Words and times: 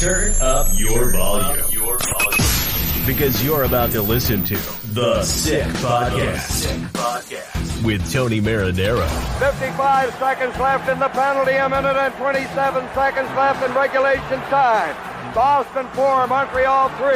Turn 0.00 0.32
up 0.40 0.66
your 0.78 1.12
volume. 1.12 1.62
Your 1.70 1.98
volume. 1.98 3.04
Because 3.04 3.44
you're 3.44 3.64
about 3.64 3.90
to 3.90 4.00
listen 4.00 4.42
to 4.44 4.54
The 4.94 5.22
Sick 5.22 5.62
Podcast. 5.84 6.40
Sick 6.40 6.80
Podcast. 6.94 7.84
With 7.84 8.10
Tony 8.10 8.40
Marinaro. 8.40 9.06
55 9.38 10.14
seconds 10.14 10.58
left 10.58 10.88
in 10.88 10.98
the 10.98 11.08
penalty, 11.08 11.52
a 11.52 11.68
minute 11.68 11.96
and 11.96 12.14
27 12.14 12.88
seconds 12.94 13.28
left 13.36 13.62
in 13.62 13.74
regulation 13.74 14.40
time. 14.48 15.34
Boston 15.34 15.86
4, 15.92 16.26
Montreal 16.28 16.88
3. 16.96 17.06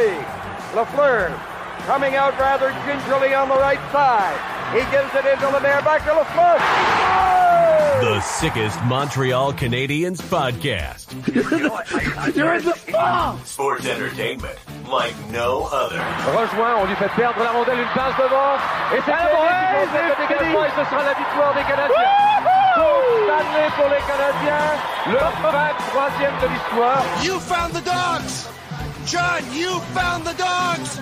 Lafleur 0.77 1.54
coming 1.87 2.15
out 2.15 2.39
rather 2.39 2.71
gingerly 2.87 3.35
on 3.35 3.49
the 3.49 3.57
right 3.57 3.81
side. 3.93 4.37
He 4.73 4.81
gives 4.91 5.13
it 5.15 5.25
into 5.27 5.49
Lemaire, 5.49 5.83
back 5.83 6.03
to 6.05 6.13
Lafleur. 6.13 6.59
The 8.01 8.21
sickest 8.21 8.83
Montreal 8.85 9.53
Canadiens 9.53 10.21
podcast. 10.21 11.13
You're 12.37 12.55
in 12.55 12.65
the 12.65 12.77
ball. 12.91 13.39
Sports 13.45 13.87
entertainment 13.87 14.59
like 14.89 15.15
no 15.31 15.69
other. 15.71 16.01
Rejoint, 16.33 16.75
on 16.81 16.87
lui 16.87 16.97
fait 16.97 17.09
perdre 17.15 17.39
la 17.43 17.53
rondelle, 17.53 17.79
une 17.79 17.95
passe 17.95 18.17
devant. 18.19 18.57
Et 18.95 19.01
c'est 19.05 19.13
ouais, 19.13 20.09
le 20.09 20.27
dégagement 20.27 20.65
et 20.65 20.71
ce 20.71 20.85
sera 20.91 21.03
la 21.05 21.15
victoire 21.15 21.55
des 21.55 21.63
Canadiens. 21.63 22.15
Coupe 22.75 23.15
Stanley 23.25 23.69
pour 23.77 23.89
les 23.89 24.03
Canadiens, 24.11 24.73
le 25.07 25.19
23e 25.45 26.41
de 26.43 26.49
l'histoire. 26.53 27.05
You 27.23 27.39
found 27.41 27.73
the 27.73 27.85
dogs! 27.85 28.49
John, 29.07 29.43
you 29.55 29.81
found 29.95 30.25
the 30.25 30.35
dogs! 30.37 31.01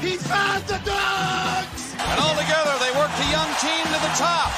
He 0.00 0.16
found 0.16 0.64
the 0.64 0.80
dogs! 0.80 1.92
And 2.00 2.16
all 2.24 2.32
together, 2.32 2.72
they 2.80 2.88
worked 2.96 3.16
the 3.20 3.28
young 3.28 3.52
team 3.60 3.84
to 3.84 4.00
the 4.00 4.14
top. 4.16 4.48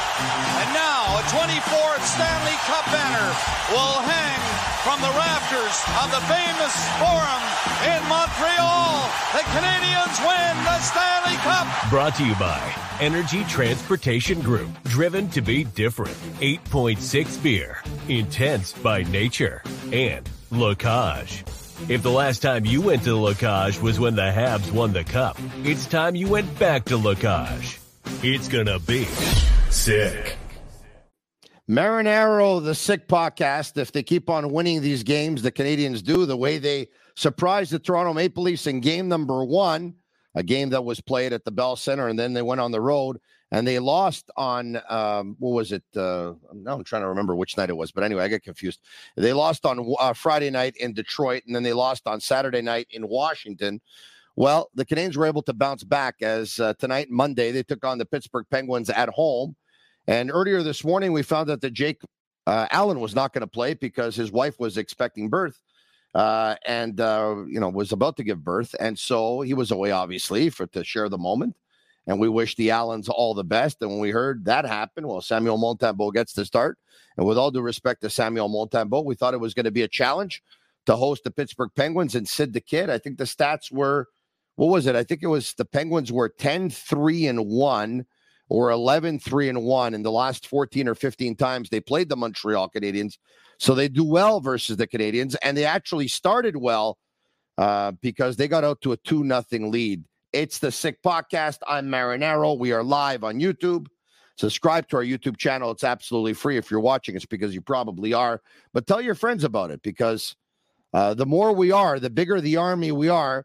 And 0.63 0.71
now, 0.71 1.19
a 1.19 1.23
24th 1.35 2.05
Stanley 2.07 2.55
Cup 2.71 2.87
banner 2.95 3.29
will 3.75 3.99
hang 4.07 4.39
from 4.87 5.03
the 5.03 5.11
rafters 5.19 5.77
of 5.99 6.15
the 6.15 6.23
famous 6.31 6.75
Forum 7.03 7.43
in 7.91 8.01
Montreal. 8.07 9.11
The 9.35 9.43
Canadians 9.51 10.17
win 10.23 10.55
the 10.63 10.79
Stanley 10.79 11.37
Cup. 11.43 11.67
Brought 11.91 12.15
to 12.17 12.27
you 12.27 12.37
by 12.37 12.63
Energy 13.01 13.43
Transportation 13.45 14.41
Group. 14.41 14.71
Driven 14.85 15.29
to 15.31 15.41
be 15.41 15.65
different. 15.65 16.15
8.6 16.41 17.43
beer. 17.43 17.83
Intense 18.09 18.73
by 18.75 19.03
nature. 19.05 19.63
And 19.93 20.29
La 20.53 20.75
Cage. 20.75 21.43
If 21.89 22.03
the 22.03 22.11
last 22.13 22.43
time 22.43 22.65
you 22.65 22.81
went 22.81 23.03
to 23.05 23.17
La 23.17 23.35
Cage 23.35 23.81
was 23.81 23.99
when 23.99 24.15
the 24.15 24.23
Habs 24.23 24.71
won 24.71 24.93
the 24.93 25.03
cup, 25.03 25.37
it's 25.65 25.85
time 25.85 26.15
you 26.15 26.29
went 26.29 26.59
back 26.59 26.85
to 26.87 26.97
La 26.97 27.15
Cage. 27.15 27.81
It's 28.23 28.47
gonna 28.47 28.79
be 28.79 29.05
sick. 29.69 30.37
Marinaro, 31.69 32.63
the 32.63 32.77
sick 32.77 33.09
podcast. 33.09 33.77
If 33.79 33.91
they 33.91 34.05
keep 34.05 34.31
on 34.31 34.53
winning 34.53 34.81
these 34.81 35.03
games, 35.03 35.43
the 35.43 35.51
Canadians 35.51 36.03
do 36.03 36.25
the 36.25 36.37
way 36.37 36.59
they 36.59 36.89
surprised 37.17 37.73
the 37.73 37.81
Toronto 37.81 38.13
Maple 38.13 38.45
Leafs 38.45 38.69
in 38.69 38.81
game 38.81 39.09
number 39.09 39.45
one, 39.45 39.95
a 40.37 40.45
game 40.45 40.71
that 40.71 40.85
was 40.85 41.01
played 41.01 41.33
at 41.33 41.45
the 41.45 41.51
Bell 41.51 41.75
Center, 41.75 42.07
and 42.07 42.19
then 42.19 42.33
they 42.33 42.43
went 42.43 42.61
on 42.61 42.71
the 42.71 42.81
road 42.81 43.19
and 43.53 43.69
they 43.69 43.79
lost 43.79 44.31
on 44.37 44.81
um, 44.89 45.37
what 45.39 45.51
was 45.51 45.73
it? 45.73 45.85
Uh, 45.95 46.33
I'm 46.51 46.83
trying 46.85 47.03
to 47.03 47.09
remember 47.09 47.37
which 47.37 47.57
night 47.59 47.69
it 47.69 47.77
was, 47.77 47.93
but 47.93 48.03
anyway, 48.03 48.25
I 48.25 48.29
get 48.29 48.43
confused. 48.43 48.81
They 49.17 49.35
lost 49.35 49.67
on 49.67 49.95
uh, 50.01 50.15
Friday 50.15 50.51
night 50.51 50.75
in 50.79 50.95
Detroit, 50.95 51.43
and 51.47 51.55
then 51.55 51.63
they 51.63 51.75
lost 51.75 52.07
on 52.07 52.19
Saturday 52.19 52.63
night 52.63 52.89
in 52.91 53.07
Washington. 53.07 53.81
Well, 54.37 54.71
the 54.75 54.87
Canadians 54.87 55.19
were 55.19 55.27
able 55.27 55.43
to 55.43 55.53
bounce 55.53 55.85
back 55.85 56.17
as 56.23 56.59
uh, 56.59 56.73
tonight, 56.79 57.11
Monday, 57.11 57.53
they 57.53 57.63
took 57.63 57.85
on 57.85 57.99
the 57.99 58.07
Pittsburgh 58.07 58.47
Penguins 58.51 58.89
at 58.89 59.11
home. 59.11 59.55
And 60.07 60.31
earlier 60.33 60.63
this 60.63 60.83
morning, 60.83 61.13
we 61.13 61.23
found 61.23 61.51
out 61.51 61.61
that 61.61 61.75
Jake 61.75 62.01
uh, 62.47 62.67
Allen 62.71 63.01
was 63.01 63.15
not 63.15 63.35
going 63.35 63.43
to 63.43 63.47
play 63.47 63.75
because 63.75 64.17
his 64.17 64.33
wife 64.33 64.59
was 64.59 64.79
expecting 64.79 65.29
birth 65.29 65.61
uh, 66.15 66.57
and 66.67 67.01
uh, 67.01 67.37
you 67.47 67.61
know 67.61 67.69
was 67.69 67.93
about 67.93 68.17
to 68.17 68.25
give 68.25 68.43
birth, 68.43 68.75
and 68.81 68.99
so 68.99 69.43
he 69.43 69.55
was 69.55 69.71
away, 69.71 69.91
obviously, 69.91 70.51
for 70.51 70.67
to 70.69 70.85
share 70.85 71.09
the 71.09 71.19
moment. 71.19 71.55
And 72.07 72.19
we 72.19 72.29
wish 72.29 72.57
the 72.57 72.71
Allens 72.71 73.09
all 73.09 73.35
the 73.35 73.45
best. 73.45 73.81
And 73.81 73.91
when 73.91 74.01
we 74.01 74.11
heard 74.11 74.45
that 74.47 74.65
happen, 74.65 75.07
well, 75.07 75.21
Samuel 75.21 75.59
Montembeault 75.59 76.15
gets 76.15 76.33
to 76.35 76.45
start. 76.45 76.79
And 77.17 77.27
with 77.27 77.39
all 77.39 77.51
due 77.51 77.61
respect 77.61 78.03
to 78.03 78.11
Samuel 78.11 78.49
Montembeault, 78.49 79.05
we 79.05 79.15
thought 79.15 79.35
it 79.35 79.41
was 79.41 79.55
going 79.55 79.65
to 79.65 79.71
be 79.71 79.83
a 79.83 79.89
challenge 79.89 80.43
to 80.87 80.97
host 80.97 81.25
the 81.25 81.31
Pittsburgh 81.31 81.71
Penguins 81.77 82.15
and 82.15 82.29
Sid 82.29 82.53
the 82.53 82.61
Kid. 82.61 82.91
I 82.91 82.99
think 82.99 83.19
the 83.19 83.25
stats 83.25 83.71
were, 83.71 84.09
what 84.57 84.67
was 84.67 84.87
it? 84.87 84.97
I 84.97 85.05
think 85.05 85.23
it 85.23 85.29
was 85.29 85.55
the 85.55 85.65
Penguins 85.65 86.11
were 86.11 86.29
10 86.29 86.71
3 86.71 87.27
and 87.27 87.47
1 87.47 88.07
or 88.49 88.71
11 88.71 89.21
3 89.21 89.49
and 89.49 89.63
1 89.63 89.95
in 89.95 90.03
the 90.03 90.11
last 90.11 90.47
14 90.47 90.89
or 90.89 90.95
15 90.95 91.37
times 91.37 91.71
they 91.71 91.81
played 91.81 92.09
the 92.09 92.17
Montreal 92.17 92.69
Canadiens. 92.69 93.19
So 93.59 93.75
they 93.75 93.89
do 93.89 94.05
well 94.05 94.41
versus 94.41 94.77
the 94.77 94.87
Canadians. 94.87 95.37
And 95.37 95.57
they 95.57 95.65
actually 95.65 96.09
started 96.09 96.57
well 96.57 96.99
uh, 97.59 97.93
because 98.03 98.37
they 98.37 98.49
got 98.49 98.65
out 98.65 98.81
to 98.83 98.93
a 98.93 98.97
2 98.97 99.23
nothing 99.25 99.71
lead. 99.71 100.05
It's 100.33 100.59
the 100.59 100.73
Sick 100.73 101.03
Podcast. 101.03 101.59
I'm 101.67 101.89
Marinaro. 101.89 102.59
We 102.59 102.73
are 102.73 102.83
live 102.83 103.23
on 103.23 103.39
YouTube. 103.39 103.87
Subscribe 104.39 104.89
to 104.89 104.97
our 104.97 105.03
YouTube 105.03 105.37
channel. 105.37 105.71
It's 105.71 105.85
absolutely 105.85 106.33
free. 106.33 106.57
If 106.57 106.71
you're 106.71 106.81
watching, 106.81 107.15
it's 107.15 107.27
because 107.27 107.55
you 107.55 107.61
probably 107.61 108.15
are. 108.15 108.41
But 108.73 108.87
tell 108.87 109.03
your 109.03 109.15
friends 109.15 109.45
about 109.45 109.71
it 109.71 109.83
because 109.83 110.35
uh, 110.95 111.13
the 111.13 111.27
more 111.27 111.53
we 111.53 111.71
are, 111.71 112.01
the 112.01 112.09
bigger 112.09 112.41
the 112.41 112.57
army 112.57 112.93
we 112.93 113.11
are, 113.11 113.45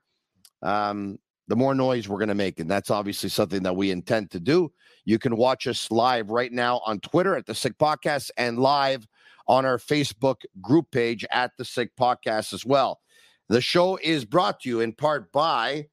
um, 0.61 1.19
the 1.49 1.57
more 1.57 1.75
noise 1.75 2.07
we're 2.07 2.19
going 2.19 2.29
to 2.29 2.35
make. 2.35 2.61
And 2.61 2.71
that's 2.71 2.89
obviously 2.89 3.29
something 3.29 3.63
that 3.63 3.75
we 3.75 3.91
intend 3.91 4.31
to 4.31 4.39
do. 4.39 4.71
You 5.03 5.19
can 5.19 5.35
watch 5.35 5.67
us 5.67 5.91
live 5.91 6.29
right 6.29 6.53
now 6.53 6.79
on 6.85 7.01
Twitter 7.01 7.35
at 7.35 7.45
the 7.45 7.55
Sick 7.55 7.77
Podcast 7.77 8.31
and 8.37 8.59
live 8.59 9.05
on 9.45 9.65
our 9.65 9.77
Facebook 9.77 10.37
group 10.61 10.89
page 10.91 11.25
at 11.31 11.51
the 11.57 11.65
Sick 11.65 11.91
Podcast 11.99 12.53
as 12.53 12.65
well. 12.65 13.01
The 13.49 13.59
show 13.59 13.97
is 14.01 14.23
brought 14.23 14.61
to 14.61 14.69
you 14.69 14.79
in 14.79 14.93
part 14.93 15.33
by 15.33 15.87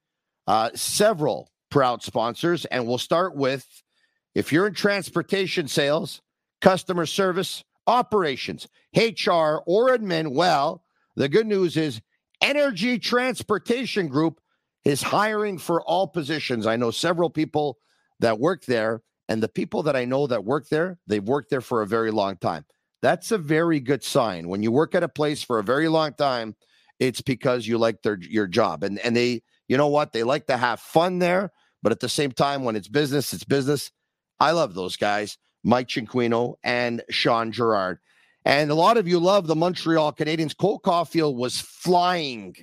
uh, 0.46 0.70
several 0.74 1.50
proud 1.70 2.02
sponsors, 2.02 2.64
and 2.66 2.86
we'll 2.86 2.98
start 2.98 3.36
with 3.36 3.66
if 4.34 4.52
you're 4.52 4.66
in 4.66 4.74
transportation 4.74 5.68
sales, 5.68 6.20
customer 6.60 7.06
service, 7.06 7.64
operations, 7.86 8.66
HR, 8.94 9.62
or 9.66 9.96
admin, 9.96 10.32
well, 10.32 10.82
the 11.16 11.28
good 11.28 11.46
news 11.46 11.76
is 11.76 12.00
Energy 12.40 12.98
Transportation 12.98 14.08
Group 14.08 14.40
is 14.84 15.02
hiring 15.02 15.58
for 15.58 15.82
all 15.82 16.06
positions. 16.06 16.66
I 16.66 16.76
know 16.76 16.90
several 16.90 17.30
people 17.30 17.78
that 18.20 18.38
work 18.38 18.64
there, 18.64 19.02
and 19.28 19.42
the 19.42 19.48
people 19.48 19.82
that 19.84 19.96
I 19.96 20.04
know 20.04 20.26
that 20.26 20.44
work 20.44 20.68
there, 20.68 20.98
they've 21.06 21.22
worked 21.22 21.50
there 21.50 21.60
for 21.60 21.82
a 21.82 21.86
very 21.86 22.10
long 22.10 22.36
time. 22.36 22.64
That's 23.02 23.32
a 23.32 23.38
very 23.38 23.80
good 23.80 24.02
sign. 24.02 24.48
When 24.48 24.62
you 24.62 24.72
work 24.72 24.94
at 24.94 25.02
a 25.02 25.08
place 25.08 25.42
for 25.42 25.58
a 25.58 25.64
very 25.64 25.88
long 25.88 26.14
time, 26.14 26.56
it's 26.98 27.20
because 27.20 27.66
you 27.66 27.78
like 27.78 28.02
their 28.02 28.18
your 28.20 28.46
job. 28.46 28.82
And 28.82 28.98
and 29.00 29.16
they 29.16 29.42
you 29.74 29.78
know 29.78 29.88
what? 29.88 30.12
They 30.12 30.22
like 30.22 30.46
to 30.46 30.56
have 30.56 30.78
fun 30.78 31.18
there, 31.18 31.50
but 31.82 31.90
at 31.90 31.98
the 31.98 32.08
same 32.08 32.30
time, 32.30 32.62
when 32.62 32.76
it's 32.76 32.86
business, 32.86 33.32
it's 33.32 33.42
business. 33.42 33.90
I 34.38 34.52
love 34.52 34.72
those 34.72 34.96
guys, 34.96 35.36
Mike 35.64 35.88
Cinquino 35.88 36.54
and 36.62 37.02
Sean 37.10 37.50
Gerard. 37.50 37.98
And 38.44 38.70
a 38.70 38.76
lot 38.76 38.98
of 38.98 39.08
you 39.08 39.18
love 39.18 39.48
the 39.48 39.56
Montreal 39.56 40.12
Canadiens. 40.12 40.56
Cole 40.56 40.78
Caufield 40.78 41.34
was 41.34 41.60
flying 41.60 42.54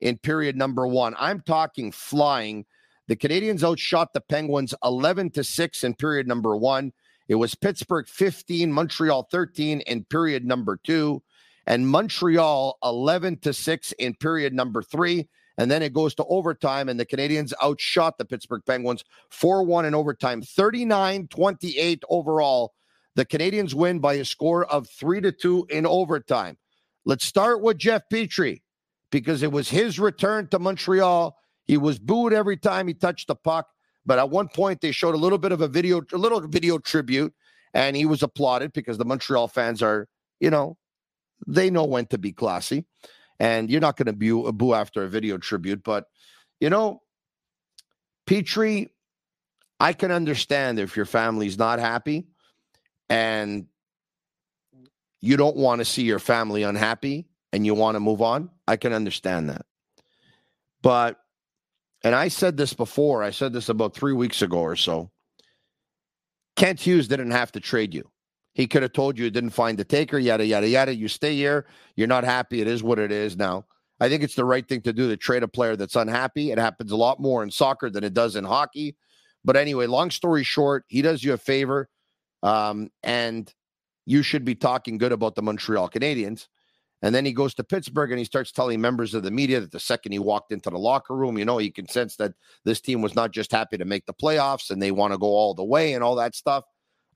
in 0.00 0.18
period 0.18 0.56
number 0.56 0.84
one. 0.84 1.14
I'm 1.16 1.42
talking 1.42 1.92
flying. 1.92 2.66
The 3.06 3.14
Canadians 3.14 3.62
outshot 3.62 4.12
the 4.12 4.20
Penguins 4.20 4.74
11 4.82 5.30
to 5.30 5.44
6 5.44 5.84
in 5.84 5.94
period 5.94 6.26
number 6.26 6.56
one. 6.56 6.92
It 7.28 7.36
was 7.36 7.54
Pittsburgh 7.54 8.08
15, 8.08 8.72
Montreal 8.72 9.28
13 9.30 9.82
in 9.82 10.02
period 10.06 10.44
number 10.44 10.76
two, 10.82 11.22
and 11.68 11.86
Montreal 11.86 12.78
11 12.82 13.38
to 13.42 13.52
6 13.52 13.92
in 13.92 14.14
period 14.14 14.52
number 14.52 14.82
three. 14.82 15.28
And 15.58 15.70
then 15.70 15.82
it 15.82 15.92
goes 15.92 16.14
to 16.14 16.24
overtime, 16.24 16.88
and 16.88 16.98
the 16.98 17.04
Canadians 17.04 17.52
outshot 17.62 18.16
the 18.18 18.24
Pittsburgh 18.24 18.62
Penguins 18.66 19.04
4 19.30 19.64
1 19.64 19.84
in 19.84 19.94
overtime, 19.94 20.42
39 20.42 21.28
28 21.28 22.02
overall. 22.08 22.72
The 23.14 23.24
Canadians 23.26 23.74
win 23.74 23.98
by 23.98 24.14
a 24.14 24.24
score 24.24 24.64
of 24.64 24.88
3 24.88 25.20
to 25.20 25.32
2 25.32 25.66
in 25.70 25.86
overtime. 25.86 26.56
Let's 27.04 27.26
start 27.26 27.60
with 27.60 27.78
Jeff 27.78 28.02
Petry 28.10 28.62
because 29.10 29.42
it 29.42 29.52
was 29.52 29.68
his 29.68 29.98
return 29.98 30.48
to 30.48 30.58
Montreal. 30.58 31.36
He 31.64 31.76
was 31.76 31.98
booed 31.98 32.32
every 32.32 32.56
time 32.56 32.88
he 32.88 32.94
touched 32.94 33.28
the 33.28 33.34
puck. 33.34 33.66
But 34.04 34.18
at 34.18 34.30
one 34.30 34.48
point, 34.48 34.80
they 34.80 34.92
showed 34.92 35.14
a 35.14 35.18
little 35.18 35.38
bit 35.38 35.52
of 35.52 35.60
a 35.60 35.68
video, 35.68 36.02
a 36.12 36.18
little 36.18 36.40
video 36.40 36.78
tribute, 36.78 37.32
and 37.72 37.94
he 37.96 38.06
was 38.06 38.22
applauded 38.22 38.72
because 38.72 38.98
the 38.98 39.04
Montreal 39.04 39.48
fans 39.48 39.82
are, 39.82 40.08
you 40.40 40.50
know, 40.50 40.76
they 41.46 41.70
know 41.70 41.84
when 41.84 42.06
to 42.06 42.18
be 42.18 42.32
classy. 42.32 42.84
And 43.40 43.70
you're 43.70 43.80
not 43.80 43.96
going 43.96 44.06
to 44.06 44.12
boo, 44.12 44.52
boo 44.52 44.74
after 44.74 45.02
a 45.02 45.08
video 45.08 45.38
tribute, 45.38 45.82
but 45.82 46.06
you 46.60 46.70
know, 46.70 47.02
Petry, 48.26 48.90
I 49.80 49.92
can 49.92 50.12
understand 50.12 50.78
if 50.78 50.96
your 50.96 51.06
family's 51.06 51.58
not 51.58 51.80
happy 51.80 52.28
and 53.08 53.66
you 55.20 55.36
don't 55.36 55.56
want 55.56 55.80
to 55.80 55.84
see 55.84 56.02
your 56.02 56.20
family 56.20 56.62
unhappy 56.62 57.26
and 57.52 57.66
you 57.66 57.74
want 57.74 57.96
to 57.96 58.00
move 58.00 58.22
on. 58.22 58.50
I 58.68 58.76
can 58.76 58.92
understand 58.92 59.50
that. 59.50 59.66
But, 60.82 61.18
and 62.04 62.14
I 62.14 62.28
said 62.28 62.56
this 62.56 62.74
before, 62.74 63.24
I 63.24 63.30
said 63.30 63.52
this 63.52 63.68
about 63.68 63.94
three 63.94 64.12
weeks 64.12 64.40
ago 64.40 64.58
or 64.58 64.76
so. 64.76 65.10
Kent 66.54 66.78
Hughes 66.78 67.08
didn't 67.08 67.32
have 67.32 67.50
to 67.52 67.60
trade 67.60 67.92
you. 67.92 68.08
He 68.54 68.66
could 68.66 68.82
have 68.82 68.92
told 68.92 69.18
you 69.18 69.24
he 69.24 69.30
didn't 69.30 69.50
find 69.50 69.78
the 69.78 69.84
taker, 69.84 70.18
yada, 70.18 70.44
yada, 70.44 70.68
yada. 70.68 70.94
You 70.94 71.08
stay 71.08 71.34
here. 71.34 71.66
You're 71.96 72.06
not 72.06 72.24
happy. 72.24 72.60
It 72.60 72.66
is 72.66 72.82
what 72.82 72.98
it 72.98 73.10
is 73.10 73.36
now. 73.36 73.64
I 74.00 74.08
think 74.08 74.22
it's 74.22 74.34
the 74.34 74.44
right 74.44 74.66
thing 74.66 74.82
to 74.82 74.92
do 74.92 75.08
to 75.08 75.16
trade 75.16 75.42
a 75.42 75.48
player 75.48 75.76
that's 75.76 75.96
unhappy. 75.96 76.50
It 76.50 76.58
happens 76.58 76.92
a 76.92 76.96
lot 76.96 77.20
more 77.20 77.42
in 77.42 77.50
soccer 77.50 77.88
than 77.88 78.04
it 78.04 78.14
does 78.14 78.36
in 78.36 78.44
hockey. 78.44 78.96
But 79.44 79.56
anyway, 79.56 79.86
long 79.86 80.10
story 80.10 80.44
short, 80.44 80.84
he 80.88 81.02
does 81.02 81.22
you 81.22 81.32
a 81.32 81.38
favor. 81.38 81.88
Um, 82.42 82.90
and 83.02 83.52
you 84.04 84.22
should 84.22 84.44
be 84.44 84.54
talking 84.54 84.98
good 84.98 85.12
about 85.12 85.34
the 85.34 85.42
Montreal 85.42 85.88
Canadiens. 85.88 86.48
And 87.02 87.14
then 87.14 87.24
he 87.24 87.32
goes 87.32 87.54
to 87.54 87.64
Pittsburgh 87.64 88.10
and 88.10 88.18
he 88.18 88.24
starts 88.24 88.52
telling 88.52 88.80
members 88.80 89.14
of 89.14 89.24
the 89.24 89.30
media 89.30 89.60
that 89.60 89.72
the 89.72 89.80
second 89.80 90.12
he 90.12 90.20
walked 90.20 90.52
into 90.52 90.70
the 90.70 90.78
locker 90.78 91.16
room, 91.16 91.36
you 91.36 91.44
know, 91.44 91.58
he 91.58 91.70
can 91.70 91.88
sense 91.88 92.16
that 92.16 92.32
this 92.64 92.80
team 92.80 93.02
was 93.02 93.16
not 93.16 93.32
just 93.32 93.50
happy 93.50 93.76
to 93.76 93.84
make 93.84 94.06
the 94.06 94.14
playoffs 94.14 94.70
and 94.70 94.80
they 94.80 94.92
want 94.92 95.12
to 95.12 95.18
go 95.18 95.26
all 95.26 95.54
the 95.54 95.64
way 95.64 95.94
and 95.94 96.04
all 96.04 96.14
that 96.16 96.36
stuff. 96.36 96.64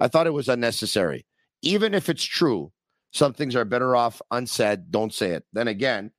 I 0.01 0.09
thought 0.09 0.27
it 0.27 0.33
was 0.33 0.49
unnecessary. 0.49 1.27
Even 1.63 1.95
if 1.95 2.09
it's 2.09 2.25
true, 2.25 2.73
some 3.13 3.33
things 3.33 3.57
are 3.57 3.65
better 3.65 3.97
off 3.97 4.21
unsaid. 4.31 4.91
Don't 4.91 5.15
say 5.15 5.31
it. 5.31 5.45
Then 5.53 5.69
again, 5.69 6.11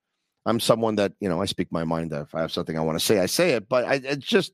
I'm 0.45 0.59
someone 0.59 0.95
that, 0.95 1.13
you 1.19 1.29
know, 1.29 1.41
I 1.41 1.45
speak 1.45 1.71
my 1.71 1.83
mind. 1.83 2.11
If 2.13 2.33
I 2.33 2.41
have 2.41 2.51
something 2.51 2.77
I 2.77 2.81
want 2.81 2.97
to 2.97 3.05
say, 3.05 3.19
I 3.19 3.25
say 3.25 3.51
it. 3.51 3.69
But 3.69 3.85
I, 3.85 3.95
it's 3.95 4.25
just, 4.25 4.53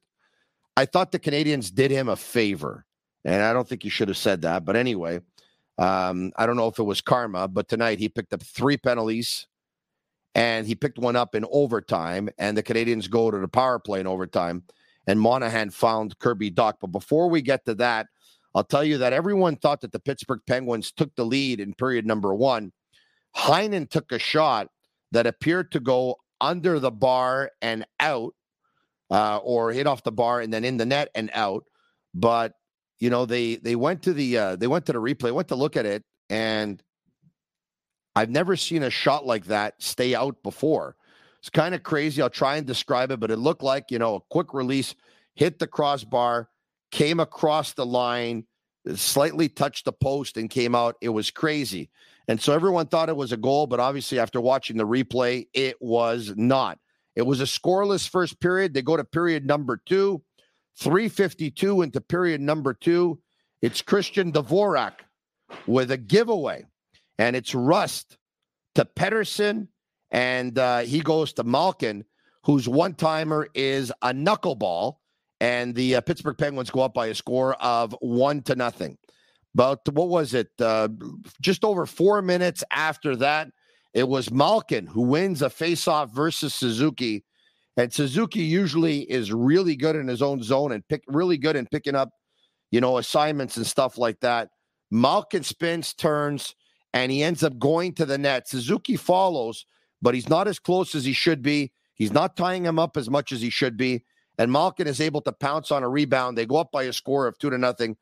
I 0.75 0.85
thought 0.85 1.11
the 1.11 1.19
Canadians 1.19 1.71
did 1.71 1.91
him 1.91 2.09
a 2.09 2.15
favor. 2.15 2.85
And 3.23 3.41
I 3.41 3.53
don't 3.53 3.67
think 3.67 3.83
he 3.83 3.89
should 3.89 4.09
have 4.09 4.17
said 4.17 4.41
that. 4.41 4.65
But 4.65 4.75
anyway, 4.75 5.21
um, 5.77 6.33
I 6.35 6.45
don't 6.45 6.57
know 6.57 6.67
if 6.67 6.79
it 6.79 6.83
was 6.83 6.99
karma, 6.99 7.47
but 7.47 7.69
tonight 7.69 7.99
he 7.99 8.09
picked 8.09 8.33
up 8.33 8.43
three 8.43 8.75
penalties 8.75 9.47
and 10.35 10.67
he 10.67 10.75
picked 10.75 10.99
one 10.99 11.15
up 11.15 11.35
in 11.35 11.45
overtime. 11.49 12.29
And 12.37 12.57
the 12.57 12.63
Canadians 12.63 13.07
go 13.07 13.31
to 13.31 13.37
the 13.37 13.47
power 13.47 13.79
play 13.79 13.99
in 13.99 14.07
overtime. 14.07 14.63
And 15.07 15.19
Monahan 15.19 15.69
found 15.69 16.17
Kirby 16.19 16.51
Dach. 16.51 16.73
But 16.81 16.87
before 16.87 17.29
we 17.29 17.41
get 17.41 17.65
to 17.65 17.75
that, 17.75 18.07
I'll 18.55 18.63
tell 18.63 18.83
you 18.83 19.00
that 19.00 19.13
everyone 19.13 19.55
thought 19.55 19.81
that 19.81 19.91
the 19.91 20.00
Pittsburgh 20.00 20.41
Penguins 20.45 20.91
took 20.91 21.15
the 21.15 21.25
lead 21.25 21.59
in 21.59 21.73
period 21.73 22.05
number 22.05 22.33
one. 22.33 22.71
Heinen 23.35 23.89
took 23.89 24.11
a 24.11 24.19
shot 24.19 24.67
that 25.11 25.25
appeared 25.25 25.71
to 25.71 25.79
go 25.79 26.17
under 26.39 26.79
the 26.79 26.91
bar 26.91 27.51
and 27.61 27.85
out, 28.00 28.35
uh, 29.09 29.38
or 29.38 29.71
hit 29.71 29.88
off 29.88 30.03
the 30.03 30.11
bar 30.11 30.41
and 30.41 30.53
then 30.53 30.63
in 30.63 30.77
the 30.77 30.85
net 30.85 31.09
and 31.15 31.31
out. 31.33 31.63
But 32.13 32.53
you 33.00 33.09
know 33.09 33.25
they 33.25 33.55
they 33.55 33.75
went 33.75 34.03
to 34.03 34.13
the 34.13 34.38
uh, 34.38 34.56
they 34.56 34.67
went 34.67 34.85
to 34.85 34.94
the 34.94 34.99
replay, 34.99 35.31
went 35.31 35.47
to 35.47 35.56
look 35.56 35.75
at 35.75 35.85
it, 35.85 36.03
and 36.29 36.81
I've 38.15 38.29
never 38.29 38.56
seen 38.56 38.83
a 38.83 38.89
shot 38.89 39.25
like 39.25 39.45
that 39.45 39.81
stay 39.81 40.13
out 40.13 40.44
before. 40.44 40.95
It's 41.39 41.49
kind 41.49 41.75
of 41.75 41.83
crazy. 41.83 42.21
I'll 42.21 42.29
try 42.29 42.57
and 42.57 42.67
describe 42.67 43.11
it, 43.11 43.19
but 43.19 43.31
it 43.31 43.38
looked 43.38 43.63
like 43.63 43.89
you 43.89 43.99
know 43.99 44.15
a 44.15 44.21
quick 44.29 44.53
release, 44.53 44.94
hit 45.33 45.57
the 45.59 45.67
crossbar, 45.67 46.49
came 46.94 47.19
across 47.19 47.74
the 47.74 47.86
line, 47.86 48.45
slightly 48.94 49.50
touched 49.50 49.86
the 49.86 49.92
post, 49.92 50.38
and 50.38 50.48
came 50.48 50.75
out. 50.75 50.95
It 51.01 51.10
was 51.10 51.31
crazy. 51.31 51.90
And 52.28 52.40
so 52.40 52.54
everyone 52.54 52.86
thought 52.86 53.10
it 53.10 53.16
was 53.16 53.31
a 53.31 53.38
goal, 53.38 53.66
but 53.66 53.80
obviously 53.80 54.19
after 54.19 54.40
watching 54.40 54.78
the 54.78 54.86
replay, 54.86 55.48
it 55.54 55.75
was 55.81 56.34
not. 56.38 56.78
It 57.16 57.24
was 57.24 57.42
a 57.42 57.45
scoreless 57.45 58.07
first 58.07 58.40
period. 58.40 58.75
They 58.75 58.84
go 58.84 58.95
to 58.95 59.04
period 59.04 59.48
number 59.48 59.81
two. 59.84 60.22
352 60.78 61.81
into 61.81 62.00
period 62.00 62.42
number 62.42 62.75
two. 62.75 63.19
It's 63.63 63.81
Christian 63.81 64.31
Dvorak 64.31 64.94
with 65.66 65.90
a 65.90 65.98
giveaway, 65.98 66.66
and 67.18 67.36
it's 67.36 67.56
Rust 67.56 68.18
to 68.75 68.86
Pettersson, 68.86 69.68
and 70.12 70.57
uh, 70.60 70.80
he 70.80 71.01
goes 71.01 71.34
to 71.34 71.44
Malkin, 71.44 72.06
whose 72.44 72.69
one 72.69 72.94
timer 72.94 73.48
is 73.56 73.92
a 74.04 74.13
knuckleball, 74.13 74.98
and 75.44 75.75
the 75.75 75.95
uh, 75.95 76.01
Pittsburgh 76.01 76.38
Penguins 76.38 76.69
go 76.69 76.81
up 76.81 76.94
by 76.94 77.07
a 77.07 77.16
score 77.16 77.54
of 77.56 77.95
one 78.00 78.42
to 78.44 78.56
nothing. 78.56 78.98
But 79.54 79.88
what 79.90 80.10
was 80.10 80.34
it? 80.34 80.50
Uh, 80.60 80.88
just 81.42 81.63
over 81.63 81.86
four 81.86 82.22
minutes 82.22 82.63
after 82.72 83.16
that, 83.18 83.50
it 83.94 84.07
was 84.07 84.31
Malkin 84.31 84.88
who 84.88 85.01
wins 85.01 85.42
a 85.42 85.50
faceoff 85.50 86.12
versus 86.12 86.54
Suzuki 86.54 87.24
and 87.78 87.92
Suzuki 87.92 88.42
usually 88.42 89.00
is 89.01 89.34
really 89.34 89.75
good 89.75 89.95
in 89.95 90.07
his 90.07 90.22
own 90.22 90.44
zone 90.44 90.72
and 90.72 90.88
pick 90.88 91.04
really 91.07 91.38
good 91.38 91.56
in 91.56 91.66
picking 91.66 91.95
up, 91.95 92.10
you 92.72 92.80
know, 92.80 92.98
assignments 92.98 93.57
and 93.57 93.66
stuff 93.66 93.98
like 93.98 94.19
that. 94.19 94.50
Malkin 94.92 95.44
spins, 95.44 95.94
turns, 95.94 96.54
and 96.94 97.12
he 97.12 97.24
ends 97.24 97.44
up 97.44 97.57
going 97.57 97.94
to 97.95 98.06
the 98.06 98.18
net. 98.18 98.48
Suzuki 98.48 98.95
follows, 98.95 99.66
but 100.01 100.13
he's 100.13 100.30
not 100.30 100.48
as 100.48 100.60
close 100.60 100.94
as 100.94 101.04
he 101.04 101.13
should 101.13 101.42
be. 101.42 101.72
He's 101.95 102.13
not 102.13 102.38
tying 102.38 102.63
him 102.63 102.78
up 102.78 102.95
as 102.95 103.10
much 103.10 103.31
as 103.31 103.42
he 103.42 103.50
should 103.50 103.75
be. 103.75 104.04
And 104.38 104.51
Malkin 104.51 104.88
is 104.88 105.00
able 105.00 105.21
to 105.21 105.31
pounce 105.31 105.71
on 105.71 105.83
a 105.83 105.89
rebound. 105.89 106.38
They 106.38 106.45
go 106.45 106.57
up 106.57 106.71
by 106.71 106.83
a 106.83 106.94
score 106.94 107.27
of 107.27 107.38
two 107.38 107.50
to 107.50 107.57
nothing. 107.57 107.97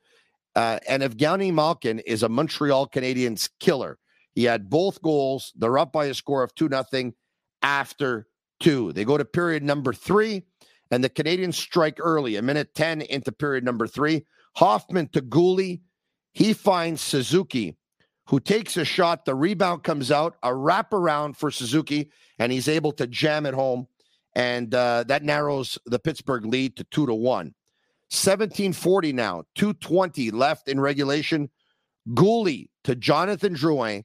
Uh, 0.55 0.79
and 0.87 1.03
Evgeny 1.03 1.53
Malkin 1.53 1.99
is 1.99 2.23
a 2.23 2.29
Montreal 2.29 2.87
Canadiens 2.87 3.49
killer. 3.59 3.97
He 4.33 4.45
had 4.45 4.69
both 4.69 5.01
goals. 5.01 5.51
They're 5.55 5.77
up 5.77 5.91
by 5.91 6.05
a 6.05 6.13
score 6.13 6.43
of 6.43 6.55
two 6.55 6.69
nothing 6.69 7.13
after 7.61 8.27
two. 8.59 8.93
They 8.93 9.03
go 9.03 9.17
to 9.17 9.25
period 9.25 9.63
number 9.63 9.93
three, 9.93 10.43
and 10.89 11.03
the 11.03 11.09
Canadians 11.09 11.57
strike 11.57 11.97
early, 11.99 12.35
a 12.35 12.41
minute 12.41 12.73
10 12.75 13.01
into 13.01 13.31
period 13.31 13.63
number 13.63 13.87
three. 13.87 14.25
Hoffman 14.55 15.09
to 15.09 15.21
Guhle. 15.21 15.81
He 16.33 16.53
finds 16.53 17.01
Suzuki, 17.01 17.77
who 18.27 18.39
takes 18.39 18.77
a 18.77 18.85
shot. 18.85 19.25
The 19.25 19.35
rebound 19.35 19.83
comes 19.83 20.11
out, 20.11 20.37
a 20.43 20.49
wraparound 20.49 21.35
for 21.35 21.51
Suzuki, 21.51 22.09
and 22.39 22.51
he's 22.51 22.69
able 22.69 22.93
to 22.93 23.07
jam 23.07 23.45
it 23.45 23.53
home. 23.53 23.87
And 24.35 24.73
uh, 24.73 25.03
that 25.07 25.23
narrows 25.23 25.77
the 25.85 25.99
Pittsburgh 25.99 26.45
lead 26.45 26.77
to 26.77 26.83
two 26.85 27.05
to 27.05 27.13
one. 27.13 27.53
1740 28.09 29.13
now, 29.13 29.43
220 29.55 30.31
left 30.31 30.67
in 30.67 30.79
regulation. 30.79 31.49
Guhle 32.09 32.67
to 32.83 32.95
Jonathan 32.95 33.53
Drouin, 33.53 34.03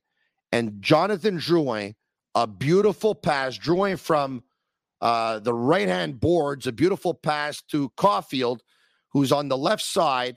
and 0.53 0.81
Jonathan 0.81 1.39
Drouin 1.39 1.95
a 2.37 2.47
beautiful 2.47 3.15
pass, 3.15 3.57
drawing 3.57 3.97
from 3.97 4.45
uh, 5.01 5.39
the 5.39 5.55
right 5.55 5.89
hand 5.89 6.21
boards, 6.21 6.67
a 6.67 6.73
beautiful 6.73 7.15
pass 7.15 7.63
to 7.63 7.91
Caufield, 7.97 8.61
who's 9.09 9.33
on 9.33 9.49
the 9.49 9.57
left 9.57 9.83
side. 9.83 10.37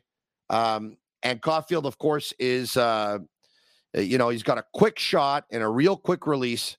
Um, 0.49 0.95
and 1.21 1.41
Caufield, 1.41 1.83
of 1.83 1.97
course, 1.97 2.33
is, 2.39 2.77
uh, 2.77 3.19
you 3.93 4.17
know, 4.17 4.29
he's 4.29 4.43
got 4.43 4.57
a 4.57 4.63
quick 4.73 4.97
shot 4.97 5.43
and 5.51 5.61
a 5.61 5.67
real 5.67 5.97
quick 5.97 6.25
release. 6.25 6.77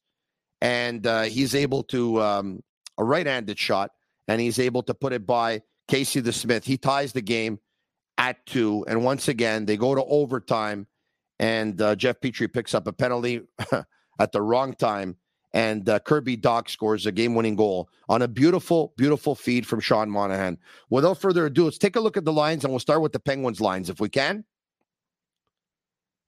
And 0.62 1.06
uh, 1.06 1.22
he's 1.22 1.54
able 1.54 1.82
to, 1.84 2.20
um, 2.22 2.60
a 3.00 3.04
right 3.04 3.26
handed 3.26 3.58
shot, 3.58 3.90
and 4.28 4.40
he's 4.40 4.60
able 4.60 4.84
to 4.84 4.94
put 4.94 5.12
it 5.12 5.26
by 5.26 5.62
Casey 5.88 6.22
DeSmith. 6.22 6.62
He 6.64 6.78
ties 6.78 7.12
the 7.12 7.22
game 7.22 7.58
at 8.16 8.46
two. 8.46 8.84
And 8.86 9.02
once 9.04 9.26
again, 9.26 9.64
they 9.66 9.76
go 9.76 9.96
to 9.96 10.04
overtime, 10.04 10.86
and 11.40 11.80
uh, 11.82 11.96
Jeff 11.96 12.20
Petry 12.20 12.52
picks 12.52 12.74
up 12.74 12.86
a 12.86 12.92
penalty. 12.92 13.40
at 14.20 14.30
the 14.30 14.42
wrong 14.42 14.74
time. 14.74 15.16
And 15.52 15.88
uh, 15.88 15.98
Kirby 15.98 16.36
Dach 16.36 16.70
scores 16.70 17.06
a 17.06 17.12
game 17.12 17.34
winning 17.34 17.56
goal 17.56 17.88
on 18.08 18.22
a 18.22 18.28
beautiful, 18.28 18.92
beautiful 18.96 19.34
feed 19.34 19.66
from 19.66 19.80
Sean 19.80 20.08
Monahan. 20.08 20.58
Without 20.90 21.18
further 21.18 21.46
ado, 21.46 21.64
let's 21.64 21.78
take 21.78 21.96
a 21.96 22.00
look 22.00 22.16
at 22.16 22.24
the 22.24 22.32
lines 22.32 22.62
and 22.62 22.72
we'll 22.72 22.78
start 22.78 23.02
with 23.02 23.12
the 23.12 23.18
Penguins 23.18 23.60
lines 23.60 23.90
if 23.90 23.98
we 23.98 24.08
can. 24.08 24.44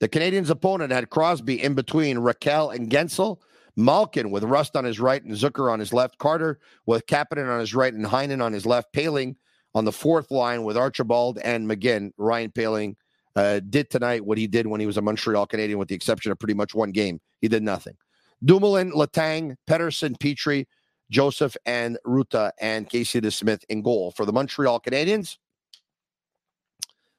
The 0.01 0.09
Canadiens' 0.09 0.51
opponent 0.51 0.91
had 0.91 1.11
Crosby 1.11 1.63
in 1.63 1.75
between 1.75 2.17
Rakell 2.17 2.75
and 2.75 2.91
Guentzel. 2.91 3.39
Malkin 3.77 4.31
with 4.31 4.45
Rust 4.45 4.77
on 4.77 4.85
his 4.85 5.01
right 5.01 5.23
and 5.23 5.35
Zucker 5.35 5.73
on 5.73 5.81
his 5.81 5.93
left. 5.93 6.19
Carter 6.19 6.59
with 6.87 7.07
Kapanen 7.07 7.51
on 7.51 7.61
his 7.61 7.75
right 7.75 7.93
and 7.93 8.05
Heinen 8.05 8.43
on 8.43 8.53
his 8.53 8.67
left. 8.67 8.93
Poehling 8.93 9.37
on 9.75 9.85
the 9.85 9.93
fourth 9.93 10.31
line 10.31 10.65
with 10.65 10.77
Archibald 10.77 11.39
and 11.39 11.69
McGinn. 11.69 12.13
Ryan 12.19 12.51
Poehling 12.51 12.97
uh, 13.37 13.61
did 13.71 13.89
tonight 13.89 14.25
what 14.25 14.39
he 14.39 14.47
did 14.47 14.67
when 14.67 14.81
he 14.81 14.87
was 14.87 14.99
a 14.99 15.03
Montreal 15.03 15.47
Canadian, 15.47 15.79
with 15.79 15.89
the 15.89 15.95
exception 15.95 16.31
of 16.31 16.39
pretty 16.39 16.55
much 16.55 16.75
one 16.75 16.91
game. 16.91 17.21
He 17.41 17.49
did 17.49 17.63
nothing. 17.63 17.97
Dumoulin, 18.45 18.93
Letang, 18.93 19.57
Pettersson, 19.69 20.19
Petry, 20.19 20.67
Joseph, 21.11 21.57
and 21.65 21.99
Ruta, 22.05 22.53
and 22.61 22.89
Casey 22.89 23.21
DeSmith 23.21 23.65
in 23.69 23.83
goal 23.83 24.11
for 24.11 24.27
the 24.27 24.33
Montreal 24.33 24.81
Canadiens. 24.81 25.39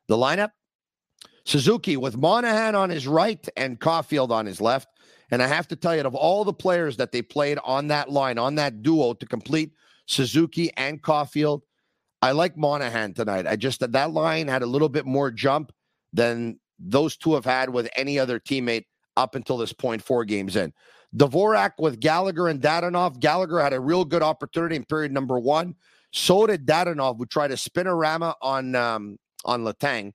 The 0.08 0.18
lineup 0.18 0.52
Suzuki 1.46 1.98
with 1.98 2.18
Monahan 2.18 2.76
on 2.76 2.90
his 2.90 3.08
right 3.08 3.46
and 3.58 3.80
Caufield 3.80 4.32
on 4.32 4.46
his 4.46 4.62
left. 4.62 4.88
And 5.34 5.42
I 5.42 5.48
have 5.48 5.68
to 5.70 5.76
tell 5.76 5.96
you, 5.96 6.04
of 6.04 6.14
all 6.14 6.46
the 6.46 6.54
players 6.54 6.96
that 6.98 7.12
they 7.12 7.24
played 7.24 7.58
on 7.64 7.88
that 7.88 8.12
line, 8.12 8.38
on 8.38 8.54
that 8.56 8.84
duo 8.84 9.16
to 9.16 9.26
complete 9.26 9.72
Suzuki 10.06 10.72
and 10.78 11.02
Caufield, 11.02 11.62
I 12.22 12.34
like 12.34 12.56
Monahan 12.56 13.16
tonight. 13.16 13.48
I 13.48 13.56
just 13.56 13.80
that 13.80 14.12
line 14.12 14.48
had 14.48 14.62
a 14.62 14.68
little 14.68 14.90
bit 14.90 15.08
more 15.08 15.32
jump 15.32 15.72
than 16.14 16.60
those 16.78 17.18
two 17.18 17.34
have 17.34 17.46
had 17.46 17.72
with 17.72 17.90
any 17.96 18.20
other 18.20 18.40
teammate 18.40 18.86
up 19.18 19.34
until 19.34 19.58
this 19.58 19.74
point, 19.74 20.04
four 20.04 20.24
games 20.24 20.56
in. 20.56 20.72
Dvorak 21.18 21.72
with 21.80 22.00
Gallagher 22.00 22.48
and 22.48 22.62
Dadonov. 22.62 23.20
Gallagher 23.20 23.60
had 23.60 23.74
a 23.74 23.80
real 23.80 24.06
good 24.06 24.22
opportunity 24.22 24.76
in 24.76 24.86
period 24.86 25.12
number 25.12 25.40
one. 25.40 25.74
So 26.12 26.46
did 26.46 26.68
Dadonov, 26.68 27.18
who 27.18 27.26
tried 27.26 27.48
to 27.48 27.58
spin 27.58 27.88
a 27.88 27.96
rama 27.96 28.36
on 28.40 28.76
um, 28.76 29.18
on 29.46 29.64
Letang. 29.64 30.14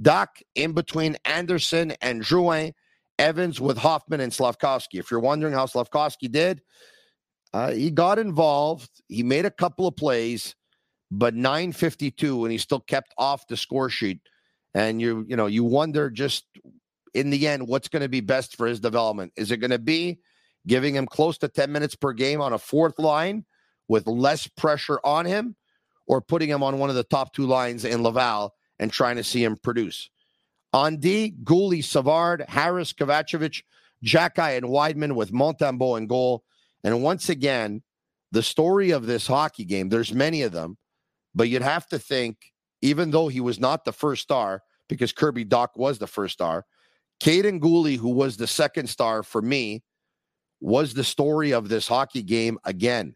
Dach 0.00 0.28
in 0.54 0.72
between 0.72 1.18
Anderson 1.26 1.92
and 2.00 2.22
Drouin. 2.22 2.72
Evans 3.18 3.60
with 3.60 3.78
Hoffman 3.78 4.20
and 4.20 4.32
Slavkovsky. 4.32 4.98
If 4.98 5.10
you're 5.10 5.20
wondering 5.20 5.52
how 5.52 5.66
Slavkovsky 5.66 6.28
did, 6.28 6.62
uh, 7.52 7.70
he 7.70 7.90
got 7.90 8.18
involved. 8.18 8.90
He 9.08 9.22
made 9.22 9.46
a 9.46 9.50
couple 9.50 9.86
of 9.86 9.96
plays, 9.96 10.54
but 11.10 11.34
952, 11.34 12.44
and 12.44 12.52
he 12.52 12.58
still 12.58 12.80
kept 12.80 13.14
off 13.16 13.46
the 13.46 13.56
score 13.56 13.88
sheet. 13.88 14.20
And 14.74 15.00
you, 15.00 15.24
you 15.28 15.36
know, 15.36 15.46
you 15.46 15.62
wonder 15.62 16.10
just 16.10 16.44
in 17.14 17.30
the 17.30 17.46
end 17.46 17.68
what's 17.68 17.88
going 17.88 18.02
to 18.02 18.08
be 18.08 18.20
best 18.20 18.56
for 18.56 18.66
his 18.66 18.80
development. 18.80 19.32
Is 19.36 19.52
it 19.52 19.58
going 19.58 19.70
to 19.70 19.78
be 19.78 20.18
giving 20.66 20.96
him 20.96 21.06
close 21.06 21.38
to 21.38 21.48
10 21.48 21.70
minutes 21.70 21.94
per 21.94 22.12
game 22.12 22.40
on 22.40 22.52
a 22.52 22.58
fourth 22.58 22.98
line 22.98 23.44
with 23.86 24.06
less 24.06 24.48
pressure 24.48 24.98
on 25.04 25.24
him, 25.26 25.54
or 26.06 26.20
putting 26.20 26.48
him 26.48 26.62
on 26.62 26.78
one 26.78 26.90
of 26.90 26.96
the 26.96 27.04
top 27.04 27.32
two 27.32 27.46
lines 27.46 27.84
in 27.84 28.02
Laval 28.02 28.52
and 28.78 28.92
trying 28.92 29.16
to 29.16 29.24
see 29.24 29.44
him 29.44 29.56
produce? 29.56 30.10
On 30.74 30.96
D, 30.96 31.32
Guhle, 31.44 31.84
Savard, 31.84 32.44
Harris, 32.48 32.92
Kovacevic, 32.92 33.62
Xhekaj, 34.04 34.56
and 34.56 34.66
Wideman 34.66 35.14
with 35.14 35.32
Montembeault 35.32 35.98
in 35.98 36.08
goal. 36.08 36.42
And 36.82 37.00
once 37.00 37.28
again, 37.28 37.84
the 38.32 38.42
story 38.42 38.90
of 38.90 39.06
this 39.06 39.28
hockey 39.28 39.64
game, 39.64 39.88
there's 39.88 40.12
many 40.12 40.42
of 40.42 40.50
them, 40.50 40.76
but 41.32 41.48
you'd 41.48 41.62
have 41.62 41.86
to 41.90 41.98
think, 42.00 42.52
even 42.82 43.12
though 43.12 43.28
he 43.28 43.40
was 43.40 43.60
not 43.60 43.84
the 43.84 43.92
first 43.92 44.22
star, 44.22 44.62
because 44.88 45.12
Kirby 45.12 45.44
Dach 45.44 45.68
was 45.76 45.98
the 45.98 46.08
first 46.08 46.34
star, 46.34 46.66
Kaiden 47.22 47.60
Guhle, 47.60 47.96
who 47.96 48.10
was 48.10 48.36
the 48.36 48.48
second 48.48 48.88
star 48.88 49.22
for 49.22 49.40
me, 49.40 49.84
was 50.60 50.92
the 50.92 51.04
story 51.04 51.52
of 51.52 51.68
this 51.68 51.86
hockey 51.86 52.24
game 52.24 52.58
again. 52.64 53.14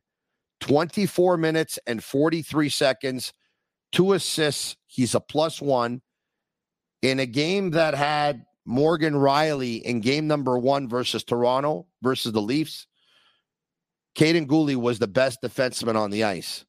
24 0.60 1.36
minutes 1.36 1.76
and 1.88 2.04
43 2.04 2.68
seconds, 2.68 3.32
two 3.90 4.12
assists. 4.12 4.76
He's 4.86 5.16
a 5.16 5.20
plus 5.20 5.60
one 5.60 6.02
in 7.02 7.21
a 7.21 7.26
game 7.26 7.71
that 7.71 7.95
had 7.95 8.45
Morgan 8.64 9.14
Rielly 9.14 9.81
in 9.83 10.00
game 10.00 10.26
number 10.26 10.59
one 10.59 10.88
versus 10.88 11.25
Toronto 11.25 11.87
versus 12.02 12.33
the 12.33 12.43
Leafs. 12.43 12.87
Kaiden 14.17 14.47
Guhle 14.47 14.76
was 14.76 14.99
the 14.99 15.07
best 15.07 15.40
defenseman 15.43 15.97
on 15.97 16.11
the 16.11 16.25
ice. 16.25 16.64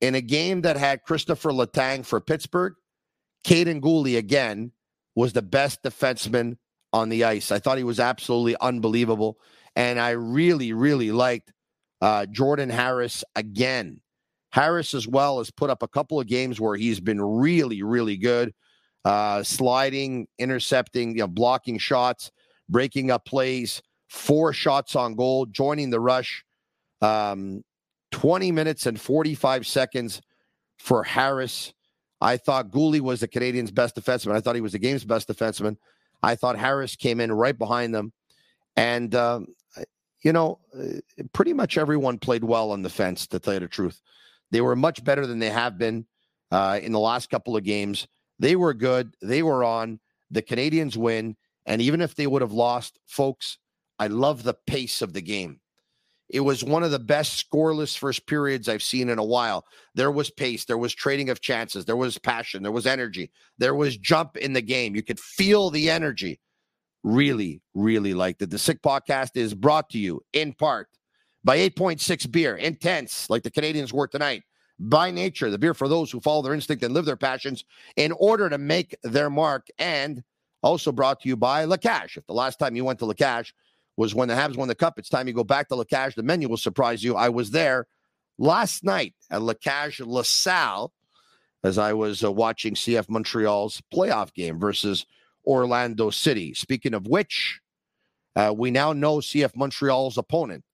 In 0.00 0.14
a 0.14 0.20
game 0.20 0.62
that 0.62 0.76
had 0.76 1.02
Christopher 1.02 1.50
Letang 1.50 2.04
for 2.04 2.20
Pittsburgh, 2.20 2.74
Kaiden 3.46 3.80
Guhle 3.80 4.18
again 4.18 4.72
was 5.14 5.32
the 5.32 5.42
best 5.42 5.82
defenseman 5.82 6.56
on 6.92 7.08
the 7.08 7.24
ice. 7.24 7.50
I 7.52 7.58
thought 7.58 7.78
he 7.78 7.84
was 7.84 8.00
absolutely 8.00 8.56
unbelievable. 8.60 9.38
And 9.76 9.98
I 9.98 10.10
really, 10.10 10.72
really 10.72 11.10
liked 11.10 11.52
uh, 12.00 12.26
Jordan 12.26 12.70
Harris 12.70 13.24
again. 13.34 14.00
Harris, 14.50 14.94
as 14.94 15.08
well, 15.08 15.38
has 15.38 15.50
put 15.50 15.70
up 15.70 15.82
a 15.82 15.88
couple 15.88 16.20
of 16.20 16.28
games 16.28 16.60
where 16.60 16.76
he's 16.76 17.00
been 17.00 17.20
really, 17.20 17.82
really 17.82 18.16
good, 18.16 18.54
uh, 19.04 19.42
sliding, 19.42 20.26
intercepting, 20.38 21.10
you 21.12 21.18
know, 21.18 21.28
blocking 21.28 21.78
shots, 21.78 22.30
breaking 22.68 23.10
up 23.10 23.24
plays, 23.24 23.82
four 24.08 24.52
shots 24.52 24.96
on 24.96 25.14
goal, 25.14 25.46
joining 25.46 25.90
the 25.90 26.00
rush. 26.00 26.44
Um, 27.00 27.62
20 28.12 28.52
minutes 28.52 28.86
and 28.86 29.00
45 29.00 29.66
seconds 29.66 30.22
for 30.78 31.02
Harris. 31.02 31.74
I 32.20 32.36
thought 32.36 32.70
Guhle 32.70 33.00
was 33.00 33.20
the 33.20 33.28
Canadians' 33.28 33.72
best 33.72 33.96
defenseman. 33.96 34.36
I 34.36 34.40
thought 34.40 34.54
he 34.54 34.60
was 34.60 34.72
the 34.72 34.78
game's 34.78 35.04
best 35.04 35.28
defenseman. 35.28 35.76
I 36.22 36.36
thought 36.36 36.56
Harris 36.56 36.96
came 36.96 37.20
in 37.20 37.32
right 37.32 37.58
behind 37.58 37.94
them. 37.94 38.12
And, 38.76 39.14
um, 39.14 39.48
you 40.22 40.32
know, 40.32 40.58
uh, 40.76 41.00
pretty 41.32 41.52
much 41.52 41.76
everyone 41.76 42.18
played 42.18 42.44
well 42.44 42.70
on 42.70 42.82
the 42.82 42.88
fence, 42.88 43.26
to 43.26 43.38
tell 43.38 43.54
you 43.54 43.60
the 43.60 43.68
truth. 43.68 44.00
They 44.50 44.60
were 44.60 44.76
much 44.76 45.04
better 45.04 45.26
than 45.26 45.38
they 45.38 45.50
have 45.50 45.76
been 45.76 46.06
uh, 46.50 46.80
in 46.82 46.92
the 46.92 47.00
last 47.00 47.30
couple 47.30 47.56
of 47.56 47.64
games. 47.64 48.06
They 48.38 48.56
were 48.56 48.74
good. 48.74 49.14
They 49.22 49.42
were 49.42 49.64
on. 49.64 50.00
The 50.30 50.42
Canadians 50.42 50.96
win. 50.98 51.36
And 51.66 51.80
even 51.80 52.00
if 52.00 52.14
they 52.14 52.26
would 52.26 52.42
have 52.42 52.52
lost, 52.52 52.98
folks, 53.06 53.58
I 53.98 54.08
love 54.08 54.42
the 54.42 54.56
pace 54.66 55.02
of 55.02 55.12
the 55.12 55.22
game. 55.22 55.60
It 56.28 56.40
was 56.40 56.64
one 56.64 56.82
of 56.82 56.90
the 56.90 56.98
best 56.98 57.48
scoreless 57.48 57.96
first 57.96 58.26
periods 58.26 58.68
I've 58.68 58.82
seen 58.82 59.08
in 59.08 59.18
a 59.18 59.24
while. 59.24 59.64
There 59.94 60.10
was 60.10 60.30
pace, 60.30 60.64
there 60.64 60.78
was 60.78 60.94
trading 60.94 61.28
of 61.28 61.40
chances, 61.40 61.84
there 61.84 61.96
was 61.96 62.18
passion, 62.18 62.62
there 62.62 62.72
was 62.72 62.86
energy, 62.86 63.30
there 63.58 63.74
was 63.74 63.96
jump 63.98 64.36
in 64.38 64.54
the 64.54 64.62
game. 64.62 64.96
You 64.96 65.02
could 65.02 65.20
feel 65.20 65.70
the 65.70 65.90
energy. 65.90 66.40
Really, 67.02 67.60
really 67.74 68.14
liked 68.14 68.40
it. 68.40 68.50
The 68.50 68.58
Sick 68.58 68.80
Podcast 68.80 69.32
is 69.34 69.54
brought 69.54 69.90
to 69.90 69.98
you 69.98 70.22
in 70.32 70.54
part 70.54 70.88
by 71.44 71.58
8.6 71.58 72.32
beer, 72.32 72.56
intense, 72.56 73.28
like 73.28 73.42
the 73.42 73.50
Canadians 73.50 73.92
were 73.92 74.08
tonight. 74.08 74.42
By 74.78 75.10
nature, 75.10 75.50
the 75.50 75.58
beer 75.58 75.74
for 75.74 75.88
those 75.88 76.10
who 76.10 76.20
follow 76.20 76.42
their 76.42 76.54
instinct 76.54 76.82
and 76.82 76.92
live 76.92 77.04
their 77.04 77.16
passions 77.16 77.64
in 77.96 78.12
order 78.12 78.48
to 78.48 78.58
make 78.58 78.96
their 79.02 79.30
mark. 79.30 79.68
And 79.78 80.24
also 80.64 80.90
brought 80.90 81.20
to 81.20 81.28
you 81.28 81.36
by 81.36 81.64
La 81.64 81.76
Cage. 81.76 82.16
If 82.16 82.26
the 82.26 82.32
last 82.32 82.58
time 82.58 82.74
you 82.74 82.84
went 82.84 82.98
to 83.00 83.04
La 83.04 83.12
Cage 83.12 83.54
was 83.96 84.14
when 84.14 84.28
the 84.28 84.34
Habs 84.34 84.56
won 84.56 84.66
the 84.66 84.74
cup. 84.74 84.98
It's 84.98 85.08
time 85.10 85.28
you 85.28 85.34
go 85.34 85.44
back 85.44 85.68
to 85.68 85.76
La 85.76 85.84
Cage. 85.84 86.14
The 86.14 86.22
menu 86.22 86.48
will 86.48 86.56
surprise 86.56 87.04
you. 87.04 87.14
I 87.14 87.28
was 87.28 87.50
there 87.50 87.86
last 88.38 88.82
night 88.82 89.14
at 89.30 89.42
La 89.42 89.52
Cage 89.54 90.00
LaSalle 90.00 90.92
as 91.62 91.78
I 91.78 91.92
was 91.92 92.24
uh, 92.24 92.32
watching 92.32 92.74
CF 92.74 93.08
Montreal's 93.08 93.82
playoff 93.94 94.32
game 94.34 94.58
versus 94.58 95.06
Orlando 95.46 96.10
City. 96.10 96.54
Speaking 96.54 96.94
of 96.94 97.06
which, 97.06 97.60
uh, 98.34 98.52
we 98.56 98.70
now 98.70 98.92
know 98.92 99.18
CF 99.18 99.54
Montreal's 99.54 100.18
opponent 100.18 100.64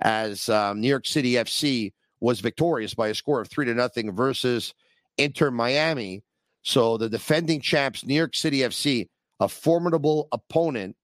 as 0.00 0.48
um, 0.48 0.80
New 0.80 0.88
York 0.88 1.06
City 1.06 1.34
FC 1.34 1.92
was 2.24 2.40
victorious 2.40 2.94
by 2.94 3.08
a 3.08 3.14
score 3.14 3.40
of 3.42 3.48
three 3.48 3.66
to 3.66 3.74
nothing 3.74 4.10
versus 4.10 4.72
Inter 5.18 5.50
Miami. 5.50 6.24
So 6.62 6.96
the 6.96 7.10
defending 7.10 7.60
champs, 7.60 8.04
New 8.04 8.14
York 8.14 8.34
City 8.34 8.60
FC, 8.60 9.08
a 9.40 9.48
formidable 9.48 10.28
opponent 10.32 10.96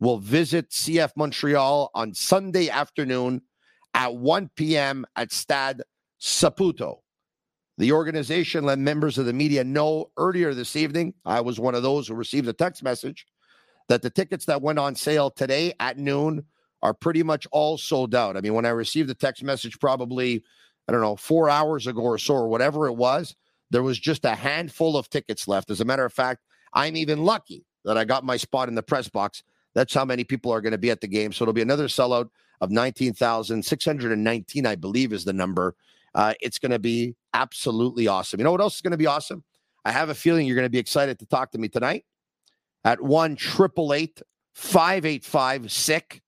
will 0.00 0.18
visit 0.18 0.70
CF 0.70 1.12
Montreal 1.16 1.92
on 1.94 2.12
Sunday 2.12 2.68
afternoon 2.68 3.42
at 3.94 4.16
1 4.16 4.50
p.m. 4.56 5.06
at 5.14 5.32
Stade 5.32 5.82
Saputo. 6.20 6.96
The 7.78 7.92
organization 7.92 8.64
let 8.64 8.80
members 8.80 9.16
of 9.16 9.26
the 9.26 9.32
media 9.32 9.62
know 9.62 10.10
earlier 10.16 10.54
this 10.54 10.74
evening, 10.74 11.14
I 11.24 11.40
was 11.40 11.60
one 11.60 11.76
of 11.76 11.84
those 11.84 12.08
who 12.08 12.14
received 12.14 12.48
a 12.48 12.52
text 12.52 12.82
message, 12.82 13.26
that 13.88 14.02
the 14.02 14.10
tickets 14.10 14.46
that 14.46 14.60
went 14.60 14.80
on 14.80 14.96
sale 14.96 15.30
today 15.30 15.72
at 15.78 15.98
noon 15.98 16.44
are 16.82 16.94
pretty 16.94 17.22
much 17.22 17.46
all 17.50 17.78
sold 17.78 18.14
out. 18.14 18.36
I 18.36 18.40
mean, 18.40 18.54
when 18.54 18.66
I 18.66 18.70
received 18.70 19.08
the 19.08 19.14
text 19.14 19.42
message, 19.42 19.78
probably, 19.78 20.42
I 20.88 20.92
don't 20.92 21.00
know, 21.00 21.16
four 21.16 21.48
hours 21.48 21.86
ago 21.86 22.02
or 22.02 22.18
so, 22.18 22.34
or 22.34 22.48
whatever 22.48 22.86
it 22.86 22.94
was, 22.94 23.34
there 23.70 23.82
was 23.82 23.98
just 23.98 24.24
a 24.24 24.34
handful 24.34 24.96
of 24.96 25.08
tickets 25.08 25.48
left. 25.48 25.70
As 25.70 25.80
a 25.80 25.84
matter 25.84 26.04
of 26.04 26.12
fact, 26.12 26.42
I'm 26.72 26.96
even 26.96 27.24
lucky 27.24 27.64
that 27.84 27.96
I 27.96 28.04
got 28.04 28.24
my 28.24 28.36
spot 28.36 28.68
in 28.68 28.74
the 28.74 28.82
press 28.82 29.08
box 29.08 29.42
that's 29.74 29.92
how 29.92 30.04
many 30.04 30.22
people 30.24 30.52
are 30.52 30.60
going 30.60 30.70
to 30.72 30.78
be 30.78 30.90
at 30.90 31.00
the 31.00 31.08
game. 31.08 31.32
So 31.32 31.44
it'll 31.44 31.52
be 31.52 31.62
another 31.62 31.88
sellout 31.88 32.30
of 32.60 32.70
19,619, 32.70 34.66
I 34.66 34.76
believe 34.76 35.12
is 35.12 35.24
the 35.24 35.32
number. 35.32 35.74
Uh, 36.14 36.34
it's 36.40 36.60
going 36.60 36.70
to 36.70 36.78
be 36.78 37.16
absolutely 37.34 38.06
awesome. 38.06 38.38
You 38.38 38.44
know 38.44 38.52
what 38.52 38.60
else 38.60 38.76
is 38.76 38.80
going 38.80 38.92
to 38.92 38.96
be 38.96 39.08
awesome? 39.08 39.42
I 39.84 39.90
have 39.90 40.08
a 40.08 40.14
feeling 40.14 40.46
you're 40.46 40.56
going 40.56 40.64
to 40.64 40.70
be 40.70 40.78
excited 40.78 41.18
to 41.18 41.26
talk 41.26 41.50
to 41.52 41.58
me 41.58 41.68
tonight 41.68 42.06
at 42.84 43.02
1 43.02 43.32
888 43.32 44.22
585 44.54 45.72
SICK. 45.72 46.22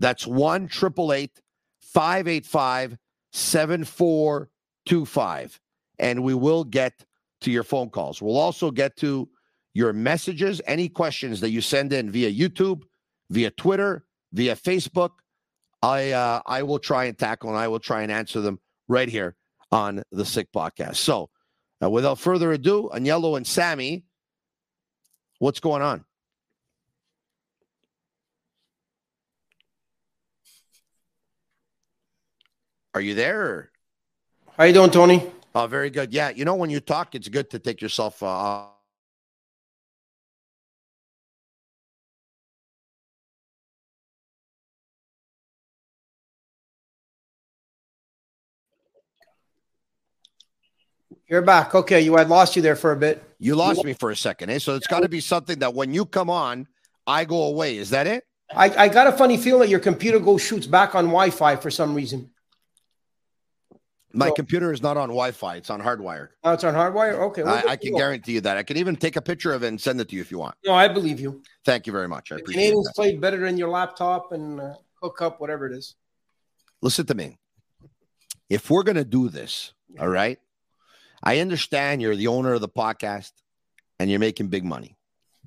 That's 0.00 0.26
1 0.26 0.68
585 0.68 2.98
7425. 3.36 5.60
And 5.98 6.22
we 6.22 6.34
will 6.34 6.62
get 6.64 7.04
to 7.42 7.50
your 7.50 7.64
phone 7.64 7.90
calls. 7.90 8.22
We'll 8.22 8.38
also 8.38 8.70
get 8.70 8.96
to 8.98 9.28
your 9.74 9.92
messages, 9.92 10.62
any 10.66 10.88
questions 10.88 11.40
that 11.40 11.50
you 11.50 11.60
send 11.60 11.92
in 11.92 12.10
via 12.10 12.32
YouTube, 12.32 12.84
via 13.30 13.50
Twitter, 13.50 14.06
via 14.32 14.54
Facebook. 14.56 15.10
I 15.82 16.12
uh, 16.12 16.40
I 16.46 16.62
will 16.62 16.78
try 16.78 17.04
and 17.04 17.18
tackle 17.18 17.50
and 17.50 17.58
I 17.58 17.68
will 17.68 17.78
try 17.78 18.00
and 18.02 18.10
answer 18.10 18.40
them 18.40 18.58
right 18.88 19.08
here 19.08 19.36
on 19.70 20.02
the 20.10 20.24
Sick 20.24 20.50
Podcast. 20.50 20.96
So, 20.96 21.28
uh, 21.82 21.90
without 21.90 22.18
further 22.18 22.52
ado, 22.52 22.88
Agnello 22.94 23.36
and 23.36 23.46
Sammy, 23.46 24.06
what's 25.38 25.60
going 25.60 25.82
on? 25.82 26.06
Are 32.96 33.00
you 33.02 33.14
there? 33.14 33.70
How 34.56 34.64
you 34.64 34.72
doing, 34.72 34.90
Tony? 34.90 35.22
Oh, 35.54 35.66
very 35.66 35.90
good. 35.90 36.14
Yeah, 36.14 36.30
you 36.30 36.46
know 36.46 36.54
when 36.54 36.70
you 36.70 36.80
talk, 36.80 37.14
it's 37.14 37.28
good 37.28 37.50
to 37.50 37.58
take 37.58 37.82
yourself 37.82 38.22
uh, 38.22 38.68
You're 51.28 51.42
back. 51.42 51.74
Okay, 51.74 52.00
you 52.00 52.16
had 52.16 52.30
lost 52.30 52.56
you 52.56 52.62
there 52.62 52.76
for 52.76 52.92
a 52.92 52.96
bit. 52.96 53.22
You 53.38 53.56
lost 53.56 53.84
me 53.84 53.92
for 53.92 54.10
a 54.10 54.16
second, 54.16 54.48
eh? 54.48 54.58
So 54.58 54.74
it's 54.74 54.86
got 54.86 55.00
to 55.00 55.08
be 55.10 55.20
something 55.20 55.58
that 55.58 55.74
when 55.74 55.92
you 55.92 56.06
come 56.06 56.30
on, 56.30 56.66
I 57.06 57.26
go 57.26 57.42
away. 57.42 57.76
Is 57.76 57.90
that 57.90 58.06
it? 58.06 58.24
I, 58.54 58.70
I 58.84 58.88
got 58.88 59.06
a 59.06 59.12
funny 59.12 59.36
feeling 59.36 59.60
that 59.60 59.68
your 59.68 59.80
computer 59.80 60.18
goes 60.18 60.40
shoots 60.40 60.66
back 60.66 60.94
on 60.94 61.04
Wi-Fi 61.08 61.56
for 61.56 61.70
some 61.70 61.94
reason. 61.94 62.30
My 64.16 64.28
So- 64.28 64.34
computer 64.34 64.72
is 64.72 64.82
not 64.82 64.96
on 64.96 65.08
Wi-Fi; 65.08 65.56
it's 65.56 65.68
on 65.70 65.80
hardwired. 65.82 66.28
Oh, 66.42 66.52
it's 66.52 66.64
on 66.64 66.74
hardwire. 66.74 67.14
Okay, 67.28 67.42
well, 67.42 67.62
I, 67.66 67.72
I 67.72 67.76
can 67.76 67.92
know. 67.92 67.98
guarantee 67.98 68.32
you 68.32 68.40
that. 68.42 68.56
I 68.56 68.62
can 68.62 68.76
even 68.78 68.96
take 68.96 69.16
a 69.16 69.22
picture 69.22 69.52
of 69.52 69.62
it 69.62 69.68
and 69.68 69.80
send 69.80 70.00
it 70.00 70.08
to 70.08 70.16
you 70.16 70.22
if 70.22 70.30
you 70.30 70.38
want. 70.38 70.54
No, 70.64 70.72
I 70.72 70.88
believe 70.88 71.20
you. 71.20 71.42
Thank 71.64 71.86
you 71.86 71.92
very 71.92 72.08
much. 72.08 72.32
I 72.32 72.36
The 72.36 72.42
appreciate 72.42 72.62
Canadians 72.62 72.86
that. 72.86 72.94
played 72.94 73.20
better 73.20 73.38
than 73.38 73.58
your 73.58 73.68
laptop 73.68 74.32
and 74.32 74.60
uh, 74.60 74.74
hook 75.02 75.20
up, 75.20 75.40
whatever 75.40 75.66
it 75.66 75.74
is. 75.76 75.94
Listen 76.80 77.04
to 77.06 77.14
me. 77.14 77.38
If 78.48 78.70
we're 78.70 78.84
going 78.84 78.96
to 78.96 79.04
do 79.04 79.28
this, 79.28 79.72
all 80.00 80.08
right, 80.08 80.38
I 81.22 81.40
understand 81.40 82.00
you're 82.00 82.16
the 82.16 82.28
owner 82.28 82.54
of 82.54 82.60
the 82.60 82.68
podcast 82.68 83.32
and 83.98 84.08
you're 84.10 84.20
making 84.20 84.48
big 84.48 84.64
money. 84.64 84.96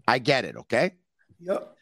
I 0.08 0.20
get 0.20 0.44
it, 0.46 0.58
okay? 0.58 0.96
Yep. 1.40 1.76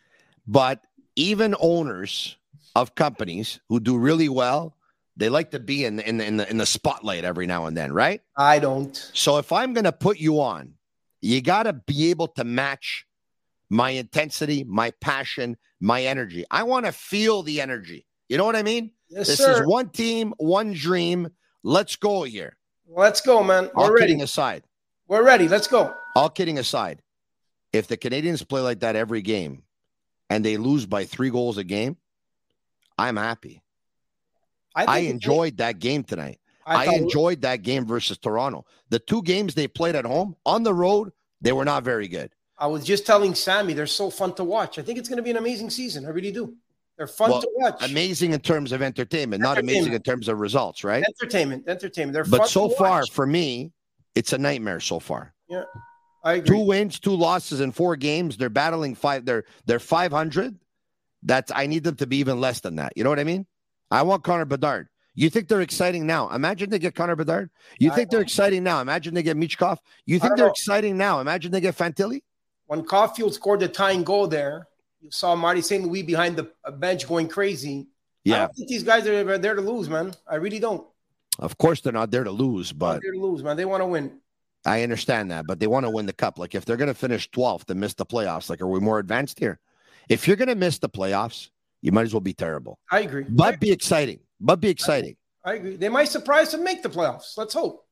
But 0.48 0.86
even 1.15 1.56
owners 1.60 2.38
of 2.75 2.94
companies 2.96 3.60
who 3.67 3.79
do 3.79 3.98
really 3.98 4.29
well, 4.29 4.75
they 5.18 5.30
like 5.30 5.52
to 5.52 5.60
be 5.60 5.84
in 5.86 6.00
in, 6.00 6.22
in 6.22 6.38
the 6.38 6.50
in 6.50 6.58
the 6.58 6.66
spotlight 6.66 7.24
every 7.26 7.48
now 7.48 7.66
and 7.66 7.76
then, 7.76 7.92
right? 7.92 8.22
I 8.38 8.60
don't. 8.60 8.96
So 9.14 9.38
if 9.40 9.52
I'm 9.52 9.74
going 9.74 9.84
to 9.86 9.92
put 9.92 10.18
you 10.20 10.40
on, 10.40 10.74
you 11.22 11.42
got 11.42 11.64
to 11.64 11.74
be 11.74 12.10
able 12.12 12.28
to 12.30 12.44
match 12.44 13.06
my 13.70 13.90
intensity, 13.90 14.64
my 14.64 14.92
passion, 15.02 15.58
my 15.82 16.04
energy. 16.04 16.46
I 16.50 16.64
want 16.64 16.86
to 16.86 16.92
feel 16.92 17.44
the 17.44 17.60
energy. 17.60 18.06
You 18.30 18.38
know 18.38 18.46
what 18.46 18.56
I 18.56 18.64
mean? 18.64 18.92
Yes, 19.10 19.28
this 19.28 19.38
sir. 19.40 19.62
is 19.62 19.68
one 19.68 19.90
team, 19.90 20.34
one 20.38 20.74
dream. 20.74 21.30
Let's 21.64 21.96
go 21.96 22.24
here. 22.24 22.56
Let's 22.90 23.20
go, 23.22 23.44
man. 23.44 23.70
All 23.76 23.90
We're 23.90 23.98
kidding 23.98 24.18
ready. 24.18 24.24
aside, 24.24 24.64
We're 25.08 25.24
ready. 25.24 25.48
Let's 25.50 25.68
go. 25.68 25.94
all 26.16 26.30
kidding 26.30 26.58
aside, 26.60 27.02
if 27.74 27.88
the 27.88 27.98
Canadians 27.98 28.44
play 28.44 28.62
like 28.62 28.80
that 28.82 28.96
every 28.96 29.22
game 29.22 29.64
and 30.30 30.44
they 30.46 30.58
lose 30.58 30.86
by 30.86 31.04
three 31.06 31.30
goals 31.30 31.58
a 31.58 31.64
game, 31.64 31.98
I'm 32.98 33.18
happy. 33.18 33.62
I, 34.86 35.00
think- 35.02 35.12
enjoyed 35.12 35.58
that 35.58 35.80
game 35.80 36.04
tonight. 36.04 36.40
I, 36.66 36.86
thought- 36.86 36.96
enjoyed 36.96 37.42
that 37.42 37.62
game 37.64 37.86
versus 37.86 38.18
Toronto. 38.18 38.66
The 38.90 39.00
two 39.00 39.22
games 39.24 39.54
they 39.56 39.68
played 39.68 39.96
at 39.96 40.06
home 40.06 40.36
on 40.46 40.64
the 40.64 40.74
road, 40.74 41.12
they 41.42 41.52
were 41.54 41.66
not 41.66 41.84
very 41.84 42.08
good. 42.08 42.32
I 42.58 42.68
was 42.68 42.84
just 42.84 43.06
telling 43.06 43.36
Sammy 43.36 43.74
they're 43.74 43.86
so 43.88 44.10
fun 44.10 44.34
to 44.36 44.44
watch. 44.44 44.80
I 44.80 44.82
think 44.82 44.98
it's 44.98 45.08
going 45.08 45.18
to 45.18 45.24
be 45.24 45.30
an 45.30 45.38
amazing 45.38 45.70
season. 45.70 46.06
I 46.06 46.10
really 46.10 46.32
do. 46.32 46.56
They're 46.98 47.06
fun 47.08 47.30
Well, 47.30 47.42
to 47.42 47.50
watch. 47.56 47.90
Amazing 47.90 48.34
in 48.34 48.40
terms 48.40 48.72
of 48.72 48.82
entertainment, 48.82 49.42
not 49.44 49.60
amazing 49.60 49.94
in 49.94 50.02
terms 50.02 50.28
of 50.28 50.40
results, 50.40 50.84
right? 50.84 51.04
entertainment, 51.04 51.68
entertainment. 51.68 52.14
They're 52.14 52.26
fun 52.26 52.40
But 52.40 52.50
so 52.50 52.70
far, 52.70 53.06
for 53.06 53.28
me, 53.28 53.72
it's 54.16 54.34
a 54.34 54.38
nightmare 54.40 54.80
so 54.80 55.00
far. 55.00 55.34
yeah, 55.48 55.64
I 56.24 56.34
agree. 56.34 56.58
Two 56.58 56.66
wins, 56.66 57.00
two 57.00 57.16
losses 57.16 57.62
in 57.62 57.72
four 57.72 57.96
games. 57.96 58.36
They're 58.36 58.50
battling 58.50 58.96
five. 58.96 59.26
They're 59.26 59.44
they're 59.68 59.80
five 59.80 60.12
hundred. 60.12 60.58
That's 61.22 61.52
I 61.56 61.68
need 61.68 61.84
them 61.84 61.96
to 61.98 62.08
be 62.08 62.18
even 62.18 62.42
less 62.42 62.62
than 62.62 62.78
that. 62.78 62.94
You 62.96 63.04
know 63.04 63.12
what 63.12 63.20
I 63.20 63.24
mean? 63.24 63.46
I 63.91 64.01
want 64.03 64.24
Connor 64.24 64.46
Bedard. 64.46 64.88
You 65.15 65.29
think 65.29 65.48
they're 65.48 65.62
exciting 65.62 66.06
now? 66.06 66.29
Imagine 66.29 66.70
they 66.70 66.77
get 66.79 66.94
Connor 66.94 67.15
Bedard. 67.15 67.50
You 67.79 67.91
I 67.91 67.96
think 67.96 68.10
they're 68.12 68.20
know. 68.20 68.24
exciting 68.24 68.63
now? 68.63 68.82
Imagine 68.82 69.13
they 69.15 69.24
get 69.24 69.36
Michkov. 69.38 69.77
You 70.06 70.20
think 70.20 70.36
they're 70.36 70.46
know. 70.46 70.51
exciting 70.51 70.96
now? 70.98 71.20
Imagine 71.22 71.51
they 71.51 71.62
get 71.62 71.75
Fantilli. 71.75 72.22
when 72.67 72.84
Caufield 72.84 73.34
scored 73.34 73.62
the 73.62 73.67
tying 73.67 74.03
goal 74.03 74.27
there, 74.27 74.67
you 75.01 75.10
saw 75.12 75.36
Marty 75.36 75.62
St. 75.62 75.84
Louis 75.86 76.03
behind 76.03 76.36
the 76.36 76.51
bench 76.74 77.08
going 77.08 77.27
crazy. 77.29 77.79
I 77.79 77.86
Yeah, 78.25 78.38
don't 78.39 78.56
think 78.56 78.70
these 78.70 78.84
guys 78.84 79.08
are 79.08 79.38
there 79.38 79.56
to 79.56 79.62
lose, 79.62 79.89
man. 79.89 80.13
I 80.27 80.36
really 80.36 80.60
don't. 80.60 80.86
of 81.39 81.58
course 81.58 81.82
they're 81.82 81.94
not 81.94 82.12
there 82.12 82.24
to 82.25 82.32
lose, 82.32 82.70
They're 82.72 82.77
but 82.77 83.01
there 83.01 83.13
to 83.13 83.20
lose, 83.20 83.41
man. 83.44 83.58
They 83.58 83.65
want 83.65 83.82
to 83.82 83.86
win. 83.88 84.20
I 84.65 84.84
understand 84.84 85.32
that. 85.32 85.48
But 85.48 85.60
they 85.60 85.67
want 85.67 85.86
to 85.86 85.89
win 85.89 86.06
the 86.08 86.13
cup. 86.13 86.38
Like 86.38 86.53
if 86.53 86.65
they're 86.65 86.77
going 86.77 86.89
to 86.89 86.94
finish 86.94 87.29
twelfth 87.32 87.70
and 87.72 87.79
miss 87.79 87.94
the 87.96 88.06
playoffs, 88.06 88.50
like 88.50 88.60
are 88.62 88.67
we 88.67 88.79
more 88.82 89.00
advanced 89.00 89.39
here? 89.39 89.60
If 90.10 90.27
you're 90.27 90.36
going 90.38 90.50
to 90.50 90.56
miss 90.56 90.77
the 90.79 90.89
playoffs, 90.89 91.50
you 91.82 91.92
might 91.92 92.04
as 92.04 92.14
well 92.14 92.22
be 92.22 92.34
terrible. 92.34 92.80
I 92.92 93.02
agree. 93.02 93.26
But 93.28 93.60
be 93.60 93.72
exciting. 93.72 94.20
But 94.40 94.60
be 94.60 94.70
exciting. 94.70 95.16
I 95.44 95.54
agree. 95.56 95.76
They 95.78 95.90
might 95.90 96.10
surprise 96.10 96.54
and 96.54 96.64
make 96.64 96.84
the 96.84 96.90
playoffs. 96.90 97.38
Let's 97.38 97.54
hope. 97.54 97.86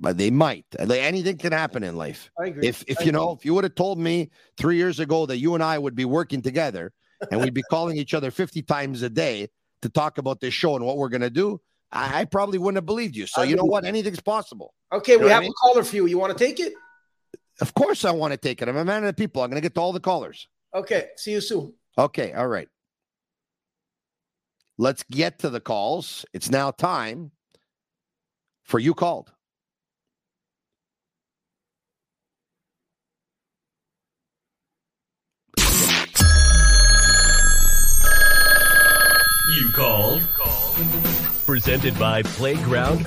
But 0.00 0.18
they 0.18 0.30
might. 0.30 0.66
Anything 0.78 1.38
can 1.38 1.52
happen 1.52 1.82
in 1.84 1.96
life. 1.96 2.30
I 2.40 2.46
agree. 2.46 2.66
If 2.66 2.84
if 2.88 3.00
I 3.00 3.04
you 3.04 3.12
know, 3.12 3.32
if 3.32 3.44
you 3.44 3.54
would 3.54 3.64
have 3.64 3.74
told 3.76 3.98
me 3.98 4.30
three 4.56 4.76
years 4.76 4.98
ago 5.00 5.26
that 5.26 5.38
you 5.38 5.54
and 5.54 5.62
I 5.62 5.78
would 5.78 5.94
be 5.94 6.04
working 6.04 6.42
together 6.42 6.92
and 7.30 7.40
we'd 7.40 7.54
be 7.54 7.62
calling 7.70 7.96
each 7.96 8.12
other 8.14 8.30
50 8.30 8.62
times 8.62 9.02
a 9.02 9.10
day 9.10 9.48
to 9.82 9.88
talk 9.88 10.18
about 10.18 10.40
this 10.40 10.52
show 10.54 10.74
and 10.76 10.84
what 10.84 10.96
we're 10.96 11.10
gonna 11.10 11.30
do, 11.30 11.60
I, 11.92 12.20
I 12.20 12.24
probably 12.24 12.58
wouldn't 12.58 12.76
have 12.78 12.86
believed 12.86 13.14
you. 13.14 13.26
So 13.26 13.42
I 13.42 13.44
you 13.44 13.54
know 13.54 13.64
what? 13.64 13.84
Anything's 13.84 14.20
possible. 14.20 14.74
Okay, 14.92 15.12
You 15.12 15.18
we 15.18 15.24
what 15.24 15.30
I 15.32 15.34
have 15.34 15.42
mean? 15.42 15.50
a 15.52 15.54
caller 15.66 15.84
for 15.84 15.94
you. 15.96 16.06
You 16.06 16.18
want 16.18 16.36
to 16.36 16.44
take 16.44 16.58
it? 16.58 16.72
Of 17.60 17.72
course 17.74 18.04
I 18.04 18.10
want 18.10 18.32
to 18.32 18.36
take 18.36 18.62
it. 18.62 18.68
I'm 18.68 18.76
a 18.76 18.84
man 18.84 19.04
of 19.04 19.08
the 19.08 19.12
people. 19.14 19.42
I'm 19.42 19.50
gonna 19.50 19.60
get 19.60 19.74
to 19.76 19.80
all 19.80 19.92
the 19.92 20.00
callers. 20.00 20.48
Okay. 20.74 21.08
See 21.16 21.30
you 21.32 21.40
soon. 21.40 21.72
Okay, 21.96 22.32
all 22.32 22.48
right. 22.48 22.68
Let's 24.76 25.04
get 25.04 25.38
to 25.40 25.50
the 25.50 25.60
calls. 25.60 26.24
It's 26.32 26.50
now 26.50 26.72
time 26.72 27.30
for 28.64 28.80
you 28.80 28.92
called. 28.94 29.30
You 39.56 39.70
called. 39.72 40.26
Presented 41.46 41.96
by 41.98 42.22
Playground. 42.22 43.06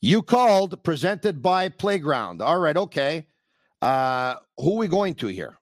You 0.00 0.22
called, 0.22 0.82
presented 0.82 1.42
by 1.42 1.68
Playground. 1.68 2.40
All 2.40 2.58
right, 2.58 2.76
okay. 2.76 3.26
Uh, 3.82 4.36
who 4.56 4.74
are 4.74 4.78
we 4.78 4.88
going 4.88 5.14
to 5.16 5.26
here? 5.26 5.59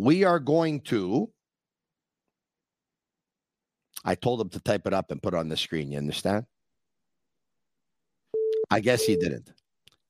We 0.00 0.24
are 0.24 0.40
going 0.40 0.80
to. 0.92 1.30
I 4.02 4.14
told 4.14 4.40
him 4.40 4.48
to 4.48 4.60
type 4.60 4.86
it 4.86 4.94
up 4.94 5.10
and 5.10 5.22
put 5.22 5.34
it 5.34 5.36
on 5.36 5.50
the 5.50 5.58
screen. 5.58 5.92
You 5.92 5.98
understand? 5.98 6.46
I 8.70 8.80
guess 8.80 9.04
he 9.04 9.16
didn't. 9.16 9.52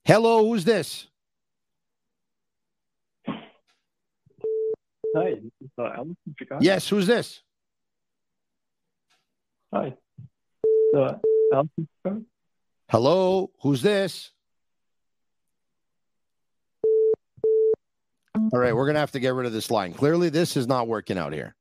Hello, 0.05 0.47
who's 0.47 0.65
this? 0.65 1.09
Hi, 3.27 3.35
this 5.15 5.53
is 5.61 5.71
uh, 5.77 5.83
Alan 5.83 6.17
from 6.23 6.35
Chicago. 6.39 6.61
Yes, 6.63 6.89
who's 6.89 7.09
this? 7.09 7.43
Hi. 9.75 9.97
Uh, 10.97 11.15
Alan. 11.53 12.27
Hello, 12.89 13.51
who's 13.61 13.83
this? 13.83 14.31
All 18.35 18.59
right, 18.59 18.75
we're 18.75 18.87
going 18.87 18.95
to 18.95 19.01
have 19.01 19.13
to 19.13 19.21
get 19.21 19.35
rid 19.35 19.47
of 19.47 19.53
this 19.53 19.71
line. 19.71 19.93
Clearly, 19.93 20.29
this 20.29 20.57
is 20.57 20.67
not 20.67 20.89
working 20.89 21.19
out 21.19 21.33
here. 21.33 21.55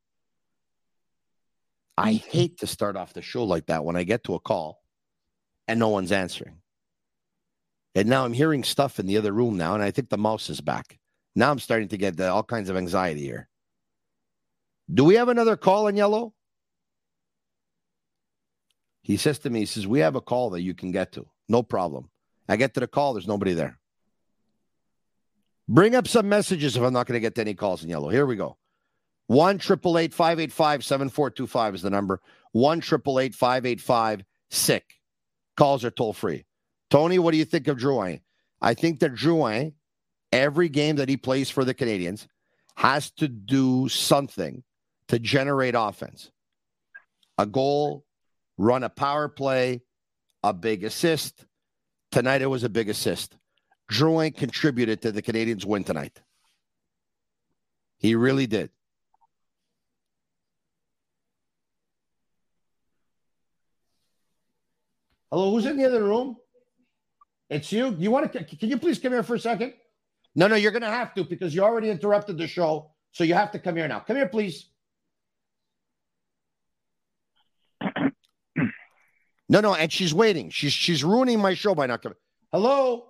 I 1.97 2.13
mm-hmm. 2.13 2.29
hate 2.29 2.59
to 2.59 2.67
start 2.67 2.95
off 2.95 3.13
the 3.13 3.21
show 3.21 3.43
like 3.43 3.65
that 3.67 3.83
when 3.83 3.95
I 3.95 4.03
get 4.03 4.23
to 4.25 4.35
a 4.35 4.39
call 4.39 4.81
and 5.67 5.79
no 5.79 5.89
one's 5.89 6.11
answering. 6.11 6.57
And 7.95 8.07
now 8.07 8.23
I'm 8.23 8.33
hearing 8.33 8.63
stuff 8.63 8.99
in 8.99 9.07
the 9.07 9.17
other 9.17 9.31
room 9.31 9.57
now, 9.57 9.73
and 9.73 9.83
I 9.83 9.91
think 9.91 10.09
the 10.09 10.17
mouse 10.17 10.49
is 10.49 10.61
back. 10.61 10.99
Now 11.35 11.49
I'm 11.51 11.59
starting 11.59 11.87
to 11.89 11.97
get 11.97 12.17
the, 12.17 12.29
all 12.29 12.43
kinds 12.43 12.69
of 12.69 12.77
anxiety 12.77 13.21
here. 13.21 13.49
Do 14.91 15.03
we 15.03 15.15
have 15.15 15.29
another 15.29 15.57
call 15.57 15.87
in 15.87 15.95
yellow? 15.95 16.33
He 19.01 19.17
says 19.17 19.39
to 19.39 19.49
me, 19.49 19.61
he 19.61 19.65
says, 19.65 19.87
We 19.87 19.99
have 19.99 20.15
a 20.15 20.21
call 20.21 20.51
that 20.51 20.61
you 20.61 20.75
can 20.75 20.91
get 20.91 21.13
to. 21.13 21.27
No 21.47 21.63
problem. 21.63 22.09
I 22.47 22.57
get 22.57 22.75
to 22.75 22.79
the 22.79 22.87
call, 22.87 23.13
there's 23.13 23.27
nobody 23.27 23.53
there. 23.53 23.78
Bring 25.69 25.93
up 25.93 26.07
some 26.07 26.27
messages 26.27 26.75
if 26.75 26.81
I'm 26.81 26.93
not 26.93 27.05
going 27.05 27.13
to 27.13 27.19
get 27.19 27.35
to 27.35 27.41
any 27.41 27.53
calls 27.53 27.83
in 27.83 27.89
yellow. 27.89 28.09
Here 28.09 28.25
we 28.25 28.35
go. 28.35 28.57
1 29.27 29.59
585 29.59 30.83
7425 30.83 31.75
is 31.75 31.81
the 31.83 31.91
number. 31.91 32.19
1 32.53 32.81
585 32.81 34.23
sick. 34.49 34.95
Calls 35.55 35.85
are 35.85 35.91
toll 35.91 36.13
free. 36.13 36.45
Tony, 36.89 37.19
what 37.19 37.33
do 37.33 37.37
you 37.37 37.45
think 37.45 37.67
of 37.67 37.77
Drouin? 37.77 38.21
I 38.59 38.73
think 38.73 38.99
that 39.01 39.13
Drouin, 39.13 39.73
every 40.31 40.69
game 40.69 40.95
that 40.95 41.07
he 41.07 41.17
plays 41.17 41.51
for 41.51 41.63
the 41.63 41.75
Canadians, 41.75 42.27
has 42.75 43.11
to 43.11 43.27
do 43.27 43.87
something 43.89 44.63
to 45.09 45.19
generate 45.19 45.75
offense. 45.77 46.31
A 47.37 47.45
goal, 47.45 48.05
run 48.57 48.83
a 48.83 48.89
power 48.89 49.29
play, 49.29 49.83
a 50.41 50.51
big 50.51 50.83
assist. 50.83 51.45
Tonight 52.11 52.41
it 52.41 52.47
was 52.47 52.63
a 52.63 52.69
big 52.69 52.89
assist. 52.89 53.37
Drouin 53.91 54.35
contributed 54.35 55.01
to 55.01 55.11
the 55.11 55.21
Canadians' 55.21 55.65
win 55.65 55.83
tonight. 55.83 56.21
He 57.97 58.15
really 58.15 58.47
did. 58.47 58.69
Hello, 65.31 65.51
who's 65.51 65.65
in 65.65 65.77
the 65.77 65.85
other 65.85 66.03
room? 66.03 66.37
It's 67.49 67.71
you. 67.71 67.95
You 67.99 68.11
want 68.11 68.31
to? 68.33 68.43
Can 68.43 68.69
you 68.69 68.77
please 68.77 68.99
come 68.99 69.11
here 69.11 69.23
for 69.23 69.35
a 69.35 69.39
second? 69.39 69.73
No, 70.35 70.47
no, 70.47 70.55
you're 70.55 70.71
going 70.71 70.83
to 70.83 70.87
have 70.87 71.13
to 71.15 71.23
because 71.23 71.53
you 71.53 71.63
already 71.63 71.89
interrupted 71.89 72.37
the 72.37 72.47
show. 72.47 72.91
So 73.11 73.23
you 73.23 73.33
have 73.33 73.51
to 73.51 73.59
come 73.59 73.75
here 73.75 73.87
now. 73.87 73.99
Come 73.99 74.15
here, 74.15 74.27
please. 74.27 74.69
No, 79.51 79.61
no, 79.61 79.73
and 79.73 79.91
she's 79.91 80.13
waiting. 80.13 80.51
She's 80.51 80.73
she's 80.73 81.03
ruining 81.03 81.39
my 81.39 81.55
show 81.55 81.73
by 81.73 81.87
not 81.87 82.03
coming. 82.03 82.17
Hello. 82.51 83.08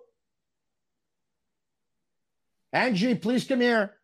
Angie, 2.71 3.15
please 3.15 3.45
come 3.45 3.61
here. 3.61 3.95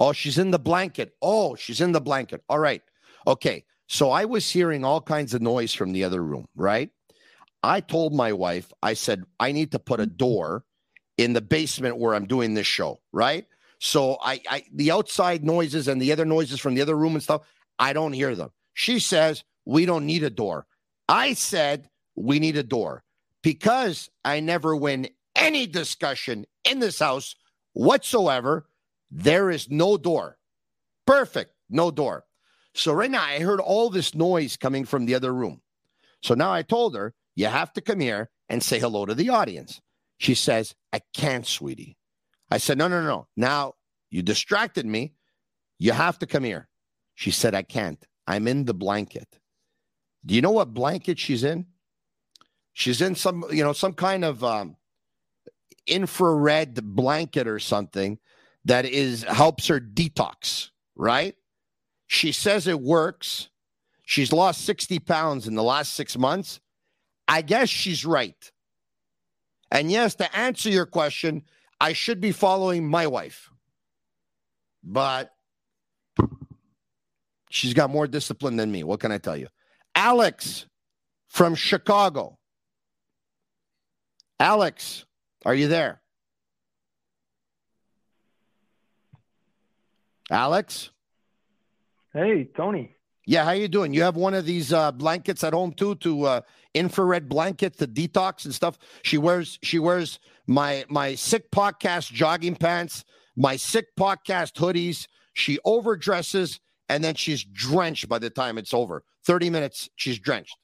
Oh, 0.00 0.12
she's 0.12 0.38
in 0.38 0.50
the 0.50 0.58
blanket. 0.58 1.14
Oh, 1.20 1.54
she's 1.56 1.80
in 1.80 1.92
the 1.92 2.00
blanket. 2.00 2.42
All 2.48 2.58
right. 2.58 2.82
Okay. 3.26 3.64
So 3.88 4.10
I 4.10 4.26
was 4.26 4.48
hearing 4.50 4.84
all 4.84 5.00
kinds 5.00 5.34
of 5.34 5.42
noise 5.42 5.72
from 5.72 5.92
the 5.92 6.04
other 6.04 6.22
room, 6.22 6.46
right? 6.54 6.90
I 7.62 7.80
told 7.80 8.14
my 8.14 8.32
wife, 8.32 8.72
I 8.82 8.94
said, 8.94 9.24
I 9.40 9.52
need 9.52 9.72
to 9.72 9.78
put 9.78 9.98
a 9.98 10.06
door 10.06 10.64
in 11.16 11.32
the 11.32 11.40
basement 11.40 11.96
where 11.96 12.14
I'm 12.14 12.26
doing 12.26 12.54
this 12.54 12.66
show, 12.66 13.00
right? 13.12 13.46
So 13.80 14.18
I, 14.22 14.40
I 14.48 14.64
the 14.72 14.90
outside 14.90 15.44
noises 15.44 15.88
and 15.88 16.00
the 16.00 16.12
other 16.12 16.24
noises 16.24 16.60
from 16.60 16.74
the 16.74 16.82
other 16.82 16.96
room 16.96 17.14
and 17.14 17.22
stuff, 17.22 17.42
I 17.78 17.92
don't 17.92 18.12
hear 18.12 18.34
them. 18.36 18.50
She 18.74 18.98
says, 18.98 19.42
we 19.64 19.86
don't 19.86 20.06
need 20.06 20.22
a 20.22 20.30
door. 20.30 20.66
I 21.08 21.34
said, 21.34 21.88
we 22.14 22.38
need 22.38 22.56
a 22.56 22.62
door 22.62 23.02
because 23.42 24.10
I 24.24 24.40
never 24.40 24.76
win 24.76 25.08
any 25.38 25.66
discussion 25.66 26.44
in 26.64 26.80
this 26.80 26.98
house 26.98 27.34
whatsoever. 27.72 28.68
There 29.10 29.50
is 29.50 29.70
no 29.70 29.96
door. 29.96 30.36
Perfect. 31.06 31.52
No 31.70 31.90
door. 31.90 32.24
So 32.74 32.92
right 32.92 33.10
now 33.10 33.22
I 33.22 33.38
heard 33.38 33.60
all 33.60 33.88
this 33.88 34.14
noise 34.14 34.56
coming 34.56 34.84
from 34.84 35.06
the 35.06 35.14
other 35.14 35.32
room. 35.32 35.62
So 36.22 36.34
now 36.34 36.52
I 36.52 36.62
told 36.62 36.94
her, 36.94 37.14
you 37.34 37.46
have 37.46 37.72
to 37.74 37.80
come 37.80 38.00
here 38.00 38.30
and 38.48 38.62
say 38.62 38.78
hello 38.78 39.06
to 39.06 39.14
the 39.14 39.30
audience. 39.30 39.80
She 40.18 40.34
says, 40.34 40.74
I 40.92 41.00
can't, 41.14 41.46
sweetie. 41.46 41.96
I 42.50 42.58
said, 42.58 42.78
no, 42.78 42.88
no, 42.88 43.02
no. 43.02 43.28
Now 43.36 43.74
you 44.10 44.22
distracted 44.22 44.84
me. 44.84 45.14
You 45.78 45.92
have 45.92 46.18
to 46.18 46.26
come 46.26 46.44
here. 46.44 46.68
She 47.14 47.30
said, 47.30 47.54
I 47.54 47.62
can't. 47.62 48.04
I'm 48.26 48.48
in 48.48 48.64
the 48.64 48.74
blanket. 48.74 49.38
Do 50.26 50.34
you 50.34 50.42
know 50.42 50.50
what 50.50 50.74
blanket 50.74 51.18
she's 51.18 51.44
in? 51.44 51.66
She's 52.72 53.00
in 53.00 53.14
some, 53.14 53.44
you 53.50 53.64
know, 53.64 53.72
some 53.72 53.92
kind 53.92 54.24
of 54.24 54.42
um, 54.42 54.76
infrared 55.88 56.74
blanket 56.94 57.46
or 57.48 57.58
something 57.58 58.18
that 58.64 58.84
is 58.84 59.22
helps 59.24 59.68
her 59.68 59.80
detox, 59.80 60.70
right? 60.96 61.34
She 62.06 62.32
says 62.32 62.66
it 62.66 62.80
works. 62.80 63.48
She's 64.04 64.32
lost 64.32 64.64
60 64.64 64.98
pounds 65.00 65.46
in 65.46 65.54
the 65.54 65.62
last 65.62 65.94
six 65.94 66.16
months. 66.16 66.60
I 67.26 67.42
guess 67.42 67.68
she's 67.68 68.06
right. 68.06 68.50
And 69.70 69.90
yes, 69.90 70.14
to 70.16 70.36
answer 70.36 70.70
your 70.70 70.86
question, 70.86 71.42
I 71.80 71.92
should 71.92 72.20
be 72.20 72.32
following 72.32 72.88
my 72.88 73.06
wife. 73.06 73.50
But 74.82 75.30
she's 77.50 77.74
got 77.74 77.90
more 77.90 78.06
discipline 78.06 78.56
than 78.56 78.72
me. 78.72 78.82
What 78.82 79.00
can 79.00 79.12
I 79.12 79.18
tell 79.18 79.36
you? 79.36 79.48
Alex 79.94 80.66
from 81.28 81.54
Chicago. 81.54 82.38
Alex, 84.40 85.04
are 85.44 85.54
you 85.54 85.68
there? 85.68 86.00
Alex? 90.30 90.90
Hey, 92.12 92.48
Tony. 92.56 92.94
Yeah, 93.26 93.44
how 93.44 93.50
you 93.50 93.68
doing? 93.68 93.92
You 93.92 94.02
have 94.02 94.16
one 94.16 94.32
of 94.34 94.46
these 94.46 94.72
uh, 94.72 94.90
blankets 94.92 95.44
at 95.44 95.52
home 95.52 95.72
too, 95.72 95.96
to 95.96 96.24
uh, 96.24 96.40
infrared 96.74 97.28
blanket 97.28 97.76
to 97.78 97.86
detox 97.86 98.46
and 98.46 98.54
stuff. 98.54 98.78
She 99.02 99.18
wears 99.18 99.58
she 99.62 99.78
wears 99.78 100.18
my 100.46 100.84
my 100.88 101.14
sick 101.14 101.50
podcast 101.50 102.10
jogging 102.10 102.56
pants, 102.56 103.04
my 103.36 103.56
sick 103.56 103.88
podcast 103.98 104.54
hoodies. 104.54 105.06
She 105.34 105.58
overdresses 105.66 106.58
and 106.88 107.04
then 107.04 107.14
she's 107.14 107.44
drenched 107.44 108.08
by 108.08 108.18
the 108.18 108.30
time 108.30 108.56
it's 108.56 108.72
over. 108.72 109.04
Thirty 109.24 109.50
minutes, 109.50 109.90
she's 109.96 110.18
drenched. 110.18 110.56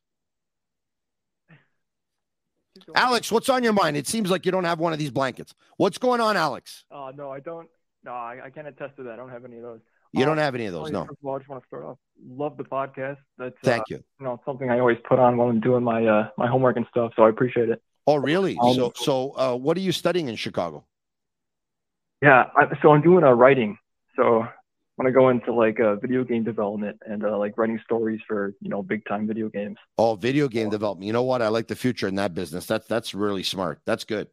Alex, 2.94 3.30
what's 3.30 3.48
on 3.48 3.62
your 3.62 3.72
mind? 3.72 3.96
It 3.96 4.06
seems 4.06 4.30
like 4.30 4.44
you 4.46 4.52
don't 4.52 4.64
have 4.64 4.78
one 4.78 4.92
of 4.92 4.98
these 4.98 5.10
blankets. 5.10 5.54
What's 5.76 5.98
going 5.98 6.20
on, 6.20 6.36
Alex? 6.36 6.84
Uh, 6.90 7.12
no, 7.16 7.30
I 7.30 7.40
don't. 7.40 7.68
No, 8.04 8.12
I, 8.12 8.40
I 8.44 8.50
can't 8.50 8.66
attest 8.66 8.96
to 8.96 9.04
that. 9.04 9.12
I 9.12 9.16
don't 9.16 9.30
have 9.30 9.44
any 9.44 9.56
of 9.56 9.62
those. 9.62 9.80
You 10.12 10.24
don't 10.24 10.38
Uh, 10.38 10.42
have 10.42 10.54
any 10.54 10.66
of 10.66 10.72
those, 10.72 10.90
no. 10.90 11.06
First 11.06 11.18
of 11.22 11.26
all, 11.26 11.34
I 11.34 11.38
just 11.38 11.48
want 11.48 11.62
to 11.62 11.66
start 11.66 11.84
off. 11.84 11.98
Love 12.24 12.56
the 12.56 12.64
podcast. 12.64 13.16
That's 13.38 13.56
Thank 13.64 13.82
uh, 13.82 13.84
you. 13.88 14.04
You 14.20 14.26
know, 14.26 14.40
something 14.44 14.70
I 14.70 14.78
always 14.78 14.98
put 15.08 15.18
on 15.18 15.36
while 15.36 15.48
I'm 15.48 15.60
doing 15.60 15.82
my 15.82 16.06
uh, 16.06 16.28
my 16.36 16.46
homework 16.46 16.76
and 16.76 16.86
stuff. 16.90 17.12
So 17.16 17.22
I 17.24 17.28
appreciate 17.28 17.68
it. 17.68 17.82
Oh, 18.06 18.16
really? 18.16 18.56
Um, 18.62 18.74
so, 18.74 18.92
so 18.94 19.32
uh, 19.36 19.56
what 19.56 19.76
are 19.76 19.80
you 19.80 19.90
studying 19.92 20.28
in 20.28 20.36
Chicago? 20.36 20.84
Yeah. 22.22 22.44
I, 22.54 22.66
so 22.82 22.92
I'm 22.92 23.02
doing 23.02 23.24
a 23.24 23.34
writing. 23.34 23.78
So 24.16 24.46
want 24.98 25.08
to 25.08 25.12
go 25.12 25.28
into 25.28 25.52
like 25.52 25.80
uh, 25.80 25.96
video 25.96 26.24
game 26.24 26.44
development 26.44 26.98
and 27.06 27.24
uh, 27.24 27.36
like 27.36 27.56
writing 27.58 27.80
stories 27.84 28.20
for 28.26 28.54
you 28.60 28.68
know 28.68 28.82
big 28.82 29.04
time 29.06 29.26
video 29.26 29.48
games. 29.48 29.76
Oh, 29.98 30.14
video 30.14 30.48
game 30.48 30.70
development. 30.70 31.06
You 31.06 31.12
know 31.12 31.22
what? 31.24 31.42
I 31.42 31.48
like 31.48 31.66
the 31.66 31.76
future 31.76 32.06
in 32.06 32.14
that 32.16 32.34
business. 32.34 32.66
That's 32.66 32.86
that's 32.86 33.14
really 33.14 33.42
smart. 33.42 33.80
That's 33.84 34.04
good. 34.04 34.28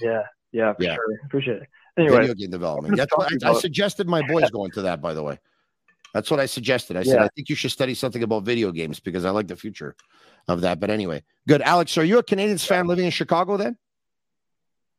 Yeah. 0.00 0.22
Yeah. 0.52 0.74
For 0.74 0.82
Yeah. 0.82 0.94
sure. 0.94 1.04
Appreciate 1.24 1.62
it. 1.62 1.68
Anyway, 1.96 2.16
video 2.18 2.34
game 2.34 2.50
development. 2.50 2.96
That's 2.96 3.16
what 3.16 3.32
I, 3.44 3.50
I 3.50 3.54
suggested 3.54 4.08
my 4.08 4.22
boys 4.26 4.50
go 4.50 4.64
into 4.64 4.82
that. 4.82 5.00
By 5.00 5.14
the 5.14 5.22
way, 5.22 5.38
that's 6.14 6.30
what 6.30 6.38
I 6.38 6.46
suggested. 6.46 6.96
I 6.96 7.02
said 7.02 7.14
Yeah. 7.14 7.24
I 7.24 7.28
think 7.34 7.48
you 7.48 7.56
should 7.56 7.72
study 7.72 7.94
something 7.94 8.22
about 8.22 8.44
video 8.44 8.70
games 8.70 9.00
because 9.00 9.24
I 9.24 9.30
like 9.30 9.48
the 9.48 9.56
future 9.56 9.96
of 10.46 10.60
that. 10.60 10.80
But 10.80 10.90
anyway, 10.90 11.22
good. 11.48 11.62
Alex, 11.62 11.96
are 11.98 12.04
you 12.04 12.18
a 12.18 12.22
Canadians 12.22 12.64
fan 12.64 12.86
living 12.86 13.06
in 13.06 13.10
Chicago? 13.10 13.56
Then 13.56 13.76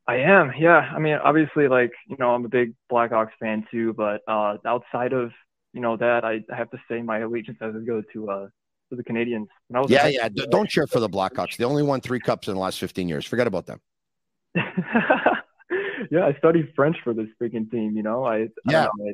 I 0.09 0.15
am, 0.17 0.51
yeah. 0.57 0.91
I 0.95 0.97
mean, 0.97 1.13
obviously, 1.23 1.67
like 1.67 1.91
you 2.07 2.17
know, 2.19 2.31
I'm 2.31 2.43
a 2.43 2.49
big 2.49 2.73
Blackhawks 2.91 3.29
fan 3.39 3.65
too. 3.69 3.93
But 3.93 4.21
uh, 4.27 4.57
outside 4.65 5.13
of 5.13 5.31
you 5.73 5.81
know 5.81 5.97
that, 5.97 6.25
I 6.25 6.43
I 6.51 6.55
have 6.55 6.71
to 6.71 6.79
say 6.89 7.01
my 7.03 7.19
allegiance 7.19 7.59
has 7.61 7.73
to 7.75 7.81
go 7.81 8.01
to 8.13 8.29
uh 8.31 8.47
to 8.89 8.95
the 8.95 9.03
Canadians. 9.03 9.49
I 9.73 9.85
yeah, 9.87 10.07
yeah. 10.07 10.29
D- 10.29 10.47
don't 10.49 10.67
cheer 10.67 10.87
for 10.87 10.99
the 10.99 11.09
Blackhawks. 11.09 11.57
They 11.57 11.63
only 11.63 11.83
won 11.83 12.01
three 12.01 12.19
cups 12.19 12.47
in 12.47 12.55
the 12.55 12.59
last 12.59 12.79
fifteen 12.79 13.07
years. 13.07 13.23
Forget 13.25 13.45
about 13.45 13.67
them. 13.67 13.79
yeah, 14.55 16.25
I 16.25 16.33
studied 16.39 16.73
French 16.75 16.97
for 17.03 17.13
this 17.13 17.27
freaking 17.39 17.69
team. 17.69 17.95
You 17.95 18.01
know, 18.01 18.25
I 18.25 18.35
I 18.37 18.47
Yeah. 18.65 18.85
don't 18.85 18.97
know, 18.97 19.05
I, 19.09 19.13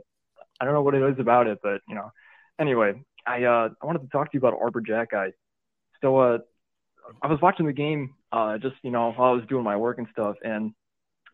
I 0.61 0.65
don't 0.65 0.73
know 0.73 0.81
what 0.81 0.95
it 0.95 1.03
is 1.03 1.19
about 1.19 1.47
it, 1.47 1.59
but 1.61 1.81
you 1.89 1.95
know. 1.95 2.11
Anyway, 2.57 2.93
I 3.27 3.43
uh 3.43 3.69
I 3.81 3.85
wanted 3.85 4.03
to 4.03 4.07
talk 4.07 4.31
to 4.31 4.37
you 4.37 4.39
about 4.39 4.57
Arber 4.61 4.81
Xhekaj. 4.81 5.33
So 6.01 6.17
uh, 6.19 6.37
I 7.21 7.27
was 7.27 7.41
watching 7.41 7.65
the 7.65 7.73
game 7.73 8.13
uh 8.31 8.57
just 8.59 8.75
you 8.81 8.91
know 8.91 9.11
while 9.11 9.31
I 9.31 9.35
was 9.35 9.45
doing 9.49 9.65
my 9.65 9.75
work 9.75 9.97
and 9.97 10.07
stuff, 10.13 10.37
and 10.41 10.71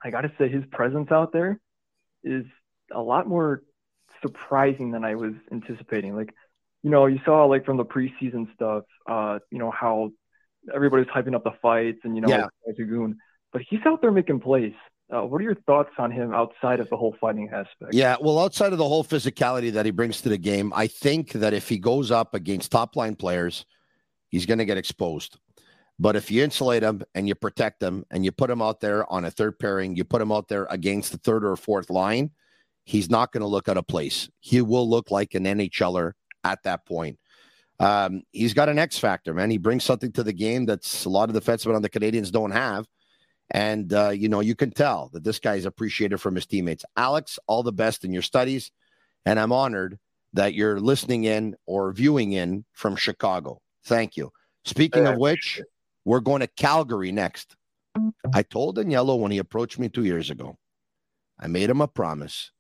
I 0.04 0.10
got 0.10 0.22
to 0.22 0.32
say 0.38 0.50
his 0.50 0.64
presence 0.72 1.12
out 1.12 1.32
there 1.32 1.60
is 2.24 2.46
a 2.92 3.02
lot 3.02 3.28
more 3.28 3.64
surprising 4.22 4.92
than 4.92 5.04
I 5.04 5.16
was 5.16 5.34
anticipating. 5.52 6.16
Like, 6.16 6.34
you 6.84 6.90
know, 6.90 7.06
you 7.06 7.20
saw 7.26 7.46
like 7.46 7.66
from 7.66 7.78
the 7.78 7.86
preseason 7.86 8.54
stuff, 8.54 8.84
uh, 9.08 9.40
you 9.52 9.60
know 9.60 9.72
how 9.72 10.12
everybody's 10.74 11.08
hyping 11.08 11.36
up 11.36 11.44
the 11.44 11.54
fights 11.62 12.00
and 12.04 12.16
you 12.16 12.22
know 12.22 12.30
Yeah. 12.30 12.48
like 12.68 13.16
but 13.52 13.62
he's 13.68 13.80
out 13.86 14.02
there 14.02 14.12
making 14.12 14.40
plays. 14.40 14.74
Uh, 15.14 15.24
what 15.24 15.42
are 15.42 15.44
your 15.44 15.56
thoughts 15.56 15.90
on 15.98 16.10
him 16.10 16.34
outside 16.34 16.80
of 16.80 16.90
the 16.90 16.96
whole 16.96 17.14
fighting 17.20 17.50
aspect? 17.50 17.94
Yeah, 17.94 18.16
well, 18.22 18.40
outside 18.40 18.72
of 18.72 18.78
the 18.78 18.88
whole 18.88 19.04
physicality 19.04 19.74
that 19.74 19.86
he 19.86 19.92
brings 19.92 20.22
to 20.22 20.30
the 20.30 20.38
game, 20.38 20.72
I 20.74 20.88
think 20.88 21.34
that 21.34 21.54
if 21.54 21.68
he 21.68 21.78
goes 21.78 22.12
up 22.12 22.34
against 22.34 22.72
top 22.72 22.96
line 22.96 23.16
players, 23.16 23.66
he's 24.30 24.46
going 24.46 24.60
to 24.60 24.66
get 24.66 24.78
exposed. 24.78 25.38
But 26.00 26.16
if 26.16 26.32
you 26.32 26.44
insulate 26.44 26.84
him 26.84 27.04
and 27.14 27.28
you 27.28 27.36
protect 27.36 27.82
him 27.82 28.06
and 28.10 28.26
you 28.26 28.32
put 28.32 28.50
him 28.50 28.62
out 28.62 28.80
there 28.80 29.12
on 29.12 29.26
a 29.26 29.32
third 29.32 29.60
pairing, 29.60 29.96
you 29.96 30.04
put 30.04 30.22
him 30.22 30.32
out 30.32 30.48
there 30.48 30.66
against 30.70 31.12
the 31.12 31.18
third 31.20 31.46
or 31.46 31.56
fourth 31.56 31.90
line, 31.90 32.32
he's 32.86 33.10
not 33.10 33.32
going 33.32 33.42
to 33.42 33.48
look 33.48 33.70
out 33.70 33.78
of 33.78 33.88
place. 33.88 34.30
He 34.40 34.62
will 34.62 34.90
look 34.90 35.12
like 35.12 35.36
an 35.36 35.46
NHLer 35.46 36.14
at 36.44 36.64
that 36.64 36.86
point. 36.86 37.20
Um, 37.80 38.24
he's 38.32 38.54
got 38.54 38.70
an 38.70 38.80
X 38.80 38.98
factor, 38.98 39.34
man. 39.34 39.50
He 39.50 39.58
brings 39.58 39.84
something 39.84 40.12
to 40.14 40.24
the 40.24 40.34
game 40.34 40.66
that's 40.66 41.06
a 41.06 41.10
lot 41.10 41.30
of 41.30 41.36
defensemen 41.36 41.76
on 41.76 41.82
the 41.82 41.90
Canadians 41.90 42.32
don't 42.32 42.52
have. 42.52 42.88
And, 43.50 43.92
uh, 43.92 44.10
you 44.10 44.30
know, 44.30 44.40
you 44.40 44.56
can 44.56 44.72
tell 44.72 45.10
that 45.14 45.24
this 45.24 45.40
guy 45.40 45.56
is 45.56 45.66
appreciated 45.66 46.20
from 46.20 46.36
his 46.36 46.46
teammates. 46.46 46.86
Alex, 46.96 47.38
all 47.48 47.64
the 47.64 47.74
best 47.74 48.06
in 48.06 48.14
your 48.14 48.22
studies. 48.22 48.72
And 49.26 49.40
I'm 49.40 49.52
honored 49.52 50.00
that 50.34 50.54
you're 50.54 50.80
listening 50.80 51.26
in 51.26 51.56
or 51.66 51.92
viewing 51.92 52.32
in 52.32 52.66
from 52.72 52.96
Chicago. 52.96 53.62
Thank 53.86 54.16
you. 54.16 54.32
Speaking 54.64 55.08
of 55.08 55.18
which, 55.18 55.60
we're 56.06 56.20
going 56.20 56.42
to 56.42 56.48
Calgary 56.48 57.12
next. 57.12 57.56
Mm-hmm. 57.98 58.30
I 58.34 58.44
told 58.44 58.78
Daniello 58.78 59.20
when 59.20 59.32
he 59.32 59.38
approached 59.38 59.80
me 59.80 59.90
two 59.90 60.04
years 60.04 60.30
ago, 60.30 60.58
I 61.40 61.48
made 61.48 61.70
him 61.70 61.82
a 61.82 61.88
promise. 61.88 62.52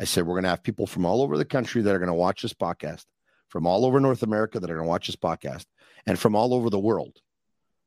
I 0.00 0.04
said, 0.04 0.26
we're 0.26 0.34
going 0.34 0.44
to 0.44 0.50
have 0.50 0.62
people 0.62 0.86
from 0.86 1.06
all 1.06 1.22
over 1.22 1.36
the 1.36 1.44
country 1.44 1.82
that 1.82 1.94
are 1.94 1.98
going 1.98 2.08
to 2.08 2.14
watch 2.14 2.42
this 2.42 2.54
podcast, 2.54 3.04
from 3.48 3.66
all 3.66 3.84
over 3.84 4.00
North 4.00 4.22
America 4.22 4.58
that 4.58 4.70
are 4.70 4.74
going 4.74 4.86
to 4.86 4.90
watch 4.90 5.06
this 5.06 5.16
podcast, 5.16 5.66
and 6.06 6.18
from 6.18 6.34
all 6.34 6.54
over 6.54 6.70
the 6.70 6.78
world. 6.78 7.20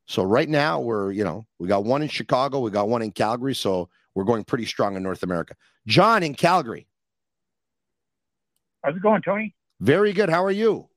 So 0.08 0.24
right 0.24 0.48
now 0.48 0.80
we're, 0.80 1.12
you 1.12 1.24
know, 1.24 1.46
we 1.58 1.68
got 1.68 1.84
one 1.84 2.04
in 2.04 2.08
Chicago, 2.08 2.60
we 2.60 2.72
got 2.72 2.88
one 2.88 3.02
in 3.02 3.12
Calgary, 3.12 3.56
so 3.56 3.90
we're 4.14 4.24
going 4.24 4.44
pretty 4.44 4.66
strong 4.66 4.96
in 4.96 5.04
North 5.04 5.24
America. 5.24 5.56
John 5.88 6.24
in 6.24 6.36
Calgary. 6.36 6.88
How's 8.84 8.96
it 8.96 9.02
going, 9.02 9.24
Tony? 9.24 9.56
Very 9.80 10.14
good. 10.14 10.30
How 10.30 10.46
are 10.46 10.52
you? 10.52 10.88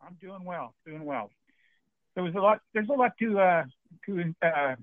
I'm 0.00 0.16
doing 0.20 0.42
well, 0.44 0.74
doing 0.86 1.04
well. 1.04 1.30
There 2.16 2.24
was 2.24 2.34
a 2.34 2.40
lot. 2.40 2.60
There's 2.74 2.88
a 2.88 2.94
lot 2.94 3.12
to 3.20 3.38
uh, 3.38 3.64
to. 4.06 4.34
Uh, 4.42 4.74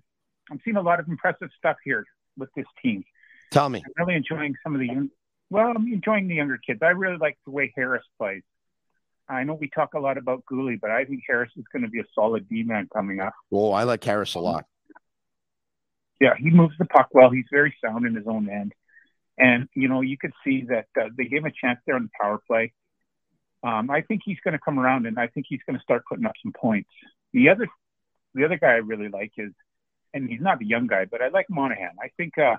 I'm 0.51 0.61
seeing 0.63 0.77
a 0.77 0.81
lot 0.81 0.99
of 0.99 1.07
impressive 1.07 1.49
stuff 1.57 1.77
here 1.83 2.05
with 2.37 2.49
this 2.55 2.67
team. 2.81 3.03
Tell 3.51 3.67
me. 3.69 3.83
I'm 3.85 4.05
really 4.05 4.15
enjoying 4.15 4.55
some 4.63 4.73
of 4.75 4.79
the 4.79 4.87
young. 4.87 5.09
Well, 5.49 5.73
I'm 5.75 5.87
enjoying 5.91 6.27
the 6.27 6.35
younger 6.35 6.57
kids. 6.57 6.79
I 6.81 6.89
really 6.89 7.17
like 7.17 7.37
the 7.45 7.51
way 7.51 7.73
Harris 7.75 8.03
plays. 8.17 8.43
I 9.27 9.43
know 9.43 9.55
we 9.55 9.69
talk 9.69 9.93
a 9.93 9.99
lot 9.99 10.17
about 10.17 10.43
Guhle, 10.51 10.79
but 10.79 10.91
I 10.91 11.05
think 11.05 11.23
Harris 11.27 11.51
is 11.55 11.63
going 11.71 11.83
to 11.83 11.89
be 11.89 11.99
a 11.99 12.05
solid 12.13 12.47
D 12.49 12.63
man 12.63 12.87
coming 12.93 13.19
up. 13.19 13.33
Oh, 13.51 13.71
I 13.71 13.83
like 13.83 14.03
Harris 14.03 14.35
a 14.35 14.39
lot. 14.39 14.65
yeah, 16.19 16.33
he 16.37 16.49
moves 16.49 16.75
the 16.77 16.85
puck 16.85 17.09
well. 17.13 17.29
He's 17.29 17.45
very 17.51 17.75
sound 17.83 18.05
in 18.05 18.15
his 18.15 18.27
own 18.27 18.49
end, 18.49 18.73
and 19.37 19.67
you 19.75 19.87
know 19.87 20.01
you 20.01 20.17
could 20.17 20.33
see 20.43 20.65
that 20.69 20.87
uh, 20.99 21.09
they 21.17 21.25
gave 21.25 21.39
him 21.39 21.45
a 21.45 21.51
chance 21.51 21.79
there 21.85 21.95
on 21.95 22.03
the 22.03 22.09
power 22.19 22.39
play. 22.47 22.73
Um, 23.63 23.89
I 23.89 24.01
think 24.01 24.21
he's 24.25 24.39
going 24.43 24.51
to 24.53 24.59
come 24.59 24.77
around, 24.77 25.05
and 25.07 25.17
I 25.17 25.27
think 25.27 25.45
he's 25.47 25.61
going 25.65 25.77
to 25.77 25.83
start 25.83 26.03
putting 26.07 26.25
up 26.25 26.33
some 26.43 26.51
points. 26.51 26.89
The 27.33 27.49
other, 27.49 27.67
the 28.33 28.45
other 28.45 28.57
guy 28.57 28.67
I 28.67 28.77
really 28.77 29.09
like 29.09 29.33
is, 29.37 29.51
and 30.13 30.29
he's 30.29 30.41
not 30.41 30.61
a 30.61 30.65
young 30.65 30.87
guy, 30.87 31.05
but 31.05 31.21
I 31.21 31.29
like 31.29 31.47
Monahan. 31.49 31.95
I 32.01 32.09
think 32.17 32.37
uh, 32.37 32.57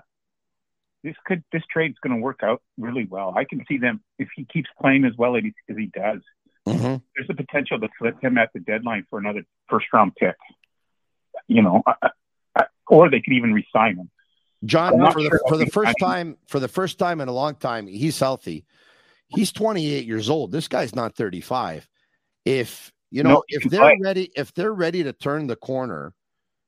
this 1.03 1.15
could 1.25 1.43
this 1.51 1.63
trade's 1.71 1.97
going 2.01 2.15
to 2.15 2.21
work 2.21 2.41
out 2.43 2.61
really 2.77 3.05
well. 3.05 3.33
I 3.35 3.45
can 3.45 3.63
see 3.67 3.77
them 3.77 4.01
if 4.19 4.27
he 4.35 4.45
keeps 4.45 4.69
playing 4.81 5.05
as 5.05 5.13
well 5.17 5.37
as 5.37 5.43
he, 5.43 5.53
as 5.69 5.77
he 5.77 5.85
does. 5.85 6.21
Mm-hmm. 6.67 6.95
There's 7.15 7.29
a 7.29 7.35
potential 7.35 7.79
to 7.79 7.87
flip 7.99 8.15
him 8.21 8.37
at 8.37 8.51
the 8.53 8.59
deadline 8.59 9.05
for 9.09 9.19
another 9.19 9.43
first 9.69 9.85
round 9.93 10.15
pick. 10.15 10.35
You 11.47 11.61
know, 11.61 11.83
I, 11.85 12.09
I, 12.55 12.65
or 12.87 13.09
they 13.09 13.21
could 13.21 13.33
even 13.33 13.53
resign 13.53 13.97
him. 13.97 14.09
John, 14.65 14.93
for 15.11 15.21
the 15.21 15.29
sure 15.29 15.41
for 15.47 15.57
the 15.57 15.67
first 15.67 15.95
time 15.99 16.37
for 16.47 16.59
the 16.59 16.67
first 16.67 16.97
time 16.97 17.21
in 17.21 17.27
a 17.27 17.33
long 17.33 17.55
time, 17.55 17.87
he's 17.87 18.19
healthy. 18.19 18.65
He's 19.27 19.51
28 19.51 20.05
years 20.05 20.29
old. 20.29 20.51
This 20.51 20.67
guy's 20.67 20.95
not 20.95 21.15
35. 21.15 21.87
If 22.45 22.91
you 23.11 23.23
know, 23.23 23.29
No, 23.29 23.43
if 23.47 23.63
they're 23.69 23.79
play. 23.81 23.99
ready, 24.01 24.31
if 24.35 24.53
they're 24.53 24.73
ready 24.73 25.03
to 25.03 25.13
turn 25.13 25.47
the 25.47 25.55
corner, 25.55 26.13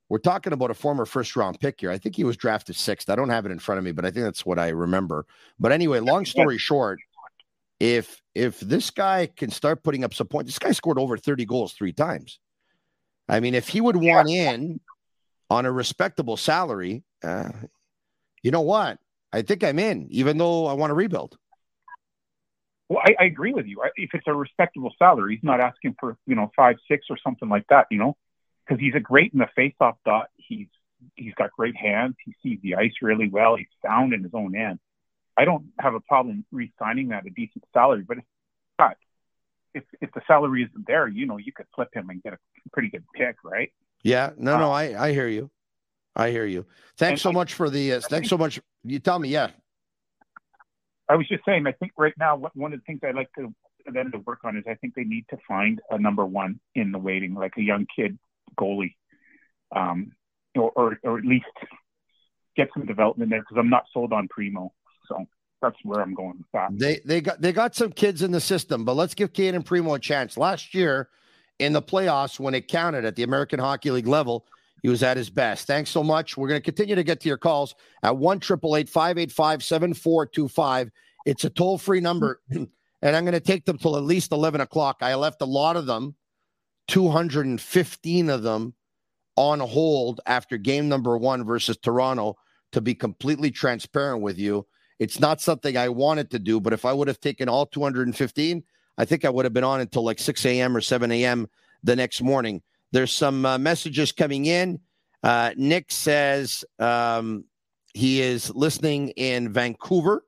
we're 0.10 0.20
talking 0.20 0.54
about 0.54 0.72
a 0.72 0.74
former 0.74 1.06
first 1.06 1.36
round 1.36 1.60
pick 1.60 1.82
here. 1.82 1.92
I 1.92 1.98
think 1.98 2.16
he 2.16 2.24
was 2.24 2.38
drafted 2.38 2.76
sixth. 2.76 3.10
I 3.10 3.16
don't 3.16 3.30
have 3.30 3.46
it 3.46 3.52
in 3.52 3.60
front 3.60 3.80
of 3.80 3.84
me, 3.86 3.92
but 3.92 4.06
I 4.06 4.12
think 4.12 4.24
that's 4.26 4.46
what 4.46 4.58
I 4.60 4.70
remember. 4.70 5.26
But 5.60 5.72
anyway, 5.72 6.00
long 6.00 6.26
story 6.26 6.58
short, 6.58 7.00
if 7.80 8.22
if 8.34 8.60
this 8.62 8.90
guy 8.90 9.28
can 9.36 9.52
start 9.52 9.84
putting 9.84 10.04
up 10.04 10.14
some 10.14 10.28
points, 10.28 10.48
this 10.50 10.60
guy 10.60 10.72
scored 10.72 10.98
over 10.98 11.18
30 11.18 11.46
goals 11.46 11.74
three 11.74 11.94
times. 11.94 12.40
I 13.28 13.40
mean, 13.42 13.54
if 13.54 13.68
he 13.68 13.82
would 13.82 13.98
want 13.98 14.30
in 14.30 14.80
on 15.50 15.66
a 15.66 15.72
respectable 15.72 16.38
salary, 16.38 17.04
uh, 17.24 17.52
you 18.42 18.52
know 18.52 18.62
what? 18.62 19.00
I 19.34 19.42
think 19.42 19.64
I'm 19.64 19.80
in, 19.80 20.08
even 20.10 20.38
though 20.38 20.68
I 20.68 20.74
want 20.74 20.92
to 20.92 20.94
rebuild. 20.94 21.38
Well, 22.90 23.00
I, 23.04 23.16
I 23.20 23.26
agree 23.26 23.54
with 23.54 23.66
you. 23.66 23.82
I- 23.84 23.90
If 23.96 24.12
it's 24.14 24.28
a 24.28 24.34
respectable 24.34 24.94
salary, 24.98 25.36
he's 25.36 25.44
not 25.44 25.60
asking 25.60 25.96
for 26.00 26.18
you 26.26 26.36
know 26.36 26.52
five, 26.56 26.78
six, 26.88 27.08
or 27.10 27.18
something 27.24 27.50
like 27.50 27.66
that. 27.70 27.88
You 27.92 27.98
know, 28.00 28.18
because 28.66 28.80
he's 28.80 28.96
a 28.96 29.00
great 29.00 29.34
in 29.34 29.40
the 29.40 29.50
face-off 29.56 29.98
dot. 30.06 30.30
He's 30.38 30.68
he's 31.16 31.34
got 31.36 31.52
great 31.52 31.76
hands. 31.76 32.16
He 32.24 32.34
sees 32.44 32.60
the 32.62 32.76
ice 32.76 32.94
really 33.02 33.28
well. 33.30 33.56
He's 33.56 33.68
sound 33.86 34.14
in 34.14 34.24
his 34.24 34.32
own 34.34 34.56
end. 34.56 34.80
I 35.38 35.46
don't 35.46 35.68
have 35.80 35.94
a 35.94 36.00
problem 36.00 36.46
re-signing 36.52 37.10
that 37.10 37.26
a 37.28 37.30
decent 37.30 37.64
salary, 37.74 38.04
but 38.08 38.18
if, 38.18 38.24
but 38.78 38.98
if 39.74 39.84
if 40.02 40.12
the 40.14 40.22
salary 40.26 40.64
isn't 40.64 40.88
there, 40.88 41.08
you 41.08 41.26
know, 41.28 41.38
you 41.38 41.52
could 41.52 41.68
flip 41.76 41.90
him 41.94 42.10
and 42.10 42.24
get 42.24 42.34
a 42.34 42.38
pretty 42.74 42.90
good 42.90 43.04
pick, 43.14 43.36
right? 43.44 43.72
Yeah, 44.04 44.32
no, 44.38 44.58
no, 44.58 44.72
I 44.72 45.08
I 45.08 45.12
hear 45.14 45.28
you. 45.28 45.52
I 46.16 46.32
hear 46.32 46.46
you. 46.46 46.66
Thanks 46.98 47.22
so 47.22 47.30
I- 47.30 47.34
much 47.34 47.54
for 47.54 47.70
the. 47.70 47.94
Uh, 47.94 48.00
thanks 48.02 48.30
so 48.30 48.38
much. 48.38 48.60
You 48.84 48.98
tell 49.00 49.20
me, 49.20 49.30
yeah. 49.30 49.50
I 51.10 51.16
was 51.16 51.28
just 51.28 51.44
saying, 51.46 51.66
I 51.68 51.72
think 51.72 51.94
right 51.98 52.14
now 52.18 52.36
one 52.54 52.74
of 52.74 52.80
the 52.80 52.84
things 52.86 53.00
I'd 53.04 53.16
like 53.16 53.32
to 53.38 53.54
them 53.92 54.12
to 54.12 54.20
work 54.20 54.40
on 54.44 54.58
is 54.58 54.64
I 54.70 54.76
think 54.76 54.96
they 54.96 55.04
need 55.04 55.26
to 55.30 55.38
find 55.48 55.80
a 55.90 55.98
number 55.98 56.26
one 56.26 56.60
in 56.76 56.92
the 56.92 57.00
waiting, 57.00 57.34
like 57.34 57.54
a 57.58 57.62
young 57.62 57.86
kid 57.96 58.18
goalie, 58.60 58.96
um, 59.76 60.12
or, 60.56 60.72
or 60.76 61.00
or 61.04 61.18
at 61.18 61.26
least 61.26 61.46
get 62.56 62.70
some 62.74 62.86
development 62.86 63.30
there 63.30 63.40
because 63.40 63.58
I'm 63.58 63.70
not 63.70 63.86
sold 63.94 64.12
on 64.12 64.28
Primeau. 64.28 64.74
So 65.08 65.26
that's 65.62 65.78
where 65.84 66.02
I'm 66.02 66.14
going 66.14 66.38
with 66.38 66.48
that. 66.54 66.70
They 66.78 67.00
they 67.06 67.22
got 67.22 67.42
they 67.42 67.54
got 67.54 67.76
some 67.76 67.92
kids 67.92 68.22
in 68.22 68.32
the 68.32 68.42
system, 68.42 68.84
but 68.84 68.96
let's 68.96 69.14
give 69.14 69.34
Caden 69.34 69.56
and 69.56 69.66
Primeau 69.66 69.94
a 69.94 70.00
chance. 70.00 70.38
Last 70.38 70.74
year 70.74 71.10
in 71.60 71.74
the 71.74 71.82
playoffs, 71.82 72.40
when 72.40 72.54
it 72.54 72.68
counted 72.68 73.06
at 73.06 73.16
the 73.16 73.24
American 73.24 73.60
Hockey 73.60 73.92
League 73.92 74.08
level, 74.08 74.46
he 74.82 74.90
was 74.90 75.04
at 75.04 75.18
his 75.18 75.30
best. 75.30 75.68
Thanks 75.68 75.90
so 75.90 76.04
much. 76.04 76.38
We're 76.38 76.48
going 76.48 76.62
to 76.62 76.66
continue 76.66 76.96
to 76.96 77.04
get 77.04 77.20
to 77.22 77.28
your 77.28 77.38
calls 77.38 77.76
at 78.04 78.16
one 78.16 78.40
triple 78.40 78.76
eight 78.76 78.90
five 78.90 79.18
eight 79.18 79.32
five 79.32 79.64
seven 79.64 79.94
four 79.94 80.26
two 80.26 80.48
five. 80.48 80.92
It's 81.26 81.44
a 81.44 81.50
toll 81.50 81.78
free 81.78 82.00
number, 82.00 82.42
and 82.50 82.68
I'm 83.02 83.24
going 83.24 83.34
to 83.34 83.40
take 83.40 83.66
them 83.66 83.78
till 83.78 83.98
at 83.98 84.04
least 84.04 84.32
eleven 84.32 84.62
o'clock. 84.62 84.98
I 85.02 85.16
left 85.16 85.42
a 85.42 85.46
lot 85.46 85.76
of 85.76 85.86
them, 85.86 86.16
two 86.88 87.10
hundred 87.10 87.48
and 87.48 87.60
fifteen 87.60 88.30
of 88.30 88.44
them, 88.44 88.74
on 89.36 89.60
hold 89.60 90.22
after 90.26 90.58
game 90.58 90.90
number 90.90 91.18
one 91.18 91.46
versus 91.46 91.78
Toronto. 91.78 92.38
To 92.74 92.82
be 92.82 92.94
completely 92.94 93.50
transparent 93.50 94.22
with 94.22 94.38
you, 94.38 94.68
it's 95.00 95.22
not 95.22 95.40
something 95.40 95.78
I 95.78 95.90
wanted 95.90 96.32
to 96.32 96.40
do, 96.40 96.60
but 96.60 96.74
if 96.74 96.84
I 96.84 96.94
would 96.94 97.08
have 97.08 97.20
taken 97.20 97.48
all 97.48 97.66
215, 97.66 98.64
I 98.98 99.06
think 99.06 99.26
I 99.26 99.30
would 99.30 99.46
have 99.46 99.54
been 99.54 99.64
on 99.64 99.80
until 99.80 100.04
like 100.04 100.20
6 100.20 100.46
a.m. 100.46 100.76
or 100.76 100.82
7 100.82 101.12
a.m. 101.12 101.48
the 101.84 101.96
next 101.96 102.22
morning. 102.22 102.62
There's 102.92 103.12
some 103.12 103.46
uh, 103.46 103.58
messages 103.58 104.12
coming 104.12 104.46
in. 104.46 104.80
Uh, 105.24 105.52
Nick 105.58 105.92
says 105.92 106.64
um, 106.80 107.44
he 107.94 108.22
is 108.22 108.54
listening 108.54 109.10
in 109.10 109.52
Vancouver. 109.52 110.24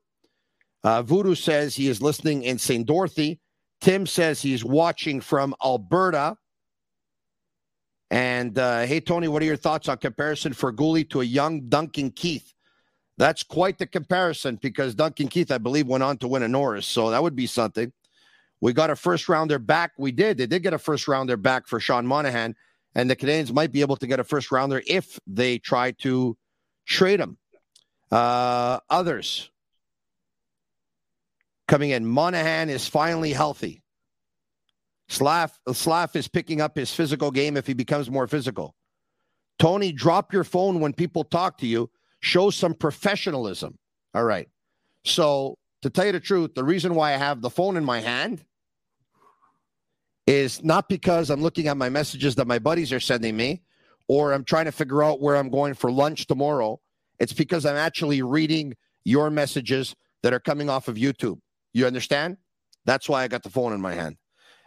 Uh, 0.82 1.02
Voodoo 1.02 1.34
says 1.34 1.74
he 1.74 1.88
is 1.88 2.02
listening 2.02 2.42
in 2.42 2.58
St. 2.58 2.86
Dorothy. 2.86 3.40
Tim 3.80 4.06
says 4.06 4.42
he's 4.42 4.64
watching 4.64 5.20
from 5.20 5.54
Alberta. 5.64 6.36
And 8.10 8.58
uh, 8.58 8.80
hey, 8.80 9.00
Tony, 9.00 9.28
what 9.28 9.42
are 9.42 9.46
your 9.46 9.56
thoughts 9.56 9.88
on 9.88 9.98
comparison 9.98 10.52
for 10.52 10.72
Guhle 10.72 11.08
to 11.10 11.20
a 11.20 11.24
young 11.24 11.68
Duncan 11.68 12.10
Keith? 12.10 12.52
That's 13.18 13.42
quite 13.42 13.78
the 13.78 13.86
comparison 13.86 14.56
because 14.56 14.94
Duncan 14.94 15.28
Keith, 15.28 15.52
I 15.52 15.58
believe, 15.58 15.86
went 15.86 16.02
on 16.02 16.16
to 16.18 16.28
win 16.28 16.42
a 16.42 16.48
Norris. 16.48 16.86
So 16.86 17.10
that 17.10 17.22
would 17.22 17.36
be 17.36 17.46
something. 17.46 17.92
We 18.60 18.72
got 18.72 18.90
a 18.90 18.96
first 18.96 19.28
rounder 19.28 19.58
back. 19.58 19.92
We 19.96 20.12
did. 20.12 20.36
They 20.36 20.46
did 20.46 20.62
get 20.62 20.74
a 20.74 20.78
first 20.78 21.08
rounder 21.08 21.36
back 21.36 21.66
for 21.66 21.80
Sean 21.80 22.06
Monahan. 22.06 22.54
And 22.94 23.08
the 23.08 23.16
Canadians 23.16 23.52
might 23.52 23.72
be 23.72 23.80
able 23.80 23.96
to 23.96 24.06
get 24.06 24.20
a 24.20 24.24
first 24.24 24.50
rounder 24.50 24.82
if 24.86 25.18
they 25.26 25.58
try 25.58 25.92
to 26.02 26.36
trade 26.86 27.20
him. 27.20 27.38
Uh, 28.10 28.80
others 28.90 29.50
coming 31.68 31.90
in. 31.90 32.04
Monahan 32.04 32.68
is 32.68 32.86
finally 32.86 33.32
healthy. 33.32 33.82
Slav, 35.08 35.58
Slav 35.72 36.14
is 36.16 36.28
picking 36.28 36.60
up 36.60 36.76
his 36.76 36.92
physical 36.92 37.30
game 37.30 37.56
if 37.56 37.66
he 37.66 37.74
becomes 37.74 38.10
more 38.10 38.26
physical. 38.26 38.74
Tony, 39.58 39.92
drop 39.92 40.32
your 40.32 40.44
phone 40.44 40.80
when 40.80 40.92
people 40.92 41.24
talk 41.24 41.58
to 41.58 41.66
you. 41.66 41.90
Show 42.20 42.50
some 42.50 42.74
professionalism. 42.74 43.78
All 44.14 44.24
right. 44.24 44.48
So, 45.04 45.56
to 45.82 45.90
tell 45.90 46.06
you 46.06 46.12
the 46.12 46.20
truth, 46.20 46.54
the 46.54 46.64
reason 46.64 46.94
why 46.94 47.14
I 47.14 47.16
have 47.16 47.40
the 47.40 47.50
phone 47.50 47.76
in 47.76 47.84
my 47.84 48.00
hand 48.00 48.44
is 50.30 50.62
not 50.62 50.88
because 50.88 51.28
I'm 51.28 51.42
looking 51.42 51.66
at 51.66 51.76
my 51.76 51.88
messages 51.88 52.36
that 52.36 52.46
my 52.46 52.60
buddies 52.60 52.92
are 52.92 53.00
sending 53.00 53.36
me 53.36 53.62
or 54.06 54.32
I'm 54.32 54.44
trying 54.44 54.66
to 54.66 54.72
figure 54.72 55.02
out 55.02 55.20
where 55.20 55.34
I'm 55.34 55.50
going 55.50 55.74
for 55.74 55.90
lunch 55.90 56.28
tomorrow. 56.28 56.80
It's 57.18 57.32
because 57.32 57.66
I'm 57.66 57.74
actually 57.74 58.22
reading 58.22 58.76
your 59.02 59.28
messages 59.28 59.96
that 60.22 60.32
are 60.32 60.38
coming 60.38 60.70
off 60.70 60.86
of 60.86 60.94
YouTube. 60.94 61.40
You 61.72 61.84
understand? 61.84 62.36
That's 62.84 63.08
why 63.08 63.24
I 63.24 63.28
got 63.28 63.42
the 63.42 63.50
phone 63.50 63.72
in 63.72 63.80
my 63.80 63.92
hand. 63.92 64.18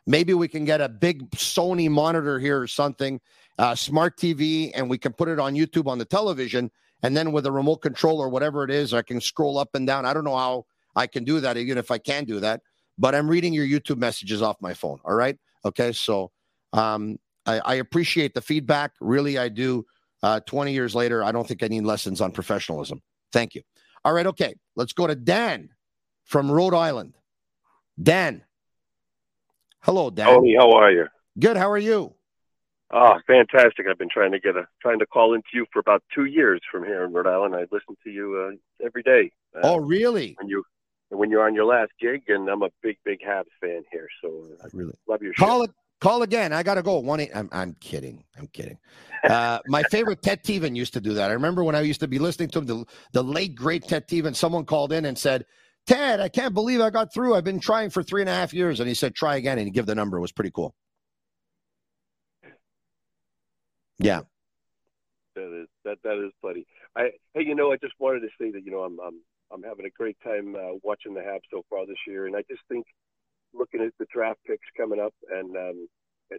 Maybe 0.06 0.34
we 0.34 0.49
can 0.49 0.65
get 0.65 0.82
a 0.82 0.89
big 0.89 1.32
Sony 1.32 1.89
monitor 1.89 2.39
here 2.39 2.60
or 2.60 2.67
something, 2.67 3.21
uh, 3.58 3.73
smart 3.73 4.17
TV, 4.17 4.69
and 4.76 4.89
we 4.89 4.97
can 4.97 5.13
put 5.13 5.30
it 5.30 5.39
on 5.39 5.54
YouTube 5.56 5.88
on 5.88 5.97
the 5.97 6.04
television. 6.04 6.71
And 7.04 7.15
then 7.15 7.32
with 7.32 7.45
a 7.45 7.52
remote 7.54 7.78
control 7.78 8.19
or 8.19 8.28
whatever 8.28 8.65
it 8.65 8.69
is, 8.69 8.93
I 8.93 9.02
can 9.02 9.21
scroll 9.21 9.58
up 9.58 9.69
and 9.76 9.88
down. 9.88 10.06
I 10.06 10.13
don't 10.13 10.26
know 10.26 10.36
how 10.36 10.65
I 10.93 11.08
can 11.08 11.23
do 11.23 11.39
that, 11.39 11.56
even 11.56 11.78
if 11.78 11.89
I 11.89 11.99
can 11.99 12.26
do 12.26 12.41
that. 12.41 12.60
But 12.97 13.15
I'm 13.15 13.30
reading 13.30 13.54
your 13.54 13.65
YouTube 13.65 13.97
messages 13.97 14.41
off 14.41 14.58
my 14.60 14.73
phone. 14.73 14.99
All 15.06 15.15
right. 15.15 15.38
Okay. 15.65 15.91
So 15.91 16.32
um, 16.73 17.17
I, 17.45 17.60
I 17.60 17.73
appreciate 17.76 18.34
the 18.34 18.41
feedback. 18.41 18.91
Really, 18.99 19.38
I 19.38 19.49
do. 19.49 19.86
Uh, 20.21 20.39
20 20.39 20.71
years 20.71 20.95
later, 20.95 21.21
I 21.21 21.34
don't 21.34 21.45
think 21.45 21.63
I 21.63 21.67
need 21.67 21.84
lessons 21.84 22.21
on 22.21 22.32
professionalism. 22.32 23.02
Thank 23.34 23.56
you. 23.56 23.62
All 24.06 24.13
right. 24.13 24.28
Okay. 24.28 24.56
Let's 24.76 24.93
go 24.93 25.06
to 25.06 25.15
Dan 25.15 25.69
from 26.23 26.49
Rhode 26.49 26.73
Island. 26.73 27.15
Dan. 28.02 28.43
Hello, 29.82 30.10
Dan. 30.10 30.28
Tony, 30.28 30.56
how 30.58 30.71
are 30.71 30.91
you? 30.91 31.08
Good. 31.38 31.58
How 31.58 31.69
are 31.69 31.78
you? 31.78 32.15
Oh, 32.95 33.15
fantastic! 33.26 33.88
I've 33.89 33.97
been 33.97 34.10
trying 34.10 34.32
to 34.34 34.39
get 34.39 34.56
a 34.56 34.67
trying 34.82 34.99
to 34.99 35.06
call 35.08 35.34
into 35.34 35.47
you 35.54 35.65
for 35.73 35.80
about 35.80 36.04
two 36.13 36.26
years 36.26 36.62
from 36.71 36.84
here 36.84 37.04
in 37.04 37.12
Rhode 37.12 37.28
Island. 37.28 37.56
I 37.56 37.65
listen 37.71 37.97
to 38.04 38.10
you 38.12 38.54
uh, 38.54 38.86
every 38.86 39.02
day. 39.02 39.32
Uh, 39.56 39.62
oh, 39.63 39.78
really? 39.78 40.36
When 40.39 40.47
you 40.47 40.63
when 41.13 41.30
you're 41.30 41.45
on 41.45 41.54
your 41.54 41.65
last 41.65 41.91
gig, 41.99 42.23
and 42.28 42.49
I'm 42.49 42.62
a 42.62 42.69
big 42.82 42.97
big 43.06 43.19
Habs 43.21 43.45
fan 43.62 43.84
here, 43.91 44.08
so 44.21 44.47
I 44.63 44.67
really 44.73 44.93
love 45.08 45.21
your 45.21 45.34
show. 45.34 45.45
Call 45.45 45.63
it. 45.63 45.71
Call 46.02 46.23
again. 46.23 46.52
I 46.52 46.63
gotta 46.63 46.82
go. 46.82 46.99
One. 46.99 47.21
Eight, 47.21 47.32
I'm. 47.34 47.49
I'm 47.52 47.76
kidding. 47.80 48.26
I'm 48.38 48.47
kidding. 48.47 48.78
Uh, 49.23 49.60
my 49.67 49.84
favorite 49.84 50.21
Ted 50.21 50.43
Tevan 50.43 50.76
used 50.76 50.93
to 50.93 51.02
do 51.02 51.13
that. 51.13 51.30
I 51.30 51.34
remember 51.34 51.63
when 51.63 51.76
I 51.76 51.82
used 51.82 52.02
to 52.02 52.10
be 52.10 52.19
listening 52.19 52.49
to 52.49 52.60
him, 52.60 52.65
the, 52.65 52.86
the 53.13 53.23
late 53.23 53.56
great 53.56 53.88
Ted 53.88 54.08
Tevan. 54.08 54.36
Someone 54.36 54.65
called 54.65 54.91
in 54.91 55.06
and 55.06 55.17
said, 55.17 55.45
"Ted, 55.88 56.19
I 56.19 56.28
can't 56.28 56.54
believe 56.54 56.82
I 56.82 56.89
got 56.89 57.13
through. 57.13 57.36
I've 57.36 57.45
been 57.45 57.62
trying 57.62 57.89
for 57.89 58.04
three 58.04 58.21
and 58.21 58.30
a 58.30 58.34
half 58.34 58.54
years." 58.54 58.82
And 58.82 58.89
he 58.89 58.95
said, 58.95 59.15
"Try 59.15 59.38
again," 59.38 59.58
and 59.58 59.67
he 59.67 59.71
gave 59.71 59.86
the 59.86 59.95
number. 59.95 60.17
It 60.17 60.21
was 60.21 60.34
pretty 60.34 60.52
cool. 60.52 60.76
Yeah. 63.99 64.21
That 65.36 65.62
is 65.62 65.67
that 65.86 65.97
that 66.04 66.23
is 66.23 66.32
funny. 66.41 66.65
I 66.95 67.12
hey, 67.34 67.43
you 67.45 67.56
know, 67.56 67.71
I 67.71 67.78
just 67.78 67.93
wanted 67.99 68.21
to 68.21 68.30
say 68.39 68.52
that 68.52 68.65
you 68.65 68.71
know 68.71 68.82
I'm 68.82 68.99
I'm 68.99 69.21
I'm 69.53 69.63
having 69.63 69.85
a 69.85 69.89
great 69.89 70.17
time 70.23 70.55
uh, 70.55 70.79
watching 70.81 71.13
the 71.13 71.21
Habs 71.21 71.45
so 71.51 71.63
far 71.69 71.85
this 71.85 71.97
year, 72.07 72.25
and 72.25 72.35
I 72.35 72.43
just 72.49 72.61
think 72.69 72.85
looking 73.53 73.81
at 73.81 73.93
the 73.99 74.07
draft 74.11 74.39
picks 74.47 74.65
coming 74.75 74.99
up 74.99 75.13
and 75.29 75.55
um 75.55 75.87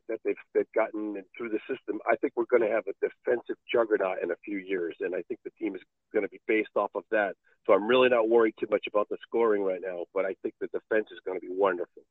that 0.09 0.19
they've 0.25 0.35
they've 0.55 0.73
gotten 0.75 1.23
through 1.37 1.51
the 1.51 1.61
system, 1.69 2.01
I 2.11 2.17
think 2.17 2.33
we're 2.37 2.51
going 2.51 2.69
to 2.69 2.75
have 2.75 2.85
a 2.89 2.95
defensive 3.01 3.57
juggernaut 3.73 4.19
in 4.23 4.31
a 4.31 4.37
few 4.45 4.59
years, 4.59 4.97
and 5.01 5.15
I 5.15 5.23
think 5.29 5.41
the 5.45 5.51
team 5.59 5.75
is 5.75 5.83
going 6.13 6.25
to 6.25 6.29
be 6.29 6.41
based 6.49 6.75
off 6.77 6.91
of 6.95 7.05
that. 7.11 7.35
So 7.67 7.73
I'm 7.73 7.87
really 7.87 8.09
not 8.09 8.29
worried 8.29 8.55
too 8.59 8.67
much 8.71 8.87
about 8.89 9.09
the 9.09 9.17
scoring 9.23 9.63
right 9.63 9.81
now, 9.85 10.05
but 10.13 10.25
I 10.25 10.35
think 10.43 10.55
the 10.61 10.67
defense 10.69 11.09
is 11.13 11.21
going 11.25 11.39
to 11.39 11.47
be 11.47 11.53
wonderful. 11.53 12.03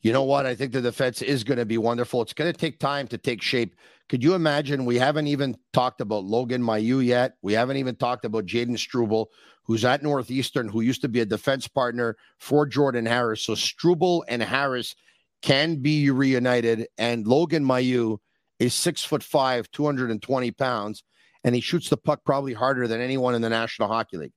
You 0.00 0.12
know 0.12 0.22
what? 0.22 0.46
I 0.46 0.54
think 0.54 0.72
the 0.72 0.80
defense 0.80 1.22
is 1.22 1.42
going 1.42 1.58
to 1.58 1.64
be 1.64 1.78
wonderful. 1.78 2.22
It's 2.22 2.32
going 2.32 2.52
to 2.52 2.58
take 2.58 2.78
time 2.78 3.08
to 3.08 3.18
take 3.18 3.42
shape. 3.42 3.74
Could 4.08 4.22
you 4.22 4.34
imagine? 4.34 4.84
We 4.84 4.96
haven't 4.96 5.26
even 5.26 5.56
talked 5.72 6.00
about 6.00 6.24
Logan 6.24 6.62
Mailloux 6.62 7.04
yet. 7.04 7.34
We 7.42 7.52
haven't 7.54 7.78
even 7.78 7.96
talked 7.96 8.24
about 8.24 8.46
Jayden 8.46 8.78
Struble, 8.78 9.30
who's 9.68 9.84
at 9.84 10.02
Northeastern, 10.02 10.66
who 10.66 10.80
used 10.80 11.02
to 11.02 11.08
be 11.08 11.20
a 11.20 11.26
defense 11.26 11.68
partner 11.68 12.16
for 12.38 12.66
Jordan 12.66 13.06
Harris. 13.06 13.42
So 13.42 13.54
Struble 13.54 14.24
and 14.26 14.42
Harris 14.42 14.96
can 15.42 15.76
be 15.76 16.10
reunited. 16.10 16.88
And 16.96 17.26
Logan 17.26 17.64
Mailloux 17.64 18.18
is 18.58 18.74
six 18.74 19.04
foot 19.04 19.22
five, 19.22 19.70
220 19.70 20.50
pounds, 20.52 21.04
and 21.44 21.54
he 21.54 21.60
shoots 21.60 21.90
the 21.90 21.98
puck 21.98 22.24
probably 22.24 22.54
harder 22.54 22.88
than 22.88 23.00
anyone 23.00 23.34
in 23.34 23.42
the 23.42 23.50
National 23.50 23.88
Hockey 23.88 24.16
League. 24.16 24.32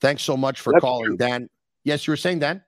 Thanks 0.00 0.22
so 0.22 0.36
much 0.36 0.60
for 0.60 0.72
That's 0.72 0.80
calling, 0.80 1.06
true. 1.06 1.16
Dan. 1.16 1.50
Yes, 1.84 2.06
you 2.06 2.12
were 2.12 2.16
saying, 2.16 2.38
Dan? 2.38 2.62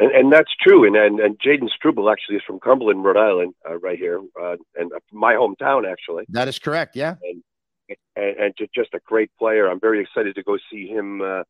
And, 0.00 0.10
and 0.10 0.32
that's 0.32 0.50
true. 0.60 0.84
And 0.84 0.96
and, 0.96 1.20
and 1.20 1.38
Jayden 1.38 1.70
Struble 1.70 2.10
actually 2.10 2.36
is 2.36 2.42
from 2.44 2.58
Cumberland, 2.58 3.04
Rhode 3.04 3.16
Island, 3.16 3.54
uh, 3.68 3.78
right 3.78 3.98
here, 3.98 4.20
uh, 4.40 4.56
and 4.74 4.92
uh, 4.92 4.98
my 5.12 5.34
hometown 5.34 5.88
actually. 5.88 6.24
That 6.30 6.48
is 6.48 6.58
correct. 6.58 6.96
Yeah. 6.96 7.14
And 7.22 7.44
and, 7.88 7.98
and 8.16 8.54
just 8.74 8.94
a 8.94 9.00
great 9.04 9.30
player. 9.38 9.68
I'm 9.68 9.80
very 9.80 10.00
excited 10.00 10.34
to 10.36 10.42
go 10.42 10.58
see 10.70 10.86
him 10.86 11.20
uh, 11.20 11.42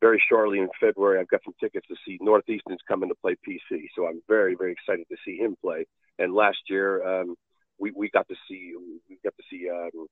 very 0.00 0.22
shortly 0.28 0.58
in 0.58 0.68
February. 0.80 1.20
I've 1.20 1.28
got 1.28 1.42
some 1.44 1.54
tickets 1.60 1.86
to 1.88 1.96
see 2.04 2.18
Northeastern's 2.20 2.80
coming 2.86 3.08
to 3.08 3.14
play 3.14 3.36
PC, 3.48 3.86
so 3.94 4.06
I'm 4.06 4.22
very 4.28 4.54
very 4.54 4.72
excited 4.72 5.06
to 5.10 5.16
see 5.24 5.36
him 5.36 5.56
play. 5.60 5.86
And 6.18 6.34
last 6.34 6.58
year 6.68 7.20
um, 7.20 7.34
we 7.78 7.92
we 7.94 8.10
got 8.10 8.28
to 8.28 8.34
see 8.48 8.74
we 9.08 9.18
got 9.24 9.34
to 9.36 9.42
see 9.50 9.68
um, 9.70 10.06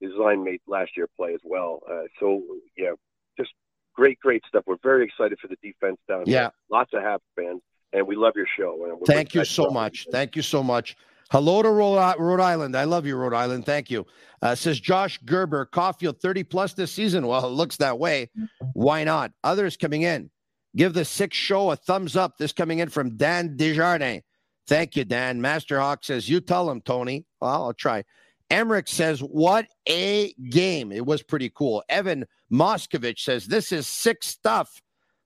his 0.00 0.12
line 0.14 0.44
mate 0.44 0.62
last 0.66 0.90
year 0.96 1.08
play 1.16 1.34
as 1.34 1.40
well. 1.44 1.80
Uh, 1.90 2.02
so 2.20 2.42
yeah, 2.76 2.92
just 3.38 3.50
great 3.94 4.18
great 4.20 4.42
stuff. 4.48 4.64
We're 4.66 4.76
very 4.82 5.04
excited 5.04 5.38
for 5.40 5.48
the 5.48 5.56
defense 5.62 5.98
down 6.08 6.24
Yeah. 6.26 6.40
here. 6.40 6.50
Lots 6.70 6.92
of 6.94 7.00
Habs 7.00 7.20
fans, 7.34 7.60
and 7.92 8.06
we 8.06 8.16
love 8.16 8.34
your 8.36 8.46
show. 8.56 8.84
And 8.84 9.06
Thank 9.06 9.34
you 9.34 9.44
so 9.44 9.70
much. 9.70 10.06
Thank 10.10 10.36
you 10.36 10.42
so 10.42 10.62
much. 10.62 10.96
Hello 11.30 11.60
to 11.60 11.70
Rhode 11.70 12.40
Island. 12.40 12.76
I 12.76 12.84
love 12.84 13.04
you, 13.04 13.16
Rhode 13.16 13.34
Island. 13.34 13.66
Thank 13.66 13.90
you. 13.90 14.06
Uh, 14.42 14.54
says 14.54 14.78
Josh 14.78 15.18
Gerber, 15.24 15.66
Caufield 15.66 16.20
30 16.20 16.44
plus 16.44 16.72
this 16.74 16.92
season. 16.92 17.26
Well, 17.26 17.44
it 17.46 17.50
looks 17.50 17.76
that 17.78 17.98
way. 17.98 18.30
Why 18.74 19.02
not? 19.02 19.32
Others 19.42 19.76
coming 19.76 20.02
in. 20.02 20.30
Give 20.76 20.92
the 20.92 21.04
six 21.04 21.36
show 21.36 21.70
a 21.70 21.76
thumbs 21.76 22.16
up. 22.16 22.38
This 22.38 22.52
coming 22.52 22.78
in 22.78 22.90
from 22.90 23.16
Dan 23.16 23.56
Desjardins. 23.56 24.22
Thank 24.68 24.94
you, 24.94 25.04
Dan. 25.04 25.40
Master 25.40 25.80
Hawk 25.80 26.04
says, 26.04 26.28
You 26.28 26.40
tell 26.40 26.70
him, 26.70 26.80
Tony. 26.80 27.24
Well, 27.40 27.50
I'll 27.64 27.74
try. 27.74 28.04
Emmerich 28.50 28.88
says, 28.88 29.20
What 29.20 29.66
a 29.88 30.32
game. 30.50 30.92
It 30.92 31.06
was 31.06 31.22
pretty 31.22 31.50
cool. 31.50 31.82
Evan 31.88 32.24
Moskovich 32.52 33.20
says, 33.20 33.46
This 33.46 33.72
is 33.72 33.86
sick 33.88 34.22
stuff. 34.22 34.80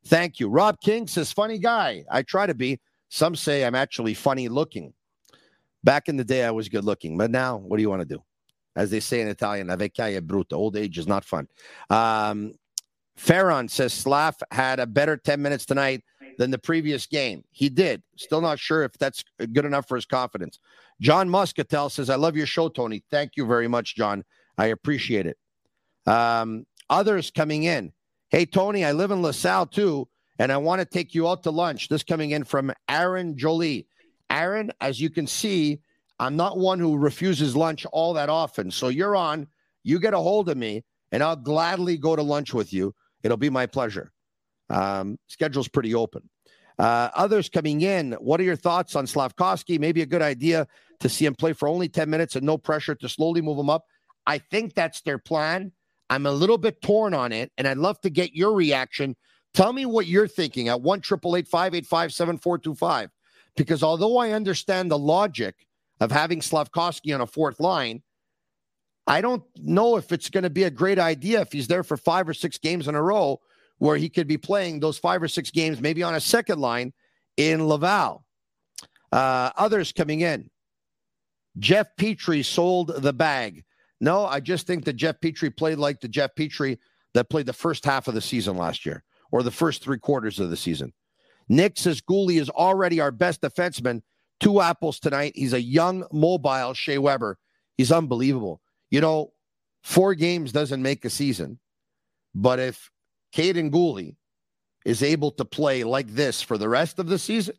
Thank 0.07 0.41
you. 0.41 0.49
Rob 0.49 0.81
King 0.81 1.07
says, 1.07 1.33
Funny 1.33 1.59
guy. 1.59 2.05
I 2.11 2.23
try 2.23 2.47
to 2.47 2.55
be. 2.55 2.81
Some 3.09 3.35
say 3.35 3.65
I'm 3.65 3.75
actually 3.75 4.15
funny 4.15 4.49
looking. 4.49 4.95
Back 5.83 6.09
in 6.09 6.17
the 6.17 6.25
day, 6.25 6.45
I 6.45 6.51
was 6.51 6.69
good 6.69 6.85
looking, 6.85 7.17
but 7.17 7.31
now, 7.31 7.57
what 7.57 7.77
do 7.77 7.83
you 7.83 7.91
want 7.91 8.03
to 8.03 8.09
do? 8.09 8.23
As 8.77 8.91
they 8.91 9.01
say 9.01 9.21
in 9.21 9.29
Italian, 9.29 9.69
vecchiaia 9.69 10.17
è 10.17 10.21
brutta. 10.21 10.53
Old 10.53 10.77
age 10.77 10.99
is 10.99 11.07
not 11.07 11.25
fun. 11.25 11.49
Um, 11.89 12.53
Farron 13.17 13.69
says 13.69 13.93
Slav 13.93 14.37
had 14.51 14.81
a 14.81 14.87
better 14.87 15.17
10 15.17 15.43
minutes 15.43 15.67
tonight 15.67 16.03
than 16.39 16.51
the 16.51 16.59
previous 16.59 17.07
game. 17.07 17.45
He 17.51 17.69
did. 17.69 18.03
Still 18.17 18.41
not 18.41 18.59
sure 18.59 18.83
if 18.83 18.93
that's 18.93 19.25
good 19.53 19.65
enough 19.65 19.87
for 19.89 19.97
his 19.97 20.07
confidence. 20.07 20.59
John 21.01 21.29
Muscatel 21.29 21.91
says, 21.91 22.09
I 22.09 22.15
love 22.15 22.37
your 22.37 22.47
show, 22.47 22.69
Tony. 22.69 23.03
Thank 23.11 23.33
you 23.37 23.47
very 23.47 23.69
much, 23.69 23.95
John. 23.95 24.25
I 24.57 24.67
appreciate 24.67 25.27
it. 25.27 25.37
Um, 26.07 26.67
others 26.89 27.31
coming 27.31 27.65
in. 27.65 27.93
Hey, 28.31 28.47
Tony, 28.47 28.85
I 28.85 28.93
live 28.93 29.11
in 29.11 29.23
LaSalle 29.23 29.67
too, 29.67 30.09
and 30.39 30.53
I 30.53 30.57
want 30.57 30.81
to 30.81 30.87
take 30.87 31.15
you 31.15 31.29
out 31.29 31.43
to 31.43 31.51
lunch. 31.51 31.89
This 31.89 32.03
coming 32.03 32.31
in 32.31 32.45
from 32.45 32.73
Aaron 32.89 33.37
Jolie. 33.37 33.87
Aaron, 34.31 34.73
as 34.81 35.01
you 35.01 35.11
can 35.11 35.27
see, 35.27 35.81
I'm 36.19 36.37
not 36.37 36.59
one 36.59 36.79
who 36.79 36.97
refuses 36.97 37.57
lunch 37.57 37.87
all 37.93 38.15
that 38.15 38.29
often. 38.29 38.71
So 38.71 38.89
you're 38.89 39.17
on, 39.17 39.47
you 39.83 39.99
get 39.99 40.15
a 40.15 40.19
hold 40.19 40.49
of 40.49 40.57
me, 40.57 40.85
and 41.13 41.23
I'll 41.23 41.37
gladly 41.37 41.97
go 41.97 42.15
to 42.15 42.23
lunch 42.23 42.55
with 42.55 42.73
you. 42.73 42.95
It'll 43.23 43.37
be 43.37 43.51
my 43.51 43.67
pleasure. 43.67 44.13
Um, 44.69 45.19
schedule's 45.27 45.69
pretty 45.69 45.95
open. 45.95 46.29
Uh, 46.79 47.11
others 47.15 47.49
coming 47.49 47.83
in, 47.83 48.13
what 48.13 48.41
are 48.41 48.45
your 48.45 48.57
thoughts 48.57 48.97
on 48.97 49.07
Slavkovsky? 49.07 49.79
Maybe 49.79 50.01
a 50.01 50.07
good 50.07 50.23
idea 50.23 50.67
to 51.01 51.09
see 51.09 51.27
him 51.27 51.35
play 51.35 51.53
for 51.53 51.69
only 51.69 51.89
10 51.89 52.09
minutes 52.09 52.37
and 52.37 52.47
no 52.47 52.57
pressure 52.57 52.95
to 52.95 53.09
slowly 53.09 53.43
move 53.43 53.59
him 53.59 53.69
up. 53.69 53.85
I 54.27 54.39
think 54.39 54.75
that's 54.75 55.03
their 55.03 55.19
plan. 55.19 55.73
I'm 56.09 56.27
a 56.27 56.33
little 56.33 56.59
bit 56.59 56.81
torn 56.81 57.15
on 57.15 57.33
it, 57.33 57.53
and 57.59 57.69
I'd 57.69 57.79
love 57.79 58.01
to 58.01 58.11
get 58.11 58.35
your 58.35 58.55
reaction. 58.55 59.17
Tell 59.53 59.73
me 59.73 59.87
what 59.87 60.07
you're 60.07 60.29
thinking 60.29 60.69
at 60.69 60.81
1 60.81 61.03
585 61.03 62.13
7425. 62.13 63.11
Because 63.61 63.83
although 63.83 64.17
I 64.17 64.31
understand 64.31 64.91
the 64.91 64.97
logic 64.97 65.67
of 66.01 66.11
having 66.11 66.41
Slavkovsky 66.41 67.13
on 67.13 67.21
a 67.21 67.27
fourth 67.27 67.61
line, 67.61 68.03
I 69.07 69.21
don't 69.21 69.43
know 69.55 69.99
if 69.99 70.13
it's 70.13 70.31
going 70.31 70.45
to 70.45 70.49
be 70.51 70.63
a 70.63 70.71
great 70.71 70.99
idea 70.99 71.43
if 71.43 71.53
he's 71.53 71.69
there 71.69 71.85
for 71.85 71.99
five 71.99 72.27
or 72.27 72.33
six 72.33 72.57
games 72.57 72.89
in 72.89 72.95
a 72.95 73.03
row 73.03 73.39
where 73.77 73.99
he 73.99 74.09
could 74.09 74.27
be 74.27 74.39
playing 74.39 74.81
those 74.81 74.97
five 74.97 75.23
or 75.23 75.29
six 75.29 75.51
games, 75.51 75.79
maybe 75.79 76.03
on 76.03 76.15
a 76.15 76.21
second 76.21 76.59
line 76.59 76.95
in 77.37 77.67
Laval. 77.69 78.25
Uh, 79.13 79.51
others 79.59 79.93
coming 79.93 80.23
in. 80.23 80.49
Jeff 81.59 81.89
Petry 81.99 82.43
sold 82.43 82.95
the 83.03 83.13
bag. 83.13 83.63
No, 84.01 84.25
I 84.25 84.41
just 84.41 84.67
think 84.67 84.87
that 84.87 84.95
Jeff 84.95 85.21
Petry 85.21 85.55
played 85.55 85.77
like 85.77 86.01
the 86.01 86.09
Jeff 86.09 86.31
Petry 86.35 86.79
that 87.13 87.29
played 87.29 87.45
the 87.45 87.53
first 87.53 87.85
half 87.85 88.09
of 88.09 88.15
the 88.15 88.23
season 88.23 88.57
last 88.57 88.87
year 88.87 89.05
or 89.31 89.43
the 89.43 89.51
first 89.51 89.83
three 89.83 89.99
quarters 89.99 90.41
of 90.41 90.49
the 90.49 90.57
season. 90.57 90.95
Nick 91.51 91.77
says 91.77 92.01
Guhle 92.01 92.41
is 92.41 92.49
already 92.49 93.01
our 93.01 93.11
best 93.11 93.43
defenseman. 93.43 94.03
Two 94.39 94.61
apples 94.61 95.01
tonight. 95.01 95.33
He's 95.35 95.53
a 95.53 95.61
young, 95.61 96.07
mobile 96.13 96.73
Shea 96.75 96.97
Weber. 96.97 97.39
He's 97.77 97.91
unbelievable. 97.91 98.63
You 98.89 99.01
know, 99.01 99.33
four 99.83 100.15
games 100.15 100.53
doesn't 100.53 100.81
make 100.81 101.05
a 101.05 101.11
season, 101.11 101.59
but 102.35 102.61
if 102.61 102.91
Kaiden 103.35 103.73
Guhle 103.73 104.15
is 104.85 105.03
able 105.03 105.33
to 105.33 105.45
play 105.45 105.83
like 105.83 106.07
this 106.09 106.41
for 106.41 106.57
the 106.57 106.69
rest 106.69 107.01
of 107.01 107.09
the 107.09 107.19
season, 107.19 107.57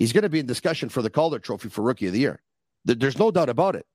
he's 0.00 0.12
going 0.12 0.24
to 0.24 0.28
be 0.28 0.40
in 0.40 0.46
discussion 0.46 0.88
for 0.88 1.00
the 1.00 1.08
Calder 1.08 1.38
Trophy 1.38 1.68
for 1.68 1.82
Rookie 1.82 2.08
of 2.08 2.12
the 2.12 2.18
Year. 2.18 2.42
There's 2.84 3.18
no 3.18 3.30
doubt 3.30 3.48
about 3.48 3.76
it. 3.76 3.86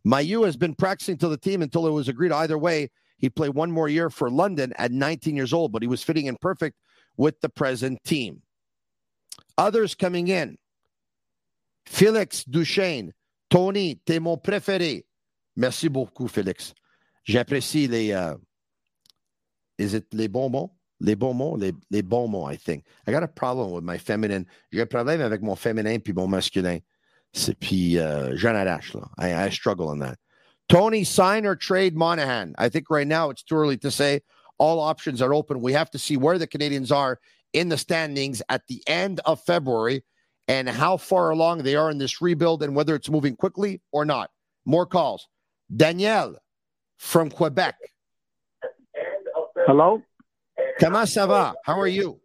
Mailloux 0.04 0.44
has 0.44 0.56
been 0.56 0.74
practicing 0.74 1.16
to 1.18 1.28
the 1.28 1.38
team 1.38 1.62
until 1.62 1.86
it 1.86 1.92
was 1.92 2.08
agreed 2.08 2.32
either 2.32 2.58
way. 2.58 2.90
He'd 3.18 3.34
play 3.34 3.48
one 3.48 3.70
more 3.70 3.88
year 3.88 4.10
for 4.10 4.28
London 4.28 4.72
at 4.76 4.90
19 4.90 5.36
years 5.36 5.52
old, 5.52 5.72
but 5.72 5.82
he 5.82 5.88
was 5.88 6.02
fitting 6.02 6.26
in 6.26 6.36
perfect 6.40 6.76
with 7.16 7.40
the 7.40 7.48
present 7.48 8.02
team. 8.04 8.42
Others 9.56 9.94
coming 9.94 10.28
in 10.28 10.58
Félix 11.86 12.48
Duchesne, 12.48 13.12
Tony, 13.48 14.00
t'es 14.04 14.18
mon 14.18 14.36
préféré. 14.36 15.06
Merci 15.56 15.88
beaucoup, 15.88 16.28
Félix. 16.28 16.74
J'apprécie 17.24 17.88
les. 17.88 18.12
Uh, 18.12 18.36
is 19.78 19.94
it 19.94 20.06
les 20.12 20.28
bonbons? 20.28 20.70
Les 21.00 21.14
bonbons, 21.14 21.56
les, 21.56 21.72
les 21.90 22.02
bonbons, 22.02 22.48
I 22.48 22.56
think. 22.56 22.84
I 23.06 23.12
got 23.12 23.22
a 23.22 23.28
problem 23.28 23.70
with 23.70 23.84
my 23.84 23.98
feminine. 23.98 24.46
J'ai 24.72 24.82
un 24.82 24.86
problème 24.86 25.20
avec 25.20 25.42
mon 25.42 25.56
féminin 25.56 25.98
puis 25.98 26.14
mon 26.14 26.26
masculin. 26.26 26.78
C'est 27.32 27.58
puis 27.58 27.98
uh, 27.98 28.34
j'en 28.34 28.54
arrache 28.54 28.94
là. 28.94 29.08
I, 29.18 29.46
I 29.46 29.50
struggle 29.50 29.88
on 29.88 29.98
that. 29.98 30.18
Tony, 30.68 31.04
sign 31.04 31.46
or 31.46 31.54
trade 31.54 31.94
Monahan. 31.94 32.54
I 32.58 32.68
think 32.68 32.90
right 32.90 33.06
now 33.06 33.30
it's 33.30 33.42
too 33.42 33.56
early 33.56 33.76
to 33.78 33.90
say. 33.90 34.22
All 34.58 34.80
options 34.80 35.20
are 35.20 35.34
open. 35.34 35.60
We 35.60 35.74
have 35.74 35.90
to 35.90 35.98
see 35.98 36.16
where 36.16 36.38
the 36.38 36.46
Canadiens 36.46 36.90
are 36.90 37.20
in 37.52 37.68
the 37.68 37.76
standings 37.76 38.42
at 38.48 38.66
the 38.66 38.82
end 38.86 39.20
of 39.26 39.40
February 39.44 40.02
and 40.48 40.68
how 40.68 40.96
far 40.96 41.30
along 41.30 41.62
they 41.62 41.74
are 41.74 41.90
in 41.90 41.98
this 41.98 42.20
rebuild 42.20 42.62
and 42.62 42.74
whether 42.74 42.94
it's 42.94 43.10
moving 43.10 43.36
quickly 43.36 43.80
or 43.92 44.04
not. 44.04 44.30
More 44.64 44.86
calls. 44.86 45.28
Danielle 45.74 46.36
from 46.96 47.30
Quebec. 47.30 47.76
Hello. 49.66 50.02
Comment 50.78 51.06
ça 51.06 51.26
va? 51.26 51.54
How 51.64 51.78
are 51.78 51.88
you? 51.88 52.20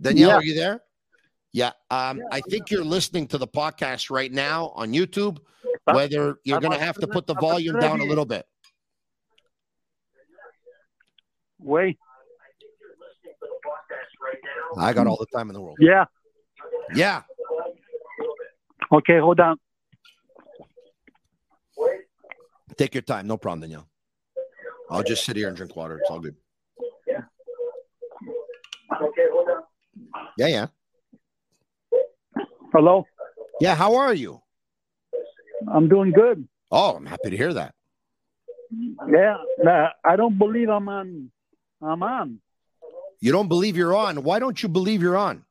Danielle, 0.00 0.28
Yeah. 0.28 0.36
are 0.36 0.44
you 0.44 0.54
there? 0.54 0.80
Yeah. 1.52 1.72
Um, 1.90 2.22
I 2.30 2.40
think 2.40 2.70
you're 2.70 2.84
listening 2.84 3.26
to 3.28 3.38
the 3.38 3.48
podcast 3.48 4.10
right 4.10 4.30
now 4.30 4.68
on 4.74 4.92
YouTube. 4.92 5.38
Whether 5.84 6.36
you're 6.44 6.60
going 6.60 6.78
to 6.78 6.84
have 6.84 6.96
to 6.96 7.06
put 7.06 7.26
the 7.26 7.34
volume 7.34 7.80
down 7.80 8.00
a 8.00 8.04
little 8.04 8.26
bit. 8.26 8.46
Wait. 11.58 11.98
I 14.76 14.92
got 14.92 15.06
all 15.06 15.16
the 15.16 15.26
time 15.26 15.48
in 15.48 15.54
the 15.54 15.60
world. 15.60 15.78
Yeah. 15.80 16.04
Yeah. 16.94 17.22
Okay, 18.92 19.18
hold 19.18 19.40
on. 19.40 19.58
Take 22.76 22.94
your 22.94 23.02
time. 23.02 23.26
No 23.26 23.36
problem, 23.36 23.60
Danielle. 23.60 23.88
I'll 24.90 25.02
just 25.02 25.24
sit 25.24 25.36
here 25.36 25.48
and 25.48 25.56
drink 25.56 25.76
water. 25.76 25.98
It's 25.98 26.10
all 26.10 26.20
good. 26.20 26.36
Yeah. 27.06 27.22
Okay, 29.02 29.26
hold 29.30 29.48
on. 29.48 29.62
Yeah, 30.36 30.46
yeah. 30.46 30.66
Hello. 32.72 33.06
Yeah. 33.60 33.74
How 33.74 33.96
are 33.96 34.14
you? 34.14 34.40
I'm 35.72 35.88
doing 35.88 36.12
good. 36.12 36.46
Oh, 36.70 36.94
I'm 36.96 37.06
happy 37.06 37.30
to 37.30 37.36
hear 37.36 37.52
that. 37.54 37.74
Yeah. 38.70 39.36
Nah, 39.58 39.88
I 40.04 40.16
don't 40.16 40.38
believe 40.38 40.68
I'm 40.68 40.88
on. 40.88 41.30
I'm 41.82 42.02
on 42.02 42.40
You 43.20 43.32
don't 43.32 43.48
believe 43.48 43.76
you're 43.76 43.96
on. 43.96 44.22
Why 44.22 44.38
don't 44.38 44.62
you 44.62 44.68
believe 44.68 45.02
you're 45.02 45.16
on? 45.16 45.44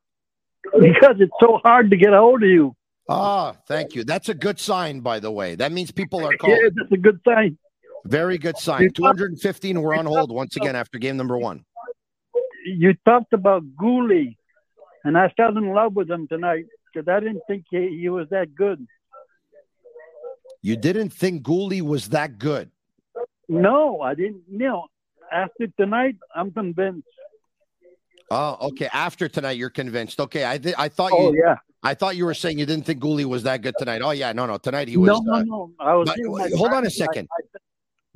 because 0.80 1.15
it's 1.20 1.34
so 1.39 1.59
hard 1.63 1.89
to 1.91 1.97
get 1.97 2.13
a 2.13 2.18
hold 2.18 2.43
of 2.43 2.49
you. 2.49 2.76
Ah, 3.09 3.53
thank 3.68 3.95
you. 3.95 4.03
That's 4.03 4.30
a 4.30 4.34
good 4.34 4.59
sign, 4.59 4.99
by 4.99 5.20
the 5.20 5.32
way. 5.32 5.55
That 5.55 5.72
means 5.72 5.91
people 5.91 6.26
are 6.26 6.36
calling. 6.36 6.57
Yeah, 6.61 6.70
that's 6.76 6.91
a 6.91 6.97
good 6.97 7.20
sign. 7.26 7.57
Very 8.05 8.38
good 8.38 8.57
sign. 8.57 8.91
215 8.91 9.82
were 9.82 9.93
on 9.93 10.05
hold 10.05 10.32
once 10.32 10.55
again 10.55 10.76
after 10.76 10.97
game 10.97 11.18
number 11.18 11.38
one. 11.38 11.63
You 12.65 12.95
talked 13.05 13.32
about 13.32 13.63
Guhle, 13.80 14.36
and 15.03 15.18
I 15.18 15.34
fell 15.38 15.57
in 15.57 15.74
love 15.74 15.95
with 15.95 16.09
him 16.09 16.28
tonight 16.28 16.65
because 16.93 17.07
I 17.07 17.20
didn't 17.22 17.41
think 17.47 17.65
he, 17.70 17.97
he 18.01 18.09
was 18.09 18.28
that 18.30 18.53
good. 18.55 18.86
You 20.61 20.76
didn't 20.76 21.11
think 21.11 21.43
Guhle 21.43 21.82
was 21.82 22.09
that 22.09 22.38
good. 22.38 22.72
No, 23.47 24.01
I 24.01 24.15
didn't. 24.15 24.41
You 24.49 24.57
know, 24.57 24.88
after 25.32 25.68
tonight, 25.80 26.18
I'm 26.36 26.51
convinced. 26.51 27.07
Oh, 28.30 28.58
okay. 28.70 28.90
After 28.94 29.28
tonight, 29.30 29.58
you're 29.58 29.70
convinced. 29.70 30.20
Okay, 30.20 30.46
I 30.46 30.58
th- 30.58 30.76
I 30.78 30.90
thought 30.90 31.12
Oh 31.14 31.32
you. 31.32 31.42
yeah. 31.46 31.56
I 31.84 31.94
thought 31.94 32.16
you 32.18 32.26
were 32.26 32.34
saying 32.34 32.60
you 32.60 32.66
didn't 32.66 32.86
think 32.86 33.02
Guhle 33.02 33.24
was 33.26 33.44
that 33.44 33.62
good 33.62 33.76
tonight. 33.78 34.02
Oh 34.02 34.12
yeah, 34.12 34.34
no, 34.34 34.46
no. 34.46 34.58
Tonight 34.58 34.88
he 34.90 34.98
was. 34.98 35.08
no, 35.08 35.20
no, 35.22 35.34
uh, 35.34 35.44
no. 35.44 35.72
I 35.80 35.96
was. 35.96 36.10
but- 36.10 36.52
hold 36.58 36.72
on 36.72 36.78
a 36.80 36.82
practice. 36.82 37.02
I- 37.02 37.06
second. 37.06 37.28
I- 37.32 37.58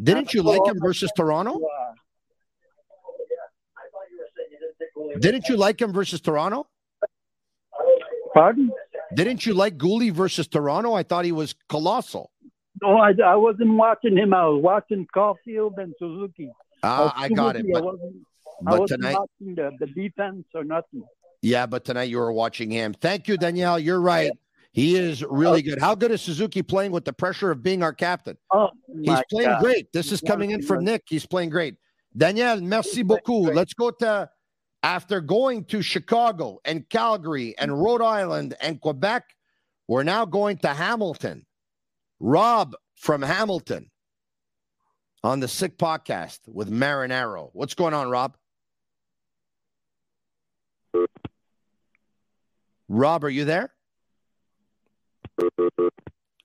Didn't 0.04 0.34
you 0.34 0.42
like 0.44 0.66
him 0.66 0.78
versus 0.82 1.12
Toronto? 1.16 1.62
uh, 1.62 1.94
Didn't 5.20 5.48
you 5.48 5.58
like 5.58 5.82
him 5.82 5.94
versus 5.94 6.22
Toronto? 6.22 6.68
Pardon? 8.34 8.72
Didn't 9.14 9.46
you 9.46 9.54
like 9.54 9.78
Guhle 9.78 10.12
versus 10.12 10.48
Toronto? 10.48 10.94
I 10.94 11.04
thought 11.04 11.26
he 11.26 11.32
was 11.32 11.54
colossal. 11.70 12.32
No, 12.82 12.98
I, 12.98 13.12
I 13.24 13.36
wasn't 13.36 13.74
watching 13.74 14.18
him. 14.18 14.34
I 14.34 14.48
was 14.48 14.62
watching 14.64 15.06
Caufield 15.16 15.78
and 15.78 15.94
Suzuki. 16.00 16.50
Ah, 16.84 17.14
I 17.16 17.28
too 17.28 17.36
got 17.36 17.56
it. 17.58 17.66
busy. 17.68 17.82
But, 18.64 18.74
I 18.74 18.80
wasn't 18.80 19.02
tonight, 19.02 19.18
watching 19.18 19.56
the, 19.56 19.72
the 19.80 19.88
defense 19.88 20.46
or 20.54 20.64
nothing. 20.64 21.04
yeah, 21.42 21.66
but 21.66 21.86
tonight 21.86 22.10
you 22.10 22.18
were 22.18 22.32
watching 22.32 22.70
him. 22.72 22.94
Thank 22.94 23.28
you, 23.28 23.38
Danielle. 23.38 23.80
You're 23.80 24.02
right. 24.02 24.32
He 24.74 24.96
is 24.96 25.24
really 25.24 25.60
oh. 25.60 25.72
good. 25.72 25.80
How 25.80 25.96
good 25.96 26.12
is 26.12 26.22
Suzuki 26.22 26.62
playing 26.62 26.92
with 26.92 27.04
the 27.04 27.14
pressure 27.14 27.52
of 27.52 27.62
being 27.62 27.84
our 27.84 27.94
captain? 27.94 28.38
Oh, 28.54 28.70
He's 28.88 29.22
playing 29.30 29.50
God. 29.50 29.62
great. 29.62 29.92
This 29.92 30.12
is 30.12 30.22
coming 30.22 30.52
in 30.52 30.62
from 30.62 30.86
Nick. 30.86 31.04
He's 31.08 31.26
playing 31.26 31.50
great. 31.50 31.76
Danielle, 32.16 32.62
merci 32.62 33.04
beaucoup. 33.04 33.54
Let's 33.54 33.74
go 33.74 33.92
to 33.92 34.30
after 34.84 35.22
going 35.22 35.66
to 35.66 35.82
Chicago 35.82 36.60
and 36.66 36.88
Calgary 36.90 37.56
and 37.58 37.82
Rhode 37.82 38.02
Island 38.02 38.56
and 38.62 38.82
Quebec, 38.82 39.24
we're 39.88 40.04
now 40.04 40.26
going 40.26 40.58
to 40.60 40.70
Hamilton. 40.70 41.46
Rob 42.20 42.76
from 42.96 43.22
Hamilton 43.22 43.90
on 45.24 45.40
the 45.40 45.48
Sick 45.48 45.78
Podcast 45.78 46.40
with 46.48 46.72
Marinaro. 46.72 47.50
What's 47.54 47.74
going 47.74 47.94
on, 47.94 48.10
Rob? 48.10 48.36
Rob, 52.90 53.24
are 53.24 53.30
you 53.30 53.46
there? 53.46 53.72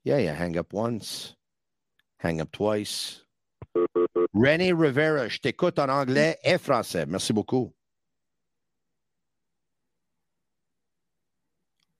Yeah, 0.04 0.18
yeah. 0.18 0.34
Hang 0.34 0.56
up 0.56 0.72
once, 0.72 1.34
hang 2.18 2.40
up 2.40 2.52
twice. 2.52 3.22
René 4.34 4.72
Rivera, 4.78 5.28
je 5.28 5.38
t'écoute 5.40 5.78
en 5.78 5.88
anglais 5.88 6.36
et 6.44 6.58
français. 6.58 7.06
Merci 7.06 7.32
beaucoup. 7.32 7.72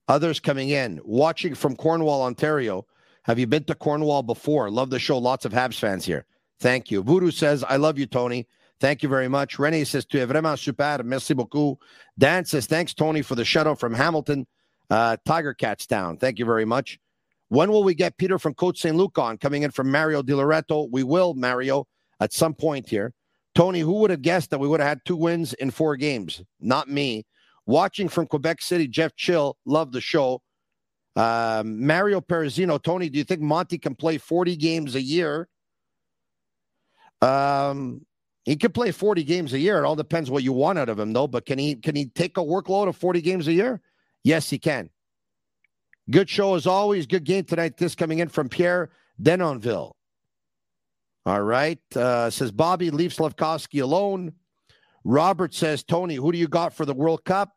Others 0.08 0.40
coming 0.40 0.70
in, 0.70 1.00
watching 1.04 1.54
from 1.54 1.74
Cornwall, 1.74 2.22
Ontario. 2.22 2.86
Have 3.24 3.40
you 3.40 3.46
been 3.46 3.64
to 3.64 3.74
Cornwall 3.74 4.22
before? 4.22 4.70
Love 4.70 4.90
the 4.90 5.00
show. 5.00 5.18
Lots 5.18 5.44
of 5.44 5.52
Habs 5.52 5.78
fans 5.78 6.04
here. 6.04 6.24
Thank 6.60 6.92
you. 6.92 7.02
Voodoo 7.02 7.32
says, 7.32 7.64
I 7.64 7.76
love 7.76 7.98
you, 7.98 8.06
Tony. 8.06 8.46
Thank 8.80 9.02
you 9.02 9.08
very 9.08 9.28
much. 9.28 9.56
René 9.56 9.86
says, 9.86 10.04
Tu 10.04 10.18
es 10.18 10.26
vraiment 10.28 10.58
super. 10.58 11.02
Merci 11.02 11.34
beaucoup. 11.34 11.78
Dan 12.18 12.44
says, 12.44 12.66
Thanks, 12.66 12.92
Tony, 12.92 13.22
for 13.22 13.34
the 13.34 13.42
shutout 13.42 13.78
from 13.78 13.94
Hamilton. 13.94 14.46
Uh, 14.90 15.16
Tiger 15.24 15.54
Cats 15.54 15.86
down. 15.86 16.18
Thank 16.18 16.38
you 16.38 16.44
very 16.44 16.64
much. 16.64 16.98
When 17.48 17.70
will 17.70 17.84
we 17.84 17.94
get 17.94 18.18
Peter 18.18 18.38
from 18.38 18.54
Côte 18.54 18.76
St. 18.76 18.96
Luc 18.96 19.18
on? 19.18 19.38
Coming 19.38 19.62
in 19.62 19.70
from 19.70 19.90
Mario 19.90 20.22
Di 20.22 20.34
Loretto. 20.34 20.88
We 20.90 21.02
will, 21.02 21.34
Mario, 21.34 21.86
at 22.20 22.32
some 22.32 22.54
point 22.54 22.88
here. 22.88 23.12
Tony, 23.54 23.80
who 23.80 23.94
would 24.00 24.10
have 24.10 24.22
guessed 24.22 24.50
that 24.50 24.58
we 24.58 24.68
would 24.68 24.80
have 24.80 24.88
had 24.88 25.00
two 25.04 25.16
wins 25.16 25.54
in 25.54 25.70
four 25.70 25.96
games? 25.96 26.42
Not 26.60 26.88
me. 26.88 27.24
Watching 27.64 28.08
from 28.08 28.26
Quebec 28.26 28.60
City, 28.60 28.86
Jeff 28.86 29.16
Chill. 29.16 29.56
Love 29.64 29.92
the 29.92 30.00
show. 30.00 30.42
Um, 31.16 31.86
Mario 31.86 32.20
Perazino, 32.20 32.80
Tony, 32.80 33.08
do 33.08 33.16
you 33.16 33.24
think 33.24 33.40
Monty 33.40 33.78
can 33.78 33.94
play 33.94 34.18
40 34.18 34.56
games 34.56 34.94
a 34.94 35.00
year? 35.00 35.48
Um, 37.22 38.04
he 38.46 38.56
could 38.56 38.72
play 38.72 38.92
40 38.92 39.24
games 39.24 39.52
a 39.52 39.58
year. 39.58 39.78
It 39.78 39.84
all 39.84 39.96
depends 39.96 40.30
what 40.30 40.44
you 40.44 40.52
want 40.52 40.78
out 40.78 40.88
of 40.88 40.98
him, 40.98 41.12
though. 41.12 41.26
But 41.26 41.44
can 41.44 41.58
he 41.58 41.74
can 41.74 41.96
he 41.96 42.06
take 42.06 42.38
a 42.38 42.42
workload 42.42 42.88
of 42.88 42.96
40 42.96 43.20
games 43.20 43.48
a 43.48 43.52
year? 43.52 43.80
Yes, 44.22 44.48
he 44.48 44.58
can. 44.58 44.88
Good 46.08 46.30
show 46.30 46.54
as 46.54 46.66
always. 46.66 47.06
Good 47.06 47.24
game 47.24 47.44
tonight. 47.44 47.76
This 47.76 47.96
coming 47.96 48.20
in 48.20 48.28
from 48.28 48.48
Pierre 48.48 48.90
Denonville. 49.20 49.92
All 51.26 51.42
right. 51.42 51.80
Uh, 51.94 52.30
says 52.30 52.52
Bobby, 52.52 52.90
leave 52.90 53.12
Slavkovsky 53.12 53.80
alone. 53.80 54.32
Robert 55.02 55.52
says, 55.52 55.82
Tony, 55.82 56.14
who 56.14 56.30
do 56.30 56.38
you 56.38 56.46
got 56.46 56.72
for 56.72 56.84
the 56.84 56.94
World 56.94 57.24
Cup? 57.24 57.52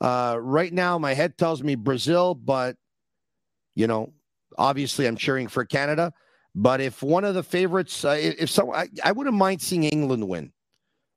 Uh, 0.00 0.36
right 0.40 0.72
now, 0.72 0.98
my 0.98 1.14
head 1.14 1.36
tells 1.36 1.62
me 1.62 1.74
Brazil, 1.74 2.34
but, 2.34 2.76
you 3.74 3.88
know, 3.88 4.12
obviously 4.56 5.06
I'm 5.06 5.16
cheering 5.16 5.48
for 5.48 5.64
Canada. 5.64 6.12
But 6.54 6.80
if 6.80 7.02
one 7.02 7.24
of 7.24 7.34
the 7.34 7.42
favorites, 7.42 8.04
uh, 8.04 8.16
if 8.18 8.50
so, 8.50 8.72
I, 8.72 8.88
I 9.02 9.12
wouldn't 9.12 9.36
mind 9.36 9.62
seeing 9.62 9.84
England 9.84 10.28
win. 10.28 10.52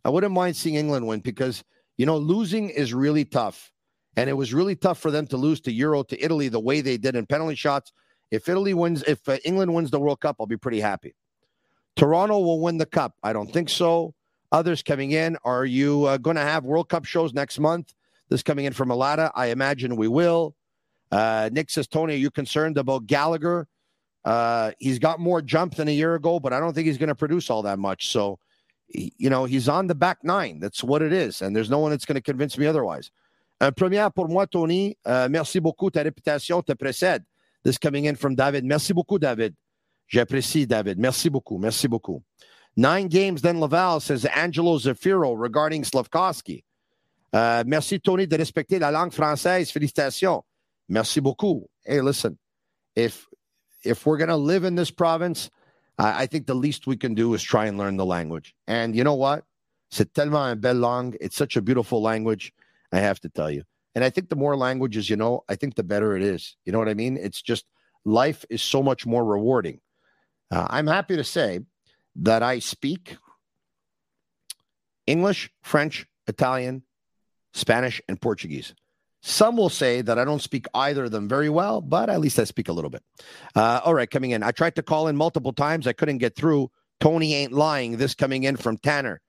I 0.06 0.10
wouldn't 0.10 0.34
mind 0.34 0.56
seeing 0.56 0.76
England 0.76 1.06
win 1.08 1.20
because, 1.20 1.64
you 1.98 2.06
know, 2.06 2.18
losing 2.18 2.70
is 2.70 2.94
really 2.94 3.26
tough. 3.26 3.72
And 4.18 4.30
it 4.30 4.34
was 4.34 4.54
really 4.54 4.76
tough 4.76 5.00
for 5.00 5.12
them 5.12 5.28
to 5.28 5.38
lose 5.38 5.60
to 5.62 5.74
Euro 5.74 6.04
to 6.04 6.24
Italy 6.24 6.48
the 6.48 6.60
way 6.60 6.80
they 6.80 6.98
did 6.98 7.16
in 7.16 7.26
penalty 7.26 7.56
shots. 7.56 7.92
If 8.32 8.48
Italy 8.48 8.74
wins, 8.74 9.04
if 9.04 9.28
uh, 9.28 9.38
England 9.44 9.74
wins 9.74 9.92
the 9.92 10.00
World 10.00 10.22
Cup, 10.22 10.38
I'll 10.40 10.46
be 10.46 10.58
pretty 10.58 10.80
happy. 10.80 11.16
Toronto 11.96 12.40
will 12.40 12.62
win 12.62 12.78
the 12.78 12.86
cup. 12.86 13.16
I 13.24 13.34
don't 13.34 13.52
think 13.52 13.70
so. 13.70 14.14
Others 14.52 14.84
coming 14.84 15.12
in. 15.12 15.38
Are 15.44 15.66
you 15.66 16.06
uh, 16.06 16.18
going 16.18 16.36
to 16.36 16.42
have 16.42 16.64
World 16.64 16.88
Cup 16.90 17.06
shows 17.06 17.34
next 17.34 17.60
month? 17.60 17.94
This 18.30 18.42
coming 18.42 18.66
in 18.66 18.74
from 18.74 18.90
Alada. 18.90 19.32
I 19.36 19.48
imagine 19.48 19.96
we 19.96 20.08
will. 20.08 20.56
Uh, 21.12 21.50
Nick 21.52 21.70
says, 21.70 21.88
Tony, 21.88 22.14
are 22.14 22.18
you 22.18 22.32
concerned 22.32 22.78
about 22.78 23.06
Gallagher? 23.06 23.68
Uh, 24.26 24.72
he's 24.80 25.00
got 25.00 25.20
more 25.20 25.42
jump 25.42 25.76
than 25.76 25.88
a 25.88 25.92
year 25.92 26.16
ago, 26.16 26.40
but 26.40 26.52
I 26.52 26.60
don't 26.60 26.74
think 26.74 26.88
he's 26.88 26.98
going 26.98 27.10
to 27.10 27.16
produce 27.16 27.50
all 27.50 27.62
that 27.62 27.78
much. 27.78 28.10
So, 28.10 28.40
you 28.90 29.30
know, 29.30 29.46
he's 29.46 29.70
on 29.70 29.88
the 29.88 29.96
back 29.96 30.24
nine. 30.24 30.60
That's 30.60 30.84
what 30.84 31.02
it 31.02 31.14
is. 31.14 31.42
And 31.42 31.56
there's 31.56 31.70
no 31.70 31.80
one 31.80 31.92
that's 31.92 32.06
going 32.06 32.16
to 32.16 32.22
convince 32.22 32.58
me 32.58 32.66
otherwise. 32.66 33.12
Un 33.62 33.72
premier 33.72 34.10
pour 34.10 34.28
moi, 34.28 34.46
Tony. 34.46 34.98
Uh, 35.06 35.28
merci 35.30 35.60
beaucoup. 35.60 35.92
Ta 35.92 36.04
réputation 36.04 36.66
te 36.66 36.74
précède. 36.74 37.24
This 37.64 37.78
coming 37.78 38.06
in 38.06 38.16
from 38.16 38.36
David. 38.36 38.66
Merci 38.66 38.94
beaucoup, 38.94 39.20
David. 39.20 39.56
J'apprécie, 40.12 40.68
David. 40.68 41.00
Merci 41.00 41.30
beaucoup. 41.30 41.58
Merci 41.58 41.88
beaucoup. 41.88 42.22
Nine 42.76 43.08
games, 43.08 43.42
then 43.42 43.60
Laval 43.60 44.02
says 44.02 44.26
Angelo 44.26 44.78
Zafiro 44.78 45.34
regarding 45.38 45.84
Slavkovsky. 45.84 46.64
Uh, 47.32 47.64
merci, 47.66 48.00
Tony, 48.00 48.28
de 48.28 48.38
respecter 48.38 48.80
la 48.80 48.92
langue 48.92 49.14
française. 49.14 49.72
Félicitations. 49.72 50.44
Merci 50.90 51.22
beaucoup. 51.22 51.68
Hey, 51.84 52.02
listen, 52.02 52.38
if 52.96 53.26
if 53.86 54.06
we're 54.06 54.18
going 54.18 54.30
to 54.30 54.36
live 54.36 54.64
in 54.64 54.76
this 54.76 54.92
province, 54.92 55.50
I, 55.98 56.24
I 56.24 56.26
think 56.26 56.48
the 56.48 56.56
least 56.56 56.88
we 56.88 56.98
can 56.98 57.14
do 57.14 57.34
is 57.34 57.44
try 57.44 57.66
and 57.66 57.78
learn 57.78 57.98
the 57.98 58.06
language. 58.06 58.56
And 58.68 58.96
you 58.96 59.04
know 59.04 59.16
what? 59.16 59.44
C'est 59.92 60.12
tellement 60.14 60.52
une 60.52 60.60
belle 60.60 60.80
langue. 60.80 61.16
It's 61.22 61.38
such 61.38 61.56
a 61.56 61.62
beautiful 61.62 62.02
language. 62.02 62.54
I 62.92 63.00
have 63.00 63.20
to 63.22 63.30
tell 63.30 63.52
you. 63.52 63.64
And 63.94 64.04
I 64.04 64.10
think 64.10 64.30
the 64.30 64.36
more 64.36 64.58
languages 64.58 65.10
you 65.10 65.16
know, 65.16 65.44
I 65.48 65.56
think 65.56 65.76
the 65.76 65.84
better 65.84 66.16
it 66.18 66.24
is. 66.24 66.58
You 66.66 66.74
know 66.74 66.80
what 66.80 66.90
I 66.90 66.94
mean? 66.94 67.18
It's 67.18 67.42
just 67.42 67.66
life 68.04 68.44
is 68.50 68.62
so 68.62 68.84
much 68.84 69.06
more 69.06 69.24
rewarding. 69.24 69.80
Uh, 70.52 70.68
I'm 70.70 70.88
happy 70.88 71.16
to 71.16 71.24
say 71.24 71.62
that 72.18 72.44
I 72.44 72.60
speak 72.60 73.18
English, 75.08 75.52
French, 75.64 76.08
Italian, 76.28 76.84
Spanish, 77.54 78.02
and 78.10 78.20
Portuguese. 78.20 78.74
Some 79.28 79.58
will 79.58 79.70
say 79.70 80.02
that 80.02 80.20
I 80.20 80.24
don't 80.24 80.42
speak 80.42 80.68
either 80.76 81.06
of 81.06 81.12
them 81.12 81.28
very 81.28 81.50
well, 81.50 81.82
but 81.82 82.12
at 82.12 82.20
least 82.20 82.38
I 82.38 82.44
speak 82.44 82.70
a 82.70 82.72
little 82.72 82.92
bit. 82.92 83.02
Uh, 83.56 83.82
all 83.84 83.96
right, 83.96 84.08
coming 84.08 84.32
in. 84.32 84.44
I 84.44 84.52
tried 84.52 84.76
to 84.76 84.84
call 84.84 85.08
in 85.08 85.18
multiple 85.18 85.52
times. 85.52 85.88
I 85.88 85.94
couldn't 85.94 86.20
get 86.20 86.36
through. 86.36 86.70
Tony 87.00 87.34
ain't 87.34 87.52
lying. 87.52 87.98
This 87.98 88.14
coming 88.14 88.44
in 88.44 88.56
from 88.56 88.78
Tanner. 88.78 89.20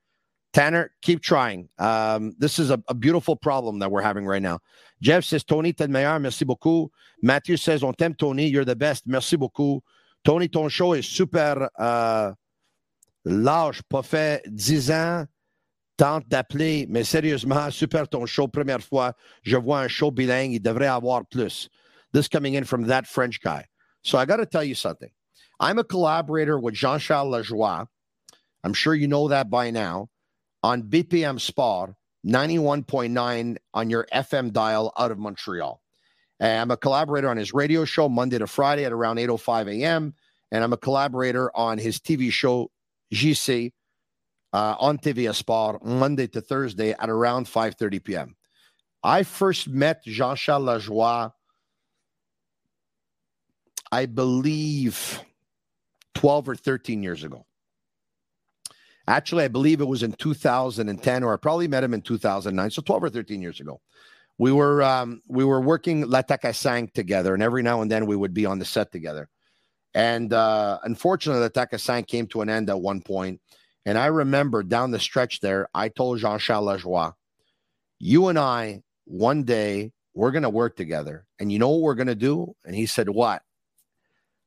Tanner, 0.53 0.91
keep 1.01 1.23
trying. 1.23 1.71
Um, 1.79 2.35
this 2.39 2.59
is 2.59 2.71
a, 2.71 2.79
a, 2.89 2.95
beautiful 2.95 3.37
problem 3.37 3.79
that 3.79 3.91
we're 3.91 4.03
having 4.03 4.27
right 4.27 4.43
now. 4.43 4.59
Jeff 5.01 5.25
says, 5.25 5.45
Tony, 5.45 5.73
t'es 5.73 5.87
le 5.87 5.93
meilleur. 5.93 6.21
Merci 6.21 6.45
beaucoup. 6.45 6.91
Matthew 7.23 7.57
says, 7.57 7.83
on 7.83 7.95
t'aime, 7.95 8.15
Tony. 8.15 8.47
You're 8.49 8.67
the 8.67 8.77
best. 8.77 9.07
Merci 9.07 9.37
beaucoup. 9.37 9.83
Tony, 10.27 10.47
ton 10.49 10.69
show 10.69 10.93
est 10.93 11.01
super 11.01 11.71
uh, 11.79 12.33
large. 13.25 13.83
Pas 13.89 14.03
fait 14.03 14.43
10 14.55 14.91
ans. 14.91 15.27
Tente 15.97 16.29
d'appeler, 16.29 16.87
mais 16.89 17.05
sérieusement, 17.05 17.71
super 17.71 18.07
ton 18.07 18.27
show. 18.27 18.47
Première 18.47 18.83
fois, 18.83 19.15
je 19.43 19.57
vois 19.57 19.81
un 19.81 19.89
show 19.89 20.11
bilingue. 20.11 20.53
Il 20.53 20.61
devrait 20.61 20.89
avoir 20.89 21.25
plus. 21.27 21.69
This 22.13 22.29
coming 22.29 22.55
in 22.55 22.65
from 22.65 22.87
that 22.87 23.07
French 23.07 23.41
guy. 23.41 23.65
So 24.03 24.19
I 24.19 24.27
got 24.27 24.37
to 24.37 24.47
tell 24.47 24.65
you 24.65 24.75
something. 24.75 25.11
I'm 25.59 25.79
a 25.79 25.85
collaborator 25.85 26.59
with 26.59 26.75
Jean 26.75 26.99
Charles 26.99 27.49
Lajoie. 27.51 27.87
I'm 28.63 28.75
sure 28.75 28.95
you 28.95 29.09
know 29.09 29.29
that 29.29 29.49
by 29.49 29.71
now 29.71 30.09
on 30.63 30.83
BPM 30.83 31.41
Sport 31.41 31.95
91.9 32.27 33.57
on 33.73 33.91
your 33.91 34.07
FM 34.13 34.53
dial 34.53 34.93
out 34.99 35.11
of 35.11 35.19
Montreal. 35.19 35.81
And 36.41 36.61
I'm 36.61 36.71
a 36.71 36.77
collaborator 36.77 37.29
on 37.29 37.37
his 37.37 37.55
radio 37.55 37.85
show 37.85 38.09
Monday 38.09 38.39
to 38.39 38.47
Friday 38.47 38.85
at 38.85 38.93
around 38.93 39.17
8:05 39.17 39.81
a.m. 39.81 40.15
And 40.53 40.63
I'm 40.63 40.73
a 40.73 40.77
collaborator 40.77 41.51
on 41.57 41.79
his 41.79 41.99
TV 41.99 42.31
show 42.31 42.71
JC 43.15 43.73
uh, 44.53 44.77
on 44.79 44.99
TV 44.99 45.33
Sport 45.35 45.85
Monday 45.85 46.27
to 46.29 46.41
Thursday 46.41 46.95
at 46.99 47.11
around 47.11 47.47
5:30 47.47 48.05
p.m. 48.05 48.37
I 49.03 49.23
first 49.23 49.69
met 49.69 50.03
Jean-Charles 50.05 50.89
Lajoie, 50.89 51.33
I 53.93 54.07
believe, 54.07 55.21
12 56.15 56.49
or 56.49 56.57
13 56.57 57.03
years 57.03 57.23
ago. 57.23 57.47
Actually, 59.09 59.45
I 59.45 59.49
believe 59.49 59.81
it 59.81 59.87
was 59.87 60.03
in 60.03 60.13
2010, 60.13 61.23
or 61.23 61.33
I 61.33 61.37
probably 61.37 61.69
met 61.69 61.85
him 61.85 61.95
in 61.95 62.03
2009, 62.03 62.71
so 62.71 62.83
12 62.83 63.05
or 63.05 63.11
13 63.11 63.41
years 63.41 63.61
ago. 63.61 63.81
We 64.39 64.53
were 64.53 64.83
um, 64.83 65.23
we 65.29 65.45
were 65.45 65.61
working 65.61 66.05
à 66.05 66.55
Cinq 66.55 66.93
together, 66.93 67.33
and 67.33 67.43
every 67.43 67.63
now 67.63 67.81
and 67.83 67.91
then 67.91 68.07
we 68.07 68.17
would 68.17 68.35
be 68.35 68.45
on 68.45 68.59
the 68.59 68.65
set 68.65 68.91
together. 68.91 69.29
And 69.95 70.33
uh, 70.33 70.79
unfortunately, 70.83 71.49
à 71.49 71.81
Cinq 71.81 72.09
came 72.09 72.27
to 72.29 72.43
an 72.43 72.51
end 72.51 72.69
at 72.69 72.81
one 72.81 73.01
point. 73.01 73.41
And 73.87 73.97
I 73.97 74.07
remember 74.07 74.65
down 74.65 74.91
the 74.91 74.99
stretch 74.99 75.41
there, 75.41 75.69
I 75.73 75.89
told 75.89 76.19
Jean 76.19 76.41
Charles 76.41 76.83
Lajoie, 76.83 77.15
you 78.01 78.27
and 78.27 78.39
I, 78.39 78.83
one 79.05 79.45
day, 79.45 79.93
we're 80.13 80.33
going 80.33 80.43
to 80.43 80.51
work 80.51 80.77
together. 80.77 81.25
And 81.39 81.53
you 81.53 81.61
know 81.61 81.69
what 81.69 81.83
we're 81.83 81.95
going 81.95 82.09
to 82.09 82.17
do? 82.17 82.55
And 82.65 82.75
he 82.75 82.87
said, 82.87 83.09
What? 83.09 83.43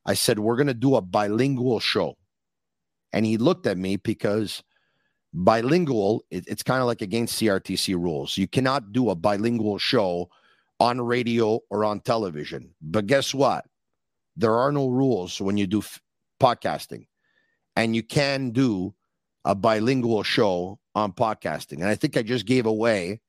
I 0.04 0.12
said, 0.12 0.38
We're 0.38 0.56
going 0.56 0.66
to 0.66 0.74
do 0.74 0.94
a 0.94 1.00
bilingual 1.00 1.80
show. 1.80 2.18
And 3.14 3.24
he 3.24 3.38
looked 3.38 3.66
at 3.66 3.78
me 3.78 3.96
because 3.96 4.62
bilingual, 5.32 6.22
it, 6.30 6.44
it's 6.46 6.62
kind 6.62 6.82
of 6.82 6.86
like 6.86 7.00
against 7.00 7.40
CRTC 7.40 7.94
rules. 7.94 8.36
You 8.36 8.46
cannot 8.46 8.92
do 8.92 9.08
a 9.08 9.14
bilingual 9.14 9.78
show 9.78 10.28
on 10.78 11.00
radio 11.00 11.60
or 11.70 11.84
on 11.84 12.00
television. 12.00 12.74
But 12.82 13.06
guess 13.06 13.32
what? 13.32 13.64
There 14.36 14.54
are 14.54 14.70
no 14.70 14.88
rules 14.88 15.40
when 15.40 15.56
you 15.56 15.66
do 15.66 15.78
f- 15.78 16.00
podcasting, 16.40 17.06
and 17.74 17.96
you 17.96 18.02
can 18.02 18.50
do 18.50 18.94
a 19.44 19.54
bilingual 19.54 20.22
show 20.22 20.78
on 20.94 21.12
podcasting. 21.12 21.74
And 21.78 21.86
I 21.86 21.94
think 21.94 22.16
I 22.16 22.22
just 22.22 22.46
gave 22.46 22.66
away 22.66 23.20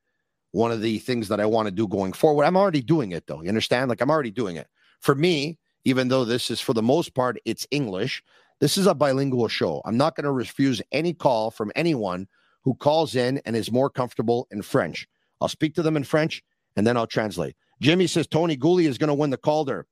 one 0.52 0.72
of 0.72 0.82
the 0.82 1.00
things 1.00 1.28
that 1.30 1.40
I 1.40 1.46
want 1.46 1.68
to 1.68 1.72
do 1.72 1.88
going 1.88 2.14
forward. 2.14 2.44
I'm 2.44 2.58
already 2.58 2.82
doing 2.82 3.12
it 3.12 3.28
though. 3.28 3.42
You 3.42 3.50
understand? 3.50 3.90
Like 3.90 4.02
I'm 4.02 4.12
already 4.12 4.32
doing 4.32 4.58
it. 4.58 4.68
For 5.00 5.16
me, 5.16 5.58
even 5.86 6.10
though 6.10 6.26
this 6.26 6.52
is 6.52 6.62
for 6.62 6.74
the 6.74 6.82
most 6.82 7.14
part 7.14 7.40
it's 7.46 7.66
English, 7.72 8.24
this 8.60 8.78
is 8.78 8.86
a 8.86 8.94
bilingual 8.94 9.48
show. 9.48 9.82
I'm 9.86 9.98
not 9.98 10.16
going 10.16 10.26
to 10.26 10.32
refuse 10.32 10.82
any 10.92 11.14
call 11.14 11.50
from 11.50 11.72
anyone 11.76 12.28
who 12.64 12.76
calls 12.76 13.16
in 13.16 13.42
and 13.46 13.56
is 13.56 13.72
more 13.72 13.90
comfortable 13.90 14.48
in 14.52 14.62
French. 14.62 15.08
I'll 15.40 15.48
speak 15.48 15.74
to 15.76 15.82
them 15.82 15.98
in 15.98 16.04
French 16.04 16.44
and 16.76 16.86
then 16.86 16.98
I'll 16.98 17.08
translate. 17.08 17.56
Jimmy 17.82 18.06
says 18.06 18.28
Tony 18.28 18.56
Guhle 18.56 18.88
is 18.88 18.98
going 18.98 19.08
to 19.08 19.14
win 19.16 19.32
the 19.32 19.38
Calder. 19.38 19.88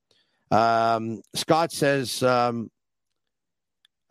Um, 0.52 1.22
Scott 1.34 1.72
says, 1.72 2.22
um, 2.22 2.70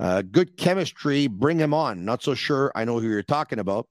uh, 0.00 0.22
good 0.22 0.56
chemistry. 0.56 1.26
Bring 1.26 1.58
him 1.58 1.74
on. 1.74 2.04
Not 2.04 2.22
so 2.22 2.34
sure 2.34 2.72
I 2.74 2.84
know 2.84 3.00
who 3.00 3.08
you're 3.08 3.22
talking 3.22 3.58
about. 3.58 3.88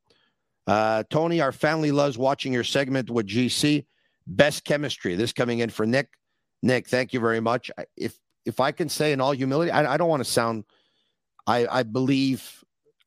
Uh, 0.65 1.03
Tony, 1.09 1.41
our 1.41 1.51
family 1.51 1.91
loves 1.91 2.17
watching 2.17 2.53
your 2.53 2.63
segment 2.63 3.09
with 3.09 3.27
GC. 3.27 3.85
Best 4.27 4.65
chemistry. 4.65 5.15
This 5.15 5.33
coming 5.33 5.59
in 5.59 5.69
for 5.69 5.85
Nick. 5.85 6.09
Nick, 6.61 6.87
thank 6.87 7.13
you 7.13 7.19
very 7.19 7.39
much. 7.39 7.71
If 7.95 8.17
if 8.45 8.59
I 8.61 8.71
can 8.71 8.89
say 8.89 9.11
in 9.11 9.19
all 9.21 9.33
humility, 9.33 9.71
I, 9.71 9.93
I 9.93 9.97
don't 9.97 10.09
want 10.09 10.23
to 10.23 10.29
sound. 10.29 10.63
I, 11.45 11.67
I 11.67 11.83
believe, 11.83 12.63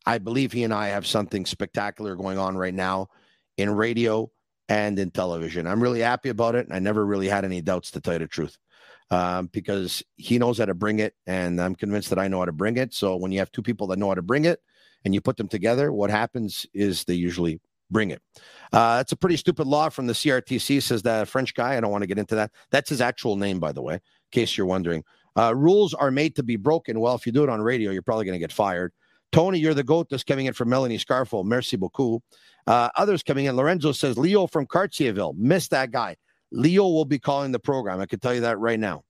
I 0.06 0.18
believe 0.18 0.52
he 0.52 0.64
and 0.64 0.72
I 0.72 0.88
have 0.88 1.06
something 1.06 1.44
spectacular 1.46 2.14
going 2.14 2.38
on 2.38 2.56
right 2.56 2.74
now 2.74 3.08
in 3.56 3.70
radio 3.70 4.30
and 4.68 4.98
in 4.98 5.10
television. 5.10 5.66
I'm 5.66 5.82
really 5.82 6.00
happy 6.00 6.28
about 6.28 6.54
it. 6.54 6.66
and 6.66 6.74
I 6.74 6.78
never 6.78 7.04
really 7.04 7.28
had 7.28 7.44
any 7.44 7.60
doubts 7.60 7.90
to 7.92 8.00
tell 8.00 8.14
you 8.14 8.20
the 8.20 8.28
truth, 8.28 8.56
um, 9.10 9.46
because 9.52 10.02
he 10.16 10.38
knows 10.38 10.58
how 10.58 10.66
to 10.66 10.74
bring 10.74 10.98
it, 10.98 11.14
and 11.26 11.60
I'm 11.60 11.74
convinced 11.74 12.10
that 12.10 12.18
I 12.18 12.28
know 12.28 12.38
how 12.38 12.44
to 12.44 12.52
bring 12.52 12.76
it. 12.76 12.94
So 12.94 13.16
when 13.16 13.32
you 13.32 13.38
have 13.38 13.52
two 13.52 13.62
people 13.62 13.86
that 13.88 13.98
know 13.98 14.08
how 14.08 14.14
to 14.14 14.22
bring 14.22 14.44
it, 14.44 14.60
and 15.04 15.14
you 15.14 15.20
put 15.20 15.36
them 15.36 15.48
together, 15.48 15.92
what 15.92 16.10
happens 16.10 16.66
is 16.74 17.04
they 17.04 17.14
usually 17.14 17.60
bring 17.90 18.10
it. 18.10 18.22
Uh, 18.72 18.98
it's 19.00 19.12
a 19.12 19.16
pretty 19.16 19.36
stupid 19.36 19.66
law 19.66 19.88
from 19.88 20.06
the 20.06 20.12
CRTC, 20.12 20.82
says 20.82 21.02
that 21.02 21.28
French 21.28 21.54
guy. 21.54 21.76
I 21.76 21.80
don't 21.80 21.90
want 21.90 22.02
to 22.02 22.06
get 22.06 22.18
into 22.18 22.36
that. 22.36 22.52
That's 22.70 22.90
his 22.90 23.00
actual 23.00 23.36
name, 23.36 23.58
by 23.58 23.72
the 23.72 23.82
way, 23.82 23.94
in 23.94 24.00
case 24.30 24.56
you're 24.56 24.66
wondering. 24.66 25.04
Uh, 25.36 25.54
rules 25.54 25.94
are 25.94 26.10
made 26.10 26.36
to 26.36 26.42
be 26.42 26.56
broken. 26.56 27.00
Well, 27.00 27.14
if 27.14 27.26
you 27.26 27.32
do 27.32 27.42
it 27.42 27.48
on 27.48 27.60
radio, 27.60 27.90
you're 27.90 28.02
probably 28.02 28.24
going 28.24 28.34
to 28.34 28.40
get 28.40 28.52
fired. 28.52 28.92
Tony, 29.32 29.58
you're 29.58 29.74
the 29.74 29.84
goat. 29.84 30.08
This 30.10 30.24
coming 30.24 30.46
in 30.46 30.52
from 30.52 30.68
Melanie 30.68 30.98
Scarfo. 30.98 31.44
Merci 31.44 31.76
beaucoup. 31.76 32.22
Uh, 32.66 32.88
others 32.96 33.22
coming 33.22 33.46
in. 33.46 33.56
Lorenzo 33.56 33.92
says 33.92 34.18
Leo 34.18 34.46
from 34.46 34.66
Cartierville. 34.66 35.36
Missed 35.36 35.70
that 35.70 35.92
guy. 35.92 36.16
Leo 36.52 36.88
will 36.88 37.04
be 37.04 37.18
calling 37.18 37.52
the 37.52 37.58
program. 37.58 38.00
I 38.00 38.06
can 38.06 38.20
tell 38.20 38.34
you 38.34 38.40
that 38.42 38.58
right 38.58 38.78
now. 38.78 39.04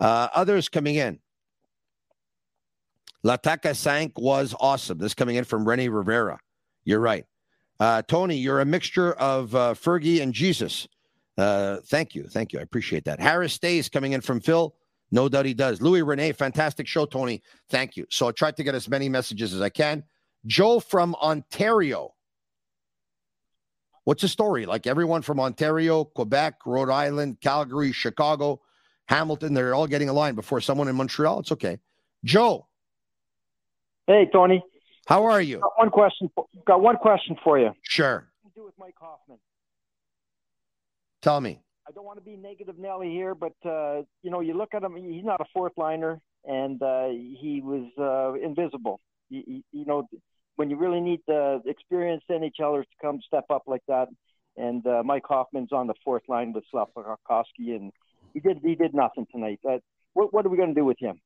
Uh, 0.00 0.28
others 0.34 0.68
coming 0.68 0.96
in. 0.96 1.18
L'attaque 3.22 3.62
à 3.62 3.74
cinq 3.74 4.18
was 4.18 4.54
awesome. 4.60 4.98
This 4.98 5.14
coming 5.14 5.36
in 5.36 5.44
from 5.44 5.66
Rennie 5.66 5.88
Rivera. 5.88 6.38
You're 6.84 7.00
right. 7.00 7.24
Uh, 7.80 8.02
Tony, 8.02 8.36
you're 8.36 8.60
a 8.60 8.64
mixture 8.64 9.12
of 9.14 9.54
uh, 9.54 9.74
Fergie 9.74 10.22
and 10.22 10.32
Jesus. 10.32 10.86
Uh, 11.36 11.78
thank 11.86 12.14
you. 12.14 12.24
Thank 12.24 12.52
you. 12.52 12.60
I 12.60 12.62
appreciate 12.62 13.04
that. 13.04 13.20
Harris 13.20 13.52
stays 13.52 13.88
coming 13.88 14.12
in 14.12 14.20
from 14.20 14.40
Phil. 14.40 14.74
No 15.10 15.28
doubt 15.28 15.44
he 15.44 15.54
does. 15.54 15.82
Louis 15.82 16.02
Rene, 16.02 16.32
fantastic 16.32 16.86
show, 16.86 17.04
Tony. 17.04 17.42
Thank 17.68 17.96
you. 17.96 18.06
So 18.10 18.28
I 18.28 18.32
tried 18.32 18.56
to 18.56 18.64
get 18.64 18.74
as 18.74 18.88
many 18.88 19.08
messages 19.08 19.52
as 19.52 19.60
I 19.60 19.68
can. 19.68 20.02
Joe 20.46 20.80
from 20.80 21.14
Ontario. 21.16 22.14
What's 24.06 24.22
the 24.22 24.28
story? 24.28 24.66
Like 24.66 24.86
everyone 24.86 25.22
from 25.22 25.40
Ontario, 25.40 26.04
Quebec, 26.04 26.64
Rhode 26.64 26.90
Island, 26.90 27.40
Calgary, 27.40 27.90
Chicago, 27.90 28.60
Hamilton, 29.08 29.52
they're 29.52 29.74
all 29.74 29.88
getting 29.88 30.08
a 30.08 30.12
line 30.12 30.36
before 30.36 30.60
someone 30.60 30.86
in 30.86 30.94
Montreal. 30.94 31.40
It's 31.40 31.50
okay. 31.50 31.80
Joe. 32.24 32.68
Hey, 34.06 34.28
Tony. 34.32 34.62
How 35.08 35.24
are 35.24 35.42
you? 35.42 35.58
Got 35.58 35.72
one 35.76 35.90
question. 35.90 36.30
Got 36.64 36.82
one 36.82 36.96
question 36.98 37.36
for 37.42 37.58
you. 37.58 37.72
Sure. 37.82 38.28
do 38.54 38.64
with 38.66 38.74
Mike 38.78 38.94
Hoffman. 39.00 39.38
Tell 41.20 41.40
me. 41.40 41.58
I 41.88 41.90
don't 41.90 42.04
want 42.04 42.20
to 42.20 42.24
be 42.24 42.36
negative 42.36 42.78
Nelly 42.78 43.10
here, 43.10 43.34
but 43.34 43.54
uh, 43.64 44.02
you 44.22 44.30
know, 44.30 44.38
you 44.38 44.54
look 44.54 44.72
at 44.72 44.84
him. 44.84 44.94
He's 44.94 45.24
not 45.24 45.40
a 45.40 45.46
fourth 45.52 45.72
liner, 45.76 46.20
and 46.44 46.80
uh, 46.80 47.08
he 47.08 47.60
was 47.60 47.90
uh, 47.98 48.34
invisible. 48.40 49.00
You, 49.30 49.64
you, 49.72 49.84
know, 49.84 50.08
when 50.56 50.70
you 50.70 50.76
really 50.76 51.00
need 51.00 51.20
the 51.26 51.62
experienced 51.66 52.28
NHLers 52.28 52.82
to 52.82 52.96
come 53.00 53.20
step 53.26 53.44
up 53.50 53.64
like 53.66 53.82
that, 53.88 54.08
and 54.56 54.86
uh, 54.86 55.02
Mike 55.04 55.24
Hoffman's 55.26 55.72
on 55.72 55.86
the 55.86 55.94
fourth 56.04 56.22
line 56.28 56.52
with 56.52 56.64
Slavkovsky, 56.70 57.74
and 57.74 57.92
he 58.32 58.40
did 58.40 58.58
he 58.62 58.74
did 58.74 58.94
nothing 58.94 59.26
tonight. 59.30 59.60
That 59.64 59.80
what, 60.14 60.32
what 60.32 60.46
are 60.46 60.48
we 60.48 60.56
going 60.56 60.74
to 60.74 60.74
do 60.74 60.84
with 60.84 60.98
him? 60.98 61.20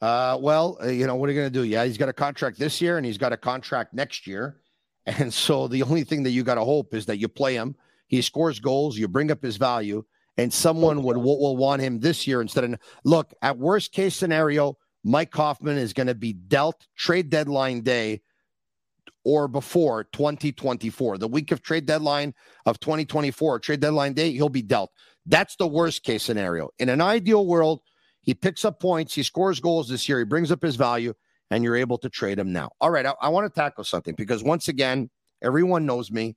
Uh, 0.00 0.38
well, 0.40 0.78
uh, 0.82 0.88
you 0.88 1.06
know, 1.06 1.14
what 1.14 1.28
are 1.28 1.32
you 1.32 1.40
going 1.40 1.52
to 1.52 1.58
do? 1.58 1.64
Yeah, 1.64 1.84
he's 1.84 1.98
got 1.98 2.08
a 2.08 2.12
contract 2.12 2.58
this 2.58 2.80
year 2.80 2.96
and 2.96 3.04
he's 3.04 3.18
got 3.18 3.32
a 3.32 3.36
contract 3.36 3.94
next 3.94 4.26
year. 4.26 4.56
And 5.06 5.32
so 5.32 5.66
the 5.66 5.82
only 5.82 6.04
thing 6.04 6.22
that 6.24 6.30
you 6.30 6.44
got 6.44 6.56
to 6.56 6.64
hope 6.64 6.94
is 6.94 7.06
that 7.06 7.16
you 7.16 7.26
play 7.26 7.54
him, 7.54 7.74
he 8.06 8.20
scores 8.20 8.60
goals, 8.60 8.98
you 8.98 9.08
bring 9.08 9.30
up 9.30 9.42
his 9.42 9.56
value, 9.56 10.04
and 10.36 10.52
someone 10.52 11.02
would 11.02 11.16
will, 11.16 11.40
will 11.40 11.56
want 11.56 11.80
him 11.80 11.98
this 11.98 12.26
year 12.26 12.42
instead 12.42 12.64
of 12.64 12.78
look 13.02 13.32
at 13.40 13.58
worst 13.58 13.92
case 13.92 14.14
scenario. 14.14 14.76
Mike 15.02 15.34
Hoffman 15.34 15.78
is 15.78 15.94
going 15.94 16.06
to 16.06 16.14
be 16.14 16.34
dealt 16.34 16.86
trade 16.96 17.30
deadline 17.30 17.80
day 17.80 18.20
or 19.24 19.48
before 19.48 20.04
2024, 20.04 21.18
the 21.18 21.28
week 21.28 21.52
of 21.52 21.62
trade 21.62 21.86
deadline 21.86 22.34
of 22.66 22.80
2024, 22.80 23.58
trade 23.60 23.80
deadline 23.80 24.12
day, 24.12 24.32
he'll 24.32 24.48
be 24.48 24.62
dealt. 24.62 24.90
That's 25.26 25.56
the 25.56 25.66
worst 25.66 26.02
case 26.02 26.22
scenario. 26.22 26.70
In 26.78 26.88
an 26.88 27.00
ideal 27.00 27.46
world, 27.46 27.80
he 28.22 28.34
picks 28.34 28.64
up 28.64 28.80
points, 28.80 29.14
he 29.14 29.22
scores 29.22 29.60
goals 29.60 29.88
this 29.88 30.08
year, 30.08 30.18
he 30.18 30.24
brings 30.24 30.50
up 30.50 30.62
his 30.62 30.76
value, 30.76 31.14
and 31.50 31.64
you're 31.64 31.76
able 31.76 31.98
to 31.98 32.08
trade 32.08 32.38
him 32.38 32.52
now. 32.52 32.70
All 32.80 32.90
right, 32.90 33.06
I, 33.06 33.14
I 33.20 33.28
want 33.28 33.46
to 33.46 33.60
tackle 33.60 33.84
something 33.84 34.14
because 34.14 34.42
once 34.42 34.68
again, 34.68 35.10
everyone 35.42 35.86
knows 35.86 36.10
me. 36.10 36.36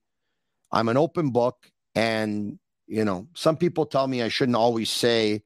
I'm 0.71 0.89
an 0.89 0.97
open 0.97 1.31
book, 1.31 1.69
and 1.95 2.59
you 2.87 3.05
know, 3.05 3.27
some 3.35 3.57
people 3.57 3.85
tell 3.85 4.07
me 4.07 4.21
I 4.21 4.27
shouldn't 4.27 4.55
always 4.55 4.89
say 4.89 5.43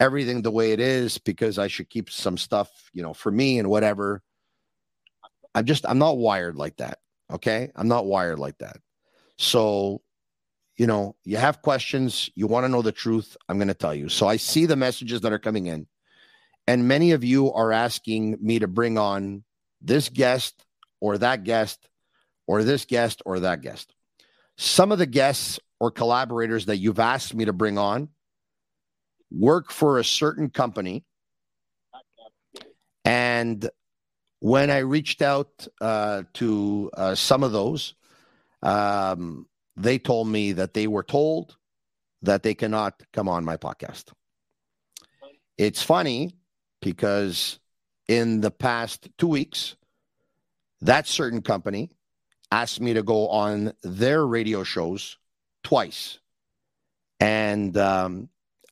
everything 0.00 0.42
the 0.42 0.50
way 0.50 0.72
it 0.72 0.80
is 0.80 1.18
because 1.18 1.58
I 1.58 1.68
should 1.68 1.90
keep 1.90 2.10
some 2.10 2.36
stuff, 2.36 2.70
you 2.92 3.02
know, 3.02 3.14
for 3.14 3.30
me 3.30 3.58
and 3.58 3.68
whatever. 3.68 4.22
I'm 5.54 5.64
just 5.64 5.86
I'm 5.86 5.98
not 5.98 6.18
wired 6.18 6.56
like 6.56 6.76
that. 6.76 6.98
Okay? 7.32 7.70
I'm 7.74 7.88
not 7.88 8.06
wired 8.06 8.38
like 8.38 8.58
that. 8.58 8.76
So, 9.38 10.02
you 10.76 10.86
know, 10.86 11.16
you 11.24 11.36
have 11.36 11.62
questions, 11.62 12.30
you 12.34 12.46
want 12.46 12.64
to 12.64 12.68
know 12.68 12.82
the 12.82 12.92
truth, 12.92 13.36
I'm 13.48 13.58
going 13.58 13.68
to 13.68 13.74
tell 13.74 13.94
you. 13.94 14.08
So 14.08 14.26
I 14.26 14.36
see 14.36 14.66
the 14.66 14.76
messages 14.76 15.20
that 15.22 15.32
are 15.32 15.38
coming 15.38 15.66
in. 15.66 15.86
And 16.66 16.88
many 16.88 17.12
of 17.12 17.24
you 17.24 17.52
are 17.52 17.72
asking 17.72 18.38
me 18.40 18.58
to 18.58 18.68
bring 18.68 18.96
on 18.98 19.44
this 19.80 20.08
guest 20.08 20.64
or 21.00 21.18
that 21.18 21.44
guest 21.44 21.88
or 22.46 22.62
this 22.64 22.84
guest 22.84 23.22
or 23.26 23.40
that 23.40 23.60
guest. 23.60 23.94
Some 24.56 24.92
of 24.92 24.98
the 24.98 25.06
guests 25.06 25.58
or 25.80 25.90
collaborators 25.90 26.66
that 26.66 26.78
you've 26.78 27.00
asked 27.00 27.34
me 27.34 27.44
to 27.44 27.52
bring 27.52 27.76
on 27.76 28.08
work 29.30 29.70
for 29.70 29.98
a 29.98 30.04
certain 30.04 30.48
company. 30.48 31.04
And 33.04 33.68
when 34.44 34.70
I 34.70 34.80
reached 34.80 35.22
out 35.22 35.66
uh, 35.80 36.24
to 36.34 36.90
uh, 36.94 37.14
some 37.14 37.42
of 37.42 37.52
those, 37.52 37.94
um, 38.62 39.46
they 39.74 39.98
told 39.98 40.28
me 40.28 40.52
that 40.52 40.74
they 40.74 40.86
were 40.86 41.02
told 41.02 41.56
that 42.20 42.42
they 42.42 42.52
cannot 42.52 43.02
come 43.14 43.26
on 43.26 43.46
my 43.46 43.56
podcast. 43.56 44.12
It's 45.56 45.82
funny 45.82 46.36
because 46.82 47.58
in 48.06 48.42
the 48.42 48.50
past 48.50 49.08
two 49.16 49.28
weeks, 49.28 49.76
that 50.82 51.06
certain 51.06 51.40
company 51.40 51.88
asked 52.52 52.82
me 52.82 52.92
to 52.92 53.02
go 53.02 53.28
on 53.28 53.72
their 53.82 54.26
radio 54.26 54.62
shows 54.62 55.16
twice. 55.62 56.18
And 57.18 57.74
um, 57.78 58.28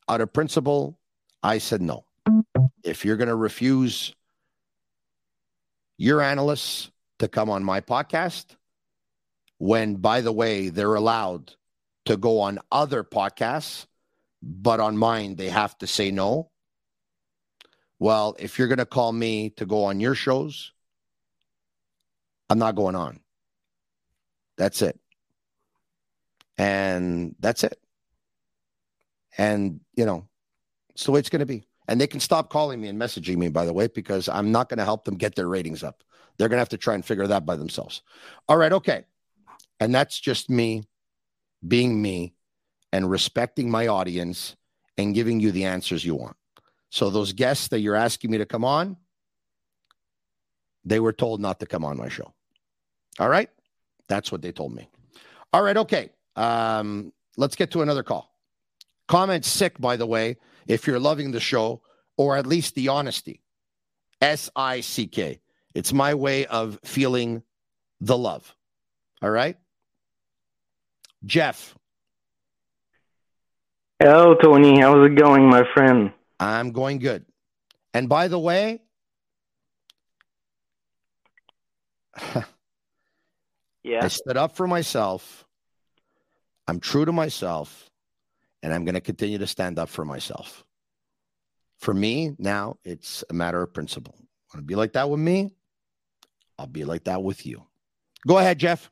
out 0.07 0.21
of 0.21 0.31
principle, 0.31 0.99
I 1.41 1.57
said 1.57 1.81
no. 1.81 2.05
If 2.83 3.05
you're 3.05 3.17
going 3.17 3.29
to 3.29 3.35
refuse 3.35 4.13
your 5.97 6.21
analysts 6.21 6.91
to 7.19 7.27
come 7.27 7.49
on 7.49 7.63
my 7.63 7.81
podcast, 7.81 8.55
when, 9.57 9.95
by 9.95 10.21
the 10.21 10.31
way, 10.31 10.69
they're 10.69 10.95
allowed 10.95 11.53
to 12.05 12.17
go 12.17 12.41
on 12.41 12.59
other 12.71 13.03
podcasts, 13.03 13.85
but 14.41 14.79
on 14.79 14.97
mine, 14.97 15.35
they 15.35 15.49
have 15.49 15.77
to 15.77 15.87
say 15.87 16.11
no, 16.11 16.49
well, 17.99 18.35
if 18.37 18.59
you're 18.59 18.67
going 18.67 18.79
to 18.79 18.85
call 18.85 19.13
me 19.13 19.51
to 19.51 19.65
go 19.65 19.85
on 19.85 20.01
your 20.01 20.15
shows, 20.15 20.73
I'm 22.49 22.59
not 22.59 22.75
going 22.75 22.95
on. 22.95 23.21
That's 24.57 24.81
it. 24.81 24.99
And 26.57 27.35
that's 27.39 27.63
it. 27.63 27.79
And, 29.37 29.79
you 29.95 30.05
know, 30.05 30.27
it's 30.89 31.05
the 31.05 31.11
way 31.11 31.19
it's 31.21 31.29
going 31.29 31.39
to 31.39 31.45
be. 31.45 31.65
And 31.87 31.99
they 31.99 32.07
can 32.07 32.19
stop 32.19 32.49
calling 32.49 32.79
me 32.79 32.87
and 32.87 32.99
messaging 32.99 33.37
me, 33.37 33.49
by 33.49 33.65
the 33.65 33.73
way, 33.73 33.87
because 33.87 34.29
I'm 34.29 34.51
not 34.51 34.69
going 34.69 34.77
to 34.77 34.85
help 34.85 35.03
them 35.05 35.15
get 35.15 35.35
their 35.35 35.47
ratings 35.47 35.83
up. 35.83 36.03
They're 36.37 36.49
going 36.49 36.57
to 36.57 36.61
have 36.61 36.69
to 36.69 36.77
try 36.77 36.95
and 36.95 37.03
figure 37.03 37.27
that 37.27 37.45
by 37.45 37.55
themselves. 37.55 38.01
All 38.47 38.57
right. 38.57 38.71
Okay. 38.71 39.05
And 39.79 39.93
that's 39.93 40.19
just 40.19 40.49
me 40.49 40.83
being 41.67 42.01
me 42.01 42.33
and 42.91 43.09
respecting 43.09 43.69
my 43.69 43.87
audience 43.87 44.55
and 44.97 45.13
giving 45.13 45.39
you 45.39 45.51
the 45.51 45.65
answers 45.65 46.05
you 46.05 46.15
want. 46.15 46.37
So 46.89 47.09
those 47.09 47.33
guests 47.33 47.69
that 47.69 47.79
you're 47.79 47.95
asking 47.95 48.31
me 48.31 48.37
to 48.37 48.45
come 48.45 48.63
on, 48.63 48.97
they 50.85 50.99
were 50.99 51.13
told 51.13 51.41
not 51.41 51.59
to 51.59 51.65
come 51.65 51.83
on 51.83 51.97
my 51.97 52.09
show. 52.09 52.33
All 53.19 53.29
right? 53.29 53.49
That's 54.07 54.31
what 54.31 54.41
they 54.41 54.51
told 54.51 54.75
me. 54.75 54.89
All 55.51 55.63
right, 55.63 55.77
okay. 55.77 56.09
Um, 56.35 57.13
let's 57.37 57.55
get 57.55 57.71
to 57.71 57.81
another 57.81 58.03
call. 58.03 58.31
Comment 59.07 59.43
sick, 59.43 59.79
by 59.79 59.95
the 59.95 60.05
way, 60.05 60.37
if 60.67 60.87
you're 60.87 60.99
loving 60.99 61.31
the 61.31 61.39
show 61.39 61.81
or 62.17 62.37
at 62.37 62.45
least 62.45 62.75
the 62.75 62.87
honesty. 62.89 63.41
S 64.21 64.49
I 64.55 64.81
C 64.81 65.07
K. 65.07 65.41
It's 65.73 65.91
my 65.91 66.13
way 66.13 66.45
of 66.45 66.79
feeling 66.83 67.43
the 67.99 68.17
love. 68.17 68.55
All 69.21 69.29
right? 69.29 69.57
Jeff. 71.25 71.75
Hello, 73.99 74.35
Tony. 74.35 74.79
How's 74.79 75.05
it 75.05 75.15
going, 75.15 75.49
my 75.49 75.63
friend? 75.73 76.11
I'm 76.39 76.71
going 76.71 76.99
good. 76.99 77.25
And 77.93 78.09
by 78.09 78.27
the 78.27 78.39
way, 78.39 78.81
yeah. 83.83 84.03
I 84.03 84.07
stood 84.09 84.37
up 84.37 84.55
for 84.55 84.67
myself. 84.67 85.45
I'm 86.67 86.79
true 86.79 87.05
to 87.05 87.11
myself, 87.11 87.89
and 88.63 88.73
I'm 88.73 88.85
going 88.85 88.95
to 88.95 89.01
continue 89.01 89.37
to 89.37 89.45
stand 89.45 89.77
up 89.77 89.89
for 89.89 90.05
myself. 90.05 90.63
For 91.77 91.93
me, 91.93 92.33
now 92.39 92.77
it's 92.85 93.23
a 93.29 93.33
matter 93.33 93.61
of 93.61 93.73
principle. 93.73 94.15
Want 94.53 94.63
to 94.63 94.65
be 94.65 94.75
like 94.75 94.93
that 94.93 95.09
with 95.09 95.19
me? 95.19 95.51
I'll 96.57 96.65
be 96.65 96.85
like 96.85 97.03
that 97.03 97.21
with 97.21 97.45
you. 97.45 97.65
Go 98.25 98.37
ahead, 98.37 98.57
Jeff. 98.57 98.89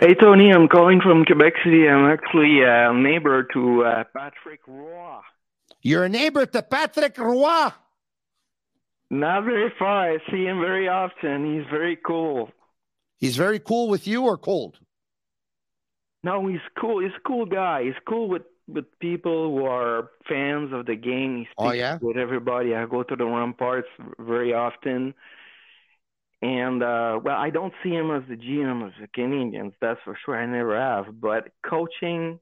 Hey, 0.00 0.14
Tony. 0.14 0.50
I'm 0.52 0.68
calling 0.68 1.00
from 1.00 1.24
Quebec 1.24 1.52
City. 1.64 1.88
I'm 1.88 2.10
actually 2.10 2.62
a 2.62 2.92
neighbor 2.92 3.44
to 3.52 3.84
uh, 3.84 4.04
Patrick 4.16 4.60
Roy. 4.66 5.20
You're 5.82 6.04
a 6.04 6.08
neighbor 6.08 6.44
to 6.44 6.62
Patrick 6.62 7.16
Roy. 7.18 7.68
Not 9.10 9.44
very 9.44 9.72
far. 9.78 10.12
I 10.12 10.18
see 10.30 10.44
him 10.44 10.60
very 10.60 10.88
often. 10.88 11.54
He's 11.54 11.70
very 11.70 11.96
cool. 12.04 12.50
He's 13.18 13.36
very 13.36 13.58
cool 13.58 13.88
with 13.88 14.06
you 14.06 14.24
or 14.24 14.36
cold? 14.36 14.78
No, 16.22 16.46
he's 16.46 16.60
cool. 16.78 17.02
He's 17.02 17.14
a 17.16 17.28
cool 17.28 17.46
guy. 17.46 17.84
He's 17.84 17.94
cool 18.06 18.28
with, 18.28 18.42
with 18.66 18.86
people 18.98 19.56
who 19.56 19.64
are 19.64 20.10
fans 20.28 20.72
of 20.72 20.86
the 20.86 20.96
game. 20.96 21.38
He 21.38 21.44
speaks 21.44 21.54
oh, 21.58 21.72
yeah? 21.72 21.98
with 22.00 22.16
everybody. 22.16 22.74
I 22.74 22.86
go 22.86 23.02
to 23.02 23.16
the 23.16 23.24
ramparts 23.24 23.88
very 24.18 24.52
often. 24.52 25.14
And 26.40 26.84
uh 26.84 27.18
well, 27.22 27.36
I 27.36 27.50
don't 27.50 27.74
see 27.82 27.90
him 27.90 28.12
as 28.12 28.22
the 28.28 28.36
GM 28.36 28.86
of 28.86 28.92
the 29.00 29.08
Canadiens, 29.08 29.72
that's 29.80 29.98
for 30.04 30.16
sure. 30.24 30.36
I 30.36 30.46
never 30.46 30.78
have. 30.78 31.20
But 31.20 31.48
coaching, 31.68 32.38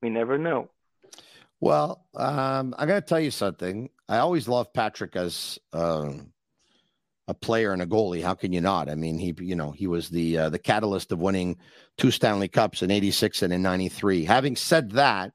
we 0.00 0.10
never 0.10 0.38
know. 0.38 0.70
Well, 1.60 2.04
um, 2.14 2.74
I'm 2.76 2.86
going 2.86 3.00
to 3.00 3.06
tell 3.06 3.20
you 3.20 3.30
something. 3.30 3.88
I 4.06 4.18
always 4.18 4.48
love 4.48 4.72
Patrick 4.74 5.16
as 5.16 5.58
uh, 5.72 6.10
a 7.26 7.34
player 7.34 7.72
and 7.72 7.80
a 7.80 7.86
goalie. 7.86 8.22
How 8.22 8.34
can 8.34 8.52
you 8.52 8.60
not? 8.60 8.90
I 8.90 8.94
mean, 8.94 9.18
he, 9.18 9.34
you 9.40 9.56
know, 9.56 9.70
he 9.70 9.86
was 9.86 10.10
the 10.10 10.38
uh, 10.38 10.48
the 10.50 10.58
catalyst 10.58 11.12
of 11.12 11.18
winning 11.18 11.56
two 11.96 12.10
Stanley 12.10 12.48
Cups 12.48 12.82
in 12.82 12.90
'86 12.90 13.42
and 13.42 13.52
in 13.52 13.62
'93. 13.62 14.24
Having 14.24 14.56
said 14.56 14.90
that, 14.92 15.32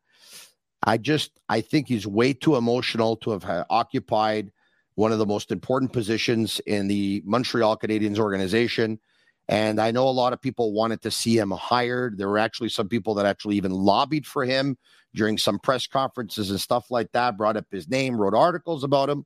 I 0.84 0.98
just 0.98 1.40
I 1.50 1.62
think 1.62 1.88
he's 1.88 2.06
way 2.06 2.34
too 2.34 2.56
emotional 2.56 3.16
to 3.18 3.32
have 3.32 3.46
uh, 3.46 3.66
occupied 3.70 4.52
one 4.96 5.12
of 5.12 5.20
the 5.20 5.26
most 5.26 5.52
important 5.52 5.94
positions 5.94 6.60
in 6.66 6.88
the 6.88 7.24
Montreal 7.26 7.78
Canadiens 7.78 8.20
organization. 8.20 9.00
And 9.48 9.80
I 9.80 9.90
know 9.90 10.08
a 10.08 10.12
lot 10.12 10.34
of 10.34 10.42
people 10.42 10.74
wanted 10.74 11.02
to 11.02 11.10
see 11.10 11.38
him 11.38 11.50
hired. 11.52 12.18
There 12.18 12.30
were 12.30 12.38
actually 12.38 12.70
some 12.70 12.88
people 12.88 13.16
that 13.16 13.26
actually 13.26 13.56
even 13.56 13.72
lobbied 13.72 14.28
for 14.28 14.46
him 14.46 14.78
during 15.16 15.38
some 15.40 15.58
press 15.58 15.88
conferences 15.88 16.52
and 16.52 16.62
stuff 16.62 16.92
like 16.92 17.12
that, 17.14 17.38
brought 17.38 17.58
up 17.58 17.66
his 17.72 17.90
name, 17.90 18.16
wrote 18.16 18.36
articles 18.36 18.84
about 18.84 19.10
him. 19.10 19.26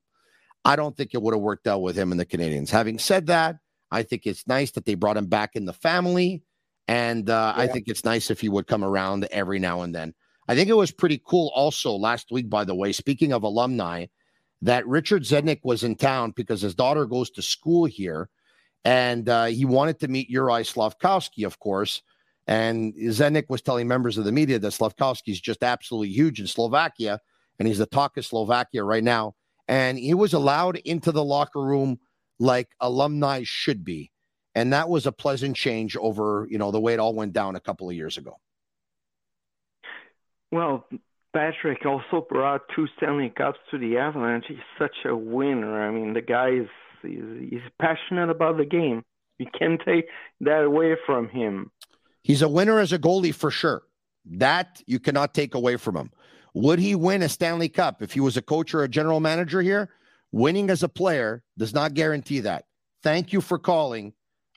I 0.65 0.75
don't 0.75 0.95
think 0.95 1.13
it 1.13 1.21
would 1.21 1.33
have 1.33 1.41
worked 1.41 1.67
out 1.67 1.81
with 1.81 1.95
him 1.95 2.11
and 2.11 2.19
the 2.19 2.25
Canadiens. 2.25 2.69
Having 2.69 2.99
said 2.99 3.27
that, 3.27 3.57
I 3.91 4.03
think 4.03 4.25
it's 4.25 4.47
nice 4.47 4.71
that 4.71 4.85
they 4.85 4.95
brought 4.95 5.17
him 5.17 5.27
back 5.27 5.55
in 5.55 5.65
the 5.65 5.73
family 5.73 6.43
And 6.87 7.29
uh, 7.29 7.53
I 7.55 7.67
think 7.67 7.87
it's 7.87 8.03
nice 8.03 8.29
if 8.29 8.41
he 8.41 8.49
would 8.49 8.67
come 8.67 8.83
around 8.83 9.25
every 9.31 9.59
now 9.59 9.81
and 9.81 9.95
then. 9.95 10.13
I 10.47 10.55
think 10.55 10.69
it 10.69 10.75
was 10.75 10.91
pretty 10.91 11.21
cool 11.25 11.51
also 11.55 11.93
last 11.93 12.31
week, 12.31 12.49
by 12.49 12.65
the 12.65 12.75
way, 12.75 12.91
speaking 12.91 13.31
of 13.31 13.43
alumni, 13.43 14.07
that 14.61 14.85
Richard 14.87 15.23
Zednik 15.23 15.61
was 15.63 15.83
in 15.83 15.95
town 15.95 16.33
because 16.35 16.61
his 16.61 16.75
daughter 16.75 17.05
goes 17.05 17.29
to 17.31 17.41
school 17.41 17.85
here. 17.85 18.29
And 18.85 19.29
uh, 19.29 19.45
he 19.45 19.63
wanted 19.63 19.99
to 20.01 20.09
meet 20.09 20.29
Uri 20.29 20.65
Slavkovsky, 20.65 21.45
of 21.45 21.59
course. 21.59 22.01
And 22.47 22.93
Zednik 22.95 23.45
was 23.47 23.61
telling 23.61 23.87
members 23.87 24.17
of 24.17 24.25
the 24.25 24.33
media 24.33 24.59
that 24.59 24.71
Slavkovsky 24.71 25.31
is 25.31 25.39
just 25.39 25.63
absolutely 25.63 26.09
huge 26.09 26.41
in 26.41 26.47
Slovakia. 26.47 27.19
And 27.59 27.67
he's 27.67 27.77
the 27.77 27.85
talk 27.85 28.17
of 28.17 28.25
Slovakia 28.25 28.83
right 28.83 29.03
now. 29.03 29.35
And 29.67 29.97
he 29.97 30.13
was 30.13 30.33
allowed 30.33 30.77
into 30.77 31.11
the 31.11 31.23
locker 31.23 31.61
room 31.61 31.99
like 32.39 32.69
alumni 32.79 33.43
should 33.43 33.83
be. 33.83 34.11
And 34.55 34.73
that 34.73 34.89
was 34.89 35.07
a 35.07 35.11
pleasant 35.11 35.55
change 35.55 35.95
over, 35.97 36.47
you 36.49 36.57
know, 36.57 36.71
the 36.71 36.79
way 36.79 36.93
it 36.93 36.99
all 36.99 37.13
went 37.13 37.33
down 37.33 37.55
a 37.55 37.59
couple 37.59 37.89
of 37.89 37.95
years 37.95 38.17
ago. 38.17 38.37
Well, 40.51 40.85
Patrick 41.33 41.83
also 41.85 42.25
brought 42.29 42.61
two 42.75 42.87
Stanley 42.97 43.33
Cups 43.35 43.57
to 43.71 43.79
the 43.79 43.97
Avalanche. 43.97 44.45
He's 44.47 44.57
such 44.77 44.95
a 45.05 45.15
winner. 45.15 45.81
I 45.81 45.91
mean, 45.91 46.13
the 46.13 46.21
guy 46.21 46.49
is 46.49 46.67
he's, 47.01 47.49
he's 47.49 47.61
passionate 47.79 48.29
about 48.29 48.57
the 48.57 48.65
game. 48.65 49.03
You 49.39 49.47
can't 49.57 49.81
take 49.83 50.05
that 50.41 50.63
away 50.63 50.95
from 51.07 51.27
him. 51.29 51.71
He's 52.21 52.43
a 52.43 52.47
winner 52.47 52.79
as 52.79 52.93
a 52.93 52.99
goalie 52.99 53.33
for 53.33 53.49
sure. 53.49 53.81
That 54.25 54.81
you 54.85 54.99
cannot 54.99 55.33
take 55.33 55.55
away 55.55 55.77
from 55.77 55.97
him. 55.97 56.11
Would 56.53 56.79
he 56.79 56.95
win 56.95 57.23
a 57.23 57.29
Stanley 57.29 57.69
Cup 57.69 58.01
if 58.01 58.13
he 58.13 58.19
was 58.19 58.37
a 58.37 58.41
coach 58.41 58.73
or 58.73 58.83
a 58.83 58.87
general 58.87 59.19
manager 59.19 59.61
here? 59.61 59.89
Winning 60.31 60.69
as 60.69 60.83
a 60.83 60.89
player 60.89 61.43
does 61.57 61.73
not 61.73 61.93
guarantee 61.93 62.41
that. 62.41 62.65
Thank 63.01 63.33
you 63.33 63.41
for 63.41 63.57
calling. 63.57 64.13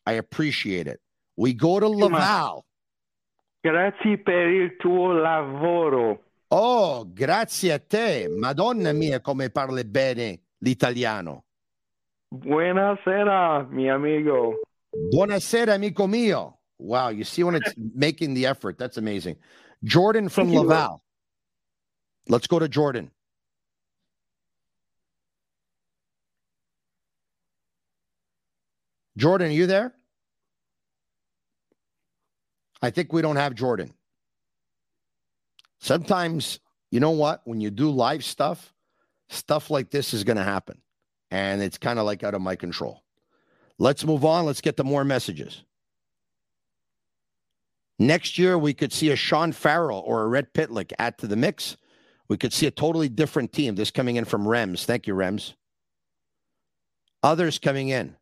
I 0.07 0.13
appreciate 0.13 0.87
it. 0.87 1.01
We 1.37 1.53
go 1.53 1.81
to 1.81 1.89
Laval. 1.89 2.65
Grazie 3.63 4.19
per 4.19 4.49
il 4.49 4.77
tuo 4.79 5.13
lavoro. 5.13 6.21
Oh, 6.49 7.05
grazie 7.13 7.73
a 7.73 7.79
te. 7.79 8.29
Madonna 8.29 8.93
mia, 8.93 9.21
come 9.21 9.51
parli 9.51 9.85
bene 9.85 10.41
l'italiano. 10.59 11.45
Buonasera, 12.33 13.67
mi 13.69 13.89
amigo. 13.91 14.61
Buonasera, 15.13 15.75
amico 15.75 16.07
mio. 16.07 16.59
Wow, 16.79 17.09
you 17.09 17.25
see 17.25 17.43
when 17.43 17.57
it's 17.57 17.75
making 17.95 18.35
the 18.35 18.47
effort. 18.47 18.79
That's 18.79 18.97
amazing. 18.97 19.37
Jordan 19.83 20.29
from 20.29 20.49
Thank. 20.49 20.61
Laval. 20.61 21.03
Let's 22.29 22.47
go 22.47 22.59
to 22.59 22.69
Jordan. 22.69 23.11
Jordan, 29.17 29.49
are 29.49 29.53
you 29.53 29.67
there? 29.67 29.95
I 32.83 32.91
think 32.91 33.13
we 33.13 33.23
don't 33.23 33.37
have 33.37 33.55
Jordan. 33.55 33.95
Sometimes, 35.81 36.61
you 36.91 37.01
know 37.01 37.13
what? 37.13 37.41
When 37.45 37.61
you 37.61 37.71
do 37.71 37.91
live 37.91 38.25
stuff, 38.25 38.75
stuff 39.29 39.71
like 39.71 39.91
this 39.91 40.13
is 40.13 40.25
going 40.25 40.37
to 40.37 40.43
happen. 40.43 40.81
And 41.31 41.63
it's 41.63 41.79
kind 41.79 41.99
of 41.99 42.05
like 42.05 42.23
out 42.23 42.35
of 42.35 42.43
my 42.43 42.57
control. 42.57 43.03
Let's 43.79 44.05
move 44.05 44.25
on. 44.25 44.47
Let's 44.47 44.61
get 44.61 44.77
to 44.77 44.85
more 44.85 45.05
messages. 45.05 45.65
Next 47.99 48.39
year, 48.39 48.59
we 48.59 48.75
could 48.75 48.93
see 48.93 49.11
a 49.11 49.17
Sean 49.17 49.53
Farrell 49.53 50.03
or 50.07 50.23
a 50.23 50.29
Rem 50.29 50.47
Pitlick 50.53 50.93
add 50.99 51.17
to 51.19 51.27
the 51.27 51.37
mix. 51.37 51.77
We 52.29 52.37
could 52.37 52.53
see 52.53 52.67
a 52.67 52.71
totally 52.71 53.09
different 53.09 53.53
team. 53.53 53.75
This 53.75 53.91
coming 53.91 54.17
in 54.17 54.25
from 54.25 54.45
Rems. 54.45 54.85
Thank 54.85 55.07
you, 55.07 55.15
Rems. 55.15 55.55
Others 57.23 57.59
coming 57.59 57.89
in. 57.89 58.17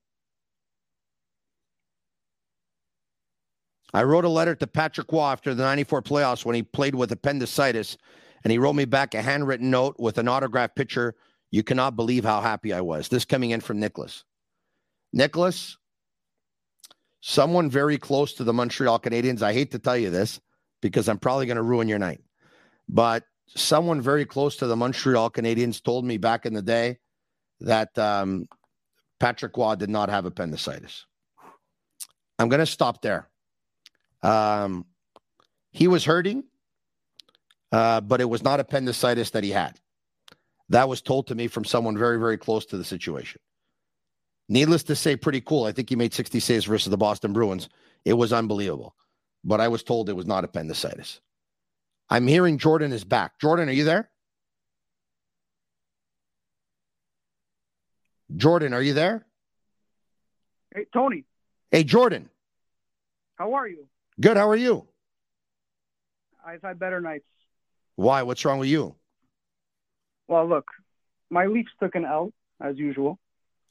I 3.93 4.03
wrote 4.03 4.25
a 4.25 4.29
letter 4.29 4.57
to 4.57 4.67
Patrick 4.67 5.13
Roy 5.13 5.23
after 5.23 5.55
the 5.55 5.63
94 5.63 6.03
playoffs 6.03 6.45
when 6.45 6.57
he 6.57 6.63
played 6.63 6.97
with 6.97 7.13
appendicitis, 7.13 7.97
and 8.43 8.51
he 8.51 8.59
wrote 8.59 8.73
me 8.75 8.85
back 8.85 9.15
a 9.15 9.23
handwritten 9.23 9.71
note 9.71 9.95
with 9.99 10.19
an 10.19 10.27
autographed 10.27 10.75
picture. 10.75 11.15
You 11.53 11.63
cannot 11.63 11.95
believe 11.95 12.25
how 12.25 12.41
happy 12.41 12.73
I 12.73 12.81
was. 12.81 13.09
This 13.09 13.25
coming 13.25 13.51
in 13.51 13.61
from 13.61 13.79
Nicholas. 13.79 14.25
Nicholas, 15.13 15.79
someone 17.21 17.71
very 17.71 17.97
close 17.97 18.35
to 18.35 18.45
the 18.45 18.53
Montreal 18.53 18.99
Canadiens. 18.99 19.43
I 19.43 19.53
hate 19.53 19.71
to 19.71 19.79
tell 19.79 19.97
you 19.97 20.11
this 20.11 20.41
because 20.83 21.09
I'm 21.09 21.19
probably 21.19 21.47
going 21.47 21.57
to 21.57 21.63
ruin 21.63 21.87
your 21.87 22.01
night, 22.01 22.21
but 22.89 23.23
someone 23.57 24.01
very 24.01 24.25
close 24.25 24.57
to 24.57 24.67
the 24.67 24.77
Montreal 24.77 25.31
Canadiens 25.31 25.83
told 25.83 26.05
me 26.05 26.19
back 26.19 26.47
in 26.47 26.55
the 26.55 26.63
day 26.63 26.99
that 27.61 27.97
um, 27.99 28.47
Patrick 29.21 29.57
Roy 29.57 29.77
did 29.77 29.91
not 29.91 30.09
have 30.09 30.25
appendicitis. 30.25 31.07
I'm 32.39 32.49
going 32.49 32.61
to 32.61 32.67
stop 32.67 33.01
there. 33.03 33.29
Um, 34.23 34.87
he 35.71 35.89
was 35.89 36.05
hurting, 36.05 36.45
uh, 37.73 38.01
but 38.01 38.21
it 38.21 38.29
was 38.29 38.43
not 38.43 38.61
appendicitis 38.61 39.31
that 39.31 39.45
he 39.45 39.51
had. 39.51 39.79
That 40.71 40.89
was 40.89 41.03
told 41.03 41.29
to 41.29 41.35
me 41.35 41.47
from 41.47 41.65
someone 41.65 41.97
very, 41.97 42.19
very 42.19 42.39
close 42.39 42.67
to 42.67 42.77
the 42.77 42.85
situation. 42.85 43.41
Needless 44.49 44.83
to 44.85 44.97
say, 44.97 45.17
pretty 45.17 45.41
cool. 45.41 45.65
I 45.65 45.73
think 45.73 45.89
he 45.89 45.97
made 45.97 46.15
60 46.15 46.41
saves 46.41 46.65
versus 46.65 46.91
the 46.91 46.97
Boston 46.97 47.33
Bruins. 47.33 47.69
It 48.05 48.15
was 48.15 48.33
unbelievable. 48.33 48.95
But 49.43 49.61
I 49.61 49.69
was 49.69 49.83
told 49.83 50.09
it 50.09 50.17
was 50.17 50.27
not 50.27 50.45
appendicitis. 50.45 51.21
I'm 52.11 52.27
hearing 52.27 52.59
Jordan 52.59 52.93
is 52.93 53.05
back. 53.05 53.39
Jordan, 53.41 53.69
are 53.69 53.73
you 53.73 53.85
there? 53.85 54.09
Jordan, 58.37 58.75
are 58.75 58.83
you 58.83 58.95
there? 58.95 59.27
Hey, 60.75 60.87
Tony, 60.93 61.25
Hey, 61.71 61.85
Jordan. 61.85 62.31
how 63.37 63.55
are 63.55 63.67
you? 63.69 63.87
Good. 64.21 64.37
How 64.37 64.49
are 64.49 64.57
you? 64.57 64.87
I've 66.45 66.63
had 66.63 66.79
better 66.79 67.01
nights. 67.01 67.25
Why? 67.97 68.23
What's 68.23 68.45
wrong 68.45 68.59
with 68.59 68.69
you? 68.69 68.95
Well, 70.29 70.49
look, 70.49 70.67
my 71.31 71.47
Leafs 71.47 71.71
took 71.81 71.95
an 71.95 72.05
L 72.05 72.33
as 72.61 72.77
usual. 72.79 73.19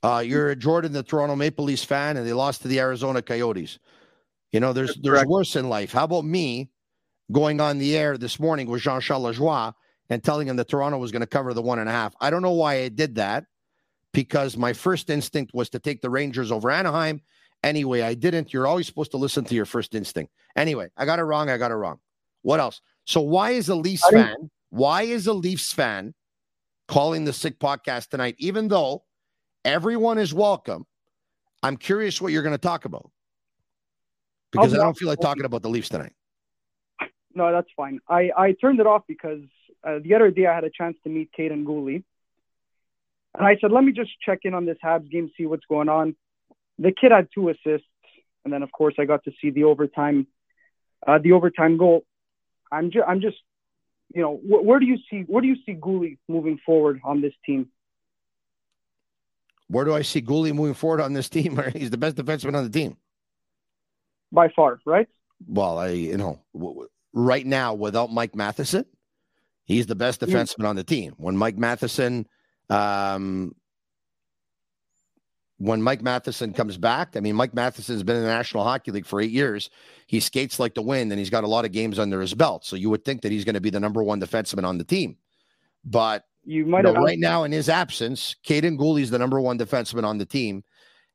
Uh, 0.02 0.22
you're 0.26 0.50
a 0.50 0.56
Jordan, 0.56 0.92
the 0.92 1.04
Toronto 1.04 1.36
Maple 1.36 1.66
Leafs 1.66 1.84
fan, 1.84 2.18
and 2.18 2.28
they 2.28 2.34
lost 2.34 2.62
to 2.64 2.68
the 2.68 2.80
Arizona 2.80 3.22
Coyotes. 3.22 3.80
You 4.52 4.60
know, 4.60 4.74
there's 4.74 4.96
there's 5.02 5.26
worse 5.26 5.56
in 5.56 5.70
life. 5.70 5.94
How 5.94 6.04
about 6.04 6.26
me 6.26 6.70
going 7.34 7.60
on 7.60 7.80
the 7.80 7.98
air 7.98 8.18
this 8.18 8.40
morning 8.40 8.68
with 8.68 8.82
Jean 8.82 9.02
Charles 9.02 9.38
Lajoie 9.38 9.74
and 10.10 10.24
telling 10.24 10.48
him 10.48 10.56
that 10.56 10.70
Toronto 10.70 10.98
was 10.98 11.12
going 11.12 11.22
to 11.22 11.28
cover 11.28 11.54
the 11.54 11.62
one 11.62 11.80
and 11.80 11.90
a 11.90 11.92
half? 11.92 12.16
I 12.22 12.30
don't 12.30 12.42
know 12.42 12.52
why 12.52 12.76
I 12.76 12.90
did 12.90 13.16
that 13.16 13.46
because 14.14 14.56
my 14.56 14.72
first 14.72 15.10
instinct 15.10 15.54
was 15.54 15.70
to 15.72 15.80
take 15.80 16.02
the 16.02 16.10
Rangers 16.10 16.52
over 16.52 16.72
Anaheim. 16.72 17.22
Anyway, 17.64 18.02
I 18.02 18.14
didn't. 18.14 18.54
You're 18.54 18.68
always 18.68 18.86
supposed 18.86 19.12
to 19.12 19.18
listen 19.18 19.44
to 19.46 19.56
your 19.56 19.66
first 19.66 19.96
instinct. 19.96 20.32
Anyway, 20.56 20.90
I 20.96 21.06
got 21.06 21.20
it 21.20 21.24
wrong. 21.24 21.50
I 21.50 21.58
got 21.58 21.72
it 21.72 21.76
wrong. 21.76 22.00
What 22.44 22.60
else? 22.60 22.82
So 23.06 23.22
why 23.22 23.52
is 23.52 23.70
a 23.70 23.76
Leafs 23.76 24.08
fan? 24.10 24.50
Why 24.70 25.04
is 25.04 25.28
a 25.28 25.34
Leafs 25.34 25.74
fan 25.74 26.14
calling 26.88 27.26
the 27.26 27.34
sick 27.34 27.60
podcast 27.60 28.10
tonight? 28.10 28.36
Even 28.38 28.68
though 28.68 29.04
everyone 29.66 30.18
is 30.18 30.34
welcome, 30.34 30.86
I'm 31.64 31.78
curious 31.78 32.22
what 32.22 32.32
you're 32.32 32.44
going 32.44 32.54
to 32.54 32.58
talk 32.58 32.86
about 32.86 33.10
because 34.52 34.74
I 34.74 34.78
don't 34.78 34.98
feel 34.98 35.08
like 35.08 35.20
talking 35.20 35.46
about 35.46 35.62
the 35.62 35.70
Leafs 35.70 35.90
tonight. 35.90 36.14
No, 37.36 37.52
that's 37.52 37.70
fine. 37.76 38.00
I, 38.08 38.32
I 38.38 38.52
turned 38.54 38.80
it 38.80 38.88
off 38.88 39.04
because 39.08 39.42
uh, 39.84 40.00
the 40.04 40.16
other 40.16 40.32
day 40.32 40.46
I 40.46 40.54
had 40.54 40.64
a 40.64 40.70
chance 40.70 40.98
to 41.04 41.10
meet 41.10 41.32
Kaiden 41.38 41.64
Guhle. 41.66 42.04
And 43.36 43.48
I 43.48 43.58
said, 43.60 43.72
let 43.72 43.84
me 43.84 43.92
just 43.92 44.12
check 44.24 44.40
in 44.44 44.54
on 44.54 44.66
this 44.66 44.78
Habs 44.84 45.10
game, 45.10 45.32
see 45.36 45.46
what's 45.48 45.66
going 45.68 45.90
on. 45.90 46.16
The 46.78 46.92
kid 46.92 47.12
had 47.12 47.30
two 47.34 47.50
assists. 47.50 47.88
And 48.44 48.54
then, 48.54 48.62
of 48.62 48.72
course, 48.72 48.96
I 49.00 49.06
got 49.06 49.24
to 49.24 49.32
see 49.42 49.50
the 49.50 49.64
overtime, 49.64 50.28
uh, 51.08 51.18
the 51.18 51.32
overtime 51.32 51.78
goal. 51.78 52.04
I'm, 52.72 52.92
ju- 52.92 53.04
I'm 53.08 53.22
just, 53.22 53.38
you 54.14 54.22
know, 54.22 54.36
wh- 54.36 54.64
where 54.64 54.80
do 54.80 54.86
you 54.86 54.98
see, 55.10 55.22
where 55.22 55.42
do 55.42 55.48
you 55.48 55.56
see 55.66 55.74
Guhle 55.74 56.18
moving 56.28 56.60
forward 56.66 57.00
on 57.04 57.22
this 57.22 57.34
team? 57.46 57.70
Where 59.68 59.86
do 59.86 59.96
I 59.96 60.04
see 60.04 60.22
Guhle 60.22 60.54
moving 60.54 60.76
forward 60.76 61.02
on 61.02 61.14
this 61.14 61.30
team? 61.30 61.60
He's 61.74 61.90
the 61.90 61.98
best 61.98 62.18
defenseman 62.18 62.56
on 62.56 62.64
the 62.66 62.70
team. 62.70 62.98
By 64.32 64.50
far, 64.50 64.80
right? 64.86 65.08
Well, 65.48 65.78
I 65.78 65.90
you 65.90 66.18
know 66.18 66.40
w- 66.54 66.74
w- 66.74 66.90
right 67.14 67.46
now 67.46 67.74
without 67.74 68.12
Mike 68.12 68.36
Matheson, 68.36 68.86
he's 69.66 69.86
the 69.86 69.96
best 69.96 70.22
Yeah. 70.22 70.28
defenseman 70.28 70.68
on 70.68 70.76
the 70.76 70.84
team. 70.84 71.14
When 71.18 71.38
Mike 71.38 71.58
Matheson, 71.58 72.28
um, 72.70 73.56
when 75.58 75.82
Mike 75.82 76.02
Matheson 76.02 76.52
comes 76.54 76.78
back, 76.78 77.16
I 77.16 77.20
mean 77.20 77.36
Mike 77.36 77.54
Matheson's 77.54 78.04
been 78.04 78.18
in 78.18 78.24
the 78.24 78.28
National 78.28 78.64
Hockey 78.64 78.92
League 78.92 79.06
for 79.06 79.22
eight 79.22 79.32
years. 79.32 79.70
He 80.08 80.20
skates 80.20 80.60
like 80.60 80.74
the 80.74 80.82
wind, 80.82 81.12
and 81.12 81.20
he's 81.20 81.30
got 81.30 81.44
a 81.44 81.48
lot 81.48 81.64
of 81.66 81.72
games 81.72 82.00
under 82.00 82.20
his 82.20 82.34
belt. 82.34 82.66
So 82.66 82.76
you 82.76 82.90
would 82.90 83.06
think 83.06 83.22
that 83.22 83.32
he's 83.32 83.46
going 83.46 83.56
to 83.56 83.62
be 83.62 83.70
the 83.70 83.80
number 83.80 84.04
one 84.04 84.20
defenseman 84.20 84.66
on 84.66 84.78
the 84.78 84.84
team, 84.84 85.18
but 85.86 86.26
You 86.46 86.66
might 86.66 86.84
no, 86.84 86.94
have 86.94 87.04
right 87.04 87.20
now 87.20 87.44
in 87.44 87.52
his 87.52 87.70
absence, 87.70 88.36
Kaiden 88.46 88.78
Guhle's 88.78 89.10
the 89.10 89.20
number 89.20 89.40
one 89.40 89.58
defenseman 89.58 90.04
on 90.04 90.18
the 90.18 90.26
team. 90.26 90.64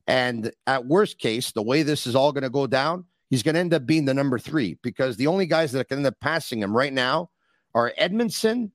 And 0.06 0.50
at 0.66 0.86
worst 0.86 1.18
case, 1.18 1.52
the 1.52 1.62
way 1.62 1.82
this 1.82 2.06
is 2.06 2.16
all 2.16 2.32
going 2.32 2.44
to 2.44 2.48
go 2.50 2.66
down, 2.66 3.04
he's 3.30 3.42
going 3.42 3.54
to 3.54 3.60
end 3.60 3.74
up 3.74 3.86
being 3.86 4.04
the 4.04 4.14
number 4.14 4.38
three 4.38 4.78
because 4.82 5.16
the 5.16 5.26
only 5.26 5.46
guys 5.46 5.72
that 5.72 5.88
can 5.88 5.98
end 5.98 6.06
up 6.06 6.20
passing 6.20 6.62
him 6.62 6.76
right 6.76 6.92
now 6.92 7.30
are 7.74 7.92
Edmundson 8.00 8.70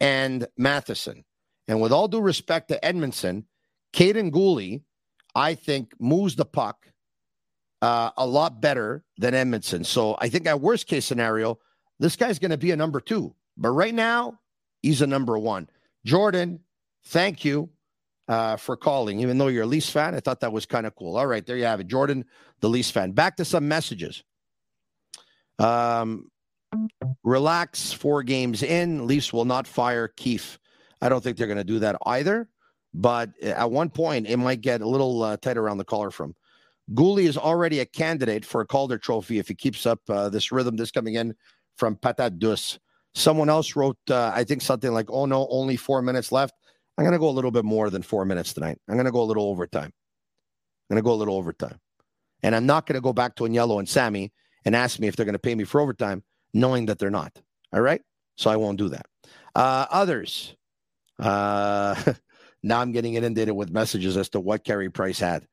and 0.00 0.46
Matheson. 0.56 1.24
And 1.66 1.80
with 1.80 1.92
all 1.92 2.08
due 2.08 2.20
respect 2.20 2.68
to 2.68 2.80
Edmundson, 2.82 3.44
Kaiden 3.92 4.30
Guhle, 4.30 4.82
I 5.34 5.54
think, 5.54 5.92
moves 5.98 6.36
the 6.36 6.44
puck 6.44 6.86
uh, 7.82 8.10
a 8.16 8.26
lot 8.26 8.60
better 8.60 9.04
than 9.18 9.34
Edmundson. 9.34 9.84
So 9.84 10.16
I 10.18 10.28
think 10.28 10.46
at 10.46 10.60
worst 10.60 10.86
case 10.86 11.04
scenario, 11.04 11.58
this 11.98 12.16
guy's 12.16 12.38
going 12.38 12.50
to 12.50 12.56
be 12.56 12.70
a 12.70 12.76
number 12.76 13.00
two. 13.00 13.34
But 13.56 13.70
right 13.70 13.94
now, 13.94 14.38
he's 14.82 15.02
a 15.02 15.06
number 15.06 15.38
one. 15.38 15.68
Jordan, 16.04 16.60
thank 17.06 17.44
you 17.44 17.68
uh, 18.28 18.56
for 18.56 18.76
calling. 18.76 19.20
Even 19.20 19.38
though 19.38 19.48
you're 19.48 19.64
a 19.64 19.66
Leafs 19.66 19.90
fan, 19.90 20.14
I 20.14 20.20
thought 20.20 20.40
that 20.40 20.52
was 20.52 20.66
kind 20.66 20.86
of 20.86 20.94
cool. 20.94 21.16
All 21.16 21.26
right, 21.26 21.44
there 21.44 21.56
you 21.56 21.64
have 21.64 21.80
it. 21.80 21.86
Jordan, 21.86 22.24
the 22.60 22.68
Leafs 22.68 22.90
fan. 22.90 23.12
Back 23.12 23.36
to 23.36 23.44
some 23.44 23.66
messages. 23.66 24.22
Um, 25.58 26.30
relax, 27.24 27.92
four 27.92 28.22
games 28.22 28.62
in. 28.62 29.06
Leafs 29.06 29.32
will 29.32 29.44
not 29.44 29.66
fire 29.66 30.08
Keefe. 30.08 30.58
I 31.00 31.08
don't 31.08 31.22
think 31.22 31.36
they're 31.36 31.46
going 31.46 31.58
to 31.58 31.64
do 31.64 31.78
that 31.80 31.96
either. 32.06 32.48
But 32.94 33.30
at 33.42 33.70
one 33.70 33.90
point, 33.90 34.26
it 34.26 34.36
might 34.38 34.60
get 34.60 34.80
a 34.80 34.88
little 34.88 35.22
uh, 35.22 35.36
tight 35.36 35.56
around 35.56 35.78
the 35.78 35.84
collar 35.84 36.10
from. 36.10 36.34
Guhle 36.94 37.20
is 37.20 37.36
already 37.36 37.80
a 37.80 37.86
candidate 37.86 38.46
for 38.46 38.62
a 38.62 38.66
Calder 38.66 38.96
Trophy 38.96 39.38
if 39.38 39.46
he 39.46 39.54
keeps 39.54 39.84
up 39.84 40.00
uh, 40.08 40.30
this 40.30 40.50
rhythm. 40.50 40.76
This 40.76 40.90
coming 40.90 41.14
in 41.14 41.34
from 41.76 41.96
Patat 41.96 42.38
Dus. 42.38 42.78
Someone 43.14 43.50
else 43.50 43.76
wrote, 43.76 43.98
uh, 44.10 44.32
I 44.34 44.44
think 44.44 44.62
something 44.62 44.92
like, 44.92 45.10
"Oh 45.10 45.26
no, 45.26 45.46
only 45.50 45.76
four 45.76 46.00
minutes 46.00 46.32
left." 46.32 46.54
I'm 46.98 47.04
going 47.04 47.12
to 47.12 47.20
go 47.20 47.28
a 47.28 47.30
little 47.30 47.52
bit 47.52 47.64
more 47.64 47.90
than 47.90 48.02
four 48.02 48.24
minutes 48.24 48.52
tonight. 48.52 48.78
I'm 48.88 48.96
going 48.96 49.06
to 49.06 49.12
go 49.12 49.22
a 49.22 49.22
little 49.22 49.44
overtime. 49.44 49.92
I'm 50.90 50.94
going 50.94 51.02
to 51.02 51.06
go 51.06 51.12
a 51.12 51.14
little 51.14 51.36
overtime, 51.36 51.78
and 52.42 52.56
I'm 52.56 52.66
not 52.66 52.86
going 52.86 52.96
to 52.96 53.00
go 53.00 53.12
back 53.12 53.36
to 53.36 53.44
Agnello 53.44 53.78
and 53.78 53.88
Sammy 53.88 54.32
and 54.64 54.74
ask 54.74 54.98
me 54.98 55.06
if 55.06 55.14
they're 55.14 55.24
going 55.24 55.34
to 55.34 55.38
pay 55.38 55.54
me 55.54 55.62
for 55.62 55.80
overtime, 55.80 56.24
knowing 56.52 56.86
that 56.86 56.98
they're 56.98 57.08
not. 57.08 57.40
All 57.72 57.80
right, 57.80 58.02
so 58.36 58.50
I 58.50 58.56
won't 58.56 58.78
do 58.78 58.88
that. 58.88 59.06
Uh, 59.54 59.86
others, 59.90 60.56
uh, 61.20 61.94
now 62.64 62.80
I'm 62.80 62.90
getting 62.90 63.14
inundated 63.14 63.54
with 63.54 63.70
messages 63.70 64.16
as 64.16 64.30
to 64.30 64.40
what 64.40 64.64
Carey 64.64 64.90
Price 64.90 65.20
had. 65.20 65.46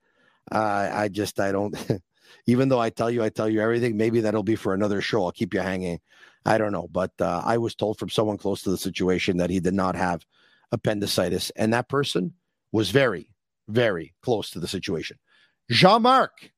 Uh, 0.51 0.89
I 0.91 1.09
just 1.09 1.39
I 1.39 1.51
don't. 1.51 1.75
even 2.47 2.69
though 2.69 2.79
I 2.79 2.89
tell 2.89 3.11
you 3.11 3.23
I 3.23 3.29
tell 3.29 3.49
you 3.49 3.61
everything, 3.61 3.97
maybe 3.97 4.21
that'll 4.21 4.41
be 4.41 4.55
for 4.55 4.73
another 4.73 4.99
show. 4.99 5.25
I'll 5.25 5.31
keep 5.31 5.53
you 5.53 5.59
hanging. 5.59 5.99
I 6.43 6.57
don't 6.57 6.71
know, 6.71 6.87
but 6.91 7.11
uh, 7.19 7.43
I 7.45 7.59
was 7.59 7.75
told 7.75 7.99
from 7.99 8.09
someone 8.09 8.37
close 8.37 8.63
to 8.63 8.71
the 8.71 8.77
situation 8.77 9.37
that 9.37 9.51
he 9.51 9.59
did 9.59 9.73
not 9.75 9.95
have 9.95 10.25
appendicitis, 10.71 11.51
and 11.55 11.73
that 11.73 11.89
person 11.89 12.33
was 12.71 12.91
very, 12.91 13.29
very 13.67 14.13
close 14.21 14.49
to 14.51 14.59
the 14.59 14.67
situation. 14.67 15.17
Jean 15.69 16.01
Marc 16.01 16.51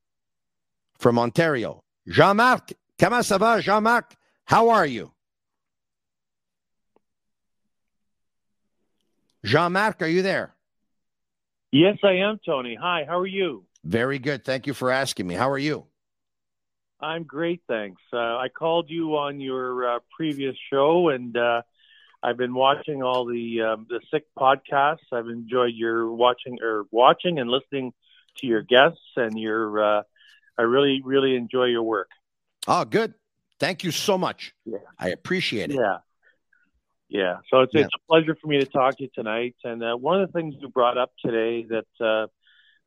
from 0.98 1.18
Ontario. 1.18 1.84
Jean 2.06 2.36
Marc, 2.36 2.72
comment 2.98 3.24
ça 3.24 3.38
va, 3.38 3.60
Jean 3.60 3.82
Marc? 3.82 4.14
How 4.44 4.70
are 4.70 4.86
you? 4.86 5.12
Jean 9.44 9.72
Marc, 9.72 10.02
are 10.02 10.08
you 10.08 10.22
there? 10.22 10.54
Yes, 11.70 11.98
I 12.02 12.12
am, 12.12 12.40
Tony. 12.44 12.76
Hi, 12.80 13.04
how 13.06 13.18
are 13.18 13.26
you? 13.26 13.64
Very 13.84 14.18
good. 14.18 14.44
Thank 14.44 14.66
you 14.66 14.74
for 14.74 14.90
asking 14.90 15.26
me. 15.26 15.34
How 15.34 15.50
are 15.50 15.58
you? 15.58 15.86
I'm 17.00 17.22
great, 17.22 17.62
thanks. 17.68 18.02
Uh, 18.12 18.16
I 18.16 18.48
called 18.48 18.90
you 18.90 19.16
on 19.16 19.40
your 19.40 19.88
uh, 19.88 19.98
previous 20.16 20.56
show, 20.70 21.10
and 21.10 21.36
uh, 21.36 21.62
I've 22.22 22.36
been 22.36 22.54
watching 22.54 23.02
all 23.02 23.26
the 23.26 23.60
um, 23.62 23.86
the 23.88 24.00
sick 24.10 24.24
podcasts. 24.38 25.06
I've 25.12 25.28
enjoyed 25.28 25.74
your 25.74 26.12
watching 26.12 26.58
or 26.62 26.84
watching 26.90 27.38
and 27.38 27.48
listening 27.50 27.92
to 28.38 28.46
your 28.46 28.62
guests, 28.62 29.00
and 29.16 29.38
your 29.38 29.82
uh, 29.98 30.02
I 30.58 30.62
really 30.62 31.00
really 31.04 31.36
enjoy 31.36 31.64
your 31.66 31.82
work. 31.82 32.10
Oh, 32.66 32.84
good. 32.84 33.14
Thank 33.60 33.84
you 33.84 33.90
so 33.92 34.18
much. 34.18 34.52
Yeah. 34.64 34.78
I 34.98 35.08
appreciate 35.10 35.70
it. 35.70 35.76
Yeah. 35.76 35.98
Yeah. 37.08 37.36
So 37.50 37.60
it's, 37.60 37.72
Yeah. 37.74 37.82
it's 37.82 37.94
a 37.94 38.06
pleasure 38.08 38.36
for 38.40 38.46
me 38.48 38.58
to 38.58 38.66
talk 38.66 38.96
to 38.98 39.04
you 39.04 39.10
tonight. 39.14 39.56
And 39.64 39.82
uh, 39.82 39.96
one 39.96 40.20
of 40.20 40.28
the 40.28 40.32
things 40.32 40.54
you 40.60 40.68
brought 40.68 40.98
up 40.98 41.12
today 41.24 41.64
that 41.70 41.86
uh, 42.04 42.26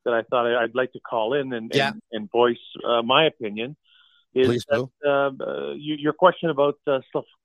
that 0.05 0.13
I 0.13 0.21
thought 0.23 0.45
I- 0.47 0.63
I'd 0.63 0.75
like 0.75 0.91
to 0.93 0.99
call 0.99 1.33
in 1.33 1.51
and 1.53 1.71
Yeah. 1.73 1.91
and, 1.91 2.01
and 2.11 2.31
voice 2.31 2.57
uh, 2.87 3.01
my 3.01 3.25
opinion 3.25 3.75
is 4.33 4.47
Please 4.47 4.65
that 4.69 4.87
uh, 5.05 5.31
uh, 5.43 5.71
you, 5.73 5.95
your 5.95 6.13
question 6.13 6.49
about 6.49 6.75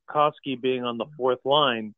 Slavkovsky 0.07 0.57
being 0.57 0.85
on 0.85 0.99
the 0.99 1.07
fourth 1.17 1.41
line, 1.45 1.95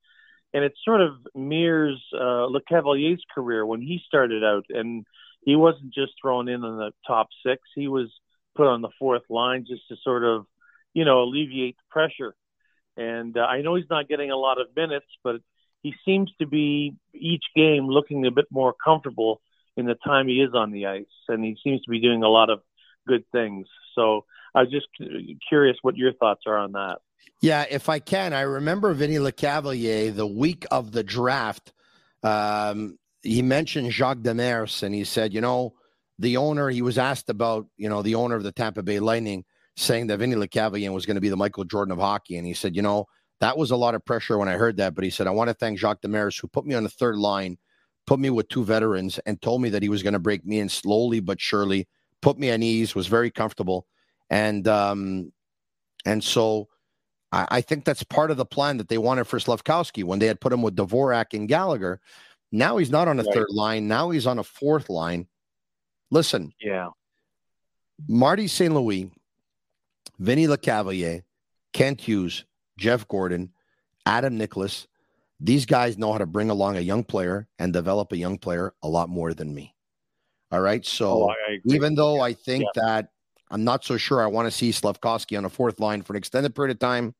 and 0.52 0.64
it 0.64 0.72
sort 0.84 1.00
of 1.00 1.12
mirrors 1.34 2.02
uh, 2.14 2.48
Lecavalier's 2.48 3.22
career 3.34 3.64
when 3.64 3.80
he 3.80 4.00
started 4.06 4.44
out, 4.44 4.64
and 4.70 5.04
he 5.42 5.56
wasn't 5.56 5.94
just 5.94 6.12
thrown 6.20 6.48
in 6.48 6.64
on 6.64 6.78
the 6.78 6.92
top 7.06 7.28
six; 7.44 7.62
he 7.74 7.88
was 7.88 8.08
put 8.56 8.66
on 8.66 8.82
the 8.82 8.90
fourth 8.98 9.22
line 9.28 9.64
just 9.68 9.86
to 9.88 9.96
sort 10.02 10.24
of, 10.24 10.46
you 10.94 11.04
know, 11.04 11.22
alleviate 11.22 11.76
the 11.76 11.84
pressure. 11.90 12.34
And 12.96 13.36
uh, 13.36 13.42
I 13.42 13.62
know 13.62 13.76
he's 13.76 13.90
not 13.90 14.08
getting 14.08 14.30
a 14.30 14.36
lot 14.36 14.60
of 14.60 14.74
minutes, 14.74 15.06
but 15.22 15.36
he 15.82 15.94
seems 16.04 16.30
to 16.40 16.46
be 16.46 16.96
each 17.14 17.44
game 17.54 17.86
looking 17.86 18.26
a 18.26 18.32
bit 18.32 18.46
more 18.50 18.74
comfortable 18.84 19.40
in 19.76 19.86
the 19.86 19.94
time 19.94 20.26
he 20.26 20.40
is 20.40 20.54
on 20.54 20.72
the 20.72 20.86
ice, 20.86 21.06
and 21.28 21.44
he 21.44 21.56
seems 21.62 21.82
to 21.82 21.90
be 21.90 22.00
doing 22.00 22.24
a 22.24 22.28
lot 22.28 22.50
of 22.50 22.60
good 23.06 23.24
things. 23.30 23.68
So 23.94 24.24
I 24.54 24.62
was 24.62 24.70
just 24.72 24.86
cu- 24.98 25.36
curious 25.48 25.76
what 25.82 25.96
your 25.96 26.12
thoughts 26.12 26.42
are 26.46 26.58
on 26.58 26.72
that. 26.72 26.98
Yeah, 27.40 27.64
if 27.70 27.88
I 27.88 28.00
can, 28.00 28.32
I 28.32 28.40
remember 28.40 28.92
Vinny 28.94 29.16
Lecavalier 29.16 30.14
the 30.14 30.26
week 30.26 30.66
of 30.70 30.90
the 30.92 31.04
draft. 31.04 31.72
Um, 32.22 32.98
he 33.22 33.42
mentioned 33.42 33.92
Jacques 33.92 34.18
Demers, 34.18 34.82
and 34.82 34.94
he 34.94 35.04
said, 35.04 35.32
you 35.32 35.40
know, 35.40 35.74
the 36.18 36.36
owner. 36.36 36.68
He 36.68 36.82
was 36.82 36.98
asked 36.98 37.30
about, 37.30 37.66
you 37.76 37.88
know, 37.88 38.02
the 38.02 38.16
owner 38.16 38.34
of 38.34 38.42
the 38.42 38.52
Tampa 38.52 38.82
Bay 38.82 38.98
Lightning, 38.98 39.44
saying 39.76 40.08
that 40.08 40.18
Vinny 40.18 40.34
Lecavalier 40.34 40.92
was 40.92 41.06
going 41.06 41.14
to 41.14 41.20
be 41.20 41.28
the 41.28 41.36
Michael 41.36 41.64
Jordan 41.64 41.92
of 41.92 41.98
hockey, 41.98 42.36
and 42.36 42.46
he 42.46 42.54
said, 42.54 42.74
you 42.74 42.82
know, 42.82 43.06
that 43.40 43.56
was 43.56 43.70
a 43.70 43.76
lot 43.76 43.94
of 43.94 44.04
pressure 44.04 44.36
when 44.36 44.48
I 44.48 44.54
heard 44.54 44.76
that. 44.78 44.96
But 44.96 45.04
he 45.04 45.10
said, 45.10 45.28
I 45.28 45.30
want 45.30 45.48
to 45.48 45.54
thank 45.54 45.78
Jacques 45.78 46.02
Demers, 46.02 46.40
who 46.40 46.48
put 46.48 46.66
me 46.66 46.74
on 46.74 46.82
the 46.82 46.88
third 46.88 47.16
line, 47.16 47.56
put 48.04 48.18
me 48.18 48.30
with 48.30 48.48
two 48.48 48.64
veterans, 48.64 49.20
and 49.26 49.40
told 49.40 49.62
me 49.62 49.68
that 49.70 49.82
he 49.82 49.88
was 49.88 50.02
going 50.02 50.14
to 50.14 50.18
break 50.18 50.44
me 50.44 50.58
in 50.58 50.68
slowly 50.68 51.20
but 51.20 51.40
surely, 51.40 51.86
put 52.20 52.36
me 52.36 52.50
at 52.50 52.62
ease, 52.62 52.96
was 52.96 53.06
very 53.06 53.30
comfortable, 53.30 53.86
and 54.28 54.66
um, 54.66 55.32
and 56.04 56.24
so 56.24 56.68
I, 57.32 57.46
I 57.50 57.60
think 57.60 57.84
that's 57.84 58.02
part 58.02 58.30
of 58.30 58.36
the 58.36 58.46
plan 58.46 58.78
that 58.78 58.88
they 58.88 58.98
wanted 58.98 59.24
for 59.26 59.38
Slavkovsky 59.38 60.02
when 60.02 60.18
they 60.18 60.26
had 60.26 60.40
put 60.40 60.52
him 60.52 60.62
with 60.62 60.76
Dvorak 60.76 61.34
and 61.34 61.48
Gallagher. 61.48 62.00
Now 62.52 62.76
he's 62.78 62.90
not 62.90 63.08
on 63.08 63.20
a 63.20 63.22
Right. 63.22 63.34
third 63.34 63.48
line. 63.50 63.88
Now 63.88 64.10
he's 64.10 64.26
on 64.26 64.38
a 64.38 64.44
fourth 64.44 64.88
line. 64.88 65.26
Listen, 66.10 66.52
Yeah. 66.60 66.88
Marty 68.08 68.46
St. 68.46 68.72
Louis, 68.72 69.10
Vinny 70.18 70.46
Lecavalier, 70.46 71.22
Kent 71.72 72.00
Hughes, 72.00 72.44
Jeff 72.78 73.06
Gorton, 73.08 73.52
Adam 74.06 74.38
Nicholas. 74.38 74.86
These 75.40 75.66
guys 75.66 75.98
know 75.98 76.12
how 76.12 76.18
to 76.18 76.26
bring 76.26 76.50
along 76.50 76.76
a 76.76 76.80
young 76.80 77.04
player 77.04 77.46
and 77.58 77.72
develop 77.72 78.12
a 78.12 78.16
young 78.16 78.38
player 78.38 78.74
a 78.82 78.88
lot 78.88 79.08
more 79.08 79.34
than 79.34 79.54
me. 79.54 79.74
All 80.50 80.60
right. 80.60 80.84
So 80.84 81.24
Oh, 81.24 81.28
I- 81.28 81.32
I 81.50 81.52
agree. 81.54 81.76
even 81.76 81.94
though 81.94 82.20
I 82.20 82.32
think 82.32 82.64
Yeah. 82.74 82.82
that 82.82 83.08
I'm 83.50 83.64
not 83.64 83.84
so 83.84 83.96
sure 83.96 84.22
I 84.22 84.26
want 84.26 84.46
to 84.46 84.50
see 84.50 84.72
Slavkovsky 84.72 85.36
on 85.36 85.44
a 85.44 85.48
fourth 85.50 85.80
line 85.80 86.02
for 86.02 86.12
an 86.12 86.18
extended 86.18 86.54
period 86.54 86.74
of 86.74 86.78
time, 86.80 87.14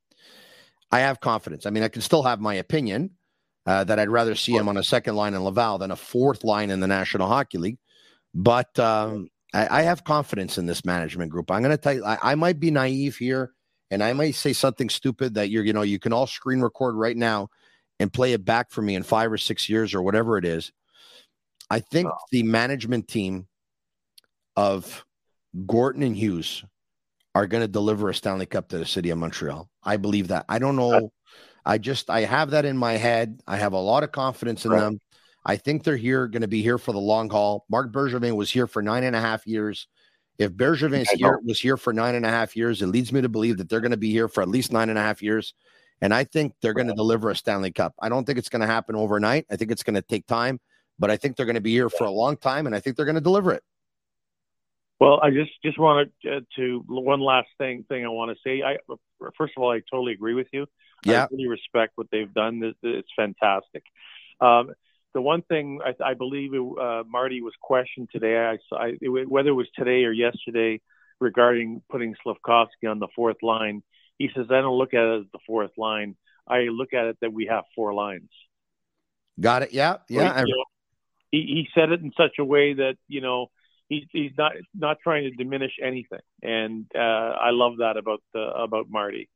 I 0.91 1.01
have 1.01 1.20
confidence. 1.20 1.66
I 1.66 1.70
mean, 1.70 1.82
I 1.82 1.89
can 1.89 2.03
still 2.03 2.22
have 2.22 2.41
my 2.41 2.55
opinion 2.55 3.11
uh, 3.66 3.84
that 3.84 3.99
I'd 3.99 4.09
rather 4.09 4.34
see 4.34 4.53
him 4.53 4.68
on 4.68 4.76
a 4.76 4.82
second 4.82 5.16
line 5.16 5.34
in 5.34 5.45
Laval 5.45 5.78
than 5.78 5.91
a 5.91 5.97
fourth 5.97 6.45
line 6.45 6.70
in 6.70 6.80
the 6.80 6.86
National 6.86 7.28
Hockey 7.28 7.59
League. 7.59 7.78
But 8.34 8.78
um, 8.78 9.28
I, 9.53 9.80
I 9.80 9.82
have 9.82 10.05
confidence 10.05 10.57
in 10.59 10.66
this 10.66 10.84
management 10.84 11.30
group. 11.30 11.51
I'm 11.51 11.62
going 11.62 11.76
to 11.76 11.76
tell 11.76 11.93
you, 11.93 12.05
I, 12.05 12.18
I 12.22 12.34
might 12.34 12.61
be 12.61 12.70
naive 12.70 13.16
here, 13.16 13.53
and 13.91 14.03
I 14.03 14.12
might 14.14 14.34
say 14.34 14.53
something 14.53 14.89
stupid 14.89 15.34
that 15.34 15.51
you're, 15.51 15.64
you 15.64 15.72
know, 15.72 15.82
you 15.82 15.99
can 15.99 16.12
all 16.12 16.26
screen 16.26 16.61
record 16.61 16.95
right 16.95 17.16
now 17.16 17.49
and 18.01 18.12
play 18.12 18.32
it 18.32 18.45
back 18.45 18.70
for 18.70 18.80
me 18.80 18.95
in 18.95 19.03
five 19.03 19.30
or 19.30 19.39
six 19.39 19.68
years 19.68 19.95
or 19.95 20.03
whatever 20.03 20.39
it 20.39 20.45
is. 20.45 20.72
I 21.70 21.80
think 21.80 22.09
the 22.30 22.45
management 22.45 23.09
team 23.09 23.47
of 24.57 25.05
Gorton 25.66 26.03
and 26.03 26.16
Hughes 26.16 26.64
are 27.39 27.47
going 27.47 27.61
to 27.61 27.68
deliver 27.68 28.09
a 28.09 28.14
Stanley 28.14 28.47
Cup 28.47 28.68
to 28.68 28.78
the 28.78 28.84
city 28.84 29.11
of 29.11 29.18
Montreal. 29.18 29.70
I 29.84 29.97
believe 29.97 30.28
that. 30.28 30.45
I 30.49 30.59
don't 30.59 30.74
know. 30.74 31.12
I 31.64 31.78
just 31.78 32.11
I 32.11 32.22
have 32.22 32.51
that 32.51 32.64
in 32.64 32.76
my 32.76 32.95
head. 32.95 33.41
I 33.47 33.59
have 33.59 33.74
a 33.74 33.78
lot 33.78 34.03
of 34.03 34.11
confidence 34.11 34.64
in 34.64 34.72
Right. 34.72 34.80
them. 34.80 35.01
I 35.47 35.57
think 35.57 35.84
they're 35.84 35.97
here, 35.97 36.26
going 36.26 36.43
to 36.43 36.49
be 36.49 36.62
here 36.62 36.78
for 36.78 36.91
the 36.91 36.99
long 36.99 37.30
haul. 37.30 37.64
Marc 37.70 37.93
Bergevin 37.93 38.34
was 38.34 38.51
here 38.51 38.66
for 38.66 38.82
nine 38.82 39.05
and 39.05 39.14
a 39.14 39.20
half 39.20 39.47
years. 39.47 39.86
If 40.36 40.51
Bergevin's 40.53 41.11
here 41.11 41.39
was 41.45 41.61
here 41.61 41.76
for 41.76 41.93
nine 41.93 42.16
and 42.16 42.26
a 42.26 42.28
half 42.28 42.57
years, 42.57 42.82
it 42.82 42.89
leads 42.89 43.12
me 43.12 43.20
to 43.20 43.28
believe 43.28 43.59
that 43.59 43.68
they're 43.68 43.80
going 43.80 43.93
to 43.93 43.97
be 43.97 44.11
here 44.11 44.26
for 44.26 44.43
at 44.43 44.49
least 44.49 44.72
nine 44.72 44.89
and 44.89 44.99
a 44.99 45.03
half 45.03 45.22
years. 45.22 45.55
And 46.01 46.12
I 46.12 46.24
think 46.24 46.55
they're 46.61 46.74
going 46.74 46.89
to 46.89 46.95
deliver 46.95 47.30
a 47.30 47.36
Stanley 47.36 47.70
Cup. 47.70 47.95
I 48.01 48.09
don't 48.09 48.24
think 48.24 48.39
it's 48.39 48.49
going 48.49 48.62
to 48.62 48.66
happen 48.66 48.97
overnight. 48.97 49.47
I 49.49 49.55
think 49.55 49.70
it's 49.70 49.84
going 49.84 49.95
to 49.95 50.03
take 50.03 50.26
time, 50.26 50.59
but 50.99 51.09
I 51.09 51.16
think 51.16 51.36
they're 51.36 51.47
going 51.47 51.55
to 51.55 51.61
be 51.61 51.72
here 51.72 51.89
for 51.89 52.05
a 52.05 52.11
long 52.11 52.36
time, 52.36 52.66
and 52.66 52.74
I 52.74 52.80
think 52.80 52.97
they're 52.97 53.07
going 53.07 53.14
to 53.14 53.20
deliver 53.20 53.53
it. 53.53 53.62
Well, 55.01 55.20
I 55.22 55.30
just 55.30 55.51
just 55.64 55.78
wanted 55.78 56.11
uh, 56.28 56.40
to 56.57 56.84
one 56.86 57.20
last 57.20 57.49
thing 57.57 57.84
thing 57.88 58.05
I 58.05 58.09
want 58.09 58.36
to 58.36 58.38
say. 58.44 58.62
I 58.62 58.76
first 59.36 59.53
of 59.57 59.62
all, 59.62 59.70
I 59.70 59.80
totally 59.90 60.12
agree 60.12 60.34
with 60.34 60.49
you. 60.53 60.66
Yeah. 61.05 61.24
I 61.24 61.28
really 61.30 61.49
respect 61.49 61.92
what 61.94 62.09
they've 62.11 62.32
done. 62.32 62.74
It's 62.82 63.09
fantastic. 63.14 63.84
Um, 64.40 64.72
the 65.14 65.20
one 65.20 65.42
thing 65.42 65.80
I, 65.84 66.11
I 66.11 66.14
believe 66.14 66.53
uh, 66.55 67.05
Marty 67.09 67.40
was 67.40 67.55
questioned 67.61 68.09
today, 68.12 68.36
I, 68.36 68.59
saw- 68.68 68.82
I, 68.82 68.92
it, 69.01 69.28
whether 69.28 69.51
it 69.51 69.55
was 69.55 69.68
today 69.76 70.05
or 70.05 70.12
yesterday, 70.12 70.80
regarding 71.20 71.82
putting 71.90 72.14
Slavkovsky 72.22 72.86
on 72.86 72.99
the 72.99 73.09
fourth 73.14 73.42
line. 73.42 73.82
He 74.18 74.30
says, 74.34 74.46
"I 74.51 74.61
don't 74.61 74.76
look 74.76 74.94
at 74.94 75.05
it 75.05 75.20
as 75.20 75.26
the 75.32 75.38
fourth 75.46 75.70
line. 75.76 76.16
I 76.46 76.62
look 76.62 76.92
at 76.92 77.07
it 77.07 77.18
that 77.20 77.32
we 77.32 77.46
have 77.46 77.64
four 77.74 77.94
lines." 77.94 78.30
Got 79.40 79.62
it? 79.62 79.72
Yeah, 79.72 79.99
yeah. 80.09 80.34
Well, 80.34 80.46
you 80.46 80.55
know, 80.57 80.64
he, 81.30 81.38
he 81.38 81.68
said 81.74 81.92
it 81.92 82.01
in 82.01 82.12
such 82.16 82.38
a 82.38 82.44
way 82.44 82.74
that 82.74 82.96
you 83.07 83.20
know 83.20 83.51
he's 83.89 84.05
he's 84.12 84.32
not 84.36 84.53
not 84.74 84.99
trying 85.03 85.24
to 85.24 85.30
diminish 85.30 85.72
anything, 85.82 86.20
and 86.43 86.86
uh, 86.95 86.99
I 86.99 87.51
love 87.51 87.78
that 87.78 87.97
about 87.97 88.22
uh, 88.34 88.41
about 88.41 88.86
Marty. 88.89 89.28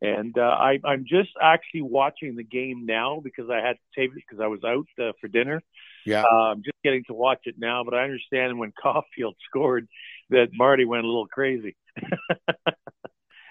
And 0.00 0.38
uh, 0.38 0.42
I, 0.42 0.78
I'm 0.84 1.06
just 1.08 1.30
actually 1.42 1.82
watching 1.82 2.36
the 2.36 2.44
game 2.44 2.86
now 2.86 3.20
because 3.22 3.50
I 3.50 3.56
had 3.56 3.72
to 3.72 4.00
tape 4.00 4.12
it 4.12 4.22
because 4.28 4.40
I 4.40 4.46
was 4.46 4.60
out 4.64 4.86
uh, 5.02 5.12
for 5.20 5.26
dinner. 5.26 5.60
Yeah. 6.06 6.22
Uh, 6.22 6.52
I'm 6.52 6.62
just 6.62 6.76
getting 6.84 7.02
to 7.08 7.14
watch 7.14 7.40
it 7.46 7.56
now, 7.58 7.82
but 7.82 7.94
I 7.94 8.04
understand 8.04 8.60
when 8.60 8.72
Caufield 8.84 9.34
scored 9.48 9.88
that 10.30 10.50
Marty 10.52 10.84
went 10.84 11.02
a 11.04 11.06
little 11.08 11.26
crazy. 11.26 11.76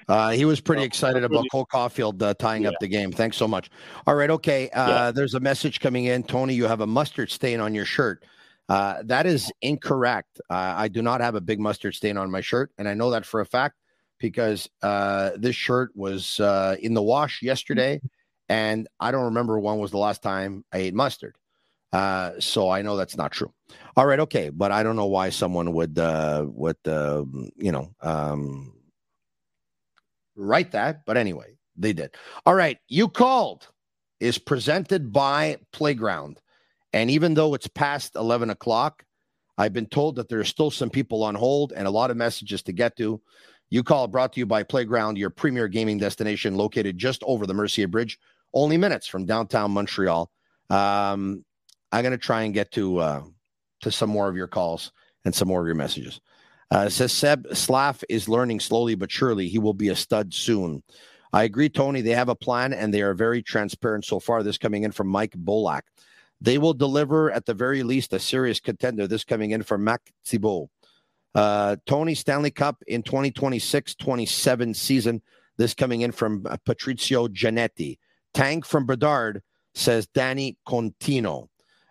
Uh, 0.08 0.30
he 0.30 0.46
was 0.46 0.62
pretty 0.62 0.84
excited 0.84 1.26
about 1.26 1.44
Cole 1.52 1.66
Caufield 1.66 2.22
uh, 2.22 2.34
tying 2.36 2.66
up 2.66 2.74
the 2.80 2.88
game. 2.88 3.12
Thanks 3.12 3.36
so 3.36 3.46
much. 3.46 3.70
All 4.06 4.16
right, 4.16 4.30
okay. 4.30 4.70
Uh, 4.70 4.88
Yeah. 4.88 5.12
There's 5.12 5.34
a 5.34 5.40
message 5.42 5.82
coming 5.82 6.06
in, 6.06 6.24
Tony. 6.24 6.54
You 6.54 6.64
have 6.64 6.80
a 6.80 6.88
mustard 6.88 7.30
stain 7.30 7.60
on 7.60 7.76
your 7.76 7.84
shirt. 7.84 8.24
Uh, 8.70 9.02
that 9.06 9.26
is 9.26 9.52
incorrect. 9.62 10.40
Uh, 10.50 10.74
I 10.78 10.88
do 10.88 11.02
not 11.02 11.22
have 11.22 11.36
a 11.36 11.42
big 11.42 11.60
mustard 11.60 11.96
stain 11.96 12.18
on 12.18 12.30
my 12.30 12.42
shirt, 12.42 12.72
and 12.78 12.88
I 12.88 12.94
know 12.94 13.12
that 13.12 13.26
for 13.26 13.40
a 13.40 13.46
fact 13.46 13.76
because 14.20 14.70
uh, 14.82 15.32
this 15.38 15.56
shirt 15.56 15.92
was 15.96 16.40
uh, 16.40 16.76
in 16.82 16.94
the 16.94 17.02
wash 17.02 17.42
yesterday, 17.42 18.02
and 18.50 18.88
I 19.00 19.12
don't 19.12 19.26
remember 19.26 19.60
when 19.60 19.78
was 19.78 19.92
the 19.92 19.98
last 19.98 20.22
time 20.22 20.66
I 20.74 20.80
ate 20.80 20.94
mustard. 20.94 21.36
Uh, 21.94 22.34
so 22.40 22.70
I 22.70 22.82
know 22.82 22.98
that's 22.98 23.16
not 23.16 23.32
true. 23.32 23.54
All 23.96 24.06
right, 24.06 24.20
okay, 24.20 24.50
but 24.50 24.72
I 24.72 24.84
don't 24.84 24.98
know 24.98 25.06
why 25.06 25.30
someone 25.30 25.72
would 25.74 25.98
would 25.98 26.78
uh, 26.86 27.24
you 27.56 27.72
know 27.72 27.94
um, 28.02 28.74
write 30.36 30.72
that, 30.72 31.06
but 31.06 31.16
anyway, 31.18 31.58
they 31.78 31.94
did. 31.94 32.16
All 32.46 32.56
right, 32.56 32.78
you 32.90 33.08
called 33.08 33.68
is 34.20 34.38
presented 34.38 35.14
by 35.14 35.58
Playground, 35.72 36.42
and 36.98 37.12
even 37.12 37.36
though 37.36 37.54
it's 37.54 37.68
past 37.68 38.16
eleven 38.16 38.50
o'clock, 38.50 39.04
I've 39.58 39.74
been 39.74 39.86
told 39.86 40.16
that 40.16 40.30
there 40.30 40.40
are 40.40 40.44
still 40.44 40.72
some 40.72 40.90
people 40.90 41.24
on 41.24 41.36
hold 41.36 41.72
and 41.72 41.88
a 41.88 41.92
lot 41.92 42.10
of 42.10 42.18
messages 42.18 42.64
to 42.64 42.74
get 42.74 42.98
to. 42.98 43.22
You 43.70 43.84
call 43.84 44.08
brought 44.08 44.34
to 44.34 44.40
you 44.40 44.48
by 44.48 44.64
Playground, 44.64 45.18
your 45.18 45.30
premier 45.30 45.68
gaming 45.68 46.00
destination 46.00 46.56
located 46.56 46.98
just 46.98 47.22
over 47.24 47.46
the 47.46 47.54
Mercier 47.54 47.88
Bridge, 47.88 48.18
only 48.54 48.78
minutes 48.78 49.06
from 49.06 49.26
downtown 49.26 49.72
Montreal. 49.72 50.32
Um, 50.72 51.46
I'm 51.92 52.02
going 52.02 52.12
to 52.12 52.18
try 52.18 52.44
and 52.44 52.54
get 52.54 52.72
to 52.72 52.98
uh, 52.98 53.24
to 53.82 53.92
some 53.92 54.10
more 54.10 54.28
of 54.28 54.36
your 54.36 54.48
calls 54.48 54.92
and 55.24 55.36
some 55.36 55.48
more 55.48 55.62
of 55.62 55.68
your 55.68 55.76
messages. 55.76 56.20
Uh, 56.72 56.90
says 56.90 57.14
Seb 57.14 57.48
Slav 57.54 58.04
is 58.10 58.28
learning 58.28 58.60
slowly 58.60 58.96
but 58.96 59.12
surely. 59.12 59.48
He 59.48 59.60
will 59.60 59.76
be 59.76 59.90
a 59.90 59.96
stud 59.96 60.34
soon. 60.34 60.82
I 61.32 61.44
agree, 61.44 61.70
Tony. 61.70 62.02
They 62.02 62.16
have 62.16 62.30
a 62.30 62.36
plan 62.36 62.74
and 62.74 62.92
they 62.92 63.04
are 63.04 63.14
very 63.14 63.44
transparent 63.44 64.04
so 64.06 64.20
far. 64.20 64.42
This 64.42 64.58
coming 64.58 64.84
in 64.84 64.92
from 64.92 65.08
Mike 65.08 65.36
Bolak. 65.38 65.84
They 66.40 66.58
will 66.58 66.74
deliver 66.74 67.32
at 67.32 67.46
the 67.46 67.54
very 67.54 67.84
least 67.84 68.14
a 68.14 68.20
serious 68.20 68.60
contender. 68.60 69.08
This 69.08 69.24
coming 69.24 69.52
in 69.52 69.64
from 69.64 69.84
Mac 69.84 70.14
Thibault. 70.26 70.70
Uh, 71.34 71.76
Tony 71.86 72.16
Stanley 72.16 72.52
Cup 72.52 72.84
in 72.88 73.04
2026 73.04 73.96
27 73.96 74.74
season. 74.74 75.22
This 75.58 75.74
coming 75.74 76.02
in 76.02 76.12
from 76.12 76.46
uh, 76.48 76.58
Patrizio 76.68 77.28
Giannetti. 77.28 77.98
Tank 78.34 78.66
from 78.66 78.86
Bedard 78.86 79.42
says 79.74 80.08
Danny 80.08 80.58
Contino. 80.68 81.48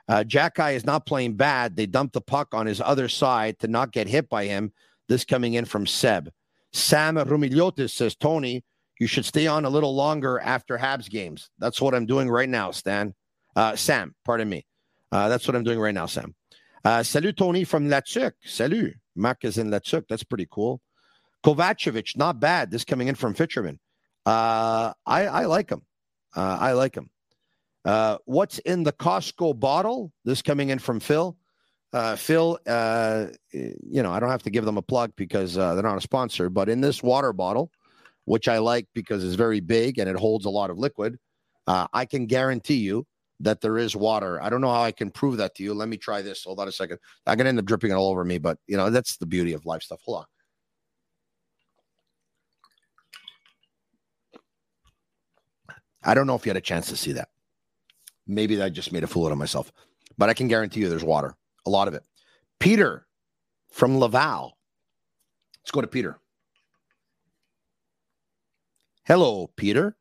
Uh, 0.09 0.23
Xhekaj 0.23 0.75
is 0.75 0.85
not 0.85 1.07
playing 1.07 1.35
bad. 1.35 1.75
They 1.75 1.87
dumped 1.87 2.15
the 2.15 2.21
puck 2.21 2.55
on 2.55 2.67
his 2.67 2.81
other 2.81 3.09
side 3.09 3.59
to 3.61 3.69
not 3.69 3.93
get 3.93 4.07
hit 4.07 4.29
by 4.29 4.45
him. 4.45 4.73
This 5.09 5.25
coming 5.25 5.55
in 5.55 5.65
from 5.65 5.87
Seb. 5.87 6.31
Sam 6.73 7.17
Rumiliotis 7.17 7.91
says, 7.91 8.15
Tony, 8.15 8.65
you 9.01 9.07
should 9.07 9.25
stay 9.25 9.47
on 9.47 9.65
a 9.65 9.71
little 9.71 9.95
longer 9.95 10.39
after 10.41 10.79
Habs 10.79 11.09
games. 11.09 11.51
That's 11.59 11.81
what 11.81 11.95
I'm 11.95 12.07
doing 12.07 12.31
right 12.31 12.49
now, 12.49 12.71
Stan. 12.71 13.15
Uh, 13.57 13.75
Sam, 13.75 14.15
pardon 14.25 14.49
me. 14.49 14.67
Uh, 15.11 15.29
that's 15.29 15.49
what 15.49 15.57
I'm 15.57 15.65
doing 15.65 15.81
right 15.81 15.95
now, 15.95 16.07
Sam. 16.07 16.35
Uh, 16.85 17.03
salut, 17.03 17.37
Tony 17.37 17.65
from 17.65 17.89
La 17.89 18.01
Tuque. 18.01 18.35
Salut. 18.45 18.95
Mark 19.17 19.45
is 19.45 19.59
in 19.59 19.71
La 19.71 19.79
Tuque. 19.79 20.07
That's 20.09 20.23
pretty 20.23 20.47
cool. 20.51 20.81
Kovacevic, 21.45 22.17
not 22.17 22.39
bad. 22.39 22.71
This 22.71 22.85
coming 22.85 23.09
in 23.09 23.15
from 23.15 23.35
Fisherman. 23.35 23.81
Uh, 24.27 24.93
I, 25.07 25.27
I 25.27 25.45
like 25.47 25.71
him. 25.71 25.83
Uh, 26.37 26.59
I 26.61 26.73
like 26.73 26.95
him. 26.95 27.11
Uh, 27.85 28.19
what's 28.25 28.59
in 28.61 28.83
the 28.83 28.93
Costco 28.93 29.59
bottle? 29.59 30.13
This 30.25 30.43
coming 30.43 30.71
in 30.71 30.79
from 30.79 31.01
Phil. 31.01 31.37
Uh, 31.93 32.17
Phil, 32.17 32.59
uh, 32.67 33.27
you 33.53 34.03
know, 34.03 34.13
I 34.13 34.21
don't 34.21 34.29
have 34.29 34.43
to 34.43 34.51
give 34.51 34.65
them 34.65 34.77
a 34.77 34.83
plug 34.83 35.13
because 35.17 35.57
uh, 35.57 35.75
they're 35.75 35.85
not 35.85 35.97
a 35.97 36.03
sponsor, 36.03 36.51
but 36.51 36.69
in 36.69 36.81
this 36.81 37.03
water 37.03 37.33
bottle, 37.33 37.71
which 38.25 38.49
I 38.49 38.59
like 38.59 38.87
because 38.93 39.25
it's 39.25 39.37
very 39.37 39.61
big 39.61 39.99
and 39.99 40.11
it 40.11 40.17
holds 40.17 40.45
a 40.45 40.51
lot 40.51 40.69
of 40.69 40.79
liquid, 40.79 41.17
uh, 41.69 41.87
I 41.93 42.05
can 42.05 42.27
guarantee 42.27 42.79
you 42.79 43.07
that 43.41 43.61
there 43.61 43.79
is 43.79 43.95
water. 43.95 44.41
I 44.43 44.49
don't 44.49 44.61
know 44.61 44.73
how 44.73 44.83
I 44.83 44.93
can 44.93 45.11
prove 45.11 45.37
that 45.39 45.55
to 45.57 45.63
you. 45.63 45.75
Let 45.75 45.89
me 45.89 45.97
try 45.97 46.23
this. 46.23 46.45
Hold 46.45 46.61
on 46.61 46.69
a 46.69 46.73
second. 46.73 46.99
I'm 47.27 47.37
gonna 47.37 47.51
end 47.51 47.59
up 47.59 47.65
dripping 47.65 47.91
it 47.91 47.95
all 47.95 48.11
over 48.11 48.25
me, 48.25 48.39
but 48.39 48.59
you 48.67 48.77
know 48.77 48.91
that's 48.91 49.17
the 49.17 49.27
beauty 49.27 49.53
of 49.53 49.67
life 49.67 49.83
stuff. 49.83 50.01
Hold 50.05 50.19
on. 50.19 50.25
I 56.03 56.15
don't 56.15 56.27
know 56.27 56.37
if 56.37 56.47
you 56.47 56.51
had 56.51 56.57
a 56.57 56.61
chance 56.61 56.89
to 56.89 56.97
see 56.97 57.13
that. 57.13 57.29
Maybe 58.29 58.61
I 58.63 58.69
just 58.69 58.93
made 58.93 59.05
a 59.05 59.09
fool 59.09 59.27
out 59.27 59.33
of 59.33 59.39
myself, 59.39 59.73
but 60.17 60.29
I 60.29 60.35
can 60.35 60.49
guarantee 60.49 60.81
you 60.81 60.89
there's 60.89 61.05
water, 61.05 61.35
a 61.67 61.71
lot 61.71 61.89
of 61.89 61.95
it. 61.95 62.05
Peter 62.61 63.07
from 63.71 63.99
Laval. 63.99 64.57
Let's 65.63 65.73
go 65.73 65.81
to 65.81 65.87
Peter. 65.87 66.19
Hello, 69.05 69.51
Peter. 69.57 69.97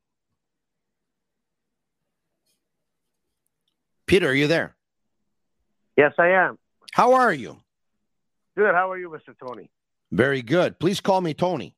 Peter, 4.07 4.29
are 4.29 4.33
you 4.33 4.47
there? 4.47 4.75
Yes, 5.97 6.13
I 6.19 6.27
am. 6.29 6.57
How 6.93 7.13
are 7.13 7.33
you? 7.33 7.57
Good. 8.57 8.73
How 8.73 8.91
are 8.91 8.97
you, 8.97 9.09
Mr. 9.09 9.33
Tony? 9.39 9.69
Very 10.11 10.41
good. 10.41 10.79
Please 10.79 11.01
call 11.01 11.21
me 11.21 11.33
Tony. 11.33 11.75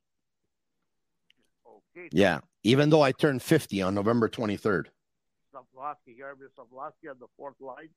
Okay. 1.96 2.10
Yeah, 2.12 2.40
even 2.64 2.90
though 2.90 3.02
I 3.02 3.12
turned 3.12 3.42
50 3.42 3.82
on 3.82 3.96
November 3.96 4.30
23rd. 4.30 4.86
Slavlowski, 5.54 6.20
Herbert 6.22 6.52
Slavlowski 6.58 7.10
on 7.10 7.18
the 7.20 7.28
fourth 7.38 7.56
line. 7.60 7.90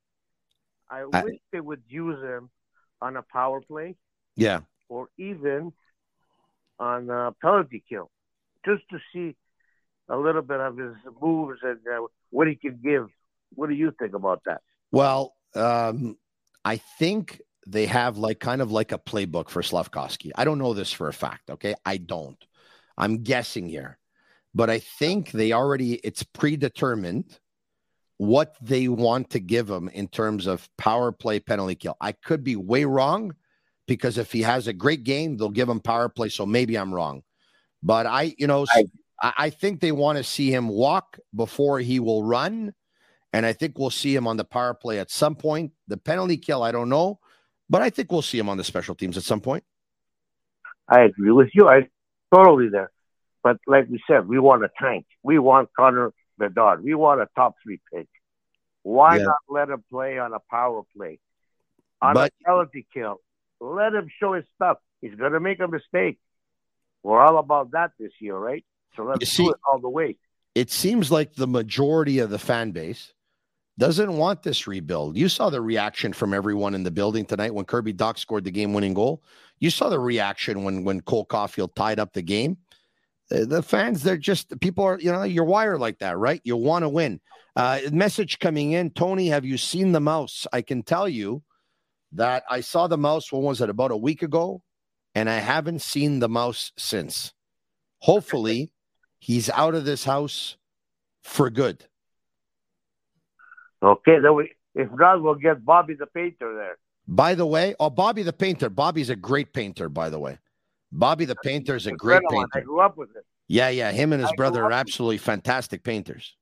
I, 0.89 1.05
I- 1.13 1.25
wish 1.25 1.39
they 1.53 1.61
would 1.61 1.83
use 1.89 2.23
him 2.23 2.51
on 3.03 3.17
a 3.17 3.23
power 3.23 3.61
play 3.61 3.97
Yeah. 4.37 4.61
or 4.89 5.09
even 5.19 5.73
on 6.79 7.11
a 7.11 7.33
penalty 7.43 7.83
kill, 7.89 8.11
just 8.65 8.83
to 8.91 8.99
see 9.13 9.37
a 10.09 10.17
little 10.17 10.43
bit 10.43 10.61
of 10.61 10.77
his 10.79 10.95
moves 11.21 11.59
and 11.63 11.79
uh, 11.87 12.07
what 12.31 12.49
he 12.49 12.55
can 12.55 12.79
give. 12.83 13.09
What 13.55 13.69
do 13.69 13.75
you 13.75 13.93
think 13.99 14.15
about 14.15 14.43
that? 14.47 14.61
Well, 14.93 15.35
um, 15.55 16.17
I 16.65 16.77
think 16.77 17.41
they 17.67 17.87
have 17.87 18.19
like 18.19 18.41
kind 18.41 18.63
of 18.63 18.71
like 18.71 18.93
a 18.93 18.99
playbook 18.99 19.49
for 19.49 19.63
Slavkovsky. 19.63 20.33
I 20.35 20.45
don't 20.45 20.59
know 20.59 20.75
this 20.75 20.93
for 20.93 21.09
a 21.09 21.13
fact. 21.13 21.51
Okay. 21.51 21.75
I 21.85 21.97
don't. 21.99 22.43
I'm 22.99 23.23
guessing 23.23 23.69
here, 23.69 23.99
but 24.55 24.69
I 24.69 24.79
think 24.79 25.31
they 25.31 25.53
already, 25.53 25.95
it's 25.95 26.23
predetermined 26.23 27.39
what 28.19 28.55
they 28.61 28.89
want 28.89 29.31
to 29.31 29.41
give 29.41 29.71
him 29.71 29.89
in 29.89 30.07
terms 30.07 30.47
of 30.47 30.69
power 30.77 31.11
play 31.11 31.41
penalty 31.41 31.75
kill. 31.75 31.97
I 32.01 32.13
could 32.13 32.45
be 32.45 32.57
way 32.57 32.85
wrong 32.85 33.35
because 33.87 34.19
if 34.19 34.31
he 34.31 34.43
has 34.43 34.67
a 34.67 34.75
great 34.75 35.05
game, 35.05 35.37
they'll 35.37 35.49
give 35.49 35.69
him 35.69 35.81
power 35.81 36.11
play. 36.11 36.29
So 36.29 36.45
maybe 36.45 36.77
I'm 36.77 36.93
wrong. 36.95 37.23
But 37.83 38.05
I, 38.05 38.35
you 38.37 38.47
know, 38.47 38.67
I, 38.71 38.85
I 39.23 39.51
think 39.51 39.81
they 39.81 39.93
want 39.93 40.19
to 40.19 40.25
see 40.25 40.53
him 40.53 40.69
walk 40.69 41.19
before 41.35 41.81
he 41.81 41.99
will 41.99 42.23
run. 42.23 42.75
And 43.33 43.47
I 43.47 43.53
think 43.53 43.79
we'll 43.79 43.91
see 43.91 44.15
him 44.15 44.27
on 44.27 44.37
the 44.37 44.45
power 44.45 44.75
play 44.75 44.99
at 44.99 45.11
some 45.11 45.37
point. 45.37 45.73
The 45.89 45.97
penalty 45.97 46.37
kill, 46.37 46.63
I 46.63 46.73
don't 46.73 46.89
know, 46.89 47.21
but 47.69 47.81
I 47.83 47.91
think 47.91 48.11
we'll 48.11 48.23
see 48.23 48.39
him 48.39 48.49
on 48.49 48.57
the 48.57 48.65
special 48.65 48.95
teams 48.95 49.17
at 49.17 49.23
some 49.23 49.41
point. 49.41 49.65
I 50.89 51.03
agree 51.03 51.31
with 51.31 51.51
you. 51.55 51.69
I 51.69 51.89
totally 52.35 52.69
there. 52.69 52.91
But 53.43 53.59
like 53.67 53.89
we 53.89 54.03
said, 54.09 54.27
we 54.27 54.39
want 54.39 54.65
a 54.65 54.71
tank. 54.81 55.07
We 55.23 55.39
want 55.39 55.71
Connor 55.79 56.13
Bedard. 56.39 56.83
We 56.83 56.95
want 56.95 57.21
a 57.21 57.29
top 57.37 57.55
three 57.63 57.81
pick. 57.93 58.09
Why 58.83 59.17
Yeah. 59.19 59.25
not 59.25 59.37
let 59.49 59.69
him 59.71 59.85
play 59.89 60.19
on 60.19 60.33
a 60.35 60.41
power 60.51 60.83
play? 60.97 61.21
On 62.03 62.15
But- 62.15 62.33
a 62.41 62.45
penalty 62.45 62.87
kill. 62.93 63.21
Let 63.61 63.95
him 63.95 64.09
show 64.19 64.33
his 64.33 64.45
stuff. 64.57 64.79
He's 65.01 65.15
gonna 65.15 65.39
make 65.41 65.61
a 65.61 65.69
mistake. 65.69 66.19
We're 67.03 67.21
all 67.21 67.39
about 67.39 67.71
that 67.73 67.93
this 67.99 68.13
year, 68.21 68.37
right? 68.37 68.65
So 68.97 69.05
let's 69.05 69.29
see- 69.31 69.45
do 69.45 69.53
it 69.53 69.61
all 69.71 69.79
the 69.79 69.89
way. 69.89 70.17
It 70.55 70.71
seems 70.71 71.13
like 71.13 71.35
the 71.35 71.47
majority 71.47 72.19
of 72.19 72.31
the 72.31 72.39
fan 72.39 72.73
base 72.73 73.13
doesn't 73.81 74.13
want 74.13 74.43
this 74.43 74.67
rebuild. 74.67 75.17
You 75.17 75.29
saw 75.29 75.49
the 75.49 75.63
reaction 75.63 76.13
from 76.13 76.35
everyone 76.35 76.75
in 76.75 76.83
the 76.83 76.91
building 76.91 77.25
tonight 77.25 77.55
when 77.55 77.65
Kirby 77.65 77.95
Dach 77.95 78.19
scored 78.19 78.45
the 78.45 78.51
game 78.51 78.75
winning 78.75 78.95
goal. 78.95 79.23
You 79.59 79.71
saw 79.71 79.89
the 79.89 79.99
reaction 79.99 80.65
when 80.65 80.85
when 80.85 81.01
Cole 81.01 81.27
Caufield 81.27 81.75
tied 81.75 81.99
up 81.99 82.13
the 82.13 82.23
game. 82.23 82.59
Uh, 83.33 83.47
The 83.47 83.63
fans, 83.63 84.03
they're 84.03 84.19
just 84.19 84.61
people 84.61 84.85
are, 84.85 85.01
you 85.01 85.11
know, 85.11 85.23
you're 85.23 85.45
wired 85.45 85.81
like 85.81 85.99
that, 86.01 86.19
right? 86.19 86.41
You 86.45 86.57
want 86.57 86.85
to 86.85 86.89
win. 86.89 87.21
Uh, 87.57 87.81
message 87.91 88.39
coming 88.39 88.73
in, 88.73 88.91
Tony, 88.91 89.29
have 89.29 89.45
you 89.45 89.57
seen 89.57 89.93
the 89.93 90.01
mouse? 90.01 90.47
I 90.53 90.63
can 90.63 90.83
tell 90.83 91.09
you 91.09 91.43
that 92.13 92.45
I 92.51 92.61
saw 92.61 92.87
the 92.87 92.99
mouse. 92.99 93.33
When 93.33 93.43
was 93.43 93.61
it? 93.61 93.71
About 93.71 93.91
a 93.91 93.97
week 93.97 94.23
ago, 94.23 94.63
and 95.15 95.29
I 95.29 95.39
haven't 95.39 95.81
seen 95.81 96.21
the 96.21 96.29
mouse 96.29 96.73
since. 96.77 97.33
Hopefully, 98.01 98.73
he's 99.19 99.49
out 99.51 99.75
of 99.75 99.85
this 99.85 100.05
house 100.05 100.59
for 101.23 101.51
good. 101.51 101.87
Okay, 103.83 104.19
then 104.21 104.35
we 104.35 104.53
if 104.75 104.89
not, 104.93 105.23
we'll 105.23 105.35
get 105.35 105.65
Bobby 105.65 105.95
the 105.95 106.07
painter 106.07 106.55
there. 106.55 106.79
By 107.09 107.35
the 107.35 107.47
way, 107.47 107.75
oh, 107.81 107.91
Bobby 107.91 108.23
the 108.23 108.33
painter. 108.33 108.71
Bobby's 108.71 109.11
a 109.11 109.17
great 109.17 109.53
painter, 109.53 109.89
by 109.89 110.11
the 110.11 110.19
way. 110.19 110.39
Bobby 110.93 111.25
the 111.25 111.37
painter 111.37 111.77
is 111.77 111.87
a 111.87 111.93
great 111.93 112.23
painter. 112.31 112.49
I 112.55 112.61
grew 112.61 112.81
up 112.81 112.97
with 112.97 113.11
it. 113.17 113.25
Yeah, 113.49 113.69
yeah. 113.69 113.91
Him 113.91 114.13
and 114.13 114.21
his 114.21 114.31
I 114.31 114.37
brother 114.37 114.65
are 114.65 114.73
absolutely 114.73 115.19
fantastic 115.19 115.83
painters. 115.83 116.37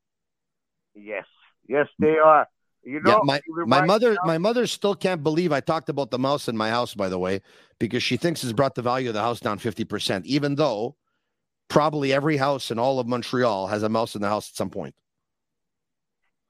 Yes, 0.94 1.24
yes, 1.66 1.86
they 1.98 2.16
are. 2.18 2.46
You 2.84 3.00
know, 3.00 3.10
yeah, 3.10 3.18
my 3.22 3.40
my 3.66 3.84
mother 3.84 4.16
my 4.24 4.38
mother 4.38 4.66
still 4.66 4.94
can't 4.94 5.22
believe 5.22 5.52
I 5.52 5.60
talked 5.60 5.88
about 5.88 6.10
the 6.10 6.18
mouse 6.18 6.48
in 6.48 6.56
my 6.56 6.70
house, 6.70 6.94
by 6.94 7.08
the 7.08 7.18
way, 7.18 7.42
because 7.78 8.02
she 8.02 8.16
thinks 8.16 8.42
it's 8.42 8.52
brought 8.52 8.74
the 8.74 8.82
value 8.82 9.08
of 9.08 9.14
the 9.14 9.20
house 9.20 9.40
down 9.40 9.58
50%, 9.58 10.24
even 10.24 10.54
though 10.54 10.96
probably 11.68 12.12
every 12.12 12.38
house 12.38 12.70
in 12.70 12.78
all 12.78 12.98
of 12.98 13.06
Montreal 13.06 13.66
has 13.66 13.82
a 13.82 13.88
mouse 13.88 14.14
in 14.14 14.22
the 14.22 14.28
house 14.28 14.50
at 14.50 14.56
some 14.56 14.70
point. 14.70 14.94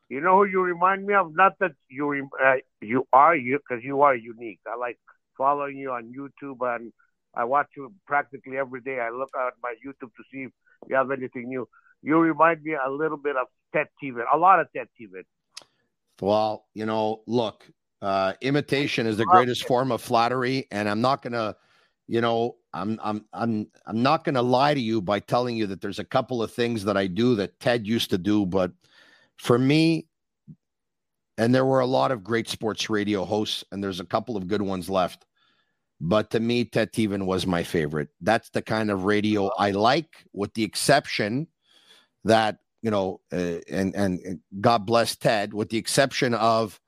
You 0.09 0.21
know 0.23 0.39
who 0.39 0.45
you 0.47 0.63
remind 0.63 1.07
me 1.07 1.15
of? 1.15 1.35
Not 1.35 1.53
that 1.61 1.73
you 1.89 2.29
uh, 2.43 2.55
you 2.81 3.07
are 3.13 3.37
you 3.37 3.59
because 3.59 3.85
you 3.85 4.03
are 4.03 4.17
unique. 4.17 4.61
I 4.67 4.77
like 4.77 4.99
following 5.37 5.77
you 5.77 5.91
on 5.91 6.13
YouTube 6.13 6.59
and 6.75 6.93
I 7.35 7.45
watch 7.45 7.69
you 7.77 7.93
practically 8.07 8.57
every 8.57 8.81
day. 8.81 9.01
I 9.01 9.11
look 9.11 9.31
at 9.37 9.53
my 9.63 9.75
YouTube 9.85 10.11
to 10.17 10.25
see 10.33 10.45
if 10.45 10.51
you 10.89 10.97
have 10.97 11.11
anything 11.11 11.49
new. 11.49 11.69
You 12.03 12.19
remind 12.19 12.63
me 12.63 12.75
a 12.75 12.91
little 12.91 13.19
bit 13.19 13.37
of 13.37 13.49
Ted 13.73 13.89
Tevan, 14.03 14.25
a 14.33 14.39
lot 14.39 14.61
of 14.61 14.69
Ted 14.75 14.89
Tevan. 15.01 15.25
Well, 16.21 16.65
you 16.75 16.87
know, 16.87 17.23
look, 17.27 17.65
uh, 18.01 18.33
imitation 18.41 19.07
is 19.07 19.17
the 19.17 19.27
greatest 19.27 19.67
form 19.67 19.93
of 19.93 20.01
flattery, 20.01 20.67
and 20.71 20.89
I'm 20.89 21.01
not 21.01 21.23
gonna, 21.23 21.55
you 22.07 22.21
know, 22.21 22.57
I'm 22.73 22.99
I'm 23.03 23.25
I'm 23.33 23.69
I'm 23.87 24.03
not 24.03 24.25
gonna 24.25 24.43
lie 24.43 24.75
to 24.75 24.81
you 24.81 25.03
by 25.03 25.21
telling 25.21 25.57
you 25.57 25.67
that 25.67 25.81
there's 25.81 25.99
a 25.99 26.05
couple 26.05 26.43
of 26.43 26.53
things 26.53 26.85
that 26.85 26.97
I 26.97 27.07
do 27.07 27.35
that 27.37 27.61
Ted 27.61 27.87
used 27.87 28.11
to 28.11 28.19
do, 28.19 28.47
but 28.47 28.73
for 29.39 29.59
me, 29.59 30.07
and 31.37 31.55
there 31.55 31.65
were 31.65 31.81
a 31.81 31.87
lot 31.87 32.11
of 32.11 32.25
great 32.25 32.49
sports 32.49 32.91
radio 32.91 33.25
hosts, 33.25 33.65
and 33.71 33.83
there's 33.83 34.01
a 34.01 34.05
couple 34.05 34.37
of 34.37 34.49
good 34.49 34.63
ones 34.63 34.91
left. 34.91 35.25
But 36.01 36.31
to 36.31 36.41
me, 36.41 36.65
Ted 36.65 36.93
Tevan 36.93 37.27
was 37.27 37.47
my 37.47 37.63
favorite. 37.63 38.09
That's 38.21 38.51
the 38.51 38.63
kind 38.63 38.91
of 38.91 39.05
radio 39.05 39.51
I 39.59 39.73
like, 39.73 40.25
with 40.33 40.55
the 40.55 40.65
exception 40.65 41.49
that 42.25 42.59
you 42.83 42.91
know, 42.91 43.21
uh, 43.33 43.59
and 43.69 43.95
and 43.95 44.41
God 44.61 44.87
bless 44.87 45.17
Ted, 45.17 45.53
with 45.53 45.71
the 45.71 45.79
exception 45.79 46.35
of 46.35 46.81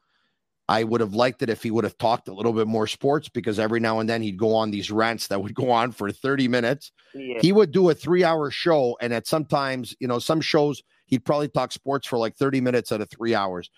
I 0.70 0.84
would 0.84 1.00
have 1.00 1.14
liked 1.14 1.42
it 1.42 1.50
if 1.50 1.64
he 1.64 1.72
would 1.72 1.82
have 1.82 1.98
talked 1.98 2.28
a 2.28 2.32
little 2.32 2.52
bit 2.52 2.68
more 2.68 2.86
sports 2.86 3.28
because 3.28 3.58
every 3.58 3.80
now 3.80 3.98
and 3.98 4.08
then 4.08 4.22
he'd 4.22 4.38
go 4.38 4.54
on 4.54 4.70
these 4.70 4.88
rants 4.88 5.26
that 5.26 5.42
would 5.42 5.52
go 5.52 5.72
on 5.72 5.90
for 5.90 6.12
30 6.12 6.46
minutes. 6.46 6.92
Yeah. 7.12 7.40
He 7.40 7.50
would 7.50 7.72
do 7.72 7.90
a 7.90 7.94
three 7.94 8.22
hour 8.22 8.52
show, 8.52 8.96
and 9.00 9.12
at 9.12 9.26
sometimes, 9.26 9.96
you 9.98 10.06
know, 10.06 10.20
some 10.20 10.40
shows 10.40 10.80
he'd 11.06 11.24
probably 11.24 11.48
talk 11.48 11.72
sports 11.72 12.06
for 12.06 12.18
like 12.18 12.36
30 12.36 12.60
minutes 12.60 12.92
out 12.92 13.00
of 13.00 13.10
three 13.10 13.34
hours. 13.34 13.68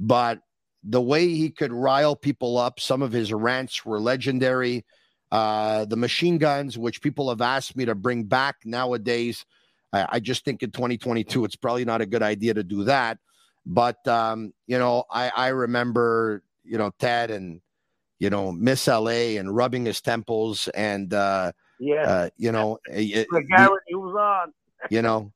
But 0.00 0.40
the 0.82 1.00
way 1.00 1.28
he 1.28 1.50
could 1.50 1.72
rile 1.72 2.16
people 2.16 2.58
up, 2.58 2.80
some 2.80 3.00
of 3.00 3.12
his 3.12 3.32
rants 3.32 3.86
were 3.86 4.00
legendary. 4.00 4.84
Uh, 5.30 5.84
the 5.84 5.96
machine 5.96 6.38
guns, 6.38 6.76
which 6.76 7.00
people 7.00 7.28
have 7.28 7.40
asked 7.40 7.76
me 7.76 7.84
to 7.84 7.94
bring 7.94 8.24
back 8.24 8.56
nowadays, 8.64 9.46
I, 9.92 10.06
I 10.14 10.18
just 10.18 10.44
think 10.44 10.64
in 10.64 10.72
2022 10.72 11.44
it's 11.44 11.54
probably 11.54 11.84
not 11.84 12.00
a 12.00 12.06
good 12.06 12.24
idea 12.24 12.54
to 12.54 12.64
do 12.64 12.82
that. 12.84 13.18
But 13.66 14.06
um, 14.08 14.52
you 14.66 14.78
know, 14.78 15.04
I, 15.10 15.30
I 15.34 15.48
remember 15.48 16.42
you 16.64 16.78
know 16.78 16.90
Ted 16.98 17.30
and 17.30 17.60
you 18.18 18.30
know 18.30 18.52
Miss 18.52 18.88
LA 18.88 19.38
and 19.38 19.54
rubbing 19.54 19.84
his 19.84 20.00
temples 20.00 20.68
and 20.68 21.12
uh, 21.12 21.52
Yeah. 21.78 22.04
uh, 22.06 22.30
you 22.36 22.52
know, 22.52 22.78
The 22.86 23.44
Garrett, 23.48 23.82
he 23.86 23.94
was 23.94 24.16
on. 24.18 24.52
you 24.90 25.02
know, 25.02 25.32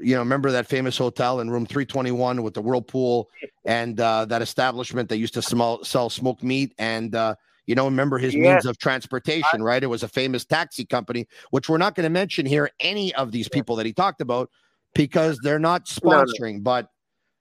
you 0.00 0.14
know, 0.14 0.20
remember 0.20 0.50
that 0.52 0.66
famous 0.66 0.96
hotel 0.98 1.40
in 1.40 1.50
room 1.50 1.66
321 1.66 2.42
with 2.42 2.54
the 2.54 2.62
whirlpool 2.62 3.28
and 3.66 3.98
uh, 4.00 4.24
that 4.26 4.42
establishment 4.42 5.08
that 5.08 5.18
used 5.18 5.34
to 5.34 5.42
smell, 5.42 5.82
sell 5.84 6.10
smoked 6.10 6.42
meat 6.42 6.74
and 6.78 7.14
uh, 7.14 7.34
you 7.66 7.74
know, 7.74 7.84
remember 7.84 8.16
his 8.18 8.34
Yes. 8.34 8.42
means 8.42 8.66
of 8.66 8.78
transportation, 8.78 9.62
right? 9.62 9.82
It 9.82 9.88
was 9.88 10.02
a 10.02 10.08
famous 10.08 10.46
taxi 10.46 10.86
company, 10.86 11.26
which 11.50 11.68
we're 11.68 11.76
not 11.76 11.94
going 11.94 12.04
to 12.04 12.10
mention 12.10 12.46
here 12.46 12.70
any 12.80 13.14
of 13.14 13.30
these 13.30 13.46
people 13.48 13.76
that 13.76 13.84
he 13.84 13.92
talked 13.92 14.22
about 14.22 14.48
because 14.94 15.38
they're 15.40 15.58
not 15.58 15.84
No, 16.02 16.10
no. 16.10 16.24
sponsoring. 16.24 16.62
But 16.62 16.88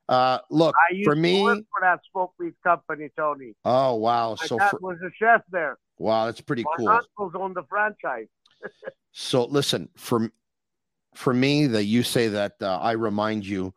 uh, 0.09 0.39
look, 0.49 0.75
I 0.75 0.93
used 0.93 1.05
for 1.05 1.15
to 1.15 1.21
me, 1.21 1.41
work 1.43 1.59
for 1.71 1.81
that 1.81 1.99
smoke 2.11 2.33
meat 2.39 2.53
company, 2.63 3.09
Tony. 3.17 3.53
oh 3.65 3.95
wow, 3.95 4.35
My 4.39 4.47
so 4.47 4.57
dad 4.57 4.69
for, 4.71 4.79
was 4.79 4.97
a 5.01 5.09
chef 5.17 5.41
there. 5.51 5.77
wow, 5.97 6.25
that's 6.25 6.41
pretty 6.41 6.63
My 6.63 6.71
cool. 6.77 6.89
uncles 6.89 7.33
owned 7.35 7.55
the 7.55 7.63
franchise. 7.69 8.27
So 9.19 9.45
listen, 9.45 9.89
for 9.97 10.29
for 11.15 11.33
me, 11.33 11.65
that 11.67 11.85
you 11.85 12.03
say 12.03 12.27
that 12.27 12.53
uh, 12.61 12.77
I 12.77 12.91
remind 12.91 13.47
you 13.47 13.73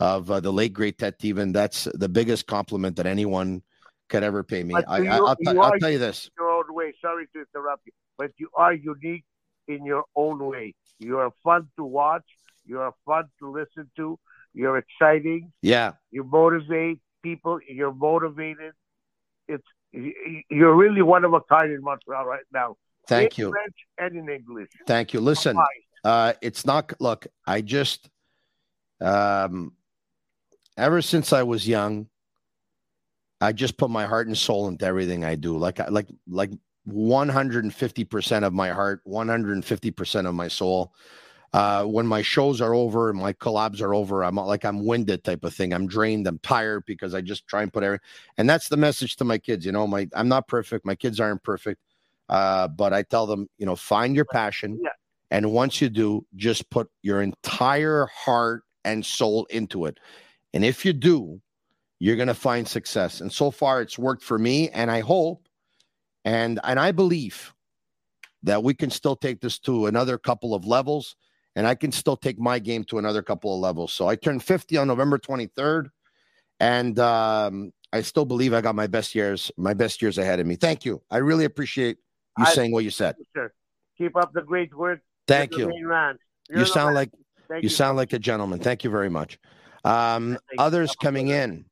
of 0.00 0.30
uh, 0.30 0.40
the 0.40 0.52
late 0.52 0.74
great 0.74 0.98
Ted 0.98 1.18
Tevan. 1.18 1.54
That's 1.54 1.84
the 1.94 2.08
biggest 2.10 2.46
compliment 2.46 2.96
that 2.96 3.06
anyone 3.06 3.62
could 4.10 4.22
ever 4.22 4.42
pay 4.42 4.62
me. 4.62 4.74
But 4.74 4.84
I, 4.88 4.98
you- 4.98 5.10
I, 5.10 5.16
I'll, 5.16 5.36
you 5.38 5.52
t- 5.52 5.58
I'll 5.58 5.78
tell 5.78 5.90
you 5.90 5.98
this. 5.98 6.28
Your 6.36 6.50
own 6.50 6.64
way. 6.74 6.92
Sorry 7.00 7.26
to 7.32 7.38
interrupt 7.40 7.86
you, 7.86 7.92
but 8.18 8.32
you 8.36 8.50
are 8.54 8.74
unique 8.74 9.24
in 9.68 9.86
your 9.86 10.04
own 10.14 10.44
way. 10.44 10.74
You 10.98 11.18
are 11.18 11.30
fun 11.42 11.68
to 11.76 11.84
watch. 11.84 12.24
You 12.66 12.80
are 12.80 12.92
fun 13.06 13.24
to 13.38 13.50
listen 13.50 13.90
to. 13.96 14.18
You're 14.54 14.78
exciting. 14.78 15.52
Yeah, 15.62 15.92
You 16.10 16.24
motivate 16.24 17.00
people. 17.22 17.60
You're 17.68 17.94
motivated. 17.94 18.72
It's 19.48 19.64
you're 19.92 20.74
really 20.74 21.02
one 21.02 21.24
of 21.24 21.32
a 21.34 21.40
kind 21.40 21.72
in 21.72 21.82
Montreal 21.82 22.24
right 22.24 22.44
now. 22.52 22.76
Thank 23.06 23.38
in 23.38 23.46
you. 23.46 23.50
French 23.50 23.74
and 23.98 24.16
in 24.16 24.28
English. 24.28 24.68
thank 24.86 25.12
you. 25.12 25.20
Listen, 25.20 25.56
uh, 26.04 26.34
it's 26.40 26.64
not. 26.64 26.92
Look, 27.00 27.26
I 27.46 27.60
just, 27.60 28.08
um, 29.00 29.72
ever 30.76 31.02
since 31.02 31.32
I 31.32 31.42
was 31.42 31.66
young, 31.66 32.08
I 33.40 33.52
just 33.52 33.76
put 33.76 33.90
my 33.90 34.06
heart 34.06 34.28
and 34.28 34.38
soul 34.38 34.68
into 34.68 34.84
everything 34.84 35.24
I 35.24 35.34
do. 35.34 35.58
Like, 35.58 35.78
like, 35.90 36.08
like 36.28 36.50
150% 36.88 38.44
of 38.44 38.52
my 38.52 38.70
heart, 38.70 39.02
150% 39.06 40.26
of 40.26 40.34
my 40.34 40.48
soul. 40.48 40.92
Uh, 41.52 41.84
when 41.84 42.06
my 42.06 42.22
shows 42.22 42.62
are 42.62 42.74
over 42.74 43.10
and 43.10 43.18
my 43.18 43.34
collabs 43.34 43.82
are 43.82 43.94
over, 43.94 44.24
I'm 44.24 44.36
like 44.36 44.64
I'm 44.64 44.86
winded 44.86 45.22
type 45.22 45.44
of 45.44 45.52
thing. 45.52 45.74
I'm 45.74 45.86
drained. 45.86 46.26
I'm 46.26 46.38
tired 46.38 46.84
because 46.86 47.14
I 47.14 47.20
just 47.20 47.46
try 47.46 47.62
and 47.62 47.70
put 47.70 47.82
everything. 47.82 48.04
and 48.38 48.48
that's 48.48 48.68
the 48.68 48.78
message 48.78 49.16
to 49.16 49.24
my 49.24 49.36
kids. 49.36 49.66
You 49.66 49.72
know, 49.72 49.86
my 49.86 50.08
I'm 50.14 50.28
not 50.28 50.48
perfect. 50.48 50.86
My 50.86 50.94
kids 50.94 51.20
aren't 51.20 51.42
perfect, 51.42 51.80
uh, 52.30 52.68
but 52.68 52.94
I 52.94 53.02
tell 53.02 53.26
them, 53.26 53.50
you 53.58 53.66
know, 53.66 53.76
find 53.76 54.16
your 54.16 54.24
passion, 54.24 54.80
and 55.30 55.52
once 55.52 55.82
you 55.82 55.90
do, 55.90 56.24
just 56.36 56.70
put 56.70 56.90
your 57.02 57.20
entire 57.20 58.06
heart 58.06 58.62
and 58.84 59.04
soul 59.04 59.44
into 59.50 59.84
it. 59.84 60.00
And 60.54 60.64
if 60.64 60.86
you 60.86 60.94
do, 60.94 61.40
you're 61.98 62.16
going 62.16 62.28
to 62.28 62.34
find 62.34 62.66
success. 62.66 63.20
And 63.20 63.30
so 63.30 63.50
far, 63.50 63.82
it's 63.82 63.98
worked 63.98 64.22
for 64.24 64.38
me, 64.38 64.70
and 64.70 64.90
I 64.90 65.00
hope, 65.00 65.46
and 66.24 66.58
and 66.64 66.80
I 66.80 66.92
believe 66.92 67.52
that 68.42 68.62
we 68.64 68.72
can 68.72 68.88
still 68.88 69.16
take 69.16 69.42
this 69.42 69.58
to 69.60 69.84
another 69.84 70.16
couple 70.16 70.54
of 70.54 70.64
levels 70.64 71.14
and 71.56 71.66
I 71.66 71.74
can 71.74 71.92
still 71.92 72.16
take 72.16 72.38
my 72.38 72.58
game 72.58 72.84
to 72.84 72.98
another 72.98 73.22
couple 73.22 73.54
of 73.54 73.60
levels. 73.60 73.92
So 73.92 74.08
I 74.08 74.16
turned 74.16 74.42
50 74.42 74.76
on 74.76 74.88
November 74.88 75.18
23rd, 75.18 75.90
and 76.60 76.98
um, 76.98 77.72
I 77.92 78.00
still 78.02 78.24
believe 78.24 78.54
I 78.54 78.60
got 78.60 78.74
my 78.74 78.86
best 78.86 79.14
years, 79.14 79.50
my 79.56 79.74
best 79.74 80.00
years 80.00 80.18
ahead 80.18 80.40
of 80.40 80.46
me. 80.46 80.56
Thank 80.56 80.84
you. 80.84 81.02
I 81.10 81.18
really 81.18 81.44
appreciate 81.44 81.98
you 82.38 82.44
I- 82.44 82.52
saying 82.52 82.72
what 82.72 82.84
you 82.84 82.90
said. 82.90 83.16
Sure. 83.34 83.52
Keep 83.98 84.16
up 84.16 84.32
the 84.32 84.42
great 84.42 84.74
work. 84.74 85.00
Thank 85.28 85.56
you. 85.56 85.70
You 86.50 86.64
sound 86.64 86.88
man. 86.88 86.94
like 86.94 87.10
you 87.50 87.58
you. 87.62 87.68
sound 87.68 87.96
like 87.96 88.12
a 88.12 88.18
gentleman. 88.18 88.58
Thank 88.58 88.84
you 88.84 88.90
very 88.90 89.10
much. 89.10 89.38
Um, 89.84 90.38
others 90.58 90.96
coming 91.00 91.28
in. 91.28 91.66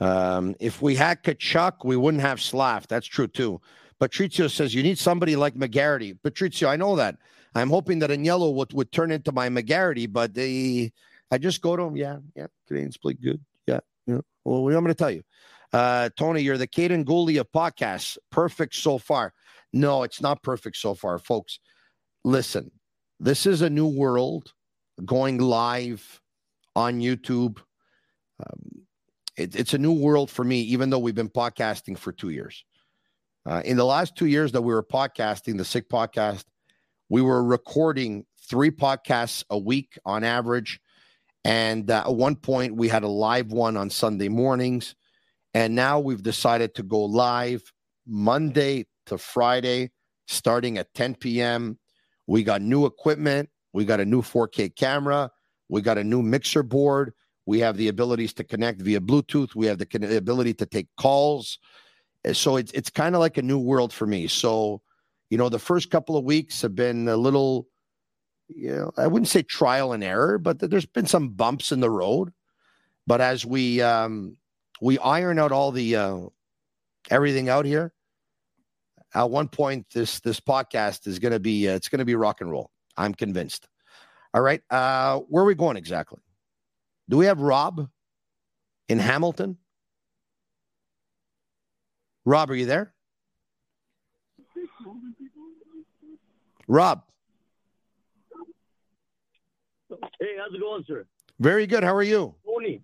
Um, 0.00 0.54
if 0.60 0.82
we 0.82 0.94
had 0.94 1.22
Tkachuk, 1.22 1.84
we 1.84 1.96
wouldn't 1.96 2.22
have 2.22 2.40
Slav. 2.40 2.86
That's 2.88 3.06
true 3.06 3.26
too. 3.26 3.60
Patrizio 4.00 4.50
says 4.50 4.74
you 4.74 4.82
need 4.82 4.98
somebody 4.98 5.36
like 5.36 5.54
McGarity. 5.54 6.18
Patrizio, 6.22 6.68
I 6.68 6.76
know 6.76 6.96
that. 6.96 7.16
I'm 7.56 7.70
hoping 7.70 8.00
that 8.00 8.10
Agnello 8.10 8.52
would, 8.54 8.72
would 8.72 8.92
turn 8.92 9.10
into 9.10 9.32
my 9.32 9.48
McGarity, 9.48 10.12
but 10.12 10.34
they, 10.34 10.92
I 11.30 11.38
just 11.38 11.62
go 11.62 11.76
to 11.76 11.82
him. 11.84 11.96
Yeah, 11.96 12.18
yeah, 12.34 12.46
Canadiens 12.70 13.00
play 13.00 13.14
good. 13.14 13.40
Yeah, 13.66 13.80
yeah. 14.06 14.20
Well, 14.44 14.64
what 14.64 14.74
am 14.74 14.82
going 14.82 14.88
to 14.88 14.94
tell 14.94 15.10
you? 15.10 15.22
Uh, 15.72 16.10
Tony, 16.16 16.42
you're 16.42 16.58
the 16.58 16.68
Kaiden 16.68 17.04
Guhle 17.04 17.40
of 17.40 17.50
podcasts. 17.52 18.18
Perfect 18.30 18.74
so 18.74 18.98
far. 18.98 19.32
No, 19.72 20.02
it's 20.02 20.20
not 20.20 20.42
perfect 20.42 20.76
so 20.76 20.94
far, 20.94 21.18
folks. 21.18 21.58
Listen, 22.24 22.70
this 23.20 23.46
is 23.46 23.62
a 23.62 23.70
new 23.70 23.86
world 23.86 24.52
going 25.04 25.38
live 25.38 26.20
on 26.74 27.00
YouTube. 27.00 27.58
Um, 28.38 28.86
it, 29.36 29.56
it's 29.56 29.74
a 29.74 29.78
new 29.78 29.92
world 29.92 30.30
for 30.30 30.44
me, 30.44 30.60
even 30.60 30.90
though 30.90 30.98
we've 30.98 31.14
been 31.14 31.28
podcasting 31.28 31.98
for 31.98 32.12
two 32.12 32.30
years. 32.30 32.64
Uh, 33.44 33.62
in 33.64 33.76
the 33.76 33.84
last 33.84 34.16
two 34.16 34.26
years 34.26 34.52
that 34.52 34.62
we 34.62 34.74
were 34.74 34.82
podcasting, 34.82 35.56
the 35.56 35.64
Sick 35.64 35.88
Podcast, 35.88 36.44
we 37.08 37.22
were 37.22 37.42
recording 37.42 38.24
three 38.48 38.70
podcasts 38.70 39.44
a 39.50 39.58
week 39.58 39.98
on 40.04 40.24
average. 40.24 40.80
And 41.44 41.90
uh, 41.90 42.04
at 42.06 42.14
one 42.14 42.36
point, 42.36 42.74
we 42.74 42.88
had 42.88 43.04
a 43.04 43.08
live 43.08 43.52
one 43.52 43.76
on 43.76 43.90
Sunday 43.90 44.28
mornings. 44.28 44.94
And 45.54 45.74
now 45.74 46.00
we've 46.00 46.22
decided 46.22 46.74
to 46.74 46.82
go 46.82 47.04
live 47.04 47.72
Monday 48.06 48.86
to 49.06 49.18
Friday, 49.18 49.92
starting 50.26 50.78
at 50.78 50.92
10 50.94 51.14
p.m. 51.14 51.78
We 52.26 52.42
got 52.42 52.62
new 52.62 52.86
equipment. 52.86 53.48
We 53.72 53.84
got 53.84 54.00
a 54.00 54.04
new 54.04 54.22
4K 54.22 54.74
camera. 54.74 55.30
We 55.68 55.82
got 55.82 55.98
a 55.98 56.04
new 56.04 56.22
mixer 56.22 56.62
board. 56.62 57.12
We 57.46 57.60
have 57.60 57.76
the 57.76 57.88
abilities 57.88 58.32
to 58.34 58.44
connect 58.44 58.82
via 58.82 59.00
Bluetooth. 59.00 59.54
We 59.54 59.66
have 59.66 59.78
the 59.78 60.16
ability 60.16 60.54
to 60.54 60.66
take 60.66 60.88
calls. 60.96 61.58
So 62.32 62.56
it's 62.56 62.72
it's 62.72 62.90
kind 62.90 63.14
of 63.14 63.20
like 63.20 63.38
a 63.38 63.42
new 63.42 63.58
world 63.58 63.92
for 63.92 64.06
me. 64.06 64.26
So, 64.26 64.82
you 65.30 65.38
know, 65.38 65.48
the 65.48 65.58
first 65.58 65.90
couple 65.90 66.16
of 66.16 66.24
weeks 66.24 66.62
have 66.62 66.74
been 66.74 67.08
a 67.08 67.16
little, 67.16 67.68
you 68.48 68.74
know, 68.74 68.92
I 68.96 69.06
wouldn't 69.06 69.28
say 69.28 69.42
trial 69.42 69.92
and 69.92 70.04
error, 70.04 70.38
but 70.38 70.58
there's 70.58 70.86
been 70.86 71.06
some 71.06 71.30
bumps 71.30 71.72
in 71.72 71.80
the 71.80 71.90
road. 71.90 72.32
But 73.06 73.20
as 73.20 73.44
we 73.44 73.80
um, 73.82 74.36
we 74.80 74.98
iron 74.98 75.38
out 75.38 75.52
all 75.52 75.72
the 75.72 75.96
uh, 75.96 76.20
everything 77.10 77.48
out 77.48 77.64
here, 77.64 77.92
at 79.14 79.30
one 79.30 79.48
point 79.48 79.86
this 79.92 80.20
this 80.20 80.40
podcast 80.40 81.06
is 81.06 81.18
going 81.18 81.32
to 81.32 81.40
be 81.40 81.68
uh, 81.68 81.74
it's 81.74 81.88
going 81.88 82.00
to 82.00 82.04
be 82.04 82.14
rock 82.14 82.40
and 82.40 82.50
roll. 82.50 82.70
I'm 82.96 83.14
convinced. 83.14 83.68
All 84.34 84.42
right, 84.42 84.60
uh, 84.70 85.20
where 85.28 85.44
are 85.44 85.46
we 85.46 85.54
going 85.54 85.76
exactly? 85.76 86.20
Do 87.08 87.16
we 87.16 87.26
have 87.26 87.40
Rob 87.40 87.88
in 88.88 88.98
Hamilton? 88.98 89.56
Rob, 92.24 92.50
are 92.50 92.56
you 92.56 92.66
there? 92.66 92.92
Rob, 96.68 97.02
Hey, 100.20 100.34
how's 100.38 100.52
it 100.54 100.60
going, 100.60 100.84
sir? 100.86 101.06
very 101.38 101.66
good. 101.66 101.84
How 101.84 101.94
are 101.94 102.02
you? 102.02 102.34
Tony. 102.46 102.82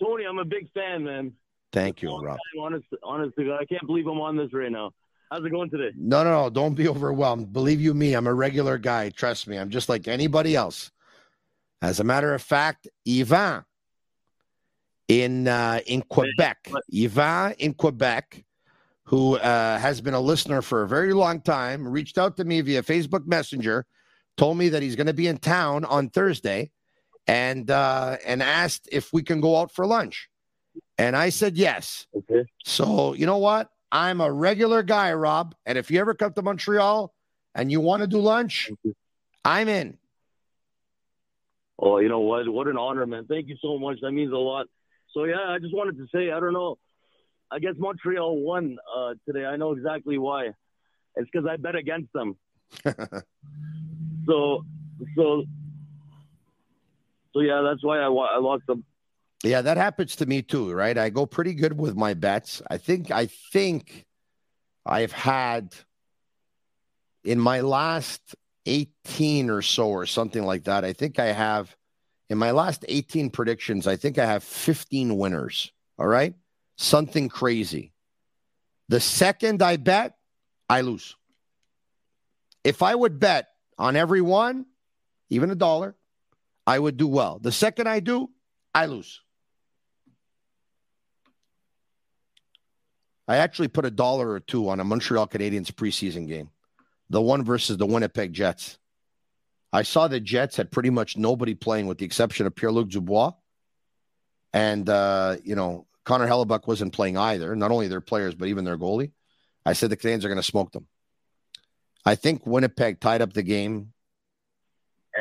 Tony, 0.00 0.24
I'm 0.24 0.38
a 0.38 0.44
big 0.44 0.70
fan, 0.72 1.04
man. 1.04 1.32
Thank 1.72 2.02
you, 2.02 2.16
Rob. 2.16 2.38
Honest, 2.60 2.86
honest 3.02 3.36
to 3.36 3.44
God, 3.44 3.58
I 3.60 3.64
can't 3.64 3.84
believe 3.86 4.06
I'm 4.06 4.20
on 4.20 4.36
this 4.36 4.52
right 4.52 4.70
now. 4.70 4.92
How's 5.30 5.44
it 5.44 5.50
going 5.50 5.68
today? 5.70 5.90
No, 5.96 6.22
no, 6.24 6.30
no. 6.44 6.50
Don't 6.50 6.74
be 6.74 6.88
overwhelmed. 6.88 7.52
Believe 7.52 7.80
you 7.80 7.92
me, 7.94 8.14
I'm 8.14 8.26
a 8.26 8.32
regular 8.32 8.78
guy. 8.78 9.10
Trust 9.10 9.46
me. 9.48 9.58
I'm 9.58 9.68
just 9.70 9.88
like 9.88 10.08
anybody 10.08 10.54
else. 10.56 10.90
As 11.82 12.00
a 12.00 12.04
matter 12.04 12.32
of 12.32 12.40
fact, 12.42 12.88
Yvan 13.06 13.64
in 15.08 15.48
uh, 15.48 15.80
in 15.86 16.02
Quebec, 16.02 16.70
Yvan 16.92 17.54
in 17.58 17.74
Quebec, 17.74 18.44
who 19.08 19.36
uh, 19.36 19.78
has 19.78 20.02
been 20.02 20.12
a 20.12 20.20
listener 20.20 20.60
for 20.60 20.82
a 20.82 20.88
very 20.88 21.14
long 21.14 21.40
time, 21.40 21.88
reached 21.88 22.18
out 22.18 22.36
to 22.36 22.44
me 22.44 22.60
via 22.60 22.82
Facebook 22.82 23.26
Messenger, 23.26 23.86
told 24.36 24.58
me 24.58 24.68
that 24.68 24.82
he's 24.82 24.96
going 24.96 25.06
to 25.06 25.14
be 25.14 25.26
in 25.26 25.38
town 25.38 25.86
on 25.86 26.10
Thursday, 26.10 26.70
and 27.26 27.70
uh, 27.70 28.18
and 28.26 28.42
asked 28.42 28.86
if 28.92 29.10
we 29.10 29.22
can 29.22 29.40
go 29.40 29.56
out 29.56 29.72
for 29.72 29.86
lunch, 29.86 30.28
and 30.98 31.16
I 31.16 31.30
said 31.30 31.56
yes. 31.56 32.06
Okay. 32.14 32.44
So 32.64 33.14
you 33.14 33.24
know 33.24 33.38
what? 33.38 33.70
I'm 33.90 34.20
a 34.20 34.30
regular 34.30 34.82
guy, 34.82 35.14
Rob, 35.14 35.54
and 35.64 35.78
if 35.78 35.90
you 35.90 36.00
ever 36.00 36.12
come 36.12 36.34
to 36.34 36.42
Montreal 36.42 37.14
and 37.54 37.72
you 37.72 37.80
want 37.80 38.02
to 38.02 38.06
do 38.06 38.18
lunch, 38.18 38.70
I'm 39.42 39.68
in. 39.68 39.96
Oh, 41.78 41.96
you 41.98 42.10
know 42.10 42.20
what? 42.20 42.46
What 42.46 42.68
an 42.68 42.76
honor, 42.76 43.06
man. 43.06 43.24
Thank 43.24 43.48
you 43.48 43.56
so 43.62 43.78
much. 43.78 44.00
That 44.02 44.12
means 44.12 44.32
a 44.32 44.36
lot. 44.36 44.66
So 45.14 45.24
yeah, 45.24 45.48
I 45.48 45.58
just 45.58 45.74
wanted 45.74 45.96
to 45.96 46.06
say, 46.14 46.30
I 46.30 46.40
don't 46.40 46.52
know. 46.52 46.76
I 47.50 47.58
guess 47.58 47.74
Montreal 47.78 48.36
won 48.40 48.78
uh, 48.94 49.14
today. 49.26 49.44
I 49.44 49.56
know 49.56 49.72
exactly 49.72 50.18
why. 50.18 50.52
It's 51.16 51.28
because 51.32 51.48
I 51.50 51.56
bet 51.56 51.74
against 51.74 52.12
them. 52.12 52.36
so, 54.26 54.64
so, 55.16 55.44
so 57.32 57.40
yeah, 57.40 57.62
that's 57.62 57.82
why 57.82 57.98
I, 57.98 58.06
I 58.06 58.38
lost 58.38 58.66
them. 58.66 58.84
Yeah, 59.42 59.62
that 59.62 59.76
happens 59.76 60.16
to 60.16 60.26
me 60.26 60.42
too, 60.42 60.72
right? 60.72 60.98
I 60.98 61.10
go 61.10 61.24
pretty 61.24 61.54
good 61.54 61.78
with 61.78 61.96
my 61.96 62.14
bets. 62.14 62.60
I 62.70 62.76
think 62.76 63.10
I 63.10 63.26
think 63.52 64.04
I've 64.84 65.12
had 65.12 65.74
in 67.24 67.38
my 67.38 67.60
last 67.60 68.34
18 68.66 69.50
or 69.50 69.62
so 69.62 69.88
or 69.88 70.06
something 70.06 70.42
like 70.42 70.64
that. 70.64 70.84
I 70.84 70.92
think 70.92 71.18
I 71.18 71.26
have 71.26 71.74
in 72.28 72.36
my 72.36 72.50
last 72.50 72.84
18 72.88 73.30
predictions, 73.30 73.86
I 73.86 73.96
think 73.96 74.18
I 74.18 74.26
have 74.26 74.42
15 74.42 75.16
winners. 75.16 75.72
All 75.98 76.06
right? 76.06 76.34
Something 76.78 77.28
crazy. 77.28 77.92
The 78.88 79.00
second 79.00 79.62
I 79.62 79.76
bet, 79.76 80.14
I 80.70 80.80
lose. 80.82 81.16
If 82.62 82.82
I 82.82 82.94
would 82.94 83.18
bet 83.18 83.48
on 83.78 83.96
every 83.96 84.20
one, 84.20 84.64
even 85.28 85.50
a 85.50 85.56
dollar, 85.56 85.96
I 86.66 86.78
would 86.78 86.96
do 86.96 87.08
well. 87.08 87.40
The 87.40 87.52
second 87.52 87.88
I 87.88 88.00
do, 88.00 88.30
I 88.74 88.86
lose. 88.86 89.20
I 93.26 93.38
actually 93.38 93.68
put 93.68 93.84
a 93.84 93.90
dollar 93.90 94.30
or 94.30 94.40
two 94.40 94.68
on 94.68 94.78
a 94.78 94.84
Montreal 94.84 95.26
Canadiens 95.26 95.72
preseason 95.72 96.28
game, 96.28 96.48
the 97.10 97.20
one 97.20 97.44
versus 97.44 97.76
the 97.76 97.86
Winnipeg 97.86 98.32
Jets. 98.32 98.78
I 99.72 99.82
saw 99.82 100.06
the 100.06 100.20
Jets 100.20 100.56
had 100.56 100.70
pretty 100.70 100.90
much 100.90 101.16
nobody 101.16 101.54
playing 101.54 101.88
with 101.88 101.98
the 101.98 102.06
exception 102.06 102.46
of 102.46 102.54
Pierre 102.54 102.72
Luc 102.72 102.88
Dubois. 102.88 103.32
And, 104.54 104.88
uh, 104.88 105.36
you 105.44 105.56
know, 105.56 105.87
Connor 106.08 106.26
Hellebuyck 106.26 106.66
wasn't 106.66 106.94
playing 106.94 107.18
either, 107.18 107.54
not 107.54 107.70
only 107.70 107.86
their 107.86 108.00
players, 108.00 108.34
but 108.34 108.48
even 108.48 108.64
their 108.64 108.78
goalie. 108.78 109.12
I 109.66 109.74
said 109.74 109.90
the 109.90 109.96
Canadiens 109.96 110.24
are 110.24 110.28
going 110.28 110.36
to 110.36 110.42
smoke 110.42 110.72
them. 110.72 110.86
I 112.06 112.14
think 112.14 112.46
Winnipeg 112.46 112.98
tied 112.98 113.20
up 113.20 113.34
the 113.34 113.42
game 113.42 113.92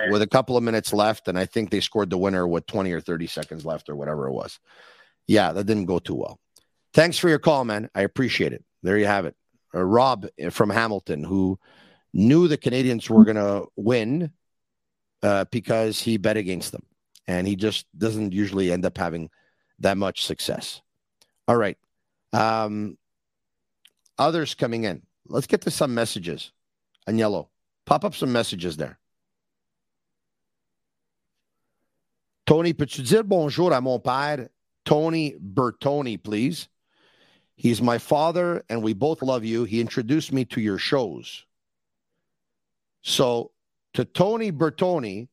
with 0.10 0.22
a 0.22 0.28
couple 0.28 0.56
of 0.56 0.64
minutes 0.64 0.94
left, 0.94 1.28
and 1.28 1.38
I 1.38 1.46
think 1.46 1.72
they 1.72 1.82
scored 1.82 2.10
the 2.10 2.18
winner 2.18 2.48
with 2.48 2.68
20 2.68 2.94
or 2.94 3.02
30 3.02 3.28
seconds 3.28 3.66
left 3.66 3.90
or 3.90 3.98
whatever 3.98 4.28
it 4.28 4.32
was. 4.32 4.60
Yeah, 5.28 5.52
that 5.52 5.66
didn't 5.66 5.88
go 5.88 6.00
too 6.00 6.16
well. 6.16 6.40
Thanks 6.94 7.18
for 7.18 7.28
your 7.28 7.40
call, 7.40 7.66
man. 7.66 7.90
I 7.94 8.04
appreciate 8.04 8.54
it. 8.54 8.64
There 8.82 8.98
you 8.98 9.08
have 9.08 9.26
it. 9.26 9.36
Uh, 9.76 9.84
Rob 9.84 10.26
from 10.52 10.70
Hamilton, 10.70 11.22
who 11.22 11.60
knew 12.14 12.48
the 12.48 12.58
Canadiens 12.58 13.10
were 13.10 13.26
going 13.26 13.36
to 13.36 13.66
win 13.76 14.32
uh, 15.22 15.44
because 15.52 16.00
he 16.00 16.16
bet 16.16 16.38
against 16.38 16.72
them. 16.72 16.86
And 17.28 17.46
he 17.46 17.58
just 17.58 17.86
doesn't 17.98 18.32
usually 18.32 18.72
end 18.72 18.86
up 18.86 18.98
having 18.98 19.30
that 19.80 19.98
much 19.98 20.26
success. 20.26 20.82
All 21.48 21.56
right. 21.56 21.78
Um, 22.34 22.98
others 24.18 24.54
coming 24.54 24.84
in. 24.84 25.02
Let's 25.28 25.48
get 25.48 25.62
to 25.62 25.72
some 25.72 25.94
messages. 25.94 26.52
Agnello, 27.08 27.48
pop 27.86 28.04
up 28.06 28.16
some 28.16 28.32
messages 28.32 28.78
there. 28.78 28.99
Tony, 32.45 32.74
peux-tu 32.74 33.02
dire 33.02 33.24
bonjour 33.24 33.72
à 33.72 33.82
mon 33.82 33.99
père, 33.99 34.48
Tony 34.86 35.36
Bertoni, 35.38 36.18
please? 36.18 36.70
He's 37.58 37.82
my 37.82 37.98
father, 37.98 38.64
and 38.70 38.82
we 38.82 38.94
both 38.94 39.22
love 39.22 39.44
you. 39.44 39.66
He 39.66 39.82
introduced 39.82 40.32
me 40.32 40.45
to 40.45 40.62
your 40.62 40.78
shows. 40.78 41.45
So, 43.02 43.52
to 43.95 44.06
Tony 44.06 44.52
Bertoni, 44.52 45.28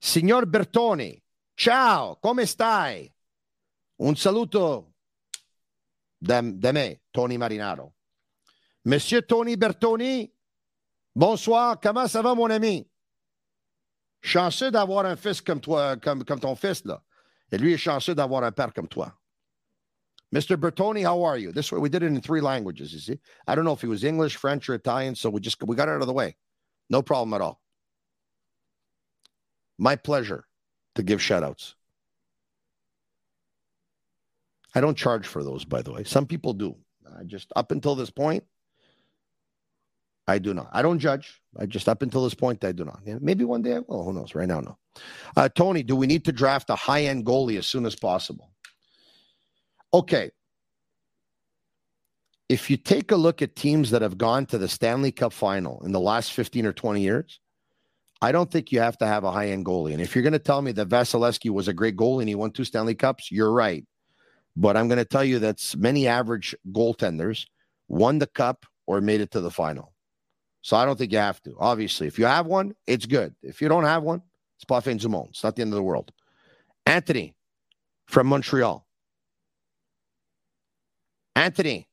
Signor 0.00 0.42
Bertoni, 0.42 1.19
ciao, 1.60 2.16
come 2.16 2.46
stai? 2.46 3.12
Un 3.96 4.16
saluto 4.16 4.94
da, 6.16 6.40
da 6.40 6.72
me, 6.72 7.02
Tony 7.10 7.36
Marinaro. 7.36 7.96
Monsieur 8.84 9.26
Tony 9.26 9.56
Bertoni, 9.56 10.32
bonsoir, 11.12 11.78
comment 11.78 12.08
ça 12.08 12.22
va, 12.22 12.34
mon 12.34 12.50
ami? 12.50 12.88
Chanceux 14.22 14.70
d'avoir 14.70 15.04
un 15.04 15.16
fils 15.16 15.42
comme 15.42 15.60
toi, 15.60 15.98
comme, 15.98 16.24
comme 16.24 16.40
ton 16.40 16.56
fils, 16.56 16.82
là. 16.86 17.02
Et 17.52 17.58
lui 17.58 17.74
est 17.74 17.78
chanceux 17.78 18.14
d'avoir 18.14 18.42
un 18.42 18.52
père 18.52 18.72
comme 18.72 18.88
toi. 18.88 19.14
Mr. 20.32 20.56
Bertoni, 20.56 21.02
how 21.02 21.22
are 21.22 21.36
you? 21.36 21.52
This 21.52 21.70
way 21.70 21.78
we 21.78 21.90
did 21.90 22.02
it 22.02 22.06
in 22.06 22.22
three 22.22 22.40
languages, 22.40 22.94
you 22.94 23.00
see. 23.00 23.20
I 23.46 23.54
don't 23.54 23.64
know 23.64 23.74
if 23.74 23.82
he 23.82 23.88
was 23.88 24.02
English, 24.02 24.36
French, 24.36 24.70
or 24.70 24.74
Italian, 24.76 25.14
so 25.14 25.28
we 25.28 25.40
just 25.40 25.62
we 25.62 25.76
got 25.76 25.90
out 25.90 26.00
of 26.00 26.06
the 26.06 26.14
way. 26.14 26.36
No 26.88 27.02
problem 27.02 27.34
at 27.34 27.42
all. 27.42 27.60
My 29.76 29.96
pleasure 29.96 30.46
to 30.94 31.02
give 31.02 31.22
shout 31.22 31.42
outs. 31.42 31.74
I 34.74 34.80
don't 34.80 34.96
charge 34.96 35.26
for 35.26 35.42
those, 35.42 35.64
by 35.64 35.82
the 35.82 35.92
way. 35.92 36.04
Some 36.04 36.26
people 36.26 36.52
do. 36.52 36.76
I 37.18 37.24
just 37.24 37.52
up 37.56 37.72
until 37.72 37.94
this 37.94 38.10
point, 38.10 38.44
I 40.28 40.38
do 40.38 40.54
not. 40.54 40.68
I 40.72 40.82
don't 40.82 41.00
judge. 41.00 41.40
I 41.58 41.66
just 41.66 41.88
up 41.88 42.02
until 42.02 42.22
this 42.22 42.34
point, 42.34 42.64
I 42.64 42.72
do 42.72 42.84
not. 42.84 43.00
Maybe 43.04 43.44
one 43.44 43.62
day 43.62 43.76
I 43.76 43.80
will. 43.80 44.04
Who 44.04 44.12
knows? 44.12 44.34
Right 44.34 44.46
now, 44.46 44.60
no. 44.60 44.78
Uh, 45.36 45.48
Tony, 45.48 45.82
do 45.82 45.96
we 45.96 46.06
need 46.06 46.24
to 46.26 46.32
draft 46.32 46.70
a 46.70 46.76
high 46.76 47.04
end 47.04 47.26
goalie 47.26 47.58
as 47.58 47.66
soon 47.66 47.84
as 47.84 47.96
possible? 47.96 48.50
Okay. 49.92 50.30
If 52.48 52.70
you 52.70 52.76
take 52.76 53.10
a 53.10 53.16
look 53.16 53.42
at 53.42 53.56
teams 53.56 53.90
that 53.90 54.02
have 54.02 54.18
gone 54.18 54.46
to 54.46 54.58
the 54.58 54.68
Stanley 54.68 55.12
Cup 55.12 55.32
final 55.32 55.82
in 55.84 55.92
the 55.92 56.00
last 56.00 56.32
15 56.32 56.66
or 56.66 56.72
20 56.72 57.00
years, 57.00 57.40
I 58.22 58.32
don't 58.32 58.50
think 58.50 58.70
you 58.70 58.80
have 58.80 58.98
to 58.98 59.06
have 59.06 59.24
a 59.24 59.32
high 59.32 59.48
end 59.48 59.64
goalie. 59.64 59.92
And 59.92 60.02
if 60.02 60.14
you're 60.14 60.22
going 60.22 60.34
to 60.34 60.38
tell 60.38 60.60
me 60.60 60.72
that 60.72 60.88
Vasilevskiy 60.88 61.50
was 61.50 61.68
a 61.68 61.72
great 61.72 61.96
goalie 61.96 62.20
and 62.20 62.28
he 62.28 62.34
won 62.34 62.50
two 62.50 62.64
Stanley 62.64 62.94
Cups, 62.94 63.30
you're 63.30 63.52
right. 63.52 63.86
But 64.56 64.76
I'm 64.76 64.88
going 64.88 64.98
to 64.98 65.04
tell 65.04 65.24
you 65.24 65.38
that 65.38 65.74
many 65.78 66.06
average 66.06 66.54
goaltenders 66.70 67.46
won 67.88 68.18
the 68.18 68.26
cup 68.26 68.66
or 68.86 69.00
made 69.00 69.20
it 69.20 69.30
to 69.30 69.40
the 69.40 69.50
final. 69.50 69.94
So 70.62 70.76
I 70.76 70.84
don't 70.84 70.98
think 70.98 71.12
you 71.12 71.18
have 71.18 71.42
to. 71.44 71.56
Obviously, 71.58 72.06
if 72.06 72.18
you 72.18 72.26
have 72.26 72.46
one, 72.46 72.74
it's 72.86 73.06
good. 73.06 73.34
If 73.42 73.62
you 73.62 73.68
don't 73.68 73.84
have 73.84 74.02
one, 74.02 74.22
it's 74.56 74.64
pas 74.64 74.84
fin 74.84 74.98
du. 74.98 75.26
It's 75.30 75.42
not 75.42 75.56
the 75.56 75.62
end 75.62 75.72
of 75.72 75.76
the 75.76 75.82
world. 75.82 76.12
Anthony 76.84 77.34
from 78.06 78.26
Montreal. 78.26 78.86
Anthony. 81.34 81.88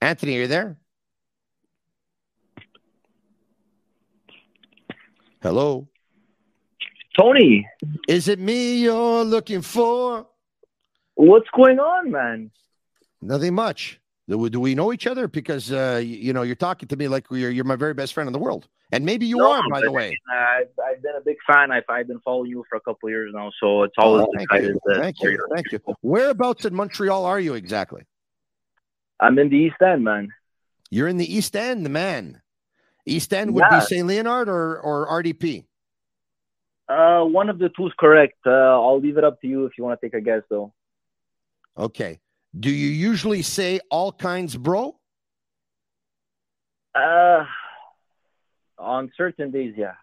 Anthony, 0.00 0.38
are 0.38 0.40
you 0.40 0.46
there? 0.48 0.81
Hello. 5.42 5.88
Tony. 7.18 7.68
Is 8.08 8.28
it 8.28 8.38
me 8.38 8.76
you're 8.76 9.24
looking 9.24 9.60
for? 9.60 10.26
What's 11.14 11.48
going 11.54 11.78
on, 11.78 12.10
man? 12.10 12.50
Nothing 13.20 13.54
much. 13.54 14.00
Do 14.28 14.38
we, 14.38 14.50
do 14.50 14.60
we 14.60 14.74
know 14.74 14.92
each 14.92 15.06
other? 15.06 15.28
Because 15.28 15.72
uh, 15.72 16.00
you, 16.02 16.32
know 16.32 16.42
you're 16.42 16.54
talking 16.54 16.88
to 16.88 16.96
me 16.96 17.08
like 17.08 17.26
you're 17.30 17.50
you're 17.50 17.64
my 17.64 17.76
very 17.76 17.92
best 17.92 18.14
friend 18.14 18.28
in 18.28 18.32
the 18.32 18.38
world, 18.38 18.68
and 18.92 19.04
maybe 19.04 19.26
you 19.26 19.36
No, 19.38 19.50
are, 19.52 19.62
by 19.68 19.80
the 19.80 19.90
way. 19.90 20.16
I've, 20.32 20.68
I've 20.82 21.02
been 21.02 21.16
a 21.16 21.20
big 21.20 21.36
fan. 21.46 21.70
I've, 21.72 21.82
I've 21.88 22.06
been 22.06 22.20
following 22.20 22.48
you 22.50 22.64
for 22.70 22.76
a 22.76 22.80
couple 22.80 23.08
of 23.08 23.10
years 23.10 23.32
now, 23.34 23.50
so 23.60 23.82
it's 23.82 23.94
always 23.98 24.22
Oh, 24.26 24.32
thank 24.34 24.44
excited 24.44 24.68
you. 24.86 24.94
to 24.94 25.00
Thank 25.00 25.16
you. 25.22 25.30
your- 25.30 25.48
Thank 25.52 25.72
you. 25.72 25.80
Whereabouts 26.02 26.64
in 26.64 26.74
Montreal 26.74 27.26
are 27.26 27.40
you 27.40 27.54
exactly? 27.54 28.02
I'm 29.20 29.38
in 29.38 29.50
the 29.50 29.56
East 29.56 29.76
End, 29.84 30.04
man. 30.04 30.28
You're 30.90 31.08
in 31.08 31.16
the 31.16 31.34
East 31.36 31.56
End, 31.56 31.90
man. 31.90 32.41
East 33.06 33.32
End 33.32 33.54
would 33.54 33.64
Yeah. 33.70 33.80
be 33.80 33.84
St. 33.84 34.06
Leonard 34.06 34.48
or 34.48 34.78
or 34.80 35.06
RDP. 35.08 35.64
Uh, 36.88 37.24
one 37.24 37.48
of 37.48 37.58
the 37.58 37.68
two 37.70 37.86
is 37.86 37.92
correct. 37.98 38.38
Uh, 38.46 38.50
I'll 38.50 39.00
leave 39.00 39.16
it 39.16 39.24
up 39.24 39.40
to 39.40 39.46
you 39.46 39.64
if 39.66 39.78
you 39.78 39.84
want 39.84 40.00
to 40.00 40.06
take 40.06 40.14
a 40.14 40.20
guess, 40.20 40.42
though. 40.50 40.72
Okay. 41.76 42.20
Do 42.58 42.70
you 42.70 42.88
usually 42.88 43.40
say 43.42 43.80
all 43.90 44.12
kinds, 44.12 44.56
bro? 44.56 44.98
Uh, 46.94 47.46
on 48.78 49.10
certain 49.16 49.50
days, 49.50 49.74
yeah. 49.76 49.94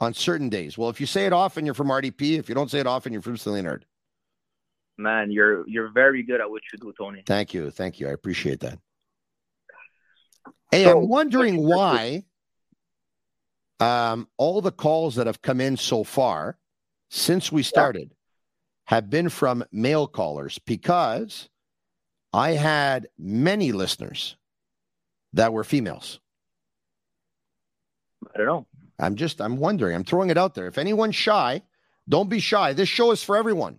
On 0.00 0.14
certain 0.14 0.48
days. 0.48 0.78
Well, 0.78 0.88
if 0.88 1.00
you 1.00 1.06
say 1.06 1.26
it 1.26 1.32
often, 1.34 1.66
you're 1.66 1.74
from 1.74 1.88
RDP. 1.88 2.38
If 2.38 2.48
you 2.48 2.54
don't 2.54 2.70
say 2.70 2.78
it 2.80 2.86
often, 2.86 3.12
you're 3.12 3.20
from 3.22 3.36
St. 3.36 3.52
Leonard. 3.54 3.84
Man, 4.96 5.30
you're 5.30 5.68
you're 5.68 5.90
very 5.90 6.22
good 6.22 6.40
at 6.40 6.48
what 6.50 6.62
you 6.72 6.78
do, 6.78 6.92
Tony. 6.96 7.22
Thank 7.26 7.52
you. 7.54 7.70
Thank 7.70 7.98
you. 8.00 8.08
I 8.08 8.12
appreciate 8.12 8.60
that. 8.60 8.78
Hey, 10.70 10.88
I'm 10.90 11.08
wondering 11.08 11.62
why 11.62 12.24
um, 13.80 14.28
all 14.36 14.60
the 14.60 14.72
calls 14.72 15.16
that 15.16 15.26
have 15.26 15.42
come 15.42 15.60
in 15.60 15.76
so 15.76 16.04
far 16.04 16.58
since 17.10 17.50
we 17.52 17.62
started 17.62 18.14
have 18.86 19.10
been 19.10 19.28
from 19.28 19.64
male 19.72 20.06
callers 20.06 20.58
because 20.66 21.48
I 22.32 22.52
had 22.52 23.08
many 23.18 23.72
listeners 23.72 24.36
that 25.32 25.52
were 25.52 25.64
females. 25.64 26.20
I 28.34 28.38
don't 28.38 28.46
know. 28.46 28.66
I'm 28.98 29.16
just, 29.16 29.40
I'm 29.40 29.56
wondering. 29.56 29.94
I'm 29.94 30.04
throwing 30.04 30.30
it 30.30 30.38
out 30.38 30.54
there. 30.54 30.66
If 30.66 30.78
anyone's 30.78 31.16
shy, 31.16 31.62
don't 32.08 32.28
be 32.28 32.40
shy. 32.40 32.72
This 32.72 32.88
show 32.88 33.10
is 33.10 33.22
for 33.22 33.36
everyone 33.36 33.78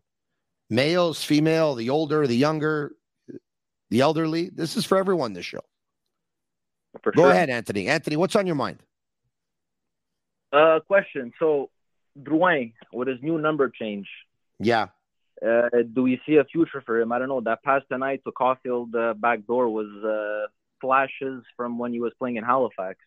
males, 0.69 1.23
female, 1.23 1.75
the 1.75 1.89
older, 1.89 2.25
the 2.25 2.35
younger, 2.35 2.93
the 3.89 4.01
elderly. 4.01 4.49
This 4.49 4.75
is 4.75 4.85
for 4.85 4.97
everyone, 4.97 5.33
this 5.33 5.45
show. 5.45 5.61
For 7.01 7.11
Go 7.11 7.23
sure. 7.23 7.31
ahead, 7.31 7.49
Anthony. 7.49 7.87
Anthony, 7.87 8.15
what's 8.15 8.35
on 8.35 8.47
your 8.47 8.55
mind? 8.55 8.79
Uh, 10.53 10.79
question. 10.87 11.33
So, 11.39 11.69
Drouin, 12.21 12.73
with 12.93 13.07
his 13.07 13.17
new 13.23 13.39
number 13.39 13.69
change, 13.69 14.07
Yeah. 14.59 14.87
uh, 15.45 15.69
do 15.93 16.03
we 16.03 16.21
see 16.25 16.35
a 16.35 16.43
future 16.43 16.81
for 16.85 17.01
him? 17.01 17.11
I 17.11 17.17
don't 17.19 17.27
know. 17.27 17.41
That 17.41 17.63
pass 17.63 17.81
tonight 17.91 18.21
to 18.25 18.31
Caufield 18.31 18.93
uh, 18.95 19.15
back 19.15 19.47
door 19.47 19.67
was 19.69 19.87
uh, 20.03 20.47
flashes 20.79 21.43
from 21.57 21.79
when 21.79 21.91
he 21.91 21.99
was 21.99 22.13
playing 22.19 22.35
in 22.35 22.43
Halifax. 22.43 22.99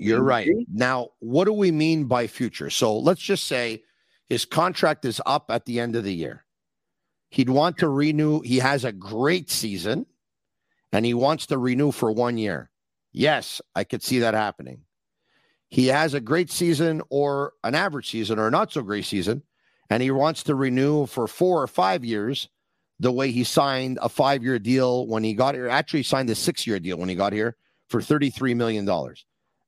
You're 0.00 0.22
right. 0.22 0.48
Now, 0.72 1.08
what 1.18 1.46
do 1.46 1.52
we 1.52 1.72
mean 1.72 2.04
by 2.04 2.28
future? 2.28 2.70
So 2.70 2.96
let's 2.96 3.20
just 3.20 3.44
say 3.48 3.82
his 4.28 4.44
contract 4.44 5.04
is 5.04 5.20
up 5.26 5.46
at 5.50 5.64
the 5.64 5.80
end 5.80 5.96
of 5.96 6.04
the 6.04 6.14
year. 6.14 6.44
He'd 7.30 7.50
want 7.50 7.78
to 7.78 7.88
renew. 7.88 8.40
He 8.40 8.58
has 8.58 8.84
a 8.84 8.92
great 8.92 9.50
season 9.50 10.06
and 10.92 11.04
he 11.04 11.14
wants 11.14 11.46
to 11.46 11.58
renew 11.58 11.90
for 11.90 12.12
one 12.12 12.38
year. 12.38 12.70
Yes, 13.10 13.60
I 13.74 13.82
could 13.82 14.04
see 14.04 14.20
that 14.20 14.34
happening. 14.34 14.82
He 15.68 15.88
has 15.88 16.14
a 16.14 16.20
great 16.20 16.50
season 16.50 17.02
or 17.10 17.52
an 17.62 17.74
average 17.74 18.10
season 18.10 18.38
or 18.38 18.48
a 18.48 18.50
not 18.50 18.72
so 18.72 18.82
great 18.82 19.04
season, 19.04 19.42
and 19.90 20.02
he 20.02 20.10
wants 20.10 20.42
to 20.44 20.54
renew 20.54 21.06
for 21.06 21.26
four 21.26 21.62
or 21.62 21.66
five 21.66 22.04
years 22.04 22.48
the 23.00 23.12
way 23.12 23.30
he 23.30 23.44
signed 23.44 23.98
a 24.02 24.08
five 24.08 24.42
year 24.42 24.58
deal 24.58 25.06
when 25.06 25.22
he 25.22 25.34
got 25.34 25.54
here. 25.54 25.68
Actually, 25.68 26.00
he 26.00 26.04
signed 26.04 26.30
a 26.30 26.34
six 26.34 26.66
year 26.66 26.78
deal 26.78 26.96
when 26.96 27.08
he 27.08 27.14
got 27.14 27.32
here 27.32 27.56
for 27.88 28.00
$33 28.00 28.56
million. 28.56 28.86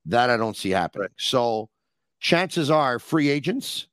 That 0.07 0.31
I 0.31 0.37
don't 0.37 0.57
see 0.57 0.71
happening. 0.71 1.09
So 1.19 1.69
chances 2.19 2.71
are 2.71 2.99
free 2.99 3.29
agents, 3.29 3.87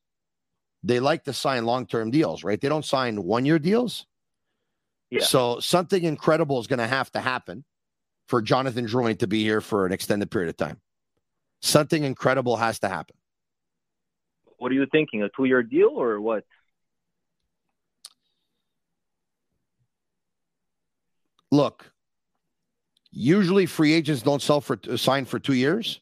they 0.84 0.99
like 0.99 1.23
to 1.25 1.34
sign 1.34 1.65
long 1.65 1.85
term 1.85 2.11
deals, 2.11 2.43
right? 2.43 2.59
They 2.59 2.69
don't 2.69 2.85
sign 2.85 3.23
one 3.23 3.45
year 3.45 3.59
deals. 3.59 4.05
Yeah. 5.09 5.23
So 5.23 5.59
something 5.59 6.03
incredible 6.03 6.59
is 6.59 6.67
going 6.67 6.79
to 6.79 6.88
have 6.88 7.11
to 7.11 7.19
happen 7.19 7.63
for 8.27 8.41
Jonathan 8.41 8.85
Drouin 8.88 9.19
to 9.19 9.27
be 9.27 9.43
here 9.43 9.61
for 9.61 9.85
an 9.85 9.91
extended 9.91 10.31
period 10.31 10.49
of 10.49 10.57
time. 10.57 10.79
Something 11.68 12.06
incredible 12.06 12.56
has 12.56 12.80
to 12.80 12.88
happen. 12.88 13.18
What 14.57 14.72
are 14.72 14.76
you 14.76 14.85
thinking? 14.89 15.22
A 15.22 15.30
two-year 15.35 15.64
deal 15.64 15.89
or 15.89 16.22
what? 16.22 16.45
Look, 21.52 21.91
usually 23.11 23.65
free 23.65 23.91
agents 23.91 24.22
don't 24.22 24.41
sell 24.41 24.61
for 24.61 24.80
sign 24.95 25.26
for 25.26 25.39
two 25.39 25.53
years, 25.53 25.99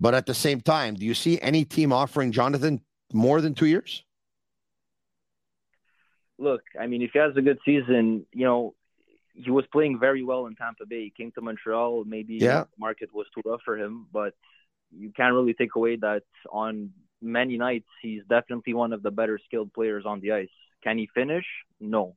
but 0.00 0.14
at 0.14 0.24
the 0.24 0.34
same 0.34 0.62
time, 0.62 0.94
do 0.94 1.04
you 1.04 1.14
see 1.14 1.38
any 1.42 1.66
team 1.66 1.92
offering 1.92 2.32
Jonathan 2.32 2.80
more 3.12 3.42
than 3.42 3.54
two 3.54 3.66
years? 3.66 4.02
Look, 6.38 6.62
I 6.80 6.86
mean, 6.86 7.02
if 7.02 7.10
he 7.12 7.18
has 7.18 7.36
a 7.36 7.42
good 7.42 7.58
season, 7.66 8.24
you 8.32 8.46
know, 8.46 8.74
he 9.34 9.50
was 9.50 9.66
playing 9.72 9.98
very 9.98 10.22
well 10.22 10.46
in 10.46 10.56
Tampa 10.56 10.86
Bay. 10.86 11.04
He 11.04 11.10
came 11.10 11.32
to 11.32 11.42
Montreal. 11.42 12.04
Maybe 12.04 12.36
Yeah. 12.36 12.60
the 12.60 12.68
market 12.78 13.12
was 13.14 13.26
too 13.34 13.42
rough 13.44 13.60
for 13.62 13.76
him, 13.76 14.06
but 14.10 14.34
you 14.96 15.12
can't 15.16 15.34
really 15.34 15.54
take 15.54 15.74
away 15.76 15.96
that 15.96 16.22
on 16.50 16.90
many 17.22 17.58
nights 17.58 17.88
he's 18.00 18.22
definitely 18.28 18.74
one 18.74 18.92
of 18.92 19.02
the 19.02 19.10
better 19.10 19.38
skilled 19.44 19.72
players 19.72 20.04
on 20.06 20.20
the 20.20 20.32
ice. 20.32 20.48
Can 20.82 20.98
he 20.98 21.08
finish? 21.14 21.44
No. 21.80 22.16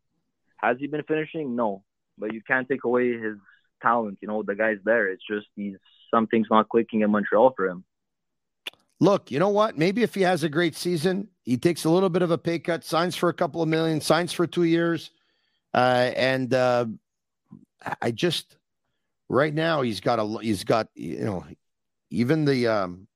Has 0.57 0.77
he 0.79 0.87
been 0.87 1.03
finishing? 1.03 1.55
No. 1.55 1.83
But 2.17 2.33
you 2.33 2.41
can't 2.41 2.67
take 2.67 2.83
away 2.83 3.13
his 3.13 3.37
talent. 3.81 4.19
You 4.21 4.27
know, 4.27 4.43
the 4.43 4.55
guy's 4.55 4.77
there. 4.85 5.09
It's 5.09 5.23
just 5.29 5.47
he's 5.55 5.75
something's 6.11 6.47
not 6.49 6.69
clicking 6.69 7.01
in 7.01 7.11
Montreal 7.11 7.53
for 7.55 7.67
him. 7.67 7.83
Look, 8.99 9.31
you 9.31 9.39
know 9.39 9.49
what? 9.49 9.77
Maybe 9.77 10.03
if 10.03 10.15
he 10.15 10.21
has 10.21 10.43
a 10.43 10.49
great 10.49 10.75
season, 10.75 11.27
he 11.43 11.57
takes 11.57 11.83
a 11.83 11.89
little 11.89 12.09
bit 12.09 12.21
of 12.21 12.31
a 12.31 12.37
pay 12.37 12.59
cut, 12.59 12.85
signs 12.85 13.15
for 13.15 13.27
a 13.27 13.33
couple 13.33 13.61
of 13.61 13.67
million, 13.67 13.99
signs 13.99 14.31
for 14.31 14.47
two 14.47 14.63
years. 14.63 15.11
Uh, 15.73 16.11
and 16.15 16.53
uh, 16.53 16.85
I 18.01 18.11
just 18.11 18.55
right 19.27 19.53
now 19.53 19.81
he's 19.81 19.99
got 19.99 20.19
a 20.19 20.37
he's 20.41 20.63
got 20.63 20.87
you 20.95 21.25
know 21.25 21.43
even 22.13 22.45
the 22.45 22.67
um, 22.67 23.07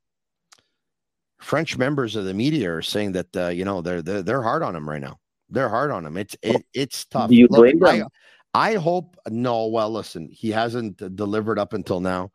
French 1.40 1.78
members 1.78 2.16
of 2.16 2.26
the 2.26 2.34
media 2.34 2.74
are 2.74 2.82
saying 2.82 3.12
that 3.14 3.38
uh, 3.38 3.48
you 3.48 3.64
know 3.64 3.82
they're, 3.82 4.02
they're 4.02 4.24
they're 4.24 4.42
hard 4.42 4.64
on 4.64 4.76
him 4.76 4.90
right 4.90 5.02
now. 5.02 5.20
They're 5.50 5.70
hard 5.70 5.92
on 5.92 6.06
him. 6.06 6.18
It's 6.18 6.36
it, 6.42 6.66
it's 6.74 7.06
tough. 7.06 7.30
Do 7.30 7.36
you 7.36 7.48
Look, 7.50 7.60
blame 7.60 7.84
I, 7.86 7.98
them? 8.00 8.10
I 8.54 8.74
hope 8.76 9.16
no. 9.30 9.68
Well, 9.68 9.92
listen, 9.92 10.30
he 10.32 10.50
hasn't 10.50 11.16
delivered 11.16 11.60
up 11.60 11.74
until 11.74 12.02
now. 12.02 12.32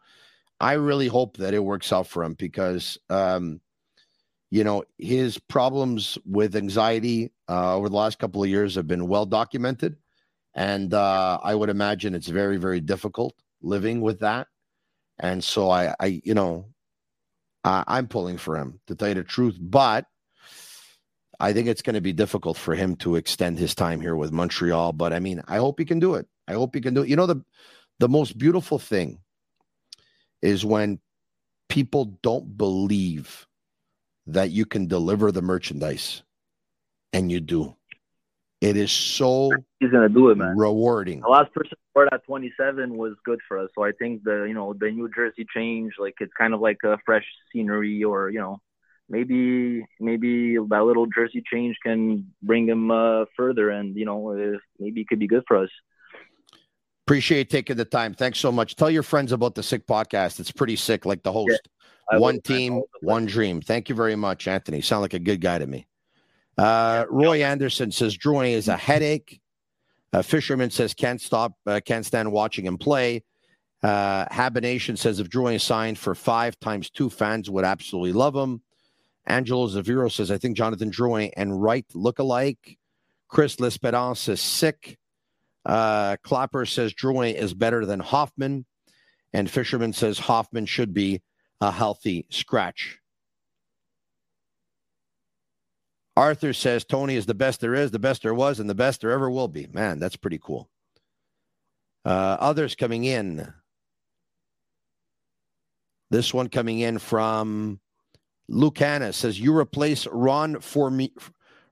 I 0.61 0.75
really 0.75 1.09
hope 1.09 1.37
that 1.39 1.55
it 1.55 1.59
works 1.59 1.93
out 1.93 2.07
for 2.07 2.23
him 2.23 2.35
because, 2.35 2.97
um, 3.11 3.61
you 4.51 4.63
know, 4.63 4.85
his 4.99 5.37
problems 5.39 6.17
with 6.25 6.55
anxiety 6.55 7.33
uh, 7.49 7.77
over 7.77 7.89
the 7.89 7.97
last 7.97 8.21
couple 8.21 8.45
of 8.45 8.49
years 8.49 8.77
have 8.77 8.87
been 8.87 9.09
well 9.09 9.27
documented, 9.27 9.97
and 10.55 10.95
uh, 10.95 11.41
I 11.43 11.57
would 11.57 11.71
imagine 11.71 12.15
it's 12.15 12.29
very, 12.29 12.59
very 12.59 12.81
difficult 12.81 13.35
living 13.61 14.01
with 14.01 14.21
that. 14.21 14.47
And 15.23 15.43
so 15.43 15.71
I, 15.71 15.95
I, 15.99 16.21
you 16.25 16.35
know, 16.35 16.67
I, 17.65 17.85
I'm 17.87 18.09
pulling 18.09 18.37
for 18.37 18.57
him 18.57 18.81
to 18.89 18.95
tell 18.95 19.09
you 19.09 19.15
the 19.15 19.23
truth, 19.23 19.57
but 19.59 20.07
I 21.39 21.53
think 21.53 21.69
it's 21.69 21.83
going 21.83 21.95
to 21.95 22.01
be 22.01 22.13
difficult 22.13 22.57
for 22.57 22.75
him 22.75 22.97
to 22.97 23.17
extend 23.17 23.59
his 23.59 23.75
time 23.75 24.01
here 24.01 24.17
with 24.17 24.33
Montreal. 24.33 24.93
But 24.93 25.13
I 25.13 25.21
mean, 25.21 25.43
I 25.47 25.57
hope 25.57 25.79
he 25.79 25.85
can 25.85 26.01
do 26.01 26.17
it. 26.17 26.27
I 26.49 26.55
hope 26.55 26.75
he 26.75 26.81
can 26.81 26.93
do 26.93 27.03
it. 27.03 27.09
You 27.09 27.17
know, 27.17 27.27
the 27.27 27.43
the 28.01 28.09
most 28.09 28.37
beautiful 28.37 28.81
thing 28.81 29.21
is 30.43 30.65
when 30.65 30.99
people 31.69 32.19
don't 32.23 32.57
believe 32.59 33.47
that 34.27 34.51
you 34.51 34.67
can 34.67 34.89
deliver 34.89 35.31
the 35.31 35.43
merchandise 35.43 36.23
and 37.13 37.31
you 37.31 37.41
do. 37.41 37.77
It 38.63 38.77
is 38.77 38.93
so 38.93 39.51
He's 39.81 39.91
gonna 39.91 40.09
do 40.09 40.31
it, 40.31 40.39
man. 40.39 40.57
rewarding. 40.57 41.21
The 41.21 41.29
last 41.29 41.53
person 41.53 41.77
scored 41.91 42.11
at 42.13 42.25
27 42.25 42.97
was 42.97 43.15
good 43.25 43.41
for 43.49 43.59
us. 43.59 43.69
So 43.75 43.83
I 43.83 43.91
think 43.91 44.23
the 44.23 44.45
you 44.45 44.55
know 44.55 44.73
the 44.73 44.89
New 44.93 45.11
Jersey 45.13 45.45
change, 45.53 45.95
like 45.99 46.15
it's 46.21 46.33
kind 46.39 46.55
of 46.55 46.61
like 46.61 46.79
a 46.85 46.97
fresh 47.05 47.25
scenery, 47.53 48.05
or 48.05 48.31
you 48.31 48.39
know 48.39 48.61
maybe 49.09 49.85
maybe 49.99 50.57
that 50.57 50.85
little 50.85 51.07
jersey 51.07 51.43
change 51.53 51.77
can 51.83 52.33
bring 52.41 52.69
him 52.69 52.93
uh, 52.93 53.25
further, 53.37 53.71
and 53.71 53.97
you 53.97 54.05
know 54.05 54.31
uh, 54.31 54.59
maybe 54.79 55.01
it 55.01 55.09
could 55.09 55.19
be 55.19 55.27
good 55.27 55.43
for 55.49 55.57
us. 55.57 55.71
Appreciate 57.05 57.51
taking 57.51 57.77
the 57.77 57.85
time. 57.85 58.15
Thanks 58.15 58.39
so 58.39 58.53
much. 58.53 58.77
Tell 58.77 58.91
your 58.91 59.03
friends 59.03 59.33
about 59.33 59.57
the 59.57 59.65
Sick 59.65 59.89
Podcast. 59.89 60.39
It's 60.39 60.53
pretty 60.53 60.77
sick, 60.77 61.05
like 61.05 61.25
the 61.25 61.33
host. 61.33 61.69
Will, 62.13 62.21
one 62.21 62.41
team, 62.41 62.81
one 63.01 63.27
dream. 63.27 63.61
Thank 63.61 63.89
you 63.89 63.97
very 63.97 64.15
much, 64.15 64.47
Anthony. 64.47 64.83
Sound 64.83 65.03
like 65.03 65.15
a 65.15 65.19
good 65.19 65.41
guy 65.41 65.59
to 65.59 65.67
me. 65.67 65.89
Uh, 66.59 67.05
Roy 67.09 67.43
Anderson 67.43 67.91
says 67.91 68.17
Drouin 68.17 68.53
is 68.53 68.69
a 68.69 68.77
headache. 68.77 69.41
Uh, 70.13 70.23
Fisherman 70.23 70.71
says 70.71 70.93
can't 70.95 71.21
stop, 71.21 71.55
uh, 71.67 71.81
can't 71.85 72.05
stand 72.05 72.31
watching 72.31 72.67
him 72.67 72.77
play. 72.77 73.25
Uh, 73.83 74.27
Habination 74.31 74.97
says 74.97 75.19
if 75.19 75.29
Drouin 75.29 75.61
signed 75.61 75.99
for 75.99 76.15
five 76.15 76.59
times 76.61 76.91
two, 76.91 77.11
fans 77.11 77.51
would 77.51 77.65
absolutely 77.65 78.13
love 78.13 78.37
him. 78.37 78.63
Angelo 79.27 79.67
Zaviro 79.69 80.11
says, 80.11 80.31
I 80.31 80.39
think 80.39 80.57
Jonathan 80.57 80.91
Drouin 80.91 81.31
and 81.37 81.63
Wright 81.63 81.87
look 81.95 82.19
alike. 82.19 82.79
Chris 83.29 83.59
L'Esperance 83.59 84.21
says 84.21 84.41
sick. 84.41 84.99
Uh, 85.65 86.17
Clapper 86.23 86.67
says 86.67 86.93
Drouin 86.93 87.35
is 87.35 87.55
better 87.55 87.87
than 87.87 88.01
Hoffman. 88.01 88.67
And 89.33 89.51
Fisherman 89.51 89.93
says 89.93 90.19
Hoffman 90.19 90.67
should 90.67 90.93
be 90.93 91.23
a 91.61 91.71
healthy 91.71 92.27
scratch. 92.31 92.99
Arthur 96.17 96.53
says 96.53 96.85
Tony 96.85 97.17
is 97.17 97.27
the 97.27 97.35
best 97.35 97.61
there 97.61 97.75
is, 97.75 97.91
the 97.91 97.99
best 97.99 98.23
there 98.23 98.35
was, 98.35 98.61
and 98.61 98.69
the 98.69 98.75
best 98.75 99.01
there 99.01 99.11
ever 99.11 99.31
will 99.31 99.49
be. 99.49 99.67
Man, 99.73 99.99
that's 99.99 100.17
pretty 100.17 100.39
cool. 100.39 100.69
Uh, 102.05 102.37
others 102.41 102.75
coming 102.75 103.05
in. 103.05 103.53
This 106.11 106.35
one 106.35 106.49
coming 106.49 106.81
in 106.81 106.99
from 106.99 107.81
Lucana 108.51 109.15
says 109.15 109.41
you 109.41 109.57
replace 109.57 110.07
Ron 110.09 110.61
for 110.61 110.91
me, 110.91 111.15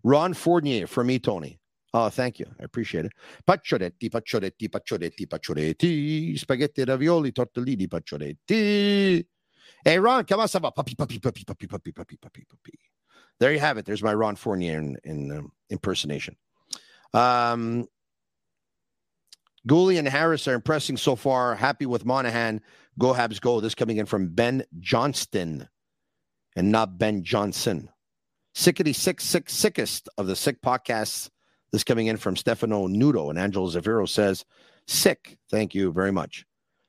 Ron 0.03 0.33
Fournier 0.33 0.87
for 0.87 1.05
me, 1.05 1.19
Tony. 1.19 1.59
Oh, 1.93 2.09
thank 2.09 2.39
you. 2.39 2.47
I 2.59 2.65
appreciate 2.65 3.05
it. 3.05 3.13
Pacioretti, 3.47 4.09
pacioretti, 4.09 4.69
pacioretti, 4.71 5.27
pacioretti, 5.27 6.39
spaghetti, 6.39 6.85
ravioli, 6.85 7.33
tortellini, 7.33 7.89
pacioretti. 7.89 9.27
Hey, 9.85 9.99
Ron, 9.99 10.25
comment 10.25 10.49
ça 10.49 10.61
va? 10.61 10.71
Papi, 10.71 10.95
papi, 10.95 11.19
papi, 11.19 11.45
papi, 11.45 11.67
papi, 11.67 11.93
papi, 11.93 12.17
papi, 12.17 12.45
papi. 12.47 12.79
There 13.41 13.53
you 13.53 13.59
have 13.59 13.79
it. 13.79 13.87
There's 13.87 14.03
my 14.03 14.15
Ron 14.15 14.37
Fournier 14.37 14.79
in, 14.79 14.97
in 15.03 15.33
um, 15.33 15.53
impersonation. 15.71 16.37
Um, 17.15 17.89
and 19.69 20.09
Harris 20.09 20.47
are 20.47 20.55
impressing 20.55 20.97
so 20.97 21.17
far. 21.17 21.55
Happy 21.55 21.87
with 21.87 22.05
Monahan. 22.05 22.61
Go 22.99 23.13
Habs 23.13 23.41
go. 23.41 23.61
This 23.61 23.75
coming 23.75 23.97
in 23.97 24.07
from 24.07 24.29
Ben 24.29 24.65
Johnston 24.79 25.69
and 26.57 26.71
not 26.71 26.99
Ben 26.99 27.25
Johnson. 27.25 27.89
Sickety 28.55 28.95
sick, 28.95 29.21
sick, 29.21 29.49
sickest 29.49 30.09
of 30.19 30.27
the 30.27 30.37
sick 30.37 30.61
podcasts. 30.61 31.31
This 31.73 31.85
coming 31.85 32.09
in 32.09 32.17
from 32.17 32.37
Stefano 32.37 32.89
Nudo 32.89 33.31
and 33.31 33.39
Angelo 33.39 33.69
Zaviro 33.69 34.09
says, 34.09 34.45
sick. 34.87 35.39
Thank 35.51 35.75
you 35.75 35.93
very 35.93 36.11
much. 36.11 36.45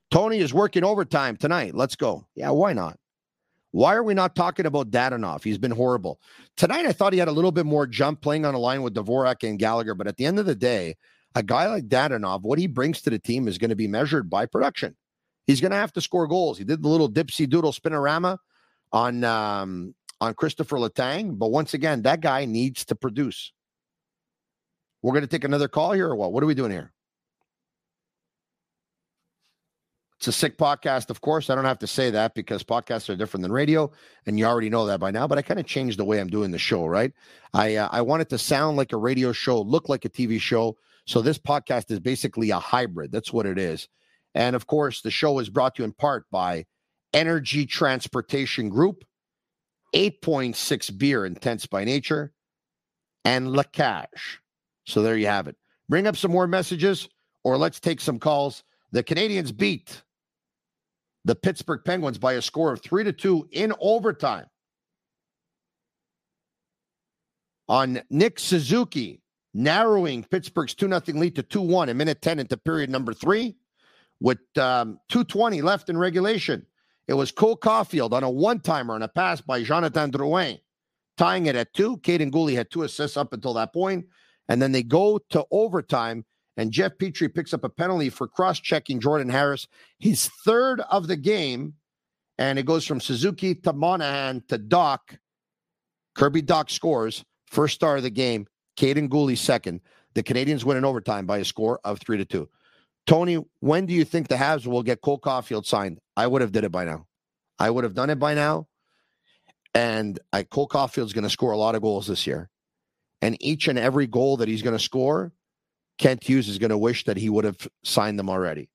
Tony 0.09 0.39
is 0.39 0.53
working 0.53 0.83
overtime 0.83 1.37
tonight. 1.37 1.75
Let's 1.75 1.95
go. 1.95 2.25
Yeah, 2.35 2.49
why 2.49 2.73
not? 2.73 2.97
Why 3.71 3.95
are 3.95 4.03
we 4.03 4.13
not 4.13 4.35
talking 4.35 4.65
about 4.65 4.91
Dadonov? 4.91 5.43
He's 5.43 5.57
been 5.57 5.71
horrible. 5.71 6.19
Tonight, 6.57 6.85
I 6.85 6.91
thought 6.91 7.13
he 7.13 7.19
had 7.19 7.29
a 7.29 7.33
little 7.33 7.51
bit 7.51 7.65
more 7.65 7.87
jump 7.87 8.21
playing 8.21 8.45
on 8.45 8.53
a 8.53 8.59
line 8.59 8.81
with 8.81 8.93
Dvorak 8.93 9.47
and 9.47 9.57
Gallagher, 9.57 9.95
but 9.95 10.07
at 10.07 10.17
the 10.17 10.25
end 10.25 10.39
of 10.39 10.45
the 10.45 10.55
day, 10.55 10.95
a 11.35 11.43
guy 11.43 11.67
like 11.67 11.87
Dadonov, 11.87 12.41
what 12.41 12.59
he 12.59 12.67
brings 12.67 13.01
to 13.01 13.09
the 13.09 13.19
team 13.19 13.47
is 13.47 13.57
going 13.57 13.69
to 13.69 13.75
be 13.75 13.87
measured 13.87 14.29
by 14.29 14.45
production. 14.45 14.95
He's 15.47 15.61
going 15.61 15.71
to 15.71 15.77
have 15.77 15.93
to 15.93 16.01
score 16.01 16.27
goals. 16.27 16.57
He 16.57 16.65
did 16.65 16.83
the 16.83 16.89
little 16.89 17.09
dipsy 17.09 17.49
doodle 17.49 17.71
spinorama 17.71 18.37
on 18.91 19.23
um, 19.23 19.95
on 20.19 20.33
Kristopher 20.35 20.77
Letang. 20.77 21.39
but 21.39 21.49
once 21.49 21.73
again, 21.73 22.03
that 22.03 22.21
guy 22.21 22.45
needs 22.45 22.85
to 22.85 22.95
produce. 22.95 23.53
We're 25.01 25.13
going 25.13 25.23
to 25.23 25.27
take 25.27 25.43
another 25.43 25.67
call 25.67 25.93
here, 25.93 26.09
or 26.09 26.15
what? 26.15 26.31
What 26.31 26.43
are 26.43 26.45
we 26.45 26.53
doing 26.53 26.71
here? 26.71 26.93
It's 30.21 30.27
a 30.27 30.31
sick 30.31 30.55
podcast, 30.55 31.09
of 31.09 31.19
course. 31.21 31.49
I 31.49 31.55
don't 31.55 31.65
have 31.65 31.79
to 31.79 31.87
say 31.87 32.11
that 32.11 32.35
because 32.35 32.61
podcasts 32.61 33.09
are 33.09 33.15
different 33.15 33.41
than 33.41 33.51
radio, 33.51 33.91
and 34.27 34.37
you 34.37 34.45
already 34.45 34.69
know 34.69 34.85
that 34.85 34.99
by 34.99 35.09
now. 35.09 35.25
But 35.25 35.39
I 35.39 35.41
kind 35.41 35.59
of 35.59 35.65
changed 35.65 35.97
the 35.97 36.05
way 36.05 36.21
I'm 36.21 36.27
doing 36.27 36.51
the 36.51 36.59
show, 36.59 36.85
right? 36.85 37.11
I 37.55 37.77
uh, 37.77 37.89
I 37.91 38.03
want 38.03 38.21
it 38.21 38.29
to 38.29 38.37
sound 38.37 38.77
like 38.77 38.93
a 38.93 38.97
radio 38.97 39.31
show, 39.31 39.59
look 39.59 39.89
like 39.89 40.05
a 40.05 40.09
TV 40.09 40.39
show. 40.39 40.77
So 41.07 41.23
this 41.23 41.39
podcast 41.39 41.89
is 41.89 41.99
basically 41.99 42.51
a 42.51 42.59
hybrid. 42.59 43.11
That's 43.11 43.33
what 43.33 43.47
it 43.47 43.57
is. 43.57 43.89
And 44.35 44.55
of 44.55 44.67
course, 44.67 45.01
the 45.01 45.09
show 45.09 45.39
is 45.39 45.49
brought 45.49 45.73
to 45.77 45.81
you 45.81 45.85
in 45.85 45.93
part 45.93 46.29
by 46.29 46.67
Energy 47.15 47.65
Transportation 47.65 48.69
Group, 48.69 49.03
8.6 49.95 50.99
beer, 50.99 51.25
intense 51.25 51.65
by 51.65 51.83
nature, 51.83 52.31
and 53.25 53.53
La 53.53 53.63
Cage. 53.63 54.39
So 54.85 55.01
there 55.01 55.17
you 55.17 55.25
have 55.25 55.47
it. 55.47 55.55
Bring 55.89 56.05
up 56.05 56.15
some 56.15 56.29
more 56.29 56.45
messages, 56.45 57.09
or 57.43 57.57
let's 57.57 57.79
take 57.79 57.99
some 57.99 58.19
calls. 58.19 58.63
The 58.91 59.03
Canadiens 59.03 59.57
beat 59.57 60.03
the 61.25 61.35
Pittsburgh 61.35 61.81
Penguins 61.85 62.17
by 62.17 62.33
a 62.33 62.41
score 62.41 62.73
of 62.73 62.81
three 62.81 63.03
to 63.03 63.13
two 63.13 63.47
in 63.51 63.73
overtime. 63.79 64.45
On 67.69 68.01
Nick 68.09 68.39
Suzuki, 68.39 69.21
narrowing 69.53 70.23
Pittsburgh's 70.23 70.73
2 70.73 70.87
0 70.87 71.01
lead 71.19 71.35
to 71.35 71.43
2 71.43 71.61
1 71.61 71.89
in 71.89 71.97
minute 71.97 72.21
10 72.21 72.39
into 72.39 72.57
period 72.57 72.89
number 72.89 73.13
three 73.13 73.55
with 74.19 74.39
um, 74.57 74.99
220 75.09 75.61
left 75.61 75.89
in 75.89 75.97
regulation. 75.97 76.65
It 77.07 77.13
was 77.13 77.31
Cole 77.31 77.57
Caufield 77.57 78.13
on 78.13 78.23
a 78.23 78.29
one 78.29 78.59
timer 78.59 78.95
and 78.95 79.03
a 79.03 79.07
pass 79.07 79.41
by 79.41 79.63
Jonathan 79.63 80.11
Drouin, 80.11 80.59
tying 81.17 81.47
it 81.47 81.55
at 81.55 81.73
two. 81.73 81.97
Kaiden 81.97 82.31
Guhle 82.31 82.55
had 82.55 82.69
two 82.69 82.83
assists 82.83 83.17
up 83.17 83.33
until 83.33 83.53
that. 83.55 83.73
And 84.47 84.61
then 84.61 84.71
they 84.71 84.83
go 84.83 85.19
to 85.29 85.45
overtime, 85.51 86.25
and 86.61 86.71
Jeff 86.71 86.91
Petry 86.99 87.33
picks 87.33 87.55
up 87.55 87.63
a 87.63 87.69
penalty 87.69 88.11
for 88.11 88.27
cross 88.27 88.59
checking 88.59 88.99
Jordan 88.99 89.29
Harris, 89.29 89.67
his 89.97 90.27
third 90.45 90.79
of 90.91 91.07
the 91.07 91.17
game. 91.17 91.73
And 92.37 92.59
it 92.59 92.67
goes 92.67 92.85
from 92.85 93.01
Suzuki 93.01 93.55
to 93.55 93.73
Monahan 93.73 94.43
to 94.47 94.59
Dach. 94.59 95.17
Kirby 96.13 96.43
Dach 96.43 96.69
scores, 96.69 97.25
first 97.47 97.73
star 97.73 97.97
of 97.97 98.03
the 98.03 98.11
game. 98.11 98.45
Kaiden 98.77 99.09
Guhle 99.09 99.35
second. 99.35 99.81
The 100.13 100.21
Canadiens 100.21 100.63
win 100.63 100.77
in 100.77 100.85
overtime 100.85 101.25
by 101.25 101.39
a 101.39 101.45
score 101.45 101.79
of 101.83 101.99
three 101.99 102.17
to 102.17 102.25
two. 102.25 102.47
Tony, 103.07 103.43
when 103.61 103.87
do 103.87 103.95
you 103.95 104.05
think 104.05 104.27
the 104.27 104.35
Habs 104.35 104.67
will 104.67 104.83
get 104.83 105.01
Cole 105.01 105.19
Caufield 105.19 105.65
signed? 105.65 105.97
I 106.15 106.27
would 106.27 106.43
have 106.43 106.51
did 106.51 106.63
it 106.63 106.71
by 106.71 106.85
now. 106.85 107.07
I 107.57 107.71
would 107.71 107.85
have 107.85 107.95
done 107.95 108.11
it 108.11 108.19
by 108.19 108.35
now. 108.35 108.67
And 109.73 110.19
I, 110.31 110.43
Cole 110.43 110.67
Caufield's 110.67 111.13
going 111.13 111.23
to 111.23 111.29
score 111.31 111.53
a 111.53 111.57
lot 111.57 111.73
of 111.73 111.81
goals 111.81 112.05
this 112.05 112.27
year. 112.27 112.51
And 113.19 113.35
each 113.41 113.67
and 113.67 113.79
every 113.79 114.05
goal 114.05 114.37
that 114.37 114.47
he's 114.47 114.61
going 114.61 114.77
to 114.77 114.83
score, 114.83 115.33
Kent 116.01 116.23
Hughes 116.23 116.49
is 116.49 116.57
going 116.57 116.71
to 116.71 116.77
wish 116.79 117.03
that 117.05 117.15
he 117.15 117.29
would 117.29 117.45
have 117.45 117.67
signed 117.83 118.17
them 118.17 118.27
already. 118.27 118.69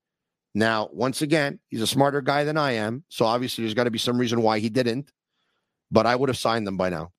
Now, 0.54 0.88
once 0.92 1.22
again, 1.22 1.58
he's 1.68 1.82
a 1.82 1.86
smarter 1.86 2.22
guy 2.22 2.44
than 2.44 2.56
I 2.56 2.72
am. 2.72 3.02
So 3.08 3.26
obviously, 3.26 3.64
there's 3.64 3.74
got 3.74 3.84
to 3.84 3.90
be 3.90 3.98
some 3.98 4.16
reason 4.16 4.42
why 4.42 4.60
he 4.60 4.68
didn't. 4.68 5.10
But 5.90 6.06
I 6.06 6.14
would 6.14 6.28
have 6.28 6.38
signed 6.38 6.68
them 6.68 6.76
by 6.76 6.88
now. 6.88 7.10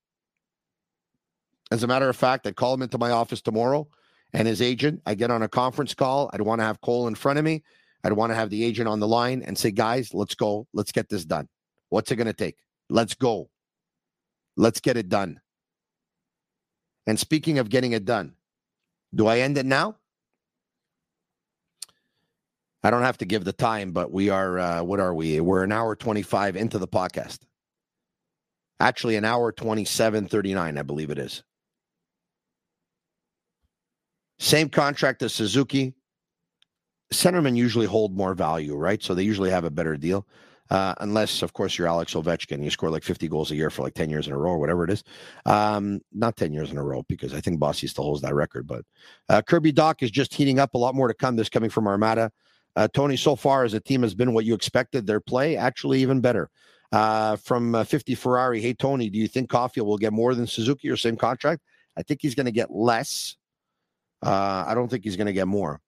As 1.72 1.84
a 1.84 1.88
matter 1.88 2.08
of 2.08 2.16
fact, 2.16 2.48
I'd 2.48 2.56
call 2.56 2.74
him 2.74 2.82
into 2.82 2.98
my 2.98 3.12
office 3.12 3.42
tomorrow 3.42 3.90
and 4.32 4.48
his 4.48 4.62
agent. 4.62 5.02
I 5.06 5.14
get 5.14 5.30
on 5.30 5.44
a 5.44 5.50
conference 5.50 5.94
call. 5.94 6.30
I'd 6.34 6.42
want 6.42 6.62
to 6.62 6.66
have 6.66 6.80
Cole 6.80 7.10
in 7.10 7.16
front 7.16 7.38
of 7.38 7.44
me. 7.44 7.64
I'd 8.06 8.14
want 8.14 8.32
to 8.32 8.36
have 8.36 8.50
the 8.50 8.64
agent 8.64 8.88
on 8.88 9.02
the 9.02 9.08
line 9.10 9.44
and 9.46 9.58
say, 9.58 9.72
guys, 9.72 10.14
let's 10.14 10.36
go. 10.36 10.68
Let's 10.74 10.94
get 10.94 11.10
this 11.10 11.26
done. 11.26 11.50
What's 11.90 12.12
it 12.12 12.16
going 12.16 12.28
to 12.28 12.34
take? 12.34 12.56
Let's 12.90 13.14
go. 13.14 13.50
Let's 14.56 14.80
get 14.80 14.96
it 14.96 15.10
done. 15.10 15.42
And 17.06 17.20
speaking 17.20 17.60
of 17.60 17.70
getting 17.70 17.92
it 17.92 18.06
done, 18.06 18.37
do 19.14 19.28
I 19.28 19.40
end 19.40 19.58
it 19.58 19.66
now? 19.66 19.96
I 22.84 22.90
don't 22.90 23.04
have 23.04 23.18
to 23.18 23.26
give 23.26 23.44
the 23.44 23.54
time, 23.54 23.92
but 23.92 24.12
we 24.12 24.30
are, 24.30 24.60
uh, 24.60 24.84
what 24.84 25.00
are 25.00 25.14
we? 25.14 25.40
We're 25.40 25.64
an 25.64 25.72
hour 25.72 25.96
25 25.96 26.56
into 26.56 26.78
the 26.78 26.88
podcast. 26.88 27.40
Actually, 28.80 29.16
an 29.16 29.26
hour 29.26 29.52
27, 29.52 30.28
39, 30.28 30.78
I 30.78 30.82
believe 30.84 31.10
it 31.10 31.18
is. 31.18 31.44
Same 34.40 34.70
contract 34.70 35.24
as 35.24 35.34
Suzuki. 35.34 35.96
Centermen 37.12 37.56
usually 37.56 37.88
hold 37.88 38.16
more 38.16 38.36
value, 38.36 38.76
right? 38.76 39.02
So 39.02 39.16
they 39.16 39.24
usually 39.24 39.50
have 39.50 39.64
a 39.64 39.72
better 39.72 39.98
deal. 39.98 40.28
Uh, 40.70 40.94
unless, 41.00 41.42
of 41.42 41.54
course, 41.54 41.78
you're 41.78 41.88
Alex 41.88 42.14
Ovechkin. 42.14 42.64
You 42.64 42.70
score 42.70 42.90
like 42.90 43.04
50 43.04 43.28
goals 43.28 43.52
a 43.52 43.56
year 43.56 43.70
for 43.70 43.84
like 43.84 43.94
10 43.94 44.10
years 44.10 44.28
in 44.28 44.34
a 44.34 44.38
row 44.38 44.52
or 44.52 44.60
whatever 44.60 44.84
it 44.84 44.90
is. 44.90 45.04
Um, 45.46 46.02
not 46.14 46.36
10 46.36 46.54
years 46.54 46.72
in 46.72 46.78
a 46.78 46.84
row 46.84 47.04
because 47.08 47.34
I 47.34 47.42
think 47.42 47.60
Bossy 47.60 47.88
still 47.88 48.04
holds 48.04 48.22
that 48.22 48.36
record. 48.36 48.68
But 48.68 48.84
uh, 49.30 49.42
Kirby 49.42 49.74
Dach 49.74 50.04
is 50.04 50.12
just 50.12 50.34
heating 50.34 50.60
up. 50.60 50.74
A 50.74 50.78
lot 50.78 50.96
more 50.96 51.08
to 51.08 51.14
come. 51.14 51.36
This 51.36 51.50
coming 51.50 51.70
from 51.70 51.88
Armada. 51.88 52.32
Uh, 52.76 52.88
Tony, 52.94 53.18
so 53.18 53.36
far 53.36 53.64
as 53.64 53.74
a 53.74 53.80
team 53.80 54.04
has 54.04 54.14
been 54.14 54.34
what 54.34 54.46
you 54.46 54.54
expected, 54.54 55.08
their 55.08 55.20
play 55.20 55.58
actually 55.58 56.02
even 56.02 56.22
better. 56.22 56.50
Uh, 56.92 57.36
from 57.38 57.74
uh, 57.76 57.84
50 57.84 58.16
Ferrari, 58.16 58.62
hey, 58.62 58.74
Tony, 58.74 59.10
do 59.10 59.18
you 59.18 59.28
think 59.28 59.50
Caufield 59.50 59.86
will 59.86 59.98
get 59.98 60.14
more 60.14 60.36
than 60.36 60.46
Suzuki 60.46 60.90
or 60.90 60.96
same 60.96 61.18
contract? 61.18 61.64
I 61.98 62.04
think 62.04 62.22
he's 62.22 62.36
going 62.36 62.46
to 62.46 62.52
get 62.52 62.72
less. 62.72 63.36
Uh, 64.24 64.64
I 64.68 64.74
don't 64.74 64.90
think 64.90 65.04
he's 65.04 65.18
going 65.18 65.28
to 65.28 65.34
get 65.34 65.48
more. 65.48 65.82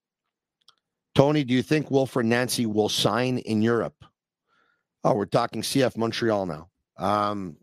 Tony, 1.15 1.43
do 1.43 1.53
you 1.53 1.61
think 1.61 1.89
Wilfried 1.89 2.25
Nancy 2.25 2.65
will 2.65 2.89
sign 2.89 3.37
in 3.39 3.61
Europe? 3.61 3.95
Oh, 5.03 5.13
we're 5.13 5.25
talking 5.25 5.61
CF 5.61 5.95
Montreal 5.95 6.45
now. 6.45 6.69
Um, 6.97 7.55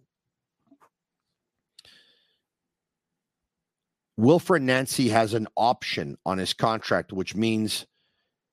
Wilfried 4.19 4.63
Nancy 4.63 5.11
has 5.11 5.35
an 5.35 5.47
option 5.57 6.17
on 6.25 6.39
his 6.39 6.55
contract, 6.55 7.13
which 7.13 7.35
means 7.35 7.87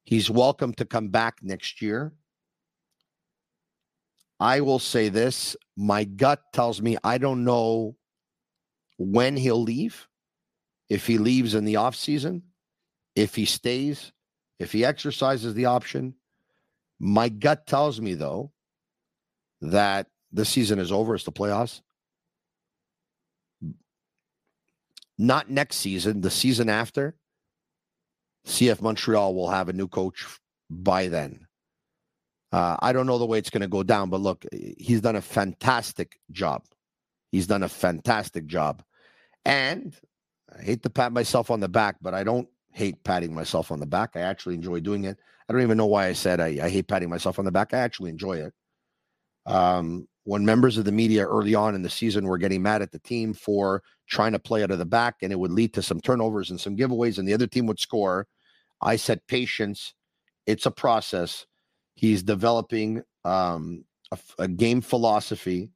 he's 0.03 0.29
welcome 0.29 0.73
to 0.73 0.85
come 0.85 1.07
back 1.07 1.37
next 1.41 1.81
year. 1.81 2.11
I 4.39 4.59
will 4.59 4.79
say 4.79 5.07
this 5.07 5.55
my 5.77 6.03
gut 6.03 6.41
tells 6.51 6.81
me 6.81 6.97
I 7.03 7.17
don't 7.17 7.45
know 7.45 7.95
when 8.97 9.37
he'll 9.37 9.61
leave 9.61 10.07
if 10.89 11.07
he 11.07 11.17
leaves 11.17 11.55
in 11.55 11.63
the 11.63 11.77
off 11.77 11.95
season, 11.95 12.43
if 13.15 13.33
he 13.35 13.45
stays, 13.45 14.11
if 14.59 14.71
he 14.71 14.83
exercises 14.83 15.53
the 15.53 15.65
option. 15.65 16.15
My 16.99 17.29
gut 17.29 17.67
tells 17.67 17.99
me, 17.99 18.13
though, 18.13 18.52
that 19.63 20.07
the 20.31 20.45
season 20.45 20.77
is 20.77 20.91
over. 20.91 21.15
It's 21.15 21.23
the 21.23 21.31
playoffs. 21.31 21.81
Not 25.17 25.49
next 25.49 25.77
season, 25.77 26.21
the 26.21 26.29
season 26.29 26.69
after. 26.69 27.15
CF 28.45 28.81
Montreal 28.81 29.33
will 29.33 29.49
have 29.49 29.69
a 29.69 29.73
new 29.73 29.87
coach 29.87 30.25
by 30.69 31.07
then. 31.07 31.47
Uh, 32.51 32.75
I 32.79 32.91
don't 32.91 33.07
know 33.07 33.17
the 33.17 33.25
way 33.25 33.39
it's 33.39 33.49
going 33.49 33.61
to 33.61 33.67
go 33.67 33.83
down, 33.83 34.09
but 34.09 34.19
look, 34.19 34.45
he's 34.77 35.01
done 35.01 35.15
a 35.15 35.21
fantastic 35.21 36.19
job. 36.31 36.63
He's 37.31 37.47
done 37.47 37.63
a 37.63 37.69
fantastic 37.69 38.45
job. 38.45 38.83
And 39.45 39.95
I 40.55 40.61
hate 40.61 40.83
to 40.83 40.89
pat 40.89 41.13
myself 41.13 41.49
on 41.49 41.61
the 41.61 41.69
back, 41.69 41.95
but 42.01 42.13
I 42.13 42.23
don't 42.23 42.49
hate 42.71 43.03
patting 43.03 43.33
myself 43.33 43.71
on 43.71 43.79
the 43.79 43.85
back. 43.85 44.11
I 44.15 44.21
actually 44.21 44.55
enjoy 44.55 44.81
doing 44.81 45.05
it. 45.05 45.17
I 45.47 45.53
don't 45.53 45.61
even 45.61 45.77
know 45.77 45.85
why 45.85 46.07
I 46.07 46.13
said 46.13 46.41
I, 46.41 46.59
I 46.61 46.69
hate 46.69 46.87
patting 46.87 47.09
myself 47.09 47.39
on 47.39 47.45
the 47.45 47.51
back. 47.51 47.73
I 47.73 47.79
actually 47.79 48.09
enjoy 48.09 48.33
it. 48.37 48.53
Um, 49.45 50.07
when 50.25 50.45
members 50.45 50.77
of 50.77 50.85
the 50.85 50.91
media 50.91 51.25
early 51.25 51.53
on 51.53 51.75
in 51.75 51.81
the 51.81 51.89
season 51.89 52.25
were 52.25 52.37
getting 52.37 52.61
mad 52.61 52.81
at 52.81 52.91
the 52.91 52.99
team 52.99 53.33
for 53.33 53.83
trying 54.07 54.31
to 54.31 54.39
play 54.39 54.63
out 54.63 54.71
of 54.71 54.79
the 54.79 54.85
back 54.85 55.15
and 55.21 55.33
it 55.33 55.39
would 55.39 55.51
lead 55.51 55.73
to 55.73 55.81
some 55.81 55.99
turnovers 55.99 56.49
and 56.49 56.59
some 56.59 56.77
giveaways 56.77 57.17
and 57.17 57.27
the 57.27 57.33
other 57.33 57.47
team 57.47 57.65
would 57.65 57.79
score, 57.79 58.25
I 58.81 58.95
said 58.95 59.25
patience. 59.27 59.93
It's 60.45 60.65
a 60.65 60.71
process. 60.71 61.45
He's 61.95 62.23
developing 62.23 63.03
um, 63.25 63.83
a, 64.11 64.17
a 64.39 64.47
game 64.47 64.81
philosophy, 64.81 65.71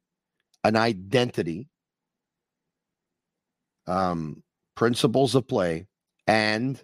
an 0.64 0.76
identity, 0.76 1.68
um, 3.86 4.42
principles 4.74 5.34
of 5.34 5.48
play, 5.48 5.86
and 6.26 6.82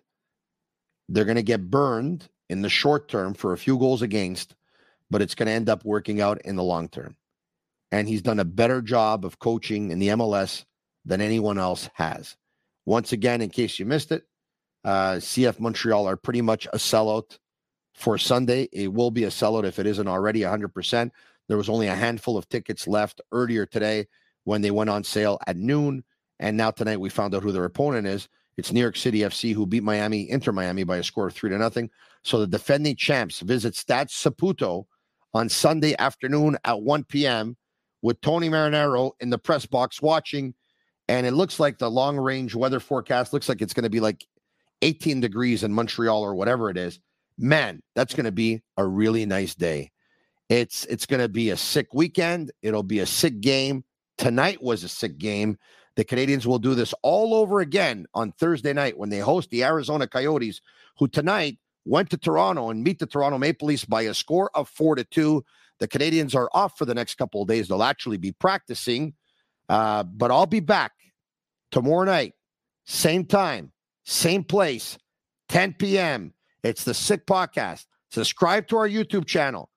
they're 1.08 1.24
going 1.24 1.36
to 1.36 1.42
get 1.42 1.70
burned 1.70 2.28
in 2.48 2.62
the 2.62 2.68
short 2.68 3.08
term 3.08 3.34
for 3.34 3.52
a 3.52 3.58
few 3.58 3.78
goals 3.78 4.02
against, 4.02 4.54
but 5.14 5.22
it's 5.22 5.36
going 5.36 5.46
to 5.46 5.52
end 5.52 5.68
up 5.68 5.84
working 5.84 6.20
out 6.20 6.42
in 6.42 6.56
the 6.56 6.62
long 6.64 6.88
term. 6.88 7.14
And 7.92 8.08
he's 8.08 8.20
done 8.20 8.40
a 8.40 8.44
better 8.44 8.82
job 8.82 9.24
of 9.24 9.38
coaching 9.38 9.92
in 9.92 10.00
the 10.00 10.08
MLS 10.08 10.64
than 11.04 11.20
anyone 11.20 11.56
else 11.56 11.88
has. 11.94 12.36
Once 12.84 13.12
again, 13.12 13.40
in 13.40 13.48
case 13.48 13.78
you 13.78 13.86
missed 13.86 14.10
it, 14.10 14.24
uh, 14.84 15.12
CF 15.20 15.60
Montreal 15.60 16.08
are 16.08 16.16
pretty 16.16 16.42
much 16.42 16.66
a 16.66 16.78
sellout 16.78 17.38
for 17.92 18.18
Sunday. 18.18 18.68
It 18.72 18.92
will 18.92 19.12
be 19.12 19.22
a 19.22 19.28
sellout 19.28 19.62
if 19.62 19.78
it 19.78 19.86
isn't 19.86 20.08
already 20.08 20.40
100%. 20.40 21.12
There 21.46 21.56
was 21.56 21.68
only 21.68 21.86
a 21.86 21.94
handful 21.94 22.36
of 22.36 22.48
tickets 22.48 22.88
left 22.88 23.20
earlier 23.30 23.66
today 23.66 24.08
when 24.42 24.62
they 24.62 24.72
went 24.72 24.90
on 24.90 25.04
sale 25.04 25.38
at 25.46 25.56
noon. 25.56 26.02
And 26.40 26.56
now 26.56 26.72
tonight 26.72 26.98
we 26.98 27.08
found 27.08 27.36
out 27.36 27.44
who 27.44 27.52
their 27.52 27.66
opponent 27.66 28.08
is. 28.08 28.28
It's 28.56 28.72
New 28.72 28.80
York 28.80 28.96
City 28.96 29.20
FC 29.20 29.54
who 29.54 29.64
beat 29.64 29.84
Miami, 29.84 30.28
Inter 30.28 30.50
Miami 30.50 30.82
by 30.82 30.96
a 30.96 31.04
score 31.04 31.28
of 31.28 31.34
three 31.34 31.50
to 31.50 31.58
nothing. 31.58 31.88
So 32.24 32.40
the 32.40 32.48
defending 32.48 32.96
champs 32.96 33.38
visit 33.38 33.76
Stade 33.76 34.08
Saputo 34.08 34.86
on 35.34 35.48
Sunday 35.48 35.94
afternoon 35.98 36.56
at 36.64 36.80
1 36.80 37.04
p.m. 37.04 37.56
with 38.02 38.20
Tony 38.20 38.48
Marinaro 38.48 39.12
in 39.20 39.30
the 39.30 39.38
press 39.38 39.66
box 39.66 40.00
watching. 40.00 40.54
And 41.08 41.26
it 41.26 41.32
looks 41.32 41.60
like 41.60 41.78
the 41.78 41.90
long 41.90 42.16
range 42.16 42.54
weather 42.54 42.80
forecast 42.80 43.32
looks 43.32 43.48
like 43.48 43.60
it's 43.60 43.74
going 43.74 43.84
to 43.84 43.90
be 43.90 44.00
like 44.00 44.24
18 44.80 45.20
degrees 45.20 45.64
in 45.64 45.72
Montreal 45.72 46.22
or 46.22 46.34
whatever 46.34 46.70
it 46.70 46.78
is. 46.78 47.00
Man, 47.36 47.82
that's 47.94 48.14
going 48.14 48.24
to 48.24 48.32
be 48.32 48.62
a 48.76 48.86
really 48.86 49.26
nice 49.26 49.54
day. 49.54 49.90
It's 50.48 50.84
it's 50.86 51.06
going 51.06 51.20
to 51.20 51.28
be 51.28 51.50
a 51.50 51.56
sick 51.56 51.92
weekend. 51.92 52.52
It'll 52.62 52.82
be 52.82 53.00
a 53.00 53.06
sick 53.06 53.40
game. 53.40 53.84
Tonight 54.18 54.62
was 54.62 54.84
a 54.84 54.88
sick 54.88 55.18
game. 55.18 55.58
The 55.96 56.04
Canadiens 56.04 56.46
will 56.46 56.58
do 56.58 56.74
this 56.74 56.94
all 57.02 57.34
over 57.34 57.60
again 57.60 58.06
on 58.14 58.32
Thursday 58.32 58.72
night 58.72 58.98
when 58.98 59.10
they 59.10 59.18
host 59.18 59.50
the 59.50 59.64
Arizona 59.64 60.06
Coyotes, 60.06 60.60
who 60.98 61.08
tonight 61.08 61.58
went 61.84 62.10
to 62.10 62.16
Toronto 62.16 62.70
and 62.70 62.82
meet 62.82 62.98
the 62.98 63.06
Toronto 63.06 63.38
Maple 63.38 63.68
Leafs 63.68 63.84
by 63.84 64.02
a 64.02 64.14
score 64.14 64.50
of 64.54 64.68
four 64.68 64.94
to 64.94 65.04
two. 65.04 65.44
The 65.80 65.88
Canadiens 65.88 66.34
are 66.34 66.48
off 66.52 66.78
for 66.78 66.84
the 66.84 66.94
next 66.94 67.16
couple 67.16 67.42
of 67.42 67.48
days. 67.48 67.68
They'll 67.68 67.82
actually 67.82 68.16
be 68.16 68.32
practicing, 68.32 69.14
uh, 69.68 70.04
but 70.04 70.30
I'll 70.30 70.46
be 70.46 70.60
back 70.60 70.92
tomorrow 71.70 72.04
night, 72.04 72.34
same 72.84 73.24
time, 73.24 73.72
same 74.04 74.44
place, 74.44 74.98
10 75.48 75.74
p.m. 75.74 76.32
It's 76.62 76.84
the 76.84 76.94
Sick 76.94 77.26
Podcast. 77.26 77.86
Subscribe 78.10 78.68
to 78.68 78.76
our 78.76 78.88
YouTube 78.88 79.26
channel. 79.26 79.70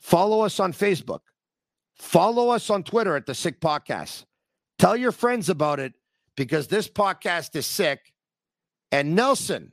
Follow 0.00 0.42
us 0.42 0.60
on 0.60 0.72
Facebook. 0.72 1.20
Follow 1.94 2.50
us 2.50 2.70
on 2.70 2.84
Twitter 2.84 3.16
at 3.16 3.26
the 3.26 3.34
Sick 3.34 3.60
Podcast. 3.60 4.24
Tell 4.78 4.96
your 4.96 5.10
friends 5.12 5.48
about 5.48 5.80
it 5.80 5.94
because 6.36 6.68
this 6.68 6.86
podcast 6.86 7.56
is 7.56 7.66
sick. 7.66 8.12
And 8.92 9.16
Nelson, 9.16 9.72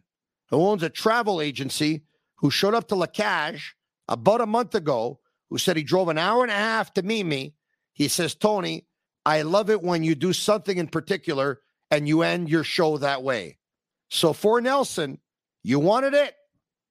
who 0.50 0.58
owns 0.58 0.84
a 0.84 0.90
travel 0.90 1.42
agency, 1.42 2.04
who 2.36 2.52
showed 2.52 2.74
up 2.74 2.88
to 2.90 2.96
La 2.96 3.08
Cage 3.08 3.76
about 4.08 4.42
a 4.42 4.46
month 4.46 4.76
ago, 4.76 5.20
who 5.50 5.58
said 5.58 5.78
he 5.78 5.84
drove 5.84 6.10
an 6.10 6.18
hour 6.18 6.44
and 6.44 6.52
a 6.52 6.56
half 6.56 6.94
to 6.94 7.04
meet 7.04 7.24
me. 7.24 7.56
He 7.94 8.08
says, 8.08 8.36
Tony, 8.36 8.88
I 9.26 9.42
love 9.42 9.70
it 9.70 9.82
when 9.82 10.04
you 10.04 10.16
do 10.16 10.34
something 10.34 10.78
in 10.78 10.88
particular 10.88 11.60
and 11.90 12.08
you 12.08 12.22
end 12.22 12.50
your 12.50 12.64
show 12.64 12.98
that 12.98 13.24
way. 13.24 13.58
So 14.10 14.34
for 14.34 14.62
Nelson, 14.62 15.20
you 15.64 15.80
wanted 15.80 16.14
it, 16.14 16.36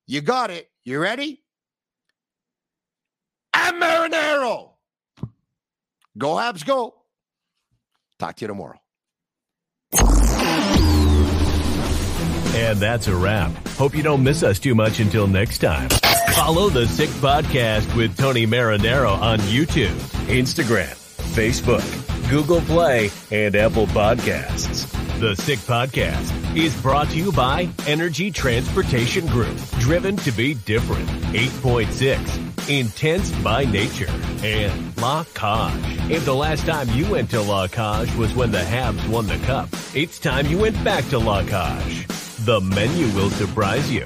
you 0.07 0.21
got 0.21 0.51
it. 0.51 0.69
You 0.85 0.99
ready? 0.99 1.43
I'm 3.53 3.81
Marinaro. 3.81 4.71
Go 6.19 6.35
Habs, 6.35 6.65
go. 6.67 6.95
Talk 8.19 8.37
to 8.37 8.43
you 8.43 8.49
tomorrow. 8.49 8.81
And 12.55 12.79
that's 12.79 13.09
a 13.09 13.17
wrap. 13.17 13.51
Hope 13.71 13.97
you 13.97 14.03
don't 14.03 14.23
miss 14.23 14.43
us 14.43 14.59
too 14.61 14.75
much 14.75 15.01
until 15.01 15.27
next 15.27 15.59
time. 15.59 15.89
Follow 16.35 16.69
the 16.69 16.87
Sick 16.87 17.11
Podcast 17.11 17.95
with 17.97 18.17
Tony 18.17 18.47
Marinaro 18.47 19.11
on 19.21 19.39
YouTube, 19.41 19.95
Instagram, 20.29 20.95
Facebook, 21.35 22.31
Google 22.31 22.61
Play, 22.63 23.11
and 23.33 23.57
Apple 23.57 23.87
Podcasts. 23.89 24.91
The 25.21 25.35
Sick 25.37 25.59
Podcast 25.61 26.57
is 26.57 26.81
brought 26.81 27.09
to 27.11 27.17
you 27.17 27.33
by 27.33 27.69
Energy 27.87 28.31
Transportation 28.31 29.27
Group, 29.27 29.57
driven 29.79 30.17
to 30.19 30.31
be 30.33 30.55
different. 30.55 31.09
8.6, 31.33 32.69
intense 32.69 33.31
by 33.43 33.65
nature, 33.65 34.11
and 34.45 34.97
La 34.99 35.25
Cage. 35.35 36.11
If 36.11 36.25
the 36.25 36.35
last 36.35 36.67
time 36.67 36.89
you 36.91 37.11
went 37.11 37.31
to 37.31 37.41
La 37.43 37.67
Cage 37.67 38.15
was 38.17 38.33
when 38.35 38.51
the 38.51 38.59
Habs 38.59 39.09
won 39.09 39.27
the 39.27 39.39
cup, 39.39 39.69
it's 39.95 40.19
time 40.19 40.47
you 40.47 40.59
went 40.59 40.83
back 40.85 41.05
to 41.09 41.19
La 41.19 41.43
Cage. 41.43 42.07
The 42.45 42.61
menu 42.61 43.07
will 43.17 43.31
surprise 43.31 43.91
you. 43.91 44.05